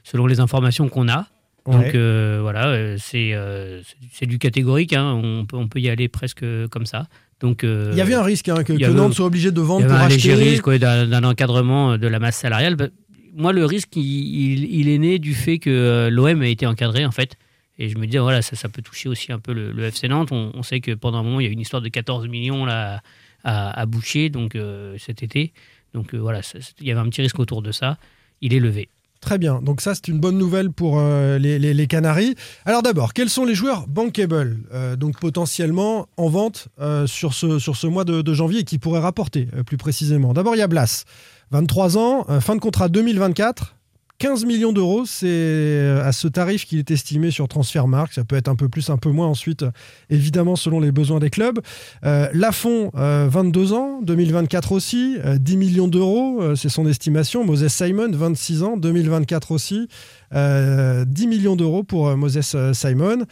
selon 0.06 0.26
les 0.26 0.40
informations 0.40 0.88
qu'on 0.88 1.10
a. 1.10 1.28
Donc 1.72 1.96
euh, 1.96 2.40
voilà, 2.42 2.68
euh, 2.68 2.98
c'est 3.00 3.32
euh, 3.34 3.82
du- 4.22 4.40
catégorique. 4.40 4.94
hein. 4.94 5.20
On, 5.24 5.46
peut, 5.46 5.56
on 5.58 5.68
peut 5.68 5.80
y 5.80 5.90
aller 5.90 6.08
presque 6.08 6.44
comme 6.72 6.86
ça. 6.86 7.08
Donc, 7.42 7.64
euh, 7.64 7.90
Il 7.94 7.98
y 7.98 8.02
avait 8.02 8.16
un 8.16 8.24
risque 8.24 8.50
hein, 8.50 8.64
que, 8.64 8.74
il 8.74 8.86
Nantes 8.88 9.14
soit 9.14 9.26
obligé 9.28 9.52
de 9.52 9.62
il 9.62 9.66
vendre 9.66 9.82
y 9.82 9.84
avait 9.86 9.94
pour 9.94 10.04
un 10.04 10.08
acheter. 10.08 10.30
léger 10.36 10.50
risque 10.52 10.68
ouais, 10.68 10.80
d'un 10.80 11.24
encadrement 11.24 11.98
de 11.98 12.08
la 12.08 12.20
masse 12.20 12.38
salariale. 12.38 12.76
Bah, 12.76 12.88
moi, 13.34 13.54
le 13.54 13.64
risque, 13.66 13.96
il, 13.96 14.02
il- 14.04 14.80
il 14.80 14.90
est 14.90 14.98
né 14.98 15.20
du 15.20 15.34
fait 15.34 15.58
que 15.60 16.10
l'OM 16.12 16.42
a 16.42 16.48
été 16.48 16.66
encadré, 16.66 17.06
en 17.06 17.12
fait. 17.12 17.38
Et 17.78 17.88
je 17.88 17.98
me 17.98 18.06
disais, 18.08 18.20
voilà, 18.20 18.42
ça, 18.42 18.58
ça 18.58 18.68
peut 18.68 18.82
toucher 18.82 19.08
aussi 19.08 19.32
un 19.32 19.40
peu 19.40 19.54
le, 19.54 19.72
le 19.72 19.84
FC 19.86 20.10
Nantes. 20.10 20.34
On, 20.34 20.52
on 20.54 20.64
sait 20.64 20.82
que 20.82 20.92
pendant 20.92 21.20
un 21.20 21.24
moment, 21.24 21.40
il 21.40 21.44
y 21.46 21.48
a 21.48 21.50
eu 21.50 21.54
une 21.54 21.62
histoire 21.62 21.82
de 21.82 21.88
14 21.88 22.28
millions 22.28 22.66
là, 22.66 23.02
à, 23.46 23.80
à 23.80 23.86
boucher 23.86 24.30
donc, 24.30 24.58
cet 24.98 25.24
été. 25.24 25.54
Donc 25.94 26.14
voilà, 26.14 26.42
il 26.82 26.88
y 26.88 26.92
avait 26.92 27.00
un 27.00 27.08
petit 27.08 27.22
risque 27.22 27.40
autour 27.40 27.62
de 27.62 27.72
ça. 27.72 27.98
Il 28.42 28.54
est 28.54 28.60
levé. 28.60 28.90
Très 29.22 29.38
bien, 29.38 29.62
donc 29.62 29.82
ça 29.82 29.96
c'est 29.96 30.08
une 30.08 30.20
bonne 30.20 30.38
nouvelle 30.38 30.72
pour 30.72 30.98
euh, 30.98 31.38
les, 31.38 31.88
Canaries. 31.88 32.36
Alors 32.66 32.82
d'abord, 32.82 33.14
quels 33.14 33.30
sont 33.30 33.44
les 33.44 33.54
joueurs 33.54 33.86
bankable, 33.88 34.60
euh, 34.74 34.96
donc 34.96 35.20
potentiellement 35.20 36.08
en 36.16 36.30
vente 36.30 36.70
euh, 36.80 37.06
sur, 37.06 37.34
ce, 37.34 37.88
mois 37.88 38.06
de, 38.06 38.22
de 38.22 38.34
janvier 38.34 38.62
et 38.62 38.64
qui 38.64 38.78
pourraient 38.78 39.02
rapporter 39.02 39.48
plus 39.66 39.78
précisément? 39.78 40.32
D'abord 40.34 40.56
il 40.56 40.60
y 40.60 40.62
a 40.62 40.68
Blas, 40.68 41.04
23 41.52 41.98
ans, 41.98 42.26
fin 42.40 42.56
de 42.56 42.62
contrat 42.62 42.88
2024. 42.88 43.76
15 44.20 44.44
millions 44.44 44.74
d'euros, 44.74 45.06
c'est 45.06 45.28
euh, 45.30 46.06
à 46.06 46.12
ce 46.12 46.28
tarif 46.28 46.66
qu'il 46.66 46.78
est 46.78 46.92
estimé 46.92 47.32
sur 47.32 47.48
Transfermarkt. 47.48 48.14
Ça 48.14 48.26
peut 48.26 48.36
être 48.36 48.50
un 48.50 48.56
peu 48.58 48.68
plus, 48.68 48.90
un 48.90 48.98
peu 48.98 49.10
moins 49.10 49.28
ensuite, 49.28 49.64
euh, 49.64 49.72
évidemment, 50.10 50.58
selon 50.58 50.82
les 50.82 50.92
besoins 50.92 51.20
des 51.20 51.30
clubs. 51.30 51.60
Euh, 52.04 52.28
Lafont, 52.34 52.92
euh, 52.96 53.30
22 53.32 53.72
ans, 53.72 54.02
2024 54.02 54.74
aussi, 54.74 55.18
euh, 55.24 55.38
10 55.38 55.56
millions 55.56 55.88
d'euros, 55.88 56.42
euh, 56.42 56.56
c'est 56.56 56.68
son 56.68 56.86
estimation. 56.86 57.46
Moses 57.46 57.70
Simon, 57.70 58.12
26 58.12 58.64
ans, 58.64 58.76
2024 58.76 59.52
aussi, 59.52 59.88
euh, 60.36 61.06
10 61.06 61.28
millions 61.28 61.56
d'euros 61.56 61.84
pour 61.84 62.10
euh, 62.10 62.18
Moses 62.18 62.56
euh, 62.56 62.74
Simon. 62.74 63.26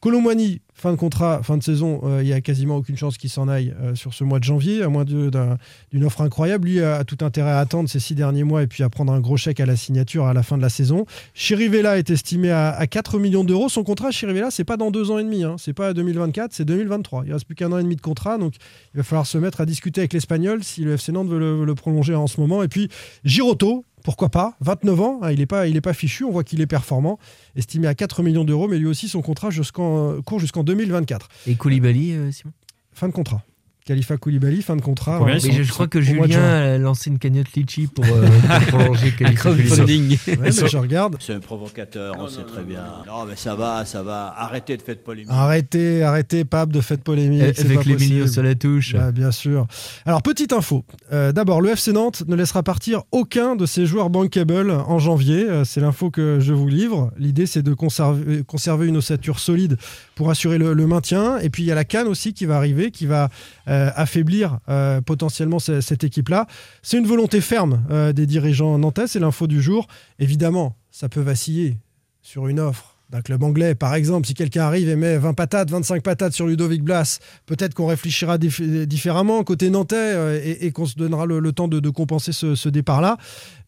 Colomwani, 0.00 0.60
fin 0.74 0.90
de 0.90 0.96
contrat, 0.96 1.42
fin 1.42 1.56
de 1.56 1.62
saison, 1.62 2.00
euh, 2.04 2.22
il 2.22 2.28
y 2.28 2.32
a 2.32 2.40
quasiment 2.40 2.76
aucune 2.76 2.96
chance 2.96 3.16
qu'il 3.16 3.30
s'en 3.30 3.48
aille 3.48 3.74
euh, 3.80 3.94
sur 3.94 4.12
ce 4.12 4.24
mois 4.24 4.40
de 4.40 4.44
janvier, 4.44 4.82
à 4.82 4.88
moins 4.88 5.04
d'une 5.04 6.04
offre 6.04 6.20
incroyable. 6.20 6.68
Lui 6.68 6.82
a, 6.82 7.04
tout 7.04 7.24
intérêt 7.24 7.52
à 7.52 7.58
attendre 7.60 7.88
ces 7.88 8.00
six 8.00 8.14
derniers 8.14 8.42
mois 8.42 8.62
et 8.62 8.66
puis 8.66 8.82
à 8.82 8.90
prendre 8.90 9.12
un 9.12 9.20
gros 9.20 9.36
chèque 9.36 9.60
à 9.60 9.66
la 9.66 9.76
signature 9.76 10.26
à 10.26 10.34
la 10.34 10.42
fin 10.42 10.56
de 10.56 10.62
la 10.62 10.68
saison. 10.68 11.06
Chirivella 11.32 11.98
est 11.98 12.10
estimé 12.10 12.50
à, 12.50 12.70
à 12.70 12.86
4 12.86 13.18
millions 13.18 13.44
d'euros. 13.44 13.68
Son 13.68 13.84
contrat, 13.84 14.10
Chirivella, 14.10 14.50
c'est 14.50 14.64
pas 14.64 14.76
dans 14.76 14.90
deux 14.90 15.10
ans 15.10 15.18
et 15.18 15.24
demi, 15.24 15.44
hein. 15.44 15.56
c'est 15.58 15.72
pas 15.72 15.94
2024, 15.94 16.52
c'est 16.52 16.64
2023. 16.64 17.24
Il 17.26 17.32
reste 17.32 17.46
plus 17.46 17.54
qu'un 17.54 17.70
an 17.72 17.78
et 17.78 17.82
demi 17.82 17.96
de 17.96 18.02
contrat, 18.02 18.36
donc 18.36 18.54
il 18.94 18.98
va 18.98 19.02
falloir 19.04 19.26
se 19.26 19.38
mettre 19.38 19.60
à 19.60 19.66
discuter 19.66 20.00
avec 20.00 20.12
l'Espagnol 20.12 20.64
si 20.64 20.82
le 20.82 20.94
FC 20.94 21.12
Nantes 21.12 21.28
veut 21.28 21.38
le, 21.38 21.54
veut 21.56 21.66
le 21.66 21.74
prolonger 21.74 22.14
en 22.14 22.26
ce 22.26 22.40
moment. 22.40 22.62
Et 22.62 22.68
puis 22.68 22.88
Giroto, 23.24 23.84
pourquoi 24.04 24.28
pas 24.28 24.54
29 24.60 25.00
ans, 25.00 25.20
hein, 25.22 25.32
il 25.32 25.38
n'est 25.38 25.46
pas, 25.46 25.66
il 25.66 25.76
est 25.76 25.80
pas 25.80 25.94
fichu, 25.94 26.24
on 26.24 26.30
voit 26.30 26.44
qu'il 26.44 26.60
est 26.60 26.66
performant, 26.66 27.18
estimé 27.56 27.88
à 27.88 27.94
4 27.94 28.22
millions 28.22 28.44
d'euros, 28.44 28.68
mais 28.68 28.78
lui 28.78 28.86
aussi 28.86 29.08
son 29.08 29.22
contrat 29.22 29.50
jusqu'en, 29.50 30.20
court 30.22 30.38
jusqu'en 30.38 30.62
2024. 30.62 31.28
Et 31.46 31.56
Koulibaly, 31.56 32.12
euh, 32.12 32.30
Simon? 32.30 32.52
Fin 32.92 33.08
de 33.08 33.12
contrat. 33.12 33.42
Khalifa 33.86 34.16
Koulibaly, 34.16 34.62
fin 34.62 34.76
de 34.76 34.80
contrat. 34.80 35.18
Sont- 35.18 35.50
je, 35.52 35.70
crois 35.70 35.88
que 35.88 35.98
de 35.98 36.02
Julien 36.04 36.42
a 36.42 36.78
lancé 36.78 37.10
une 37.10 37.18
cagnotte 37.18 37.52
Litchi 37.54 37.86
pour, 37.86 38.02
euh, 38.08 38.26
pour 38.70 38.78
prolonger 38.78 39.10
Khalifa 39.12 39.50
Koulibaly. 39.50 40.18
Ouais, 40.26 40.36
mais 40.40 40.52
je 40.52 40.76
regarde. 40.78 41.16
C'est 41.20 41.34
un 41.34 41.40
provocateur, 41.40 42.14
on 42.18 42.26
sait 42.26 42.44
très 42.44 42.62
bien. 42.62 42.82
Non, 43.06 43.26
mais 43.28 43.36
ça 43.36 43.54
va, 43.54 43.84
ça 43.84 44.02
va. 44.02 44.32
Arrêtez 44.38 44.78
de 44.78 44.82
faire 44.82 44.94
de 44.94 45.00
polémique. 45.00 45.28
Arrêtez, 45.30 46.02
arrêtez, 46.02 46.46
Pape, 46.46 46.72
de 46.72 46.80
fête 46.80 47.02
polémique. 47.04 47.42
c'est 47.56 47.66
Avec 47.66 47.84
les 47.84 47.92
possible. 47.94 48.28
sur 48.28 48.42
la 48.42 48.54
touche. 48.54 48.94
Bah, 48.94 49.12
bien 49.12 49.30
sûr. 49.30 49.66
Alors, 50.06 50.22
petite 50.22 50.54
info. 50.54 50.82
Euh, 51.12 51.32
D'abord, 51.32 51.60
le 51.60 51.68
FC 51.68 51.92
Nantes 51.92 52.22
ne 52.26 52.36
laissera 52.36 52.62
partir 52.62 53.02
aucun 53.12 53.54
de 53.54 53.66
ses 53.66 53.84
joueurs 53.84 54.08
bankable 54.08 54.70
en 54.70 54.98
janvier. 54.98 55.44
Euh, 55.44 55.64
c'est 55.64 55.80
l'info 55.82 56.10
que 56.10 56.38
je 56.40 56.54
vous 56.54 56.68
livre. 56.68 57.12
L'idée, 57.18 57.44
c'est 57.44 57.62
de 57.62 57.74
conserver, 57.74 58.44
conserver 58.44 58.86
une 58.86 58.96
ossature 58.96 59.38
solide 59.40 59.76
pour 60.14 60.30
assurer 60.30 60.56
le, 60.56 60.72
le 60.72 60.86
maintien. 60.86 61.36
Et 61.40 61.50
puis, 61.50 61.64
il 61.64 61.66
y 61.66 61.72
a 61.72 61.74
la 61.74 61.84
Cannes 61.84 62.08
aussi 62.08 62.32
qui 62.32 62.46
va 62.46 62.56
arriver, 62.56 62.90
qui 62.90 63.04
va 63.04 63.28
euh, 63.68 63.73
affaiblir 63.94 64.58
euh, 64.68 65.00
potentiellement 65.00 65.58
ce- 65.58 65.80
cette 65.80 66.04
équipe-là. 66.04 66.46
C'est 66.82 66.98
une 66.98 67.06
volonté 67.06 67.40
ferme 67.40 67.82
euh, 67.90 68.12
des 68.12 68.26
dirigeants 68.26 68.78
nantais. 68.78 69.06
C'est 69.06 69.20
l'info 69.20 69.46
du 69.46 69.60
jour. 69.62 69.86
Évidemment, 70.18 70.76
ça 70.90 71.08
peut 71.08 71.20
vaciller 71.20 71.76
sur 72.22 72.48
une 72.48 72.60
offre 72.60 72.96
d'un 73.10 73.20
club 73.20 73.42
anglais, 73.42 73.74
par 73.74 73.94
exemple, 73.94 74.26
si 74.26 74.32
quelqu'un 74.32 74.62
arrive 74.64 74.88
et 74.88 74.96
met 74.96 75.18
20 75.18 75.34
patates, 75.34 75.70
25 75.70 76.02
patates 76.02 76.32
sur 76.32 76.46
Ludovic 76.46 76.82
Blas, 76.82 77.20
peut-être 77.44 77.74
qu'on 77.74 77.86
réfléchira 77.86 78.38
dif- 78.38 78.86
différemment 78.86 79.44
côté 79.44 79.68
nantais 79.68 79.94
euh, 79.96 80.40
et, 80.42 80.72
qu'on 80.72 80.86
se 80.86 80.96
donnera 80.96 81.26
le, 81.26 81.52
temps 81.52 81.68
de, 81.68 81.90
compenser 81.90 82.32
ce 82.32 82.68
départ-là. 82.68 83.18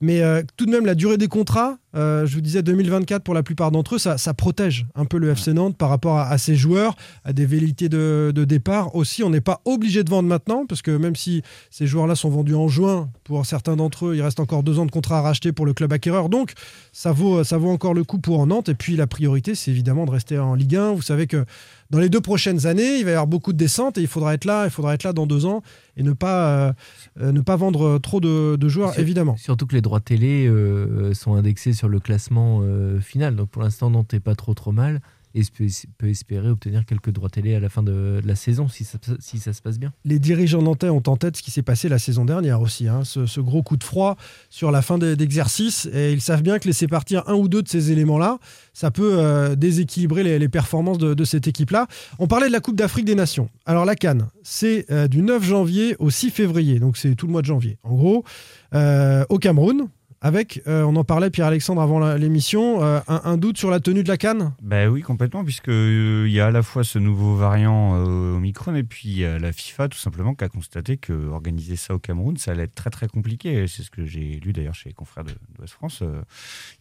Mais 0.00 0.20
euh, 0.22 0.42
tout 0.56 0.66
de 0.66 0.70
même, 0.70 0.84
la 0.84 0.94
durée 0.94 1.16
des 1.16 1.28
contrats, 1.28 1.78
euh, 1.94 2.26
je 2.26 2.34
vous 2.34 2.40
disais 2.40 2.62
2024 2.62 3.22
pour 3.22 3.34
la 3.34 3.42
plupart 3.42 3.70
d'entre 3.70 3.94
eux, 3.94 3.98
ça, 3.98 4.34
protège 4.34 4.86
un 4.94 5.06
peu 5.06 5.18
le 5.18 5.30
FC 5.30 5.54
Nantes 5.54 5.76
par 5.76 5.88
rapport 5.88 6.18
à, 6.18 6.28
à 6.28 6.38
ses 6.38 6.54
joueurs, 6.54 6.96
à 7.24 7.32
des 7.32 7.46
velléités 7.46 7.88
de, 7.88 8.32
de 8.34 8.44
départ 8.44 8.94
aussi. 8.94 9.22
On 9.22 9.30
n'est 9.30 9.40
pas 9.40 9.60
obligé 9.64 10.04
de 10.04 10.10
vendre 10.10 10.28
maintenant, 10.28 10.66
parce 10.66 10.82
que 10.82 10.90
même 10.90 11.16
si 11.16 11.42
ces 11.70 11.86
joueurs-là 11.86 12.14
sont 12.14 12.28
vendus 12.28 12.54
en 12.54 12.68
juin, 12.68 13.08
pour 13.24 13.44
certains 13.46 13.76
d'entre 13.76 14.06
eux, 14.06 14.16
il 14.16 14.22
reste 14.22 14.40
encore 14.40 14.62
deux 14.62 14.78
ans 14.78 14.86
de 14.86 14.90
contrat 14.90 15.18
à 15.18 15.22
racheter 15.22 15.52
pour 15.52 15.64
le 15.64 15.72
club 15.72 15.92
acquéreur. 15.92 16.28
Donc, 16.28 16.52
ça 16.92 17.12
vaut, 17.12 17.42
ça 17.44 17.56
vaut 17.56 17.70
encore 17.70 17.94
le 17.94 18.04
coup 18.04 18.18
pour 18.18 18.46
Nantes. 18.46 18.68
Et 18.68 18.74
puis, 18.74 18.96
la 18.96 19.06
priorité, 19.06 19.54
c'est 19.54 19.70
évidemment 19.70 20.04
de 20.04 20.10
rester 20.10 20.38
en 20.38 20.54
Ligue 20.54 20.76
1. 20.76 20.92
Vous 20.92 21.02
savez 21.02 21.26
que 21.26 21.44
dans 21.90 21.98
les 21.98 22.08
deux 22.08 22.20
prochaines 22.20 22.66
années, 22.66 22.98
il 22.98 23.04
va 23.04 23.10
y 23.10 23.14
avoir 23.14 23.26
beaucoup 23.26 23.52
de 23.52 23.58
descentes 23.58 23.96
et 23.98 24.00
il 24.00 24.06
faudra 24.08 24.34
être 24.34 24.44
là, 24.44 24.64
il 24.64 24.70
faudra 24.70 24.94
être 24.94 25.04
là 25.04 25.12
dans 25.12 25.26
deux 25.26 25.46
ans 25.46 25.62
et 25.96 26.02
ne 26.02 26.12
pas, 26.12 26.48
euh, 26.48 26.72
euh, 27.20 27.32
ne 27.32 27.40
pas 27.40 27.56
vendre 27.56 27.98
trop 27.98 28.20
de, 28.20 28.56
de 28.56 28.68
joueurs, 28.68 28.92
Sur- 28.92 29.00
évidemment. 29.02 29.36
Surtout 29.36 29.66
que 29.66 29.74
les 29.74 29.82
droits 29.82 30.00
télé 30.00 30.46
euh, 30.46 31.14
sont 31.14 31.34
indexés 31.34 31.72
sur 31.72 31.88
le 31.88 32.00
classement 32.00 32.60
euh, 32.62 33.00
final. 33.00 33.36
Donc 33.36 33.50
pour 33.50 33.62
l'instant, 33.62 33.90
Nantes 33.90 34.12
n'est 34.12 34.20
pas 34.20 34.34
trop 34.34 34.54
trop 34.54 34.72
mal. 34.72 35.00
Et 35.36 35.42
peut, 35.98 36.08
espérer 36.08 36.48
obtenir 36.48 36.86
quelques 36.86 37.10
droits 37.10 37.28
télé 37.28 37.54
à 37.54 37.60
la 37.60 37.68
fin 37.68 37.82
de, 37.82 38.20
la 38.24 38.34
saison 38.34 38.68
si 38.68 38.84
ça, 38.84 38.98
si 39.20 39.38
ça 39.38 39.52
se 39.52 39.60
passe 39.60 39.78
bien. 39.78 39.92
Les 40.04 40.18
dirigeants 40.18 40.62
nantais 40.62 40.88
ont 40.88 41.02
en 41.06 41.16
tête 41.16 41.36
ce 41.36 41.42
qui 41.42 41.50
s'est 41.50 41.62
passé 41.62 41.88
la 41.90 41.98
saison 41.98 42.24
dernière 42.24 42.62
aussi, 42.62 42.88
hein, 42.88 43.02
ce, 43.04 43.40
gros 43.40 43.62
coup 43.62 43.76
de 43.76 43.84
froid 43.84 44.16
sur 44.48 44.70
la 44.70 44.80
fin 44.80 44.96
d'exercice. 44.98 45.88
Et 45.92 46.12
ils 46.12 46.22
savent 46.22 46.42
bien 46.42 46.58
que 46.58 46.66
laisser 46.66 46.88
partir 46.88 47.22
un 47.28 47.34
ou 47.34 47.48
deux 47.48 47.62
de 47.62 47.68
ces 47.68 47.92
éléments-là, 47.92 48.38
ça 48.72 48.90
peut 48.90 49.18
euh, 49.18 49.54
déséquilibrer 49.54 50.38
les, 50.38 50.48
performances 50.48 50.98
de, 50.98 51.24
cette 51.24 51.46
équipe-là. 51.46 51.86
On 52.18 52.26
parlait 52.26 52.46
de 52.46 52.52
la 52.52 52.60
Coupe 52.60 52.76
d'Afrique 52.76 53.04
des 53.04 53.14
Nations. 53.14 53.50
Alors 53.66 53.84
la 53.84 53.94
Cannes, 53.94 54.28
c'est 54.42 54.90
euh, 54.90 55.06
du 55.06 55.20
9 55.20 55.44
janvier 55.44 55.96
au 55.98 56.08
6 56.08 56.30
février, 56.30 56.78
donc 56.78 56.96
c'est 56.96 57.14
tout 57.14 57.26
le 57.26 57.32
mois 57.32 57.42
de 57.42 57.46
janvier. 57.46 57.76
En 57.82 57.94
gros, 57.94 58.24
euh, 58.74 59.24
au 59.28 59.38
Cameroun, 59.38 59.88
avec, 60.20 60.62
euh, 60.66 60.82
on 60.82 60.96
en 60.96 61.04
parlait 61.04 61.30
Pierre-Alexandre 61.30 61.82
avant 61.82 62.14
l'émission, 62.14 62.82
euh, 62.82 63.00
un, 63.08 63.36
doute 63.36 63.58
sur 63.58 63.70
la 63.70 63.80
tenue 63.80 64.02
de 64.02 64.08
la 64.08 64.16
canne? 64.16 64.54
Ben 64.62 64.88
oui, 64.88 65.02
complètement, 65.02 65.44
puisqu'il 65.44 66.26
il 66.26 66.32
y 66.32 66.40
a 66.40 66.46
à 66.46 66.50
la 66.50 66.62
fois 66.62 66.84
ce 66.84 66.98
nouveau 66.98 67.36
variant 67.36 67.92
au 67.92 68.36
Omicron 68.36 68.74
et 68.74 68.82
puis 68.82 69.20
la 69.20 69.52
FIFA 69.52 69.88
tout 69.88 69.98
simplement 69.98 70.34
qui 70.34 70.44
a 70.44 70.48
constaté 70.48 70.96
que 70.96 71.12
organiser 71.28 71.76
ça 71.76 71.94
au 71.94 71.98
Cameroun, 71.98 72.36
ça 72.36 72.52
allait 72.52 72.64
être 72.64 72.74
très 72.74 72.90
très 72.90 73.08
compliqué. 73.08 73.66
C'est 73.68 73.82
ce 73.82 73.90
que 73.90 74.04
j'ai 74.04 74.40
lu 74.42 74.52
d'ailleurs 74.52 74.74
chez 74.74 74.88
les 74.88 74.94
confrères 74.94 75.24
de, 75.24 75.32
West 75.60 75.74
France. 75.74 76.02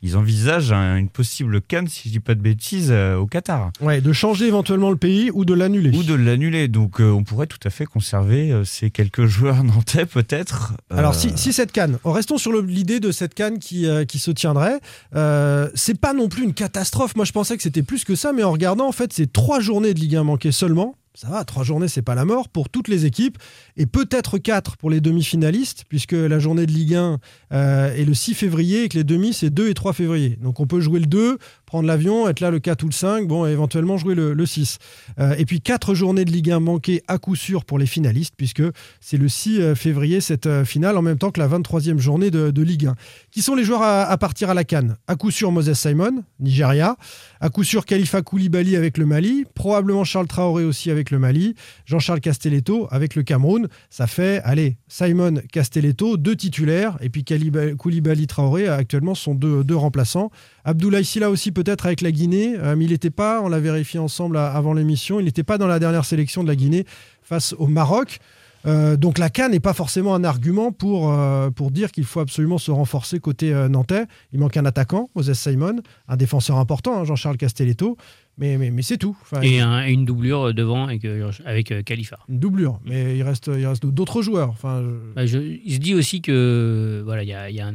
ils 0.01 0.17
envisagent 0.17 0.71
une 0.71 1.09
possible 1.09 1.61
canne, 1.61 1.87
si 1.87 2.09
je 2.09 2.13
dis 2.13 2.19
pas 2.19 2.35
de 2.35 2.41
bêtises, 2.41 2.91
au 2.91 3.27
Qatar. 3.27 3.71
Ouais, 3.81 4.01
de 4.01 4.13
changer 4.13 4.47
éventuellement 4.47 4.89
le 4.89 4.97
pays 4.97 5.29
ou 5.33 5.45
de 5.45 5.53
l'annuler. 5.53 5.95
Ou 5.95 6.03
de 6.03 6.13
l'annuler. 6.13 6.67
Donc 6.67 6.99
on 6.99 7.23
pourrait 7.23 7.47
tout 7.47 7.59
à 7.63 7.69
fait 7.69 7.85
conserver 7.85 8.61
ces 8.65 8.91
quelques 8.91 9.25
joueurs 9.25 9.63
nantais 9.63 10.05
peut-être. 10.05 10.73
Alors 10.89 11.15
si, 11.15 11.37
si 11.37 11.53
cette 11.53 11.71
canne, 11.71 11.97
restons 12.03 12.37
sur 12.37 12.51
l'idée 12.61 12.99
de 12.99 13.11
cette 13.11 13.24
Cannes 13.33 13.59
qui, 13.59 13.87
euh, 13.87 14.05
qui 14.05 14.19
se 14.19 14.31
tiendrait. 14.31 14.79
Euh, 15.15 15.69
c'est 15.73 15.99
pas 15.99 16.13
non 16.13 16.29
plus 16.29 16.43
une 16.43 16.53
catastrophe. 16.53 17.15
Moi, 17.15 17.25
je 17.25 17.31
pensais 17.31 17.57
que 17.57 17.63
c'était 17.63 17.83
plus 17.83 18.03
que 18.03 18.15
ça, 18.15 18.33
mais 18.33 18.43
en 18.43 18.51
regardant, 18.51 18.87
en 18.87 18.91
fait, 18.91 19.13
c'est 19.13 19.31
trois 19.31 19.59
journées 19.59 19.93
de 19.93 19.99
Ligue 19.99 20.15
1 20.15 20.23
manquées 20.23 20.51
seulement 20.51 20.95
ça 21.15 21.29
va, 21.29 21.45
trois 21.45 21.63
journées, 21.63 21.87
c'est 21.87 22.01
pas 22.01 22.15
la 22.15 22.25
mort 22.25 22.49
pour 22.49 22.69
toutes 22.69 22.89
les 22.89 23.05
équipes, 23.05 23.37
et 23.77 23.85
peut-être 23.85 24.37
quatre 24.37 24.75
pour 24.77 24.89
les 24.89 24.99
demi-finalistes, 24.99 25.85
puisque 25.87 26.11
la 26.11 26.39
journée 26.39 26.65
de 26.65 26.71
Ligue 26.71 26.95
1 26.95 27.19
euh, 27.53 27.95
est 27.95 28.03
le 28.03 28.13
6 28.13 28.33
février 28.33 28.83
et 28.83 28.89
que 28.89 28.97
les 28.97 29.03
demi, 29.03 29.33
c'est 29.33 29.49
2 29.49 29.69
et 29.69 29.73
3 29.73 29.93
février. 29.93 30.37
Donc 30.41 30.59
on 30.59 30.67
peut 30.67 30.81
jouer 30.81 30.99
le 30.99 31.05
2, 31.05 31.37
prendre 31.65 31.87
l'avion, 31.87 32.27
être 32.27 32.41
là 32.41 32.51
le 32.51 32.59
4 32.59 32.83
ou 32.83 32.87
le 32.87 32.91
5, 32.91 33.27
bon, 33.27 33.45
et 33.45 33.51
éventuellement 33.51 33.97
jouer 33.97 34.13
le, 34.13 34.45
6. 34.45 34.77
Euh, 35.19 35.35
et 35.37 35.45
puis 35.45 35.61
quatre 35.61 35.95
journées 35.95 36.25
de 36.25 36.31
Ligue 36.31 36.51
1 36.51 36.59
manquées 36.59 37.01
à 37.07 37.17
coup 37.17 37.35
sûr 37.35 37.63
pour 37.63 37.79
les 37.79 37.85
finalistes, 37.85 38.33
puisque 38.35 38.63
c'est 38.99 39.17
le 39.17 39.29
6 39.29 39.61
euh, 39.61 39.75
février 39.75 40.19
cette 40.19 40.63
finale, 40.65 40.97
en 40.97 41.01
même 41.01 41.17
temps 41.17 41.31
que 41.31 41.39
la 41.39 41.47
23e 41.47 41.97
journée 41.97 42.29
de, 42.31 42.61
Ligue 42.61 42.87
1. 42.87 42.95
Qui 43.31 43.41
sont 43.41 43.55
les 43.55 43.63
joueurs 43.63 43.83
à, 43.83 44.17
partir 44.17 44.49
à 44.49 44.53
la 44.53 44.63
Cannes? 44.63 44.97
À 45.07 45.15
coup 45.15 45.29
sûr 45.29 45.51
Moses 45.51 45.73
Simon, 45.73 46.23
Nigeria. 46.39 46.97
À 47.39 47.49
coup 47.49 47.63
sûr 47.63 47.85
Khalifa 47.85 48.21
Koulibaly 48.21 48.75
avec 48.75 48.97
le 48.97 49.05
Mali. 49.05 49.45
Probablement 49.53 50.03
Charles 50.03 50.27
Traoré 50.27 50.63
aussi 50.63 50.89
avec 50.89 51.04
le 51.11 51.19
Mali, 51.19 51.55
Jean-Charles 51.85 52.21
Castelletto 52.21 52.87
avec 52.91 53.15
le 53.15 53.23
Cameroun. 53.23 53.67
Ça 53.89 54.07
fait, 54.07 54.41
allez, 54.43 54.77
Simon 54.87 55.35
Castelletto, 55.51 56.17
deux 56.17 56.35
titulaires, 56.35 56.97
et 57.01 57.09
puis 57.09 57.23
Koulibaly 57.23 58.27
Traoré 58.27 58.67
actuellement 58.67 59.15
sont 59.15 59.35
deux, 59.35 59.63
deux 59.63 59.75
remplaçants. 59.75 60.31
Abdoulaye 60.63 61.05
Silla 61.05 61.29
aussi 61.29 61.51
peut-être 61.51 61.85
avec 61.85 62.01
la 62.01 62.11
Guinée, 62.11 62.55
euh, 62.57 62.75
il 62.79 62.89
n'était 62.89 63.09
pas, 63.09 63.41
on 63.41 63.49
l'a 63.49 63.59
vérifié 63.59 63.99
ensemble 63.99 64.37
avant 64.37 64.73
l'émission, 64.73 65.19
il 65.19 65.25
n'était 65.25 65.43
pas 65.43 65.57
dans 65.57 65.67
la 65.67 65.79
dernière 65.79 66.05
sélection 66.05 66.43
de 66.43 66.47
la 66.47 66.55
Guinée 66.55 66.85
face 67.21 67.55
au 67.57 67.67
Maroc. 67.67 68.19
Euh, 68.67 68.97
donc 68.97 69.19
la 69.19 69.29
CAN 69.29 69.49
n'est 69.49 69.59
pas 69.59 69.73
forcément 69.73 70.15
un 70.15 70.23
argument 70.23 70.71
pour, 70.71 71.11
euh, 71.11 71.51
pour 71.51 71.69
dire 71.69 71.91
qu'il 71.91 72.03
faut 72.03 72.19
absolument 72.19 72.57
se 72.57 72.71
renforcer 72.71 73.19
côté 73.19 73.53
nantais. 73.69 74.05
Il 74.33 74.39
manque 74.39 74.57
un 74.57 74.65
attaquant, 74.65 75.09
Moses 75.15 75.33
Simon, 75.33 75.81
un 76.07 76.17
défenseur 76.17 76.57
important, 76.57 76.99
hein, 76.99 77.03
Jean-Charles 77.03 77.37
Castelletto. 77.37 77.97
Mais, 78.37 78.57
mais, 78.57 78.69
mais 78.69 78.81
c'est 78.81 78.97
tout. 78.97 79.17
et, 79.41 79.61
une 79.61 80.03
doublure 80.03 80.53
devant 80.53 80.87
avec, 80.87 81.05
euh, 81.05 81.31
avec 81.45 81.71
euh, 81.71 81.81
Khalifa. 81.83 82.19
Une 82.27 82.39
doublure, 82.39 82.79
mais 82.83 83.17
il 83.17 83.23
reste, 83.23 83.47
il 83.47 83.65
reste 83.65 83.85
d'autres 83.85 84.21
joueurs. 84.21 84.49
Enfin, 84.49 84.83
bah, 85.15 85.23
il 85.23 85.73
se 85.73 85.79
dit 85.79 85.93
aussi 85.93 86.21
que 86.21 87.01
voilà, 87.05 87.23
il 87.23 87.29
y 87.29 87.33
a, 87.33 87.49
y 87.49 87.61
a 87.61 87.67
un, 87.67 87.73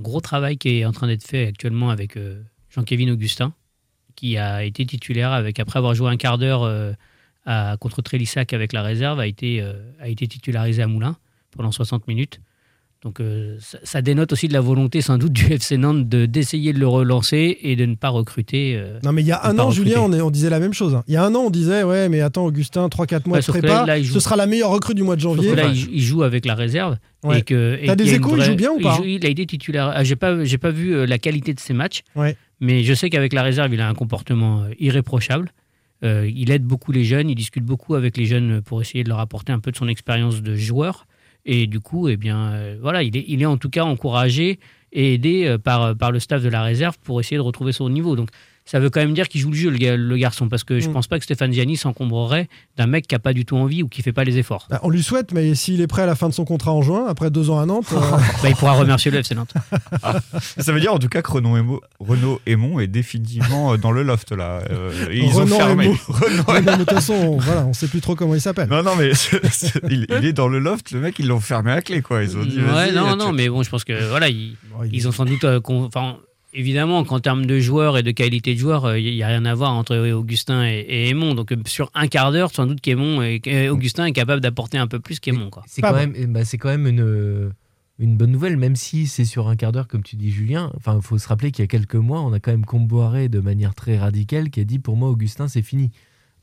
gros 0.00 0.20
travail 0.20 0.58
qui 0.58 0.78
est 0.78 0.84
en 0.84 0.92
train 0.92 1.08
d'être 1.08 1.24
fait 1.24 1.46
actuellement 1.46 1.90
avec 1.90 2.16
euh, 2.16 2.40
Jean-Kévin 2.70 3.10
Augustin, 3.10 3.52
qui 4.14 4.36
a 4.36 4.62
été 4.64 4.86
titulaire 4.86 5.32
avec 5.32 5.58
après 5.58 5.78
avoir 5.78 5.94
joué 5.94 6.08
un 6.08 6.16
quart 6.16 6.38
d'heure 6.38 6.64
à 7.46 7.76
contre 7.80 8.02
Trélissac 8.02 8.52
avec 8.52 8.72
la 8.72 8.82
réserve, 8.82 9.18
a 9.18 9.26
été, 9.26 9.62
a 9.98 10.08
été 10.08 10.26
titularisé 10.28 10.82
à 10.82 10.86
Moulins 10.86 11.16
pendant 11.50 11.72
60 11.72 12.06
minutes. 12.06 12.40
Donc 13.02 13.18
euh, 13.18 13.56
ça, 13.82 14.02
dénote 14.02 14.30
aussi 14.34 14.46
de 14.46 14.52
la 14.52 14.60
volonté 14.60 15.00
sans 15.00 15.16
doute 15.16 15.32
du 15.32 15.50
FC 15.50 15.78
Nantes 15.78 16.06
d'essayer 16.06 16.74
de, 16.74 16.78
le 16.78 16.86
relancer 16.86 17.56
et 17.62 17.74
de 17.74 17.86
ne 17.86 17.94
pas 17.94 18.10
recruter. 18.10 18.76
Euh, 18.76 18.98
non 19.02 19.12
mais 19.12 19.22
il 19.22 19.26
y 19.26 19.32
a 19.32 19.42
un 19.46 19.58
an, 19.58 19.70
Julien, 19.70 20.00
on, 20.00 20.12
on, 20.12 20.30
disait 20.30 20.50
la 20.50 20.60
même 20.60 20.74
chose. 20.74 20.94
Hein. 20.94 21.02
Il 21.08 21.14
y 21.14 21.16
a 21.16 21.24
un 21.24 21.34
an, 21.34 21.44
on 21.46 21.50
disait 21.50 21.82
ouais 21.82 22.10
mais 22.10 22.20
attends 22.20 22.44
Augustin, 22.44 22.88
3-4 22.88 23.26
mois 23.26 23.40
de 23.40 23.44
prépa, 23.46 23.86
ce 24.04 24.20
sera 24.20 24.36
la 24.36 24.46
meilleure 24.46 24.68
recrue 24.68 24.94
du 24.94 25.02
mois 25.02 25.16
de 25.16 25.22
janvier. 25.22 25.54
là, 25.54 25.68
il, 25.68 26.02
joue 26.02 26.24
avec 26.24 26.44
la 26.44 26.54
réserve. 26.54 26.98
Ouais. 27.24 27.42
T'as 27.42 27.96
des 27.96 28.14
échos, 28.14 28.36
il 28.36 28.42
joue 28.42 28.54
bien 28.54 28.70
ou 28.70 28.80
pas 28.80 29.00
il, 29.02 29.24
a 29.24 29.30
été 29.30 29.46
titulaire. 29.46 29.92
Ah, 29.94 30.04
j'ai 30.04 30.16
pas, 30.16 30.44
j'ai 30.44 30.58
pas 30.58 30.70
vu 30.70 30.94
euh, 30.94 31.06
la 31.06 31.18
qualité 31.18 31.54
de 31.54 31.60
ses 31.60 31.72
matchs, 31.72 32.02
mais 32.60 32.84
je 32.84 32.92
sais 32.92 33.08
qu'avec 33.08 33.32
la 33.32 33.42
réserve, 33.42 33.72
il 33.72 33.80
a 33.80 33.88
un 33.88 33.94
comportement 33.94 34.64
irréprochable. 34.78 35.52
il 36.02 36.50
aide 36.50 36.64
beaucoup 36.64 36.92
les 36.92 37.04
jeunes, 37.04 37.30
il 37.30 37.34
discute 37.34 37.64
beaucoup 37.64 37.94
avec 37.94 38.18
les 38.18 38.26
jeunes 38.26 38.60
pour 38.60 38.82
essayer 38.82 39.04
de 39.04 39.08
leur 39.08 39.20
apporter 39.20 39.52
un 39.52 39.58
peu 39.58 39.70
de 39.70 39.76
son 39.78 39.88
expérience 39.88 40.42
de 40.42 40.54
joueur. 40.54 41.06
Et 41.44 41.66
du 41.66 41.80
coup, 41.80 42.08
eh 42.08 42.16
bien, 42.16 42.52
euh, 42.52 42.78
voilà, 42.80 43.02
il 43.02 43.16
est, 43.16 43.24
il 43.28 43.42
est 43.42 43.46
en 43.46 43.56
tout 43.56 43.70
cas 43.70 43.84
encouragé 43.84 44.58
et 44.92 45.14
aidé 45.14 45.46
euh, 45.46 45.58
par, 45.58 45.96
par 45.96 46.12
le 46.12 46.18
staff 46.18 46.42
de 46.42 46.48
la 46.48 46.62
réserve 46.62 46.98
pour 47.02 47.20
essayer 47.20 47.36
de 47.36 47.42
retrouver 47.42 47.72
son 47.72 47.88
niveau. 47.88 48.16
Donc, 48.16 48.30
ça 48.70 48.78
veut 48.78 48.88
quand 48.88 49.00
même 49.00 49.14
dire 49.14 49.28
qu'il 49.28 49.40
joue 49.40 49.50
le 49.50 49.56
jeu, 49.56 49.70
le, 49.70 50.16
garçon, 50.16 50.48
parce 50.48 50.62
que 50.62 50.78
je 50.78 50.84
ne 50.84 50.90
mm. 50.90 50.94
pense 50.94 51.08
pas 51.08 51.18
que 51.18 51.24
Stéphane 51.24 51.52
Gianni 51.52 51.76
s'encombrerait 51.76 52.48
d'un 52.76 52.86
mec 52.86 53.08
qui 53.08 53.16
n'a 53.16 53.18
pas 53.18 53.32
du 53.32 53.44
tout 53.44 53.56
envie 53.56 53.82
ou 53.82 53.88
qui 53.88 54.00
fait 54.00 54.12
pas 54.12 54.22
les 54.22 54.38
efforts. 54.38 54.68
Bah, 54.70 54.78
on 54.84 54.90
lui 54.90 55.02
souhaite, 55.02 55.32
mais 55.32 55.56
s'il 55.56 55.80
est 55.80 55.88
prêt 55.88 56.02
à 56.02 56.06
la 56.06 56.14
fin 56.14 56.28
de 56.28 56.34
son 56.34 56.44
contrat 56.44 56.70
en 56.70 56.80
juin, 56.80 57.06
après 57.08 57.32
deux 57.32 57.50
ans 57.50 57.58
à 57.58 57.66
Nantes. 57.66 57.92
Euh, 57.92 57.98
bah, 58.42 58.48
il 58.48 58.54
pourra 58.54 58.74
remercier 58.74 59.10
le 59.10 59.18
FC 59.18 59.34
Nantes. 59.34 59.54
ça 60.38 60.72
veut 60.72 60.78
dire 60.78 60.94
en 60.94 61.00
tout 61.00 61.08
cas 61.08 61.20
que 61.20 61.32
Renaud, 61.32 61.80
Renaud 61.98 62.40
Aymon 62.46 62.78
est 62.78 62.86
définitivement 62.86 63.72
euh, 63.72 63.76
dans 63.76 63.90
le 63.90 64.04
loft 64.04 64.30
là. 64.30 64.62
Euh, 64.70 64.92
ils 65.12 65.36
ont 65.36 65.48
fermé. 65.48 65.88
Renaud... 66.06 66.70
de 66.70 66.76
toute 66.76 66.90
façon, 66.92 67.14
on, 67.14 67.38
voilà, 67.38 67.66
on 67.66 67.72
sait 67.72 67.88
plus 67.88 68.00
trop 68.00 68.14
comment 68.14 68.36
il 68.36 68.40
s'appelle. 68.40 68.68
Non, 68.68 68.84
non, 68.84 68.94
mais 68.94 69.10
il, 69.90 70.06
est 70.24 70.32
dans 70.32 70.46
le 70.46 70.60
loft, 70.60 70.92
le 70.92 71.00
mec, 71.00 71.18
ils 71.18 71.26
l'ont 71.26 71.40
fermé 71.40 71.72
à 71.72 71.82
clé, 71.82 72.02
quoi. 72.02 72.22
Ils 72.22 72.36
ont 72.36 72.44
dit, 72.44 72.60
ouais, 72.60 72.92
non, 72.92 73.16
non, 73.16 73.32
mais 73.32 73.48
bon, 73.48 73.64
je 73.64 73.70
pense 73.70 73.82
que 73.82 74.10
voilà, 74.10 74.28
ils, 74.28 74.54
ils 74.92 75.08
ont 75.08 75.12
sans 75.12 75.24
doute. 75.24 75.44
Enfin, 75.44 76.18
évidemment 76.52 77.04
qu'en 77.04 77.20
termes 77.20 77.46
de 77.46 77.60
joueurs 77.60 77.98
et 77.98 78.02
de 78.02 78.10
qualité 78.10 78.54
de 78.54 78.58
joueurs, 78.58 78.96
il 78.96 79.06
euh, 79.06 79.14
n'y 79.14 79.22
a 79.22 79.28
rien 79.28 79.44
à 79.44 79.54
voir 79.54 79.72
entre 79.72 79.96
Augustin 80.12 80.64
et, 80.64 80.78
et 80.88 81.08
Aymon. 81.08 81.34
Donc 81.34 81.52
euh, 81.52 81.56
sur 81.66 81.90
un 81.94 82.08
quart 82.08 82.32
d'heure, 82.32 82.50
sans 82.52 82.66
doute 82.66 82.80
qu'Aymon 82.80 83.22
et, 83.22 83.68
Augustin 83.68 84.06
est 84.06 84.12
capable 84.12 84.40
d'apporter 84.40 84.78
un 84.78 84.86
peu 84.86 85.00
plus 85.00 85.20
qu'Aymon. 85.20 85.50
C'est 85.66 85.82
quand, 85.82 85.94
même, 85.94 86.14
bah, 86.32 86.40
quand 86.58 86.68
même 86.68 86.86
une, 86.86 87.52
une 87.98 88.16
bonne 88.16 88.32
nouvelle, 88.32 88.56
même 88.56 88.76
si 88.76 89.06
c'est 89.06 89.24
sur 89.24 89.48
un 89.48 89.56
quart 89.56 89.72
d'heure, 89.72 89.86
comme 89.86 90.02
tu 90.02 90.16
dis 90.16 90.30
Julien. 90.30 90.72
Enfin, 90.76 90.96
il 90.96 91.02
faut 91.02 91.18
se 91.18 91.28
rappeler 91.28 91.50
qu'il 91.52 91.62
y 91.62 91.64
a 91.64 91.68
quelques 91.68 91.96
mois, 91.96 92.22
on 92.22 92.32
a 92.32 92.40
quand 92.40 92.50
même 92.50 92.64
comboiré 92.64 93.28
de 93.28 93.40
manière 93.40 93.74
très 93.74 93.98
radicale 93.98 94.50
qui 94.50 94.60
a 94.60 94.64
dit 94.64 94.78
pour 94.78 94.96
moi 94.96 95.10
Augustin 95.10 95.48
c'est 95.48 95.62
fini. 95.62 95.90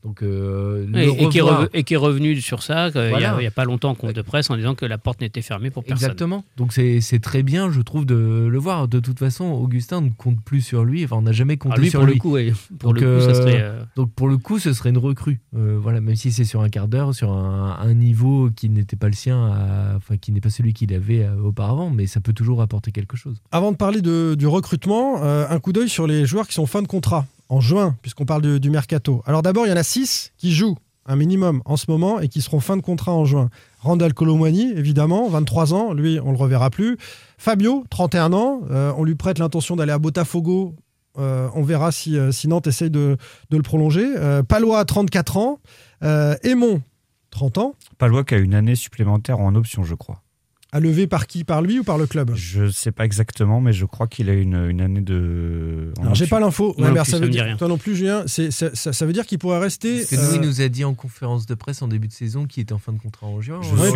Donc, 0.04 0.22
euh, 0.22 0.86
et, 0.94 1.84
qui 1.84 1.94
est 1.94 1.96
revenu 1.96 2.40
sur 2.40 2.62
ça 2.62 2.88
il 2.94 3.16
n'y 3.16 3.46
a, 3.46 3.50
pas 3.50 3.64
longtemps 3.64 3.90
en 3.90 3.94
compte 3.96 4.14
de 4.14 4.22
presse 4.22 4.48
en 4.48 4.56
disant 4.56 4.74
que 4.74 4.86
la 4.86 4.96
porte 4.96 5.20
n'était 5.20 5.42
fermée 5.42 5.70
pour 5.70 5.82
personne. 5.82 6.06
Exactement. 6.06 6.44
Donc 6.56 6.72
c'est 6.72 7.20
très 7.20 7.42
bien, 7.42 7.70
je 7.72 7.80
trouve, 7.80 8.06
de 8.06 8.46
le 8.48 8.58
voir. 8.58 8.86
De 8.86 9.00
toute 9.00 9.18
façon, 9.18 9.44
Augustin 9.44 10.00
ne 10.00 10.10
compte 10.10 10.40
plus 10.40 10.60
sur 10.60 10.84
lui. 10.84 11.04
Enfin, 11.04 11.16
on 11.16 11.22
n'a 11.22 11.32
jamais 11.32 11.56
compté 11.56 11.80
lui, 11.80 11.90
sur 11.90 12.00
pour 12.00 12.06
lui. 12.06 12.14
Le 12.14 12.20
coup, 12.20 12.36
pour 12.78 12.92
donc, 12.92 13.02
le 13.02 13.18
coup, 13.18 13.24
ça 13.24 13.34
serait, 13.34 13.60
euh, 13.60 13.82
donc 13.96 14.12
pour 14.12 14.28
le 14.28 14.38
coup, 14.38 14.58
ce 14.58 14.72
serait 14.72 14.90
une 14.90 14.98
recrue. 14.98 15.40
Euh, 15.56 15.78
voilà, 15.80 16.00
même 16.00 16.16
si 16.16 16.30
c'est 16.30 16.44
sur 16.44 16.60
un 16.60 16.68
quart 16.68 16.86
d'heure, 16.86 17.14
sur 17.14 17.32
un, 17.32 17.94
niveau 17.94 18.50
qui 18.54 18.68
n'était 18.68 18.96
pas 18.96 19.08
le 19.08 19.14
sien, 19.14 19.96
enfin 19.96 20.16
qui 20.18 20.30
n'est 20.30 20.40
pas 20.40 20.50
celui 20.50 20.74
qu'il 20.74 20.94
avait 20.94 21.28
auparavant, 21.42 21.90
mais 21.90 22.06
ça 22.06 22.20
peut 22.20 22.32
toujours 22.32 22.62
apporter 22.62 22.92
quelque 22.92 23.16
chose. 23.16 23.40
Avant 23.50 23.72
de 23.72 23.76
parler 23.76 24.02
de, 24.02 24.36
du 24.38 24.46
recrutement, 24.46 25.22
un 25.22 25.58
coup 25.58 25.72
d'œil 25.72 25.88
sur 25.88 26.06
les 26.06 26.26
joueurs 26.26 26.46
qui 26.46 26.54
sont 26.54 26.66
fin 26.66 26.82
de 26.82 26.86
contrat 26.86 27.26
en 27.48 27.60
juin, 27.60 27.96
puisqu'on 28.02 28.24
parle 28.24 28.58
du, 28.58 28.70
mercato. 28.70 29.22
Alors 29.26 29.42
d'abord, 29.42 29.66
il 29.66 29.70
y 29.70 29.72
en 29.72 29.76
a 29.76 29.82
six 29.82 30.32
qui 30.36 30.52
jouent 30.52 30.76
un 31.06 31.16
minimum 31.16 31.62
en 31.64 31.76
ce 31.76 31.86
moment 31.90 32.20
et 32.20 32.28
qui 32.28 32.42
seront 32.42 32.60
fin 32.60 32.76
de 32.76 32.82
contrat 32.82 33.12
en 33.12 33.24
juin. 33.24 33.48
Randall 33.80 34.12
Colomwani, 34.12 34.72
évidemment, 34.72 35.28
23 35.28 35.72
ans, 35.72 35.92
lui, 35.94 36.20
on 36.22 36.32
le 36.32 36.36
reverra 36.36 36.68
plus. 36.68 36.98
Fabio, 37.38 37.84
31 37.88 38.32
ans, 38.34 38.60
euh, 38.70 38.92
on 38.96 39.04
lui 39.04 39.14
prête 39.14 39.38
l'intention 39.38 39.76
d'aller 39.76 39.92
à 39.92 39.98
Botafogo. 39.98 40.74
Euh, 41.18 41.48
on 41.54 41.62
verra 41.62 41.92
si, 41.92 42.18
euh, 42.18 42.30
si 42.30 42.46
Nantes 42.46 42.66
essaye 42.66 42.90
de, 42.90 43.16
le 43.50 43.62
prolonger. 43.62 44.06
Palois, 44.48 44.84
34 44.84 45.36
ans. 45.38 45.60
Aymon, 46.02 46.82
30 47.30 47.58
ans. 47.58 47.74
Palois 47.96 48.24
qui 48.24 48.34
a 48.34 48.38
une 48.38 48.54
année 48.54 48.74
supplémentaire 48.74 49.40
en 49.40 49.54
option, 49.54 49.84
je 49.84 49.94
crois. 49.94 50.22
À 50.70 50.80
lever 50.80 51.06
par 51.06 51.26
qui? 51.26 51.44
Par 51.44 51.62
lui 51.62 51.78
ou 51.78 51.84
par 51.84 51.96
le 51.96 52.06
club? 52.06 52.32
Je 52.34 52.64
ne 52.64 52.68
sais 52.70 52.92
pas 52.92 53.06
exactement, 53.06 53.58
mais 53.62 53.72
je 53.72 53.86
crois 53.86 54.06
qu'il 54.06 54.28
a 54.28 54.34
une, 54.34 54.66
une 54.68 54.82
année 54.82 55.00
de. 55.00 55.92
Alors, 56.00 56.14
j'ai 56.14 56.26
pas 56.26 56.40
l'info. 56.40 56.74
Ouais, 56.76 56.94
ça 56.96 57.04
ça 57.04 57.18
veut 57.18 57.28
dire, 57.30 57.44
rien. 57.44 57.56
toi 57.56 57.68
non 57.68 57.78
plus, 57.78 57.96
Julien, 57.96 58.24
c'est- 58.26 58.50
ça, 58.50 58.68
ça- 58.74 58.92
ça 58.92 59.06
veut 59.06 59.14
dire 59.14 59.24
qu'il 59.24 59.38
pourrait 59.38 59.60
rester. 59.60 59.96
Parce 59.96 60.10
que 60.10 60.16
nous, 60.16 60.34
il 60.34 60.38
euh, 60.44 60.46
nous 60.46 60.60
a 60.60 60.68
dit 60.68 60.84
en 60.84 60.92
conférence 60.92 61.46
de 61.46 61.54
presse 61.54 61.80
en 61.80 61.88
début 61.88 62.08
de 62.08 62.12
saison 62.12 62.44
qu'il 62.46 62.62
était 62.62 62.74
en 62.74 62.78
fin 62.78 62.92
de 62.92 62.98
contrat 62.98 63.26
en 63.26 63.40
juin. 63.40 63.60
Je 63.62 63.68
Ouais, 63.70 63.90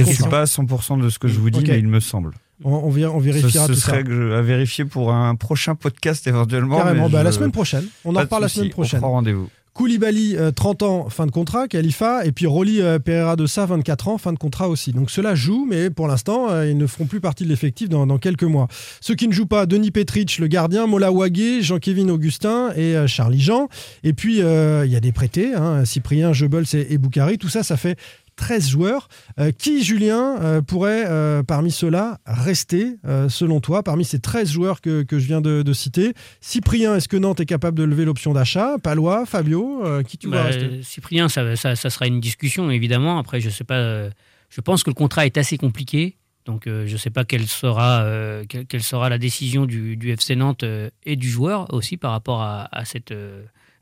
ne 0.00 0.04
suis 0.04 0.22
pas 0.24 0.42
à 0.42 0.44
100% 0.46 0.96
de 1.02 1.08
ce 1.08 1.18
que 1.18 1.26
je 1.26 1.40
vous 1.40 1.50
dis, 1.50 1.58
Ok. 1.58 1.66
mais 1.68 1.78
il 1.80 1.88
me 1.88 1.98
semble. 1.98 2.34
on, 2.62 2.70
on 2.72 2.84
on 2.86 3.18
vérifiera 3.18 3.66
ce 3.66 3.72
tout 3.72 3.78
ça. 3.78 3.86
serait 3.86 4.04
que- 4.04 4.34
à 4.34 4.42
vérifier 4.42 4.84
pour 4.84 5.12
un 5.12 5.34
prochain 5.34 5.74
podcast 5.74 6.24
éventuellement. 6.28 6.76
Carrément. 6.78 7.06
mais 7.08 7.12
Bah, 7.14 7.18
je- 7.20 7.24
La 7.24 7.32
semaine 7.32 7.50
prochaine. 7.52 7.84
On 8.04 8.14
en 8.14 8.20
reparle 8.20 8.42
la 8.42 8.48
semaine 8.48 8.70
prochaine. 8.70 8.98
On 8.98 9.02
prend 9.02 9.10
rendez-vous. 9.12 9.48
Koulibaly, 9.74 10.36
euh, 10.36 10.50
30 10.50 10.82
ans, 10.82 11.08
fin 11.08 11.24
de 11.24 11.30
contrat, 11.30 11.66
Khalifa, 11.66 12.26
et 12.26 12.32
puis 12.32 12.46
Rolly 12.46 12.82
euh, 12.82 12.98
Pereira 12.98 13.36
de 13.36 13.46
Sa, 13.46 13.64
24 13.64 14.08
ans, 14.08 14.18
fin 14.18 14.32
de 14.34 14.38
contrat 14.38 14.68
aussi. 14.68 14.92
Donc 14.92 15.10
ceux-là 15.10 15.34
jouent, 15.34 15.66
mais 15.68 15.88
pour 15.88 16.08
l'instant, 16.08 16.50
euh, 16.50 16.68
ils 16.68 16.76
ne 16.76 16.86
feront 16.86 17.06
plus 17.06 17.20
partie 17.20 17.44
de 17.44 17.48
l'effectif 17.48 17.88
dans, 17.88 18.18
quelques 18.18 18.42
mois. 18.42 18.68
Ceux 19.00 19.14
qui 19.14 19.26
ne 19.26 19.32
jouent 19.32 19.46
pas, 19.46 19.64
Denis 19.64 19.90
Petric, 19.90 20.38
le 20.38 20.46
gardien, 20.46 20.86
Mola 20.86 21.10
Wagé, 21.10 21.62
Jean-Kévin 21.62 22.08
Augustin 22.10 22.72
et 22.76 22.96
euh, 22.96 23.06
Charlie 23.06 23.40
Jean. 23.40 23.68
Et 24.04 24.12
puis, 24.12 24.42
euh, 24.42 24.84
il 24.84 24.92
y 24.92 24.96
a 24.96 25.00
des 25.00 25.12
prêtés, 25.12 25.54
hein, 25.54 25.86
Cyprien, 25.86 26.34
Jebels 26.34 26.66
et 26.74 26.98
Boukari. 26.98 27.38
Tout 27.38 27.48
ça, 27.48 27.62
ça 27.62 27.78
fait 27.78 27.98
13 28.36 28.68
joueurs. 28.68 29.08
Euh, 29.38 29.52
qui, 29.52 29.82
Julien, 29.84 30.36
euh, 30.40 30.62
pourrait, 30.62 31.04
euh, 31.06 31.42
parmi 31.42 31.70
ceux-là, 31.70 32.18
rester, 32.26 32.96
selon 33.28 33.60
toi, 33.60 33.82
parmi 33.82 34.04
ces 34.04 34.20
13 34.20 34.50
joueurs 34.50 34.80
que, 34.80 35.02
que 35.02 35.18
je 35.18 35.26
viens 35.26 35.40
de, 35.40 35.62
de 35.62 35.72
citer? 35.72 36.14
Cyprien, 36.40 36.96
est-ce 36.96 37.08
que 37.08 37.16
Nantes 37.16 37.40
est 37.40 37.46
capable 37.46 37.78
de 37.78 37.84
lever 37.84 38.04
l'option 38.04 38.32
d'achat? 38.32 38.76
Palois, 38.82 39.26
Fabio, 39.26 39.82
qui 40.06 40.18
tu 40.18 40.28
vois 40.28 40.38
Bah, 40.38 40.42
rester? 40.44 40.82
Cyprien, 40.82 41.28
ça, 41.28 41.56
ça- 41.56 41.76
ça 41.76 41.90
sera 41.90 42.06
une 42.06 42.20
discussion, 42.20 42.70
évidemment. 42.70 43.18
Après, 43.18 43.40
je 43.40 43.50
sais 43.50 43.64
pas. 43.64 44.08
je 44.50 44.60
pense 44.60 44.82
que 44.82 44.90
le 44.90 44.94
contrat 44.94 45.26
est 45.26 45.36
assez 45.38 45.56
compliqué. 45.58 46.16
Donc, 46.44 46.62
je 46.66 46.90
ne 46.92 46.96
sais 46.96 47.10
pas 47.10 47.24
quelle 47.24 47.46
sera, 47.46 48.04
quelle, 48.48 48.66
quelle 48.66 48.82
sera 48.82 49.08
la 49.08 49.18
décision 49.18 49.64
du, 49.64 49.96
du 49.96 50.10
FC 50.10 50.34
Nantes 50.34 50.64
et 51.04 51.16
du 51.16 51.28
joueur 51.30 51.72
aussi 51.72 51.96
par 51.96 52.10
rapport 52.10 52.42
à, 52.42 52.68
à 52.76 52.84
cette, 52.84 53.14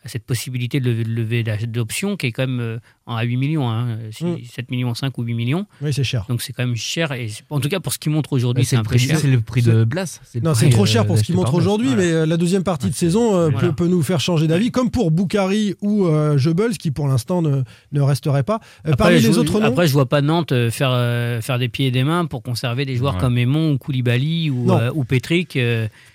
cette 0.06 0.24
possibilité 0.24 0.80
de 0.80 0.90
lever, 0.90 1.42
d'option 1.68 2.16
qui 2.16 2.26
est 2.26 2.32
quand 2.32 2.46
même 2.46 2.60
euh, 2.60 2.78
à 3.06 3.22
8 3.24 3.36
millions, 3.36 3.68
hein, 3.68 3.98
Mm. 4.20 4.36
7 4.50 4.70
millions 4.70 4.94
5 4.94 5.16
ou 5.18 5.22
8 5.22 5.34
millions. 5.34 5.66
Oui, 5.82 5.92
c'est 5.92 6.04
cher. 6.04 6.24
Donc, 6.28 6.42
c'est 6.42 6.52
quand 6.52 6.64
même 6.66 6.76
cher. 6.76 7.12
Et 7.12 7.28
en 7.50 7.58
tout 7.60 7.68
cas, 7.68 7.80
pour 7.80 7.92
ce 7.92 7.98
qu'il 7.98 8.12
montre 8.12 8.32
aujourd'hui, 8.32 8.64
c'est 8.64 8.76
un 8.76 8.82
peu 8.84 8.96
cher. 8.98 9.18
c'est 9.18 9.26
le 9.28 9.40
prix 9.40 9.62
de 9.62 9.84
Blas. 9.84 10.20
Non, 10.42 10.54
c'est 10.54 10.70
trop 10.70 10.82
euh, 10.82 10.86
cher 10.86 11.06
pour 11.06 11.18
ce 11.18 11.22
qu'il 11.24 11.34
montre 11.34 11.54
aujourd'hui, 11.54 11.88
Voilà. 11.88 12.02
mais 12.02 12.12
euh, 12.12 12.26
la 12.26 12.36
deuxième 12.36 12.62
partie 12.64 12.88
de 12.88 12.94
saison 12.94 13.34
euh, 13.36 13.48
Voilà. 13.50 13.68
peut, 13.68 13.72
peut 13.74 13.86
nous 13.88 14.02
faire 14.02 14.20
changer 14.20 14.46
d'avis, 14.46 14.70
comme 14.70 14.90
pour 14.90 15.10
Boukari 15.10 15.74
ou 15.80 16.06
euh, 16.06 16.38
Jebels, 16.38 16.78
qui 16.78 16.90
pour 16.90 17.08
l'instant 17.08 17.42
ne, 17.42 17.62
ne 17.92 18.00
resterait 18.00 18.42
pas. 18.44 18.60
Euh, 18.86 18.92
Après, 18.92 18.96
parmi 18.96 19.20
les 19.20 19.38
autres 19.38 19.58
noms, 19.60 19.66
après, 19.66 19.86
je 19.86 19.92
vois 19.92 20.08
pas 20.08 20.20
Nantes 20.22 20.52
faire, 20.70 20.90
euh, 20.92 21.40
faire 21.40 21.58
des 21.58 21.68
pieds 21.68 21.88
et 21.88 21.90
des 21.90 22.04
mains 22.04 22.26
pour 22.26 22.42
conserver 22.42 22.84
des 22.84 22.96
joueurs 22.96 23.14
Ouais. 23.14 23.20
comme 23.20 23.38
Aymon 23.38 23.72
ou 23.72 23.78
Koulibaly 23.78 24.50
ou, 24.50 24.70
euh, 24.72 24.90
ou 24.94 25.04
Petric. 25.04 25.58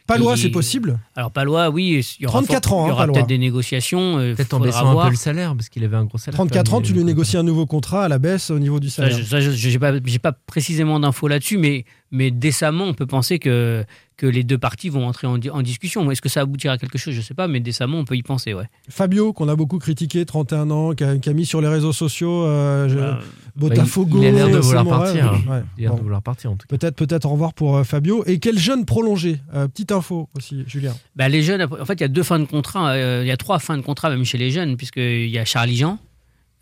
Euh, 0.07 0.13
Palois, 0.13 0.37
c'est 0.37 0.49
possible. 0.49 0.99
Alors 1.15 1.31
Palois, 1.31 1.69
oui, 1.69 2.05
il 2.19 2.23
y 2.23 2.25
aura, 2.27 2.39
34 2.39 2.69
fort- 2.69 2.77
ans, 2.77 2.85
il 2.85 2.87
y 2.87 2.91
hein, 2.91 2.93
aura 2.93 3.07
peut-être 3.07 3.27
des 3.27 3.37
négociations. 3.37 4.19
euh, 4.19 4.35
Peut-être 4.35 4.53
en 4.53 4.59
baissant 4.59 4.99
un 4.99 5.03
peu 5.05 5.09
le 5.09 5.15
salaire, 5.15 5.55
parce 5.55 5.69
qu'il 5.69 5.83
avait 5.83 5.97
un 5.97 6.05
gros 6.05 6.17
salaire. 6.17 6.35
34 6.37 6.69
quand 6.71 6.77
ans, 6.77 6.81
tu 6.81 6.93
lui 6.93 7.03
négocies 7.03 7.37
un 7.37 7.43
nouveau 7.43 7.65
contrat 7.65 8.05
à 8.05 8.07
la 8.07 8.19
baisse 8.19 8.51
au 8.51 8.59
niveau 8.59 8.79
du 8.79 8.89
salaire. 8.89 9.17
je- 9.17 9.23
ça, 9.23 9.39
je- 9.41 9.51
j'ai 9.51 9.79
pas, 9.79 9.93
j'ai 10.05 10.19
pas 10.19 10.31
précisément 10.33 10.99
d'infos 10.99 11.27
là-dessus, 11.27 11.57
mais, 11.57 11.85
mais 12.11 12.29
décemment, 12.31 12.85
on 12.85 12.93
peut 12.93 13.07
penser 13.07 13.39
que, 13.39 13.83
que 14.17 14.25
les 14.25 14.43
deux 14.43 14.57
parties 14.57 14.87
vont 14.89 15.05
entrer 15.07 15.27
en, 15.27 15.37
di- 15.37 15.49
en 15.49 15.61
discussion. 15.61 16.09
Est-ce 16.09 16.21
que 16.21 16.29
ça 16.29 16.41
aboutira 16.41 16.73
à 16.75 16.77
quelque 16.77 16.97
chose? 16.97 17.13
Je 17.13 17.21
sais 17.21 17.33
pas, 17.33 17.47
mais 17.49 17.59
décemment, 17.59 17.97
on 17.99 18.05
peut 18.05 18.15
y 18.15 18.23
penser, 18.23 18.53
ouais. 18.53 18.65
Fabio, 18.89 19.33
qu'on 19.33 19.49
a 19.49 19.55
beaucoup 19.57 19.77
critiqué, 19.77 20.25
31 20.25 20.71
ans, 20.71 20.93
qui 20.93 21.03
a, 21.03 21.17
qui 21.17 21.29
a 21.29 21.33
mis 21.33 21.45
sur 21.45 21.59
les 21.61 21.67
réseaux 21.67 21.91
sociaux 21.93 22.43
euh, 22.45 22.87
je- 22.87 22.97
Bah, 22.97 23.19
Botafogo. 23.55 24.19
Il 24.21 24.27
a 24.27 24.31
l'air 24.31 24.49
de 24.49 24.57
vouloir 24.57 24.85
partir. 24.85 25.31
Ouais. 25.49 25.61
Il 25.77 25.81
a 25.85 25.87
l'air 25.87 25.91
Bon. 25.91 25.97
de 25.97 26.03
vouloir 26.03 26.21
partir, 26.21 26.51
en 26.51 26.55
tout 26.55 26.67
cas. 26.67 26.77
Peut-être, 26.77 26.95
peut-être 26.95 27.25
au 27.25 27.29
revoir 27.29 27.53
pour 27.53 27.77
euh, 27.77 27.83
Fabio. 27.83 28.23
Et 28.25 28.39
quel 28.39 28.57
jeune 28.57 28.85
prolongé 28.85 29.39
Euh, 29.53 29.67
Petite 29.67 29.91
info 29.91 30.29
aussi, 30.37 30.63
Julien. 30.67 30.93
Bah, 31.15 31.27
les 31.29 31.41
jeunes, 31.41 31.61
en 31.63 31.85
fait, 31.85 31.93
il 31.95 32.01
y 32.01 32.03
a 32.03 32.07
deux 32.09 32.23
fins 32.23 32.39
de 32.39 32.45
contrat. 32.45 32.91
euh, 32.91 33.19
il 33.23 33.27
y 33.27 33.31
a 33.31 33.37
trois 33.37 33.59
fins 33.59 33.77
de 33.77 33.81
contrat 33.81 34.09
même 34.09 34.23
chez 34.25 34.37
les 34.37 34.51
jeunes, 34.51 34.75
puisqu'il 34.77 35.27
y 35.29 35.37
a 35.37 35.45
Charlie 35.45 35.77
Jean, 35.77 35.99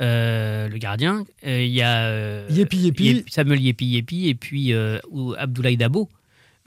euh, 0.02 0.68
le 0.70 0.78
gardien. 0.78 1.24
euh, 1.46 1.64
Il 1.64 1.72
y 1.72 1.82
a 1.82 2.04
euh, 2.06 2.48
Yepi 2.50 2.78
Yepi. 2.78 3.04
Yep- 3.14 3.26
Samuel 3.30 3.62
Yepi 3.62 3.86
Yepi 3.86 4.28
et 4.28 4.36
puis 4.36 4.74
euh, 4.74 4.98
ou 5.12 5.34
Abdoulaye 5.38 5.78
Dabo. 5.78 6.10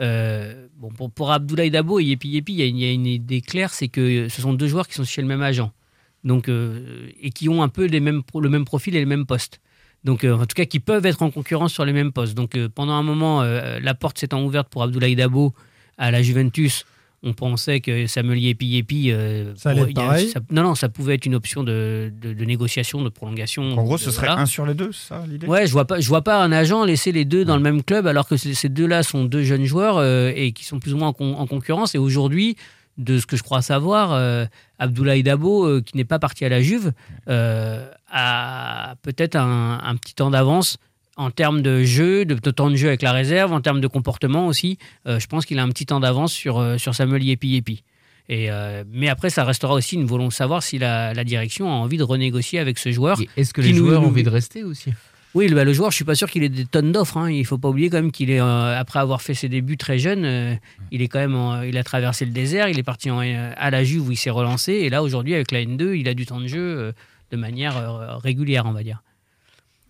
Euh, 0.01 0.67
bon, 0.77 1.09
pour, 1.09 1.33
Abdoulaye 1.33 1.71
Dabo 1.71 1.99
et 2.01 2.05
Yepi 2.05 2.29
Yepi, 2.29 2.53
il 2.53 2.79
y 2.79 2.85
a 2.85 2.93
une, 2.93 3.07
idée 3.07 3.41
claire, 3.41 3.73
c'est 3.73 3.89
que 3.89 4.29
ce 4.29 4.43
sont 4.43 4.53
deux 4.53 4.69
joueurs 4.69 4.89
qui 4.89 4.95
sont 4.95 5.05
chez 5.05 5.23
le 5.23 5.29
même 5.29 5.43
agent. 5.43 5.73
Donc, 6.25 6.49
euh, 6.49 7.09
et 7.21 7.31
qui 7.31 7.49
ont 7.49 7.63
un 7.63 7.69
peu 7.69 7.87
les 7.87 8.01
mêmes, 8.01 8.23
le 8.35 8.49
même 8.49 8.65
profil 8.65 8.97
et 8.97 8.99
les 8.99 9.07
mêmes 9.07 9.27
postes. 9.27 9.61
Donc, 10.05 10.25
euh, 10.25 10.35
en 10.35 10.47
tout 10.47 10.55
cas, 10.55 10.65
qui 10.65 10.81
peuvent 10.81 11.07
être 11.07 11.23
en 11.23 11.31
concurrence 11.31 11.73
sur 11.73 11.85
les 11.85 11.93
mêmes 11.93 12.13
postes. 12.13 12.35
Donc, 12.35 12.59
pendant 12.69 12.95
un 12.95 13.03
moment, 13.03 13.43
la 13.43 13.95
porte 13.95 14.19
s'étant 14.19 14.45
ouverte 14.45 14.69
pour 14.69 14.83
Abdoulaye 14.83 15.17
Dabo 15.17 15.55
à 15.99 16.11
la 16.11 16.23
Juventus. 16.23 16.85
On 17.23 17.33
pensait 17.33 17.81
que 17.81 18.07
Samuel 18.07 18.39
Yepi 18.39 18.67
Yepi. 18.67 19.11
euh, 19.11 19.53
Ça 19.57 19.71
allait 19.71 19.87
pour- 19.93 20.05
a- 20.11 20.19
ça- 20.19 20.41
non, 20.51 20.63
non, 20.63 20.75
ça 20.75 20.89
pouvait 20.89 21.15
être 21.15 21.27
une 21.27 21.35
option 21.35 21.65
de, 21.65 22.13
de- 22.21 22.35
de 22.35 22.45
négociation, 22.45 23.03
de 23.03 23.09
prolongation. 23.09 23.63
En 23.77 23.83
gros, 23.85 23.99
ce 23.99 24.07
de- 24.07 24.11
serait 24.11 24.27
voilà. 24.27 24.43
un 24.43 24.47
sur 24.47 24.67
les 24.67 24.75
deux, 24.75 24.93
ça 24.93 25.25
l'idée 25.29 25.47
Ouais, 25.47 25.67
je 25.67 25.73
vois 25.73 25.87
pas, 25.87 25.99
je 25.99 26.09
vois 26.09 26.23
pas 26.23 26.43
un 26.43 26.53
agent 26.53 26.85
laisser 26.85 27.13
les 27.13 27.25
deux 27.25 27.45
dans 27.45 27.57
le 27.57 27.63
même 27.63 27.83
club 27.83 28.07
alors 28.07 28.29
que 28.29 28.37
ces 28.37 28.69
deux-là 28.69 29.03
sont 29.03 29.25
deux 29.25 29.43
jeunes 29.43 29.65
joueurs 29.65 29.97
euh, 29.97 30.31
et 30.37 30.53
qui 30.53 30.65
sont 30.65 30.79
plus 30.79 30.95
ou 30.95 30.99
moins 30.99 31.09
en, 31.09 31.13
con- 31.13 31.35
en 31.37 31.47
concurrence. 31.47 31.95
Et 31.95 31.99
aujourd'hui, 31.99 32.57
de 32.99 33.19
ce 33.19 33.27
que 33.27 33.37
je 33.37 33.43
crois 33.43 33.61
savoir, 33.63 34.13
euh, 34.13 34.45
Abdoulaye 34.79 35.23
Dabo, 35.23 35.67
euh, 35.67 35.81
qui 35.83 35.97
n'est 35.97 36.05
pas 36.05 36.19
parti 36.19 36.45
à 36.45 36.49
la 36.49 36.61
Juve, 36.63 36.93
euh, 37.29 37.87
a 38.11 38.95
peut-être 39.03 39.37
un, 39.37 39.81
un 39.83 39.97
petit 39.97 40.15
temps 40.15 40.31
d'avance 40.31 40.79
en 41.17 41.31
termes 41.31 41.63
de 41.63 41.83
jeu, 41.85 42.25
de, 42.25 42.35
de 42.35 42.51
temps 42.51 42.71
de 42.71 42.77
jeu 42.77 42.89
avec 42.89 43.03
la 43.03 43.13
réserve, 43.13 43.53
en 43.53 43.61
termes 43.61 43.81
de 43.81 43.87
comportement 43.89 44.47
aussi. 44.47 44.79
Euh, 45.07 45.19
je 45.19 45.27
pense 45.27 45.47
qu'il 45.47 45.59
a 45.59 45.63
un 45.63 45.69
petit 45.71 45.87
temps 45.87 46.01
d'avance 46.01 46.33
sur, 46.33 46.59
euh, 46.59 46.77
sur 46.79 46.95
Samuel 46.95 47.23
Yepi 47.23 47.49
Yepi. 47.49 47.83
Et, 48.29 48.51
euh, 48.51 48.83
mais 48.93 49.09
après, 49.09 49.31
ça 49.31 49.45
restera 49.45 49.73
aussi 49.75 49.95
une 49.95 50.05
volonté 50.05 50.31
de 50.31 50.35
savoir 50.35 50.63
si 50.63 50.79
la, 50.79 51.15
la 51.15 51.25
direction 51.25 51.69
a 51.71 51.75
envie 51.75 51.97
de 51.97 52.03
renégocier 52.03 52.59
avec 52.59 52.79
ce 52.79 52.91
joueur. 52.91 53.19
Est-ce 53.37 53.55
que 53.55 53.61
les 53.61 53.71
nous- 53.73 53.79
joueurs 53.79 54.01
ont 54.01 54.05
nous- 54.07 54.11
envie 54.11 54.25
de 54.25 54.29
rester 54.31 54.65
aussi? 54.65 54.93
Oui, 55.35 55.49
le, 55.49 55.55
bah, 55.55 55.65
le 55.65 55.73
joueur, 55.75 55.91
je 55.91 55.97
suis 55.97 56.05
pas 56.05 56.15
sûr 56.15 56.31
qu'il 56.31 56.43
ait 56.43 56.49
des 56.49 56.65
tonnes 56.65 56.93
d'offres. 56.93 57.19
hein. 57.19 57.31
Il 57.31 57.45
faut 57.45 57.59
pas 57.59 57.69
oublier 57.69 57.89
quand 57.91 57.99
même 57.99 58.11
qu'il 58.11 58.31
est 58.31 58.41
euh, 58.41 58.79
après 58.79 58.99
avoir 59.01 59.21
fait 59.23 59.35
ses 59.35 59.49
débuts 59.51 59.77
très 59.77 59.99
jeune, 59.99 60.25
euh, 60.25 60.55
il 60.91 61.03
est 61.03 61.09
quand 61.09 61.19
même, 61.19 61.35
en- 61.37 61.63
il 61.63 61.77
a 61.77 61.85
traversé 61.85 62.25
le 62.25 62.31
désert. 62.31 62.69
Il 62.69 62.79
est 62.79 62.83
parti 62.83 63.11
en- 63.11 63.21
euh, 63.21 63.53
à 63.57 63.71
la 63.71 63.85
Juve 63.85 64.09
où 64.09 64.13
il 64.13 64.17
s'est 64.17 64.31
relancé, 64.31 64.73
et 64.73 64.89
là 64.91 65.03
aujourd'hui 65.03 65.35
avec 65.35 65.53
la 65.53 65.61
N2, 65.61 65.95
il 65.95 66.09
a 66.09 66.15
du 66.15 66.27
temps 66.27 66.41
de 66.41 66.47
jeu 66.47 66.93
de 67.31 67.37
manière 67.37 68.19
régulière, 68.23 68.65
on 68.67 68.73
va 68.73 68.83
dire. 68.83 69.03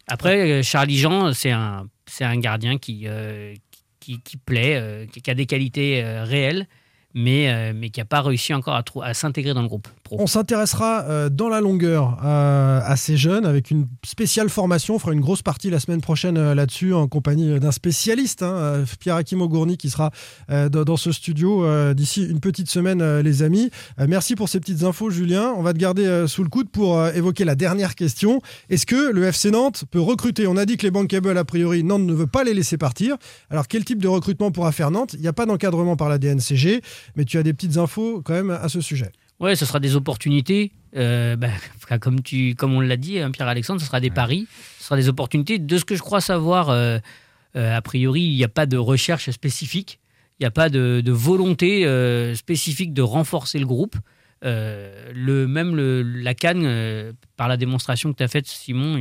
Après, 0.09 0.51
euh, 0.51 0.63
Charlie 0.63 0.99
Jean, 0.99 1.33
c'est 1.33 1.51
un, 1.51 1.89
c'est 2.07 2.25
un 2.25 2.39
gardien 2.39 2.79
qui, 2.79 3.03
euh, 3.07 3.55
qui, 4.01 4.21
qui 4.23 4.37
plaît, 4.37 4.77
euh, 4.77 5.07
qui, 5.07 5.29
a 5.31 5.35
des 5.35 5.47
qualités 5.47 6.03
euh, 6.05 6.25
réelles, 6.25 6.67
mais, 7.15 7.73
mais 7.73 7.89
qui 7.89 8.01
n'a 8.01 8.05
pas 8.05 8.21
réussi 8.21 8.53
encore 8.53 8.83
à 9.03 9.15
s'intégrer 9.15 9.55
dans 9.55 9.63
le 9.63 9.69
groupe 9.69 9.89
On 10.11 10.27
s'intéressera 10.27 11.05
euh, 11.05 11.29
dans 11.29 11.49
la 11.49 11.61
longueur 11.61 12.19
euh, 12.25 12.81
à 12.83 12.97
ces 12.97 13.17
jeunes 13.17 13.45
avec 13.45 13.71
une 13.71 13.89
spéciale 14.05 14.49
formation. 14.49 14.97
On 14.97 14.99
fera 14.99 15.13
une 15.13 15.21
grosse 15.21 15.43
partie 15.43 15.71
la 15.71 15.81
semaine 15.81 16.01
prochaine 16.01 16.37
euh, 16.37 16.55
là-dessus 16.55 16.95
en 16.95 17.09
compagnie 17.09 17.59
d'un 17.59 17.73
spécialiste, 17.73 18.43
hein, 18.43 18.85
Pierre 19.01 19.17
Akimo 19.17 19.49
Gourni, 19.49 19.77
qui 19.77 19.91
sera 19.91 20.11
dans, 20.49 20.97
ce 20.97 21.13
studio 21.13 21.65
d'ici 21.95 22.25
une 22.25 22.41
petite 22.41 22.71
semaine, 22.71 23.21
les 23.21 23.43
amis. 23.43 23.71
Merci 23.99 24.35
pour 24.35 24.49
ces 24.49 24.61
petites 24.61 24.83
infos, 24.83 25.11
Julien. 25.11 25.53
On 25.57 25.63
va 25.63 25.73
te 25.73 25.79
garder 25.79 26.25
sous 26.27 26.43
le 26.43 26.49
coude 26.49 26.69
pour 26.71 27.07
évoquer 27.09 27.45
la 27.45 27.55
dernière 27.55 27.95
question. 27.95 28.41
Est-ce 28.71 28.87
que 28.87 29.11
le 29.11 29.25
FC 29.25 29.51
Nantes 29.51 29.85
peut 29.91 30.01
recruter? 30.01 30.47
On 30.47 30.57
a 30.57 30.65
dit 30.65 30.77
que 30.77 30.85
les 30.85 30.91
bankable, 30.91 31.37
a 31.37 31.45
priori, 31.45 31.85
Nantes 31.85 32.03
ne 32.03 32.15
veut 32.15 32.27
pas 32.27 32.45
les 32.45 32.55
laisser 32.55 32.79
partir. 32.79 33.17
Alors, 33.51 33.69
quel 33.69 33.85
type 33.85 34.01
de 34.01 34.09
recrutement 34.09 34.51
pourra 34.51 34.73
faire 34.73 34.91
Nantes? 34.91 35.15
Il 35.15 35.21
n'y 35.21 35.29
a 35.29 35.33
pas 35.33 35.47
d'encadrement 35.47 35.97
par 35.97 36.09
la 36.09 36.19
DNCG, 36.19 36.83
mais 37.17 37.25
tu 37.25 37.39
as 37.39 37.43
des 37.43 37.53
petites 37.53 37.77
infos 37.77 38.23
quand 38.25 38.35
même 38.35 38.51
à 38.51 38.69
ce 38.69 38.81
sujet. 38.81 39.13
Ouais, 39.41 39.55
ce 39.57 39.67
sera 39.67 39.81
des 39.81 39.97
opportunités. 39.97 40.73
euh, 40.97 41.37
bah, 41.37 41.49
comme, 42.01 42.23
tu, 42.23 42.55
comme 42.55 42.75
on 42.75 42.81
l'a 42.81 42.97
dit, 42.97 43.19
hein, 43.19 43.31
Pierre-Alexandre, 43.31 43.81
ce 43.81 43.87
sera 43.87 44.01
des 44.01 44.11
paris, 44.11 44.47
ce 44.79 44.85
sera 44.85 44.97
des 44.97 45.09
opportunités. 45.09 45.59
De 45.59 45.79
ce 45.79 45.85
que 45.85 45.95
je 45.95 46.03
crois 46.03 46.21
savoir, 46.21 46.71
euh, 46.71 46.99
euh, 47.57 47.77
a 47.77 47.83
priori, 47.83 48.23
il 48.23 48.37
n'y 48.37 48.45
a 48.45 48.49
pas 48.49 48.67
de 48.67 48.77
recherche 48.77 49.31
spécifique, 49.31 50.01
il 50.39 50.43
n'y 50.43 50.47
a 50.47 50.51
pas 50.51 50.69
de, 50.69 51.03
de 51.05 51.13
volonté 51.13 51.85
spécifique 52.35 52.93
de 52.93 53.03
renforcer 53.03 53.59
le 53.59 53.67
groupe. 53.67 53.97
Le, 54.43 55.47
même 55.47 55.75
le, 55.75 56.03
la 56.03 56.35
canne, 56.35 56.63
euh, 56.65 57.13
par 57.37 57.49
la 57.49 57.57
démonstration 57.57 58.13
que 58.13 58.19
tu 58.19 58.23
as 58.23 58.29
faite, 58.29 58.47
Simon, 58.47 58.97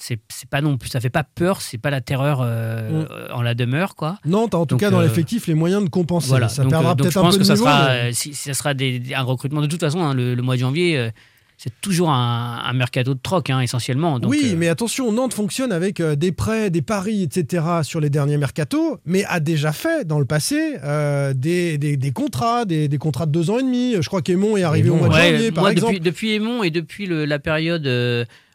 c'est 0.00 0.48
pas 0.48 0.60
non 0.60 0.78
plus, 0.78 0.88
ça 0.90 1.00
fait 1.00 1.10
pas 1.10 1.24
peur, 1.24 1.60
c'est 1.60 1.76
pas 1.78 1.90
la 1.90 2.00
terreur 2.00 2.38
euh, 2.42 3.04
en 3.32 3.42
la 3.42 3.54
demeure, 3.54 3.96
quoi. 3.96 4.18
Nantes 4.24 4.54
a 4.54 4.58
en 4.58 4.64
tout 4.66 4.74
Donc, 4.74 4.80
cas 4.80 4.90
dans 4.90 5.00
euh, 5.00 5.02
l'effectif 5.02 5.46
les 5.48 5.54
moyens 5.54 5.82
de 5.84 5.88
compenser. 5.90 6.28
Voilà, 6.28 6.48
ça 6.48 6.62
donc, 6.62 6.70
perdra 6.70 6.92
euh, 6.92 6.94
peut-être 6.94 7.12
je 7.12 7.18
un 7.18 7.22
pense 7.22 7.34
peu 7.34 7.38
que 7.38 7.42
de 7.42 7.46
ça 7.48 7.54
niveau. 7.54 7.66
sera, 7.66 7.88
mais- 7.88 7.94
euh, 8.10 8.12
si, 8.12 8.32
ça 8.34 8.54
sera 8.54 8.74
des- 8.74 9.02
un 9.14 9.22
recrutement. 9.22 9.60
De 9.60 9.66
toute 9.66 9.80
façon, 9.80 10.00
hein, 10.04 10.14
le, 10.14 10.34
le 10.36 10.42
mois 10.42 10.54
de 10.54 10.60
janvier, 10.60 11.10
c'est 11.56 11.72
toujours 11.80 12.10
un, 12.10 12.62
un 12.64 12.72
mercato 12.74 13.14
de 13.14 13.18
troc, 13.20 13.50
hein, 13.50 13.58
essentiellement. 13.60 14.20
Donc, 14.20 14.30
oui, 14.30 14.50
euh, 14.52 14.56
mais 14.56 14.68
attention, 14.68 15.10
Nantes 15.10 15.34
fonctionne 15.34 15.72
avec 15.72 15.98
euh, 15.98 16.14
des 16.14 16.30
prêts, 16.30 16.70
des 16.70 16.82
paris, 16.82 17.24
etc. 17.24 17.64
sur 17.82 17.98
les 17.98 18.10
derniers 18.10 18.36
mercatos, 18.36 18.98
mais 19.04 19.24
a 19.24 19.40
déjà 19.40 19.72
fait 19.72 20.06
dans 20.06 20.20
le 20.20 20.24
passé 20.24 20.76
euh, 20.84 21.34
des, 21.34 21.76
des- 21.76 21.96
des 21.96 22.12
contrats, 22.12 22.64
des, 22.64 22.86
des 22.86 22.98
contrats 22.98 23.26
de 23.26 23.32
deux 23.32 23.50
ans 23.50 23.58
et 23.58 23.64
demi. 23.64 23.96
Je 24.00 24.06
crois 24.06 24.22
qu'Aimon 24.22 24.56
est 24.56 24.62
arrivé 24.62 24.90
au 24.90 24.94
mois 24.94 25.08
de 25.08 25.14
janvier, 25.14 25.50
par 25.50 25.64
moi, 25.64 25.72
exemple. 25.72 25.94
Depuis, 25.94 26.04
depuis 26.04 26.32
Aymon 26.34 26.62
et 26.62 26.70
depuis 26.70 27.06
le- 27.06 27.24
la 27.24 27.40
période 27.40 27.88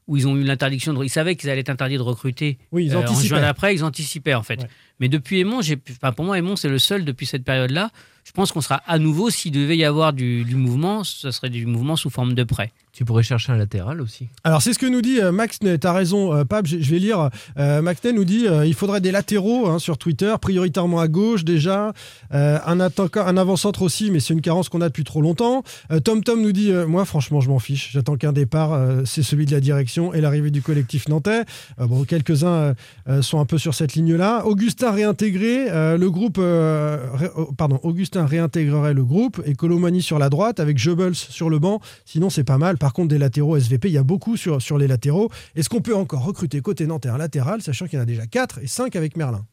où 0.07 0.17
ils 0.17 0.27
ont 0.27 0.35
eu 0.35 0.43
l'interdiction 0.43 0.93
de. 0.93 1.03
Ils 1.03 1.09
savaient 1.09 1.35
qu'ils 1.35 1.49
allaient 1.49 1.61
être 1.61 1.69
interdits 1.69 1.97
de 1.97 2.01
recruter. 2.01 2.57
Oui, 2.71 2.85
ils 2.85 2.93
euh, 2.93 2.99
en 2.99 3.01
anticipaient. 3.03 3.27
juin 3.27 3.41
d'après, 3.41 3.73
ils 3.75 3.83
anticipaient 3.83 4.33
en 4.33 4.43
fait. 4.43 4.61
Ouais. 4.61 4.67
Mais 4.99 5.07
depuis 5.09 5.39
Aimon, 5.39 5.61
j'ai, 5.61 5.77
enfin, 5.91 6.11
pour 6.11 6.25
moi, 6.25 6.37
Aimon, 6.37 6.55
c'est 6.55 6.69
le 6.69 6.79
seul 6.79 7.05
depuis 7.05 7.25
cette 7.25 7.43
période-là. 7.43 7.89
Je 8.23 8.31
pense 8.31 8.51
qu'on 8.51 8.61
sera 8.61 8.81
à 8.87 8.99
nouveau, 8.99 9.29
s'il 9.29 9.51
devait 9.51 9.77
y 9.77 9.83
avoir 9.83 10.13
du, 10.13 10.43
du 10.43 10.55
mouvement, 10.55 11.03
ce 11.03 11.29
serait 11.31 11.49
du 11.49 11.65
mouvement 11.65 11.95
sous 11.95 12.09
forme 12.09 12.33
de 12.33 12.43
prêt. 12.43 12.71
Tu 12.93 13.05
pourrais 13.05 13.23
chercher 13.23 13.51
un 13.51 13.57
latéral 13.57 14.01
aussi. 14.01 14.27
Alors 14.43 14.61
c'est 14.61 14.71
ce 14.71 14.77
que 14.77 14.85
nous 14.85 15.01
dit 15.01 15.19
euh, 15.19 15.31
Max, 15.31 15.57
tu 15.59 15.67
as 15.87 15.93
raison 15.93 16.31
euh, 16.31 16.43
Pab, 16.45 16.67
je 16.67 16.77
vais 16.77 16.99
lire. 16.99 17.31
Euh, 17.57 17.81
Max 17.81 18.03
Ney 18.03 18.13
nous 18.13 18.23
dit 18.23 18.45
euh, 18.47 18.67
il 18.67 18.75
faudrait 18.75 19.01
des 19.01 19.09
latéraux 19.11 19.67
hein, 19.67 19.79
sur 19.79 19.97
Twitter, 19.97 20.31
prioritairement 20.39 20.99
à 20.99 21.07
gauche 21.07 21.43
déjà, 21.43 21.91
Euh, 22.33 22.59
un, 22.65 22.79
attaquant- 22.79 23.25
un 23.25 23.35
avant-centre 23.37 23.81
aussi, 23.81 24.11
mais 24.11 24.19
c'est 24.19 24.33
une 24.33 24.41
carence 24.41 24.69
qu'on 24.69 24.81
a 24.81 24.89
depuis 24.89 25.03
trop 25.03 25.21
longtemps. 25.21 25.63
Euh, 25.91 25.99
Tom 25.99 26.23
Tom 26.23 26.41
nous 26.43 26.51
dit 26.51 26.71
euh, 26.71 26.85
moi 26.85 27.03
franchement 27.05 27.41
je 27.41 27.49
m'en 27.49 27.57
fiche, 27.59 27.89
j'attends 27.93 28.15
qu'un 28.15 28.31
départ, 28.31 28.73
euh, 28.73 29.01
c'est 29.05 29.23
celui 29.23 29.47
de 29.47 29.51
la 29.51 29.59
direction 29.59 30.13
et 30.13 30.21
l'arrivée 30.21 30.51
du 30.51 30.61
collectif 30.61 31.07
nantais. 31.09 31.45
Euh, 31.79 31.87
bon, 31.87 32.03
quelques-uns 32.03 32.47
euh, 32.47 32.73
euh, 33.09 33.21
sont 33.23 33.39
un 33.39 33.45
peu 33.45 33.57
sur 33.57 33.73
cette 33.73 33.95
ligne-là. 33.95 34.45
Augustin 34.45 34.91
réintégré, 34.91 35.67
euh, 35.71 35.97
le 35.97 36.11
groupe, 36.11 36.37
euh, 36.39 37.07
ré- 37.13 37.31
oh, 37.35 37.51
pardon, 37.57 37.79
Augustin 37.81 38.12
réintégrerait 38.17 38.93
le 38.93 39.03
groupe 39.03 39.41
et 39.45 39.53
Colomani 39.53 40.01
sur 40.01 40.19
la 40.19 40.29
droite 40.29 40.59
avec 40.59 40.77
Goebbels 40.83 41.15
sur 41.15 41.49
le 41.49 41.59
banc. 41.59 41.79
Sinon 42.05 42.29
c'est 42.29 42.43
pas 42.43 42.57
mal. 42.57 42.77
Par 42.77 42.93
contre 42.93 43.09
des 43.09 43.17
latéraux 43.17 43.57
SVP, 43.57 43.89
il 43.89 43.93
y 43.93 43.97
a 43.97 44.03
beaucoup 44.03 44.37
sur, 44.37 44.61
sur 44.61 44.77
les 44.77 44.87
latéraux. 44.87 45.29
Est-ce 45.55 45.69
qu'on 45.69 45.81
peut 45.81 45.95
encore 45.95 46.23
recruter 46.23 46.61
côté 46.61 46.87
nantais 46.87 47.09
un 47.09 47.17
latéral, 47.17 47.61
sachant 47.61 47.87
qu'il 47.87 47.97
y 47.97 47.99
en 47.99 48.03
a 48.03 48.05
déjà 48.05 48.27
4 48.27 48.59
et 48.61 48.67
5 48.67 48.95
avec 48.95 49.17
Merlin? 49.17 49.45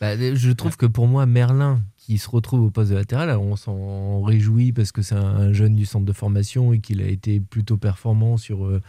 Bah, 0.00 0.16
je 0.16 0.50
trouve 0.50 0.76
que 0.76 0.86
pour 0.86 1.06
moi, 1.06 1.24
Merlin, 1.24 1.80
qui 1.96 2.18
se 2.18 2.28
retrouve 2.28 2.62
au 2.62 2.70
poste 2.70 2.90
de 2.90 2.96
latéral, 2.96 3.30
on 3.38 3.56
s'en 3.56 4.22
réjouit 4.22 4.72
parce 4.72 4.92
que 4.92 5.02
c'est 5.02 5.14
un 5.14 5.52
jeune 5.52 5.74
du 5.74 5.86
centre 5.86 6.04
de 6.04 6.12
formation 6.12 6.72
et 6.72 6.80
qu'il 6.80 7.00
a 7.00 7.06
été 7.06 7.40
plutôt 7.40 7.76
performant 7.76 8.36
sur 8.36 8.66
euh, 8.66 8.82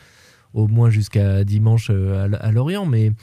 au 0.53 0.68
moins 0.68 0.89
jusqu'à 0.89 1.43
dimanche 1.43 1.89
euh, 1.91 2.30
à, 2.39 2.51
Lorient. 2.51 2.86
Mais 2.86 3.14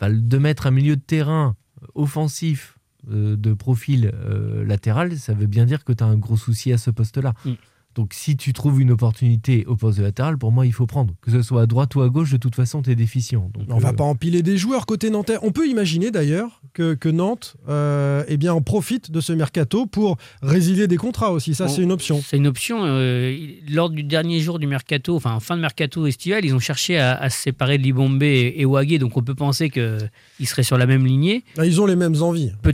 de 0.00 0.38
mettre 0.38 0.66
un 0.66 0.72
milieu 0.72 0.96
de 0.96 1.00
terrain 1.00 1.54
offensif 1.94 2.76
de 3.08 3.54
profil 3.54 4.12
euh, 4.14 4.64
latéral, 4.64 5.16
ça 5.16 5.34
veut 5.34 5.46
bien 5.46 5.64
dire 5.64 5.84
que 5.84 5.92
tu 5.92 6.04
as 6.04 6.06
un 6.06 6.16
gros 6.16 6.36
souci 6.36 6.72
à 6.72 6.78
ce 6.78 6.90
poste-là. 6.90 7.34
Mm. 7.44 7.52
Donc 7.94 8.12
si 8.14 8.36
tu 8.36 8.52
trouves 8.52 8.80
une 8.80 8.90
opportunité 8.90 9.64
au 9.66 9.76
poste 9.76 9.98
de 9.98 10.02
latéral, 10.02 10.38
pour 10.38 10.52
moi, 10.52 10.64
il 10.66 10.72
faut 10.72 10.86
prendre. 10.86 11.14
Que 11.20 11.30
ce 11.30 11.42
soit 11.42 11.62
à 11.62 11.66
droite 11.66 11.94
ou 11.94 12.02
à 12.02 12.08
gauche, 12.08 12.30
de 12.32 12.36
toute 12.38 12.54
façon, 12.54 12.82
tu 12.82 12.90
es 12.90 12.94
déficient. 12.94 13.50
Donc, 13.54 13.64
On 13.68 13.78
va 13.78 13.90
euh, 13.90 13.92
pas 13.92 14.04
empiler 14.04 14.42
des 14.42 14.56
joueurs 14.56 14.86
côté 14.86 15.10
nantais. 15.10 15.36
On 15.42 15.52
peut 15.52 15.68
imaginer 15.68 16.10
d'ailleurs 16.10 16.62
que, 16.72 16.94
que 16.94 17.08
Nantes 17.08 17.56
euh, 17.68 18.24
eh 18.28 18.36
bien, 18.36 18.54
en 18.54 18.62
profite 18.62 19.10
de 19.10 19.20
ce 19.20 19.32
mercato 19.32 19.86
pour 19.86 20.16
résilier 20.42 20.86
des 20.88 20.96
contrats 20.96 21.32
aussi. 21.32 21.54
Ça, 21.54 21.66
Bon, 21.66 21.72
c'est 21.72 21.82
une 21.82 21.92
option. 21.92 22.20
C'est 22.24 22.36
une 22.38 22.46
option. 22.46 22.78
euh, 22.84 23.36
lors 23.68 23.90
du 23.90 24.02
dernier 24.02 24.40
jour 24.40 24.58
du 24.58 24.66
mercato, 24.66 25.14
enfin 25.16 25.38
fin 25.40 25.56
de 25.56 25.60
mercato 25.60 26.06
estival, 26.06 26.44
ils 26.44 26.54
ont 26.54 26.58
cherché 26.60 26.98
à, 26.98 27.14
à 27.14 27.28
se 27.30 27.40
séparer 27.42 27.78
de 27.78 27.82
Libombe 27.82 28.22
et, 28.22 28.54
et 28.56 28.64
Wagé, 28.64 28.98
donc 28.98 29.16
on 29.16 29.22
peut 29.22 29.34
penser 29.34 29.68
qu'ils 29.70 30.46
seraient 30.46 30.62
sur 30.62 30.78
la 30.78 30.86
même 30.86 31.04
lignée. 31.06 31.44
Ah, 31.58 31.66
Ils 31.66 31.80
ont 31.80 31.86
les 31.86 31.96
mêmes 31.96 32.20
envies, 32.22 32.52
peut. 32.62 32.72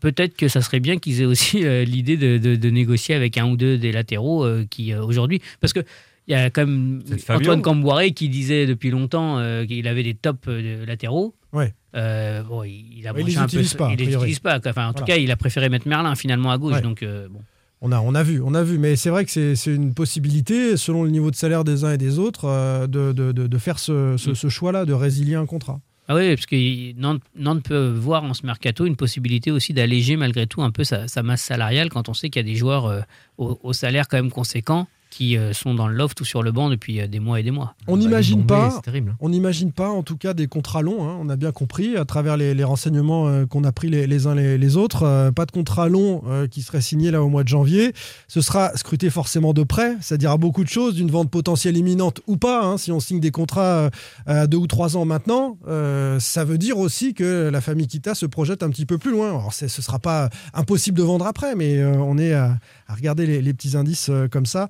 Peut-être 0.00 0.36
que 0.36 0.48
ça 0.48 0.60
serait 0.60 0.80
bien 0.80 0.98
qu'ils 0.98 1.22
aient 1.22 1.24
aussi 1.26 1.64
euh, 1.64 1.84
l'idée 1.84 2.16
de, 2.16 2.38
de- 2.38 2.56
de 2.56 2.70
négocier 2.70 3.14
avec 3.14 3.38
un 3.38 3.48
ou 3.50 3.56
deux 3.56 3.78
des 3.78 3.92
latéraux 3.92 4.44
euh, 4.44 4.57
qui 4.64 4.92
euh, 4.92 5.02
aujourd'hui. 5.04 5.40
Parce 5.60 5.72
que. 5.72 5.80
Il 6.26 6.32
y 6.32 6.34
a 6.34 6.50
quand 6.50 6.66
même. 6.66 7.00
Antoine 7.30 7.62
Camboiré 7.62 8.12
qui 8.12 8.28
disait 8.28 8.66
depuis 8.66 8.90
longtemps 8.90 9.38
euh, 9.38 9.64
qu'il 9.64 9.88
avait 9.88 10.02
des 10.02 10.12
tops 10.12 10.38
euh, 10.48 10.84
latéraux. 10.84 11.34
Ouais. 11.54 11.72
Euh, 11.96 12.42
bon, 12.42 12.64
il, 12.64 12.98
il 12.98 13.08
a 13.08 13.14
Ouais, 13.14 13.20
il 13.20 13.22
branché 13.22 13.30
les 13.32 13.38
un 13.38 13.44
utilise 13.46 13.72
peu, 13.72 13.78
pas, 13.78 13.90
il 13.92 13.98
les 13.98 14.14
utilise 14.14 14.38
pas. 14.38 14.60
Enfin, 14.66 14.88
en 14.88 14.92
tout 14.92 15.04
cas, 15.04 15.16
il 15.16 15.30
a 15.30 15.36
préféré 15.36 15.70
mettre 15.70 15.88
Merlin 15.88 16.14
finalement 16.16 16.50
à 16.50 16.58
gauche. 16.58 16.74
Ouais. 16.74 16.82
Donc, 16.82 17.02
euh, 17.02 17.28
bon. 17.30 17.40
On 17.80 17.92
a, 17.92 18.00
on 18.00 18.14
a 18.14 18.22
vu, 18.22 18.42
on 18.44 18.52
a 18.52 18.62
vu, 18.62 18.76
mais 18.76 18.94
c'est 18.96 19.08
vrai 19.08 19.24
que 19.24 19.30
c'est 19.54 19.74
une 19.74 19.94
possibilité, 19.94 20.76
selon 20.76 21.02
le 21.02 21.08
niveau 21.10 21.30
de 21.30 21.36
salaire 21.36 21.64
des 21.64 21.84
uns 21.84 21.92
et 21.92 21.98
des 21.98 22.18
autres, 22.18 22.44
euh, 22.44 22.86
de, 22.86 23.12
de- 23.12 23.32
de- 23.32 23.46
de 23.46 23.58
faire 23.58 23.78
ce, 23.78 24.14
Mm. 24.16 24.34
ce 24.34 24.48
choix-là, 24.50 24.84
de 24.84 24.92
résilier 24.92 25.36
un 25.36 25.46
contrat. 25.46 25.80
Ah 26.10 26.14
oui, 26.14 26.34
parce 26.34 26.46
que 26.46 26.92
Nantes, 26.98 27.62
peut 27.62 27.88
voir 27.90 28.24
en 28.24 28.32
ce 28.32 28.46
mercato 28.46 28.86
une 28.86 28.96
possibilité 28.96 29.50
aussi 29.50 29.74
d'alléger 29.74 30.16
malgré 30.16 30.46
tout 30.46 30.62
un 30.62 30.70
peu 30.70 30.82
sa, 30.82 31.06
sa 31.06 31.22
masse 31.22 31.42
salariale 31.42 31.90
quand 31.90 32.08
on 32.08 32.14
sait 32.14 32.30
qu'il 32.30 32.40
y 32.40 32.48
a 32.48 32.50
des 32.50 32.56
joueurs 32.56 32.86
euh, 32.86 33.00
au, 33.36 33.60
au 33.62 33.72
salaire 33.74 34.08
quand 34.08 34.16
même 34.16 34.30
conséquent 34.30 34.88
qui 35.10 35.36
euh, 35.36 35.52
sont 35.52 35.74
dans 35.74 35.88
le 35.88 35.94
loft 35.94 36.20
ou 36.20 36.24
sur 36.24 36.42
le 36.42 36.52
banc 36.52 36.68
depuis 36.68 37.00
euh, 37.00 37.06
des 37.06 37.18
mois 37.20 37.40
et 37.40 37.42
des 37.42 37.50
mois. 37.50 37.74
On 37.86 37.96
bah, 37.96 38.02
n'imagine 38.02 38.44
pas, 38.46 38.80
hein. 38.86 39.04
on 39.20 39.28
n'imagine 39.30 39.72
pas 39.72 39.88
en 39.88 40.02
tout 40.02 40.16
cas 40.16 40.34
des 40.34 40.46
contrats 40.46 40.82
longs. 40.82 41.08
hein. 41.08 41.16
On 41.20 41.28
a 41.28 41.36
bien 41.36 41.50
compris 41.52 41.96
à 41.96 42.04
travers 42.04 42.36
les, 42.36 42.54
les 42.54 42.64
renseignements 42.64 43.26
euh, 43.28 43.46
qu'on 43.46 43.64
a 43.64 43.72
pris 43.72 43.88
les, 43.88 44.06
les 44.06 44.26
uns 44.26 44.34
les, 44.34 44.58
les 44.58 44.76
autres. 44.76 45.04
euh, 45.04 45.32
pas 45.32 45.46
de 45.46 45.50
contrat 45.50 45.88
long 45.88 46.22
euh, 46.28 46.46
qui 46.46 46.62
serait 46.62 46.80
signé 46.82 47.10
là 47.10 47.22
au 47.22 47.28
mois 47.28 47.42
de 47.42 47.48
janvier. 47.48 47.92
Ce 48.28 48.40
sera 48.40 48.76
scruté 48.76 49.10
forcément 49.10 49.52
de 49.54 49.62
près. 49.62 49.96
Ça 50.00 50.16
dira 50.16 50.36
beaucoup 50.36 50.62
de 50.62 50.68
choses 50.68 50.94
d'une 50.94 51.10
vente 51.10 51.30
potentielle 51.30 51.76
imminente 51.76 52.20
ou 52.26 52.36
pas. 52.36 52.64
hein. 52.64 52.76
Si 52.78 52.92
on 52.92 53.00
signe 53.00 53.20
des 53.20 53.30
contrats 53.30 53.62
euh, 53.62 53.90
à 54.26 54.46
deux 54.46 54.58
ou 54.58 54.66
trois 54.66 54.96
ans 54.96 55.04
maintenant, 55.04 55.56
euh, 55.68 56.20
ça 56.20 56.44
veut 56.44 56.58
dire 56.58 56.78
aussi 56.78 57.14
que 57.14 57.48
la 57.50 57.60
famille 57.60 57.86
Kita 57.86 58.14
se 58.14 58.26
projette 58.26 58.62
un 58.62 58.70
petit 58.70 58.86
peu 58.86 58.98
plus 58.98 59.10
loin. 59.10 59.28
Alors 59.30 59.52
ce 59.54 59.68
sera 59.68 59.98
pas 59.98 60.28
impossible 60.54 60.98
de 60.98 61.02
vendre 61.02 61.26
après, 61.26 61.54
mais 61.54 61.78
euh, 61.78 61.96
on 61.98 62.18
est 62.18 62.34
à, 62.34 62.58
à 62.88 62.94
regarder 62.94 63.26
les, 63.26 63.40
les 63.42 63.54
petits 63.54 63.76
indices 63.76 64.08
euh, 64.08 64.26
comme 64.28 64.46
ça. 64.46 64.68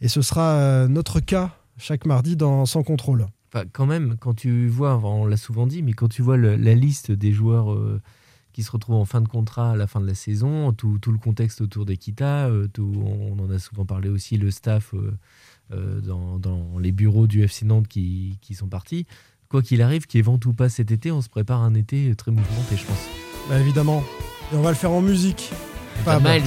Et 0.00 0.08
ce 0.08 0.22
sera 0.22 0.54
euh, 0.54 0.88
notre 0.88 1.20
cas 1.20 1.54
chaque 1.76 2.06
mardi 2.06 2.34
dans 2.36 2.66
Sans 2.66 2.82
contrôle. 2.82 3.26
Enfin, 3.52 3.64
quand 3.72 3.86
même, 3.86 4.16
quand 4.18 4.34
tu 4.34 4.66
vois, 4.68 4.98
on 5.04 5.24
l'a 5.26 5.36
souvent 5.36 5.66
dit, 5.66 5.82
mais 5.82 5.92
quand 5.92 6.08
tu 6.08 6.22
vois 6.22 6.36
le- 6.36 6.56
la 6.56 6.74
liste 6.74 7.12
des 7.12 7.32
joueurs 7.32 7.72
euh, 7.72 8.00
qui 8.52 8.62
se 8.62 8.70
retrouvent 8.70 8.96
en 8.96 9.04
fin 9.04 9.20
de 9.20 9.28
contrat 9.28 9.70
à 9.72 9.76
la 9.76 9.86
fin 9.86 10.00
de 10.00 10.06
la 10.06 10.14
saison, 10.14 10.72
tout, 10.72 10.98
tout 11.00 11.12
le 11.12 11.18
contexte 11.18 11.60
autour 11.60 11.86
d'Equita, 11.86 12.48
euh, 12.48 12.66
on 12.78 13.38
en 13.38 13.50
a 13.50 13.58
souvent 13.58 13.84
parlé 13.86 14.08
aussi, 14.08 14.36
le 14.36 14.50
staff 14.50 14.92
euh, 15.72 16.00
dans, 16.00 16.38
dans 16.38 16.78
les 16.78 16.92
bureaux 16.92 17.26
du 17.26 17.42
FC 17.42 17.64
Nantes 17.64 17.88
qui, 17.88 18.38
qui 18.40 18.54
sont 18.54 18.66
partis. 18.68 19.06
Quoi 19.48 19.62
qu'il 19.62 19.80
arrive, 19.80 20.06
qu'il 20.06 20.18
y 20.18 20.20
ait 20.20 20.22
vent 20.22 20.38
ou 20.44 20.52
pas 20.52 20.68
cet 20.68 20.90
été, 20.90 21.10
on 21.10 21.22
se 21.22 21.28
prépare 21.30 21.62
un 21.62 21.74
été 21.74 22.14
très 22.16 22.30
mouvementé, 22.30 22.76
je 22.76 22.84
pense. 22.84 23.08
Bah, 23.48 23.58
évidemment. 23.60 24.02
Et 24.52 24.56
on 24.56 24.62
va 24.62 24.70
le 24.70 24.76
faire 24.76 24.90
en 24.90 25.00
musique. 25.00 25.50
Pas 26.04 26.20
Miles, 26.20 26.42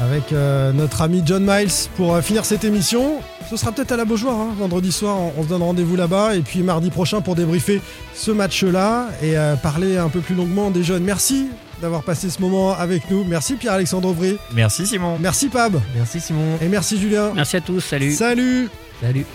Avec 0.00 0.32
euh, 0.32 0.72
notre 0.72 1.02
ami 1.02 1.22
John 1.24 1.44
Miles 1.44 1.70
pour 1.96 2.14
euh, 2.14 2.22
finir 2.22 2.44
cette 2.44 2.64
émission. 2.64 3.20
Ce 3.50 3.56
sera 3.56 3.72
peut-être 3.72 3.92
à 3.92 3.96
la 3.96 4.04
Beaujoire, 4.04 4.38
hein, 4.38 4.54
vendredi 4.58 4.90
soir. 4.90 5.16
On, 5.18 5.32
on 5.38 5.42
se 5.44 5.48
donne 5.48 5.62
rendez-vous 5.62 5.96
là-bas. 5.96 6.34
Et 6.34 6.40
puis 6.40 6.62
mardi 6.62 6.90
prochain 6.90 7.20
pour 7.20 7.34
débriefer 7.34 7.80
ce 8.14 8.30
match-là 8.30 9.08
et 9.22 9.36
euh, 9.36 9.54
parler 9.56 9.96
un 9.98 10.08
peu 10.08 10.20
plus 10.20 10.34
longuement 10.34 10.70
des 10.70 10.82
jeunes. 10.82 11.04
Merci 11.04 11.48
d'avoir 11.80 12.02
passé 12.02 12.30
ce 12.30 12.40
moment 12.40 12.72
avec 12.76 13.10
nous. 13.10 13.24
Merci 13.24 13.54
Pierre-Alexandre 13.54 14.08
Auvry. 14.08 14.38
Merci 14.54 14.86
Simon. 14.86 15.18
Merci 15.20 15.48
Pab. 15.48 15.80
merci 15.96 16.20
Simon. 16.20 16.58
Et 16.62 16.68
merci 16.68 16.98
Julien. 16.98 17.32
Merci 17.34 17.56
à 17.56 17.60
tous, 17.60 17.80
salut. 17.80 18.12
Salut. 18.12 18.68
Salut. 19.00 19.26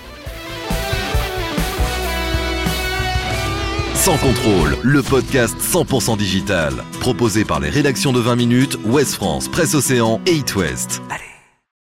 Sans 4.07 4.17
contrôle, 4.19 4.77
le 4.83 5.03
podcast 5.03 5.57
100% 5.59 6.15
digital. 6.15 6.71
Proposé 7.01 7.43
par 7.43 7.59
les 7.59 7.67
rédactions 7.67 8.13
de 8.13 8.21
20 8.21 8.37
minutes, 8.37 8.77
Ouest 8.85 9.15
France, 9.15 9.49
Presse 9.49 9.75
Océan 9.75 10.21
et 10.25 10.35
It 10.35 10.55
West. 10.55 11.01
Allez, 11.09 11.25